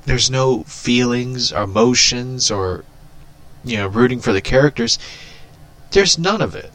There's 0.05 0.29
no 0.29 0.63
feelings 0.63 1.51
emotions 1.51 2.51
or, 2.51 2.83
you 3.63 3.77
know, 3.77 3.87
rooting 3.87 4.19
for 4.19 4.33
the 4.33 4.41
characters. 4.41 4.99
There's 5.91 6.19
none 6.19 6.41
of 6.41 6.55
it. 6.55 6.71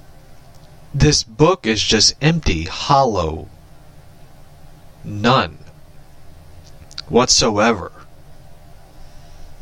This 0.94 1.22
book 1.22 1.66
is 1.66 1.82
just 1.82 2.14
empty, 2.20 2.64
hollow. 2.64 3.48
None. 5.04 5.58
Whatsoever. 7.08 7.92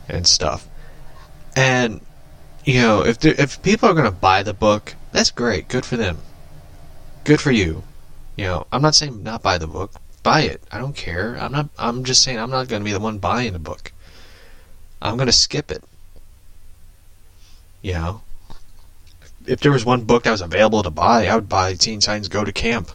And 0.09 0.27
stuff. 0.27 0.69
And, 1.57 2.01
you 2.65 2.81
know, 2.81 3.05
if 3.05 3.25
if 3.25 3.61
people 3.63 3.89
are 3.89 3.95
going 3.95 4.05
to 4.05 4.11
buy 4.11 4.43
the 4.43 4.55
book, 4.55 4.95
that's 5.11 5.31
great. 5.31 5.69
Good 5.69 5.85
for 5.85 5.97
them. 5.97 6.19
Good 7.25 7.41
for 7.41 7.51
you. 7.51 7.83
You 8.37 8.45
know, 8.45 8.67
I'm 8.71 8.83
not 8.83 8.95
saying 8.95 9.23
not 9.23 9.43
buy 9.43 9.59
the 9.59 9.67
book. 9.67 9.93
Buy 10.27 10.41
it. 10.41 10.61
I 10.73 10.79
don't 10.79 10.97
care. 10.97 11.37
I'm 11.37 11.53
not. 11.53 11.69
I'm 11.79 12.03
just 12.03 12.25
saying 12.25 12.37
I'm 12.37 12.51
not 12.51 12.67
going 12.67 12.83
to 12.83 12.85
be 12.85 12.91
the 12.91 12.99
one 12.99 13.19
buying 13.19 13.53
the 13.53 13.61
book. 13.61 13.93
I'm 15.01 15.17
going 15.17 15.29
to 15.29 15.33
skip 15.33 15.71
it. 15.71 15.85
You 17.81 17.93
know, 17.93 18.23
if 19.47 19.61
there 19.61 19.71
was 19.71 19.85
one 19.85 20.03
book 20.03 20.25
that 20.25 20.33
was 20.33 20.41
available 20.41 20.83
to 20.83 20.91
buy, 20.91 21.29
I 21.29 21.37
would 21.37 21.49
buy 21.49 21.75
Teen 21.75 22.01
Titans 22.01 22.27
Go 22.27 22.43
to 22.43 22.51
Camp. 22.51 22.91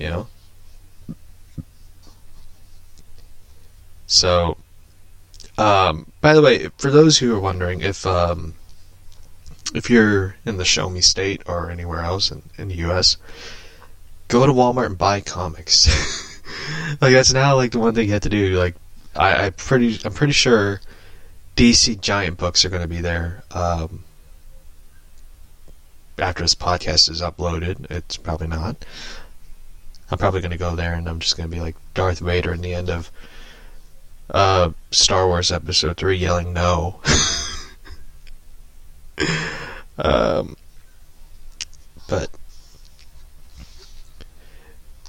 You 0.00 0.08
know. 0.08 0.26
So, 4.08 4.56
um, 5.58 6.10
by 6.20 6.34
the 6.34 6.42
way, 6.42 6.70
for 6.76 6.90
those 6.90 7.18
who 7.18 7.36
are 7.36 7.40
wondering, 7.40 7.82
if 7.82 8.04
um, 8.04 8.54
if 9.76 9.88
you're 9.88 10.34
in 10.44 10.56
the 10.56 10.64
Show 10.64 10.90
Me 10.90 11.02
State 11.02 11.42
or 11.46 11.70
anywhere 11.70 12.00
else 12.00 12.32
in, 12.32 12.42
in 12.58 12.66
the 12.66 12.78
U.S., 12.78 13.16
go 14.30 14.46
to 14.46 14.52
Walmart 14.52 14.86
and 14.86 14.96
buy 14.96 15.20
comics. 15.20 16.40
like 17.00 17.12
that's 17.12 17.34
now 17.34 17.56
like 17.56 17.72
the 17.72 17.78
one 17.78 17.94
thing 17.94 18.06
you 18.06 18.12
have 18.12 18.22
to 18.22 18.30
do. 18.30 18.58
Like 18.58 18.76
I, 19.14 19.46
I 19.46 19.50
pretty 19.50 19.98
I'm 20.04 20.14
pretty 20.14 20.32
sure 20.32 20.80
DC 21.56 22.00
Giant 22.00 22.38
books 22.38 22.64
are 22.64 22.70
going 22.70 22.82
to 22.82 22.88
be 22.88 23.00
there. 23.00 23.42
Um, 23.50 24.04
after 26.18 26.42
this 26.42 26.54
podcast 26.54 27.10
is 27.10 27.20
uploaded, 27.20 27.90
it's 27.90 28.16
probably 28.16 28.46
not. 28.46 28.76
I'm 30.10 30.18
probably 30.18 30.40
going 30.40 30.50
to 30.52 30.56
go 30.56 30.74
there 30.74 30.94
and 30.94 31.08
I'm 31.08 31.18
just 31.20 31.36
going 31.36 31.48
to 31.50 31.54
be 31.54 31.60
like 31.60 31.76
Darth 31.94 32.20
Vader 32.20 32.52
in 32.52 32.60
the 32.60 32.74
end 32.74 32.88
of 32.88 33.10
uh, 34.30 34.70
Star 34.90 35.26
Wars 35.26 35.50
Episode 35.52 35.96
3 35.96 36.16
yelling 36.16 36.52
no. 36.52 37.00
um, 39.98 40.56
but 42.08 42.30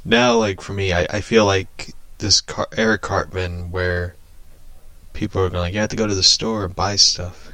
now, 0.04 0.38
like 0.38 0.62
for 0.62 0.74
me, 0.74 0.94
I, 0.94 1.08
I 1.10 1.22
feel 1.22 1.46
like 1.46 1.94
this 2.20 2.42
Car- 2.42 2.68
Eric 2.76 3.02
Cartman, 3.02 3.72
where 3.72 4.16
people 5.14 5.42
are 5.42 5.50
going 5.50 5.62
like, 5.62 5.74
you 5.74 5.80
have 5.80 5.90
to 5.90 5.96
go 5.96 6.08
to 6.08 6.16
the 6.16 6.24
store 6.24 6.66
and 6.66 6.76
buy 6.76 6.96
stuff. 6.96 7.52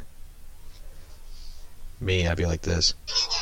Me, 1.99 2.27
I'd 2.27 2.37
be 2.37 2.45
like 2.45 2.61
this. 2.61 2.93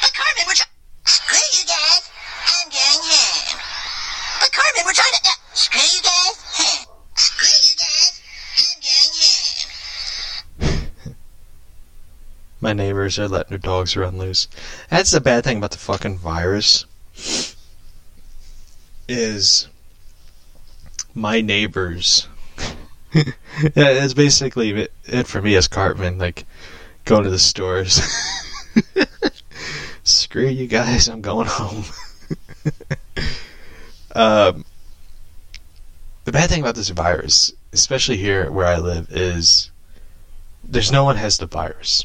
But 0.00 0.12
Cartman, 0.14 0.44
we're 0.46 0.54
trying. 0.54 0.70
Screw 1.04 1.36
you 1.36 1.64
guys. 1.66 2.10
I'm 2.46 2.68
going 2.70 3.02
home. 3.04 3.60
But 4.40 4.52
Cartman, 4.52 4.84
we're 4.86 4.92
trying 4.94 5.12
to. 5.12 5.20
Uh, 5.24 5.38
screw 5.54 5.80
you 5.80 6.02
guys. 6.02 6.36
Huh. 6.54 6.84
Screw 7.16 7.48
you 7.68 7.74
guys. 7.76 8.20
I'm 8.58 8.80
going 8.80 9.12
home. 9.18 11.16
My 12.60 12.72
neighbors 12.72 13.18
are 13.18 13.28
letting 13.28 13.50
their 13.50 13.58
dogs 13.58 13.96
run 13.96 14.18
loose. 14.18 14.48
That's 14.90 15.12
the 15.12 15.20
bad 15.20 15.44
thing 15.44 15.58
about 15.58 15.70
the 15.70 15.78
fucking 15.78 16.18
virus. 16.18 16.86
Is 19.08 19.68
my 21.14 21.40
neighbors. 21.40 22.28
it's 23.12 24.14
basically 24.14 24.70
it, 24.70 24.92
it 25.04 25.26
for 25.26 25.40
me 25.40 25.54
as 25.54 25.68
Cartman, 25.68 26.18
like 26.18 26.46
going 27.04 27.24
to 27.24 27.30
the 27.30 27.38
stores. 27.38 28.00
Screw 30.04 30.46
you 30.46 30.66
guys, 30.66 31.08
I'm 31.08 31.20
going 31.20 31.46
home. 31.46 31.84
um, 34.14 34.64
the 36.24 36.32
bad 36.32 36.50
thing 36.50 36.60
about 36.60 36.74
this 36.74 36.90
virus, 36.90 37.52
especially 37.72 38.16
here 38.16 38.50
where 38.50 38.66
I 38.66 38.78
live, 38.78 39.08
is 39.10 39.70
there's 40.62 40.92
no 40.92 41.04
one 41.04 41.16
has 41.16 41.38
the 41.38 41.46
virus. 41.46 42.04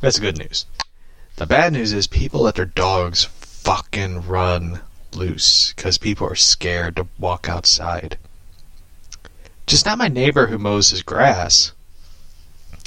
That's 0.00 0.18
good 0.18 0.38
news. 0.38 0.64
The 1.36 1.46
bad 1.46 1.74
news 1.74 1.92
is 1.92 2.06
people 2.06 2.42
let 2.42 2.54
their 2.54 2.64
dogs 2.64 3.24
fucking 3.24 4.26
run 4.26 4.80
loose 5.12 5.72
because 5.74 5.98
people 5.98 6.26
are 6.26 6.34
scared 6.34 6.96
to 6.96 7.06
walk 7.18 7.48
outside. 7.48 8.16
Just 9.66 9.84
not 9.86 9.98
my 9.98 10.08
neighbor 10.08 10.46
who 10.46 10.58
mows 10.58 10.90
his 10.90 11.02
grass. 11.02 11.72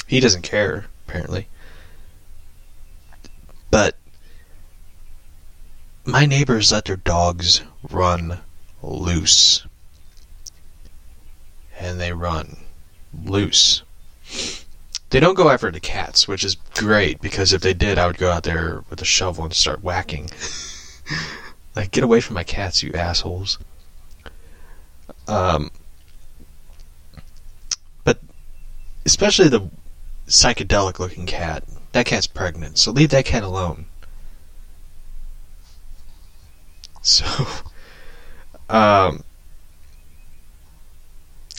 He 0.08 0.20
doesn't 0.20 0.42
care, 0.42 0.88
apparently. 1.08 1.48
But 3.70 3.96
my 6.06 6.26
neighbors 6.26 6.72
let 6.72 6.86
their 6.86 6.98
dogs 6.98 7.62
run 7.90 8.40
loose. 8.82 9.66
And 11.80 12.00
they 12.00 12.12
run 12.12 12.58
loose. 13.24 13.84
They 15.14 15.20
don't 15.20 15.36
go 15.36 15.52
after 15.52 15.70
the 15.70 15.80
cats, 15.80 16.28
which 16.28 16.44
is 16.44 16.56
great 16.74 17.22
because 17.22 17.54
if 17.54 17.62
they 17.62 17.76
did, 17.76 18.00
I 18.00 18.08
would 18.08 18.18
go 18.18 18.32
out 18.32 18.42
there 18.42 18.84
with 18.90 19.00
a 19.00 19.06
shovel 19.06 19.44
and 19.44 19.54
start 19.54 19.84
whacking. 19.84 20.32
like, 21.76 21.92
get 21.92 22.04
away 22.04 22.20
from 22.20 22.34
my 22.34 22.44
cats, 22.44 22.82
you 22.82 22.92
assholes. 22.94 23.60
Um, 25.28 25.70
but 28.04 28.22
especially 29.06 29.50
the 29.50 29.70
psychedelic 30.26 30.98
looking 30.98 31.28
cat. 31.28 31.64
That 31.92 32.08
cat's 32.08 32.26
pregnant, 32.26 32.80
so 32.80 32.90
leave 32.90 33.12
that 33.12 33.26
cat 33.26 33.44
alone. 33.44 33.86
So, 37.04 37.26
um, 38.70 39.26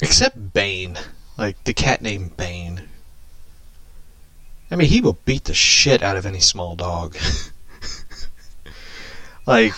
except 0.03 0.55
Bane, 0.55 0.99
like 1.37 1.63
the 1.63 1.75
cat 1.75 2.01
named 2.03 2.37
Bane. 2.37 2.89
I 4.75 4.77
mean, 4.77 4.89
he 4.89 5.01
will 5.01 5.21
beat 5.25 5.45
the 5.45 5.55
shit 5.55 6.03
out 6.03 6.17
of 6.17 6.27
any 6.27 6.41
small 6.41 6.75
dog. 6.75 7.17
like, 9.47 9.73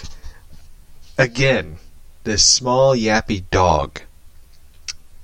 again, 1.18 1.77
this 2.24 2.43
small 2.43 2.97
yappy 2.97 3.44
dog 3.51 4.01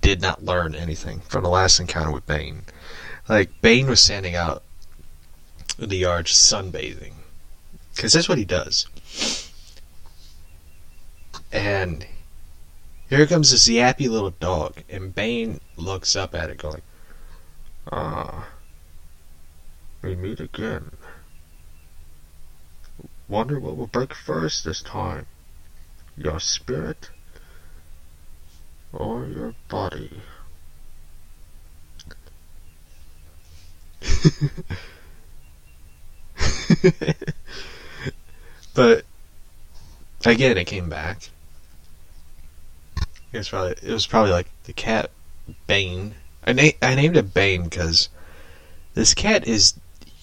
did 0.02 0.20
not 0.20 0.44
learn 0.44 0.74
anything 0.74 1.20
from 1.20 1.42
the 1.42 1.48
last 1.48 1.80
encounter 1.80 2.12
with 2.12 2.26
Bane. 2.26 2.64
Like, 3.30 3.62
Bane 3.62 3.86
was 3.86 4.02
standing 4.02 4.36
out 4.36 4.62
in 5.78 5.88
the 5.88 5.96
yard 5.96 6.26
sunbathing. 6.26 7.14
Because 7.94 8.12
that's 8.12 8.28
what 8.28 8.36
he 8.36 8.44
does. 8.44 8.86
And 11.50 12.04
here 13.08 13.26
comes 13.26 13.52
this 13.52 13.66
yappy 13.70 14.10
little 14.10 14.32
dog, 14.32 14.82
and 14.90 15.14
Bane 15.14 15.62
looks 15.78 16.14
up 16.14 16.34
at 16.34 16.50
it 16.50 16.58
going, 16.58 16.82
Ah, 17.90 18.48
we 20.02 20.14
meet 20.16 20.40
again. 20.40 20.90
Wonder 23.28 23.58
what 23.58 23.76
will 23.76 23.86
break 23.86 24.12
first 24.14 24.64
this 24.64 24.82
time. 24.82 25.26
Your 26.16 26.40
spirit 26.40 27.10
or 28.92 29.26
your 29.26 29.54
body? 29.68 30.20
but 38.74 39.04
again, 40.24 40.58
it 40.58 40.66
came 40.66 40.88
back. 40.88 41.30
It 43.32 43.38
was 43.38 43.48
probably 43.48 43.76
it 43.82 43.92
was 43.92 44.06
probably 44.06 44.32
like 44.32 44.50
the 44.64 44.72
cat 44.72 45.10
Bane. 45.66 46.16
I 46.46 46.52
na- 46.52 46.70
I 46.82 46.94
named 46.94 47.16
it 47.16 47.32
Bane 47.32 47.64
because 47.64 48.10
this 48.94 49.14
cat 49.14 49.46
is 49.46 49.74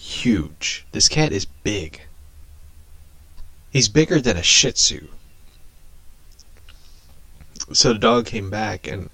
huge. 0.09 0.85
This 0.91 1.07
cat 1.07 1.31
is 1.31 1.45
big. 1.45 2.01
He's 3.71 3.87
bigger 3.87 4.19
than 4.19 4.37
a 4.37 4.43
Shih 4.43 4.71
Tzu. 4.71 5.07
So 7.71 7.93
the 7.93 7.99
dog 7.99 8.25
came 8.25 8.49
back, 8.49 8.87
and 8.87 9.11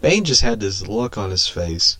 Bane 0.00 0.22
just 0.24 0.42
had 0.42 0.60
this 0.60 0.86
look 0.86 1.18
on 1.18 1.30
his 1.30 1.48
face. 1.48 1.98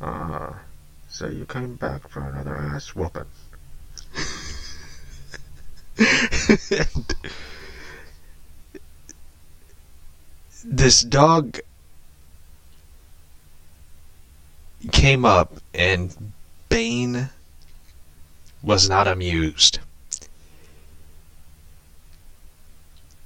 Ah, 0.00 0.60
so 1.08 1.26
you 1.26 1.44
came 1.46 1.74
back 1.74 2.08
for 2.08 2.20
another 2.20 2.56
ass 2.56 2.94
whooping. 2.94 3.24
this 10.64 11.02
dog 11.02 11.58
came 14.92 15.24
up 15.24 15.54
and 15.72 16.32
Bane 16.74 17.30
was 18.60 18.88
not 18.88 19.06
amused. 19.06 19.78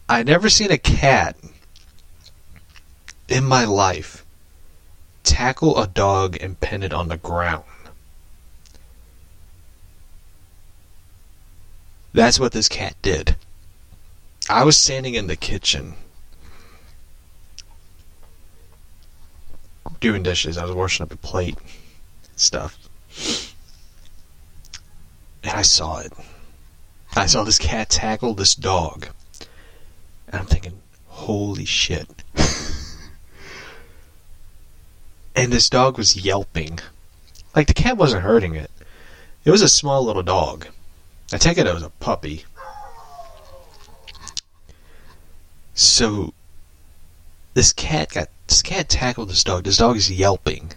I 0.06 0.22
never 0.22 0.50
seen 0.50 0.70
a 0.70 0.76
cat 0.76 1.34
in 3.26 3.44
my 3.44 3.64
life 3.64 4.26
tackle 5.22 5.80
a 5.80 5.86
dog 5.86 6.36
and 6.42 6.60
pin 6.60 6.82
it 6.82 6.92
on 6.92 7.08
the 7.08 7.16
ground. 7.16 7.64
That's 12.12 12.38
what 12.38 12.52
this 12.52 12.68
cat 12.68 12.96
did. 13.00 13.34
I 14.50 14.62
was 14.62 14.76
standing 14.76 15.14
in 15.14 15.26
the 15.26 15.36
kitchen 15.36 15.94
doing 20.00 20.22
dishes. 20.22 20.58
I 20.58 20.66
was 20.66 20.74
washing 20.74 21.04
up 21.04 21.12
a 21.12 21.16
plate 21.16 21.56
stuff. 22.36 22.87
And 25.42 25.52
I 25.52 25.62
saw 25.62 25.98
it. 25.98 26.12
I 27.16 27.26
saw 27.26 27.44
this 27.44 27.58
cat 27.58 27.88
tackle 27.90 28.34
this 28.34 28.54
dog. 28.54 29.08
And 30.28 30.40
I'm 30.40 30.46
thinking, 30.46 30.80
holy 31.06 31.64
shit. 31.64 32.22
and 35.34 35.52
this 35.52 35.68
dog 35.68 35.96
was 35.96 36.16
yelping. 36.16 36.78
Like 37.56 37.66
the 37.66 37.74
cat 37.74 37.96
wasn't 37.96 38.22
hurting 38.22 38.54
it. 38.54 38.70
It 39.44 39.50
was 39.50 39.62
a 39.62 39.68
small 39.68 40.04
little 40.04 40.22
dog. 40.22 40.66
I 41.32 41.38
take 41.38 41.58
it 41.58 41.66
it 41.66 41.74
was 41.74 41.82
a 41.82 41.90
puppy. 41.90 42.44
So 45.74 46.34
this 47.54 47.72
cat 47.72 48.10
got 48.10 48.28
this 48.46 48.62
cat 48.62 48.88
tackled 48.88 49.28
this 49.28 49.44
dog. 49.44 49.64
This 49.64 49.76
dog 49.76 49.96
is 49.96 50.10
yelping. 50.10 50.72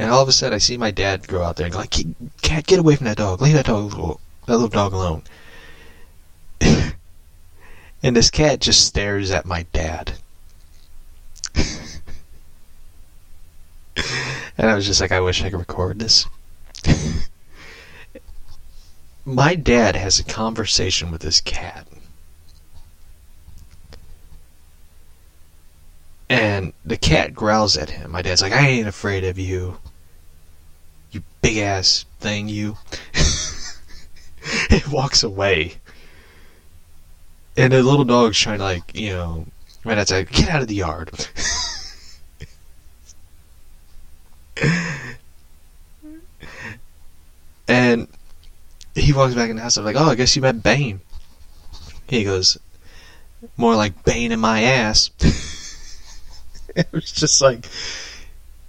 And 0.00 0.10
all 0.10 0.22
of 0.22 0.28
a 0.30 0.32
sudden 0.32 0.54
I 0.54 0.58
see 0.58 0.78
my 0.78 0.90
dad 0.90 1.28
go 1.28 1.42
out 1.42 1.56
there 1.56 1.66
and 1.66 1.74
go 1.74 1.80
like, 1.80 1.94
cat, 2.40 2.66
get 2.66 2.78
away 2.78 2.96
from 2.96 3.04
that 3.04 3.18
dog. 3.18 3.42
Leave 3.42 3.52
that 3.52 3.66
dog 3.66 3.90
that 3.90 4.54
little 4.54 4.68
dog 4.68 4.94
alone. 4.94 5.22
and 8.02 8.16
this 8.16 8.30
cat 8.30 8.60
just 8.60 8.86
stares 8.86 9.30
at 9.30 9.44
my 9.44 9.66
dad. 9.74 10.14
and 11.54 12.00
I 14.70 14.74
was 14.74 14.86
just 14.86 15.02
like, 15.02 15.12
I 15.12 15.20
wish 15.20 15.44
I 15.44 15.50
could 15.50 15.58
record 15.58 15.98
this. 15.98 16.26
my 19.26 19.54
dad 19.54 19.96
has 19.96 20.18
a 20.18 20.24
conversation 20.24 21.10
with 21.10 21.20
this 21.20 21.42
cat. 21.42 21.86
And 26.30 26.72
the 26.86 26.96
cat 26.96 27.34
growls 27.34 27.76
at 27.76 27.90
him. 27.90 28.12
My 28.12 28.22
dad's 28.22 28.40
like, 28.40 28.54
I 28.54 28.66
ain't 28.66 28.88
afraid 28.88 29.24
of 29.24 29.38
you. 29.38 29.76
You 31.10 31.22
big 31.42 31.58
ass 31.58 32.04
thing, 32.20 32.48
you. 32.48 32.76
it 34.70 34.88
walks 34.88 35.22
away. 35.22 35.74
And 37.56 37.72
the 37.72 37.82
little 37.82 38.04
dog's 38.04 38.38
trying 38.38 38.58
to, 38.58 38.64
like, 38.64 38.94
you 38.98 39.10
know, 39.10 39.46
dad's 39.84 40.10
like, 40.10 40.30
get 40.30 40.48
out 40.48 40.62
of 40.62 40.68
the 40.68 40.74
yard. 40.76 41.10
and 47.68 48.06
he 48.94 49.12
walks 49.12 49.34
back 49.34 49.50
in 49.50 49.56
the 49.56 49.62
house. 49.62 49.76
I'm 49.76 49.84
like, 49.84 49.96
oh, 49.96 50.10
I 50.10 50.14
guess 50.14 50.36
you 50.36 50.42
met 50.42 50.62
Bane. 50.62 51.00
He 52.08 52.24
goes, 52.24 52.56
more 53.56 53.74
like 53.74 54.04
Bane 54.04 54.32
in 54.32 54.40
my 54.40 54.62
ass. 54.62 55.10
it 56.76 56.88
was 56.92 57.10
just 57.10 57.40
like, 57.40 57.66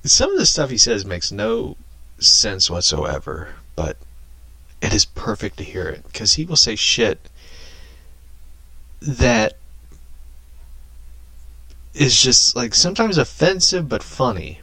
some 0.03 0.31
of 0.31 0.37
the 0.37 0.45
stuff 0.45 0.69
he 0.69 0.77
says 0.77 1.05
makes 1.05 1.31
no 1.31 1.77
sense 2.21 2.69
whatsoever, 2.69 3.55
but 3.75 3.97
it 4.81 4.93
is 4.93 5.05
perfect 5.05 5.57
to 5.57 5.63
hear 5.63 5.87
it 5.87 6.03
because 6.05 6.35
he 6.35 6.45
will 6.45 6.55
say 6.55 6.75
shit 6.75 7.29
that 9.01 9.57
is 11.93 12.21
just 12.21 12.55
like 12.55 12.73
sometimes 12.73 13.17
offensive 13.17 13.89
but 13.89 14.03
funny. 14.03 14.61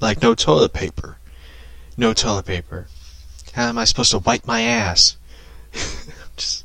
Like 0.00 0.22
no 0.22 0.34
toilet 0.34 0.72
paper. 0.72 1.18
No 1.96 2.12
toilet 2.12 2.46
paper. 2.46 2.88
How 3.52 3.68
am 3.68 3.78
I 3.78 3.84
supposed 3.84 4.10
to 4.10 4.18
wipe 4.18 4.46
my 4.46 4.62
ass? 4.62 5.16
just 6.36 6.64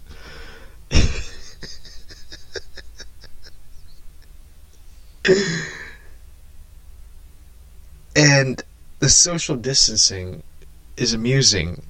and 8.20 8.62
the 9.00 9.08
social 9.08 9.56
distancing 9.56 10.44
is 10.98 11.14
amusing 11.14 11.84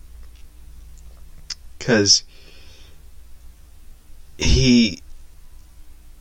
because 1.77 2.23
he 4.37 5.01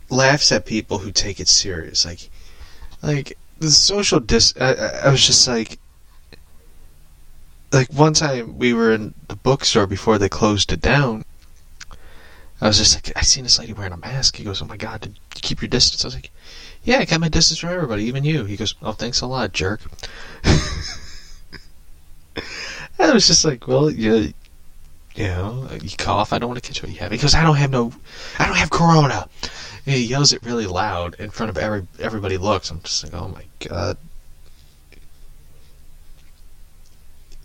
laughs 0.09 0.51
at 0.51 0.64
people 0.64 0.98
who 0.98 1.12
take 1.12 1.40
it 1.40 1.48
serious. 1.48 2.06
Like, 2.06 2.30
like 3.02 3.36
the 3.59 3.70
social 3.70 4.18
dis. 4.18 4.55
I, 4.59 4.72
I 5.05 5.10
was 5.10 5.26
just 5.26 5.47
like, 5.47 5.78
like 7.70 7.93
one 7.93 8.14
time 8.14 8.56
we 8.56 8.72
were 8.72 8.93
in 8.93 9.12
the 9.28 9.36
bookstore 9.36 9.86
before 9.86 10.16
they 10.16 10.30
closed 10.30 10.72
it 10.72 10.80
down. 10.80 11.26
I 12.62 12.66
was 12.66 12.78
just 12.78 12.94
like, 12.94 13.14
I 13.14 13.20
seen 13.20 13.44
this 13.44 13.59
lady 13.59 13.74
wearing 13.74 13.93
a 13.93 13.98
mask. 13.98 14.36
He 14.36 14.44
goes, 14.44 14.62
"Oh 14.62 14.64
my 14.64 14.78
god, 14.78 15.18
keep 15.35 15.60
your 15.60 15.68
distance?" 15.68 16.02
I 16.02 16.09
was 16.09 16.14
like, 16.14 16.30
"Yeah, 16.84 16.98
I 16.98 17.05
kept 17.05 17.20
my 17.20 17.28
distance 17.28 17.60
from 17.60 17.70
everybody, 17.70 18.05
even 18.05 18.24
you." 18.24 18.44
He 18.44 18.56
goes, 18.56 18.74
"Oh, 18.82 18.92
thanks 18.92 19.20
a 19.20 19.26
lot, 19.26 19.52
jerk." 19.52 19.80
I 22.98 23.12
was 23.12 23.26
just 23.26 23.44
like, 23.44 23.66
"Well, 23.68 23.90
you, 23.90 24.32
you 25.14 25.26
know, 25.26 25.68
you 25.82 25.96
cough. 25.96 26.32
I 26.32 26.38
don't 26.38 26.48
want 26.48 26.62
to 26.62 26.66
catch 26.66 26.82
what 26.82 26.92
you 26.92 26.98
have." 26.98 27.12
He 27.12 27.18
goes, 27.18 27.34
"I 27.34 27.42
don't 27.42 27.56
have 27.56 27.70
no, 27.70 27.92
I 28.38 28.46
don't 28.46 28.56
have 28.56 28.70
corona." 28.70 29.28
And 29.86 29.94
he 29.94 30.05
yells 30.05 30.32
it 30.32 30.42
really 30.42 30.66
loud 30.66 31.14
in 31.18 31.30
front 31.30 31.50
of 31.50 31.59
every 31.59 31.86
everybody. 31.98 32.36
Looks. 32.36 32.70
I'm 32.70 32.80
just 32.82 33.05
like, 33.05 33.14
"Oh 33.14 33.28
my 33.28 33.44
god." 33.60 33.96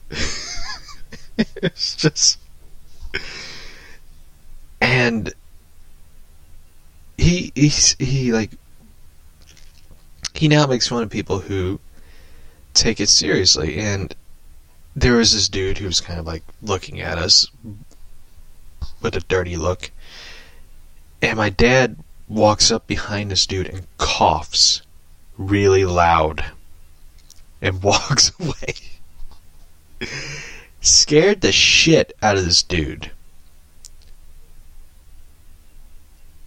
it's 1.37 1.95
just 1.95 2.37
and 4.83 5.33
he 7.17 7.51
he's 7.55 7.95
he 7.99 8.33
like 8.33 8.51
he 10.43 10.49
now 10.49 10.67
makes 10.67 10.89
fun 10.89 11.01
of 11.01 11.09
people 11.09 11.39
who 11.39 11.79
take 12.73 12.99
it 12.99 13.07
seriously 13.07 13.77
and 13.77 14.13
there 14.93 15.13
was 15.13 15.31
this 15.31 15.47
dude 15.47 15.77
who 15.77 15.85
was 15.85 16.01
kind 16.01 16.19
of 16.19 16.25
like 16.25 16.43
looking 16.61 16.99
at 16.99 17.17
us 17.17 17.47
with 19.01 19.15
a 19.15 19.21
dirty 19.21 19.55
look 19.55 19.89
and 21.21 21.37
my 21.37 21.49
dad 21.49 21.95
walks 22.27 22.71
up 22.71 22.85
behind 22.87 23.31
this 23.31 23.45
dude 23.45 23.67
and 23.67 23.87
coughs 23.97 24.81
really 25.37 25.85
loud 25.85 26.43
and 27.61 27.81
walks 27.81 28.33
away. 28.37 30.09
Scared 30.81 31.39
the 31.39 31.53
shit 31.53 32.11
out 32.21 32.35
of 32.35 32.43
this 32.43 32.61
dude. 32.61 33.11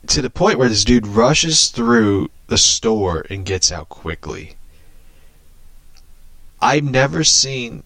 To 0.09 0.20
the 0.20 0.28
point 0.28 0.59
where 0.59 0.68
this 0.68 0.85
dude 0.85 1.06
rushes 1.06 1.68
through 1.68 2.28
the 2.47 2.59
store 2.59 3.24
and 3.28 3.44
gets 3.44 3.73
out 3.73 3.89
quickly. 3.89 4.56
I've 6.60 6.85
never 6.85 7.24
seen 7.24 7.82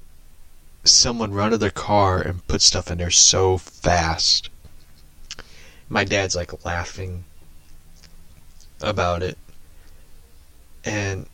someone 0.85 1.33
run 1.33 1.51
to 1.51 1.59
their 1.59 1.71
car 1.71 2.21
and 2.21 2.47
put 2.47 2.63
stuff 2.63 2.91
in 2.91 2.99
there 2.99 3.11
so 3.11 3.59
fast. 3.59 4.49
My 5.89 6.05
dad's 6.05 6.37
like 6.37 6.65
laughing 6.65 7.25
about 8.81 9.23
it. 9.23 9.37
And 10.85 11.27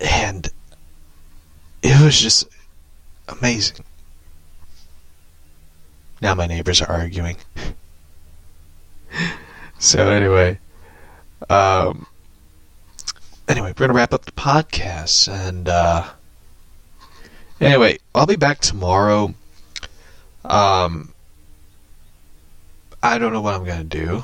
and 0.00 0.48
it 1.82 2.04
was 2.04 2.20
just 2.20 2.48
amazing. 3.28 3.84
Now 6.20 6.34
my 6.34 6.46
neighbors 6.46 6.80
are 6.80 6.90
arguing. 6.90 7.36
so 9.82 10.08
anyway, 10.08 10.60
um, 11.50 12.06
anyway, 13.48 13.68
we're 13.68 13.86
gonna 13.86 13.92
wrap 13.92 14.12
up 14.12 14.24
the 14.24 14.30
podcast, 14.30 15.26
and 15.28 15.68
uh, 15.68 16.08
anyway, 17.60 17.98
I'll 18.14 18.26
be 18.26 18.36
back 18.36 18.60
tomorrow. 18.60 19.34
Um, 20.44 21.12
I 23.02 23.18
don't 23.18 23.32
know 23.32 23.40
what 23.40 23.54
I'm 23.54 23.64
gonna 23.64 23.82
do. 23.82 24.22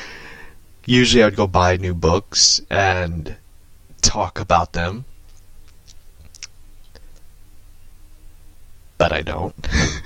Usually, 0.86 1.22
I'd 1.22 1.36
go 1.36 1.46
buy 1.46 1.76
new 1.76 1.94
books 1.94 2.62
and 2.70 3.36
talk 4.00 4.40
about 4.40 4.72
them, 4.72 5.04
but 8.96 9.12
I 9.12 9.20
don't. 9.20 9.54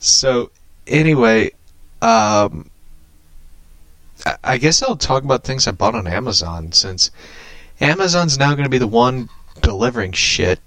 So 0.00 0.50
anyway, 0.86 1.52
um, 2.00 2.69
I, 4.42 4.58
guess 4.58 4.82
I'll 4.82 4.96
talk 4.96 5.24
about 5.24 5.44
things 5.44 5.66
I 5.66 5.72
bought 5.72 5.94
on 5.94 6.06
Amazon 6.06 6.72
since 6.72 7.10
Amazon's 7.80 8.38
now 8.38 8.52
going 8.52 8.64
to 8.64 8.70
be 8.70 8.78
the 8.78 8.86
one 8.86 9.28
delivering 9.62 10.12
shit 10.12 10.60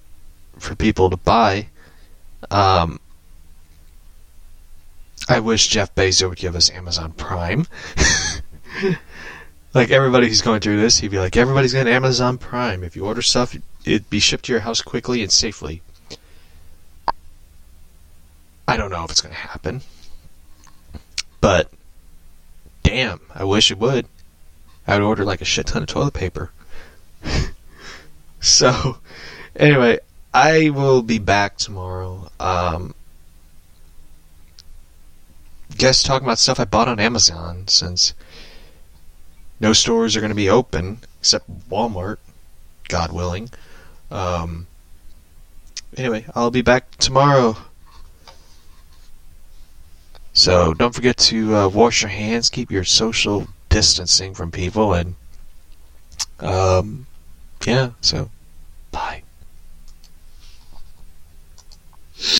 for 0.57 0.75
people 0.75 1.09
to 1.09 1.17
buy. 1.17 1.67
Um, 2.49 2.99
I 5.29 5.39
wish 5.39 5.67
Jeff 5.67 5.93
Bezos 5.95 6.29
would 6.29 6.37
give 6.37 6.55
us 6.55 6.69
Amazon 6.71 7.13
Prime. 7.13 7.67
like 9.73 9.89
everybody 9.89 10.27
who's 10.27 10.41
going 10.41 10.59
through 10.59 10.81
this, 10.81 10.97
he'd 10.97 11.11
be 11.11 11.19
like, 11.19 11.37
everybody's 11.37 11.73
got 11.73 11.87
Amazon 11.87 12.37
Prime. 12.37 12.83
If 12.83 12.95
you 12.95 13.05
order 13.05 13.21
stuff, 13.21 13.55
it'd 13.85 14.09
be 14.09 14.19
shipped 14.19 14.45
to 14.45 14.51
your 14.51 14.61
house 14.61 14.81
quickly 14.81 15.21
and 15.21 15.31
safely. 15.31 15.81
I 18.67 18.77
don't 18.77 18.91
know 18.91 19.03
if 19.03 19.11
it's 19.11 19.21
going 19.21 19.35
to 19.35 19.39
happen. 19.39 19.81
But, 21.41 21.69
damn, 22.93 23.21
I 23.33 23.43
wish 23.43 23.71
it 23.71 23.79
would. 23.79 24.05
I 24.85 24.93
would 24.93 25.03
order 25.03 25.25
like 25.25 25.41
a 25.41 25.45
shit 25.45 25.65
ton 25.65 25.81
of 25.81 25.87
toilet 25.87 26.13
paper. 26.13 26.51
so, 28.39 28.99
anyway, 29.55 29.97
I 30.31 30.69
will 30.69 31.01
be 31.01 31.17
back 31.17 31.57
tomorrow. 31.57 32.29
Um, 32.39 32.93
guess 35.75 36.03
talking 36.03 36.27
about 36.27 36.37
stuff 36.37 36.59
I 36.59 36.65
bought 36.65 36.87
on 36.87 36.99
Amazon 36.99 37.67
since 37.67 38.13
no 39.59 39.73
stores 39.73 40.15
are 40.15 40.19
going 40.19 40.29
to 40.29 40.35
be 40.35 40.49
open 40.49 40.99
except 41.19 41.49
Walmart, 41.69 42.17
God 42.89 43.11
willing. 43.11 43.49
Um, 44.11 44.67
anyway, 45.97 46.25
I'll 46.35 46.51
be 46.51 46.61
back 46.61 46.95
tomorrow. 46.97 47.57
So 50.33 50.73
don't 50.73 50.93
forget 50.95 51.17
to 51.17 51.55
uh, 51.55 51.67
wash 51.67 52.01
your 52.01 52.09
hands, 52.09 52.49
keep 52.49 52.71
your 52.71 52.83
social 52.83 53.47
distancing 53.69 54.33
from 54.33 54.51
people, 54.51 54.93
and 54.93 55.15
um, 56.39 57.05
yeah. 57.65 57.91
So 58.01 58.29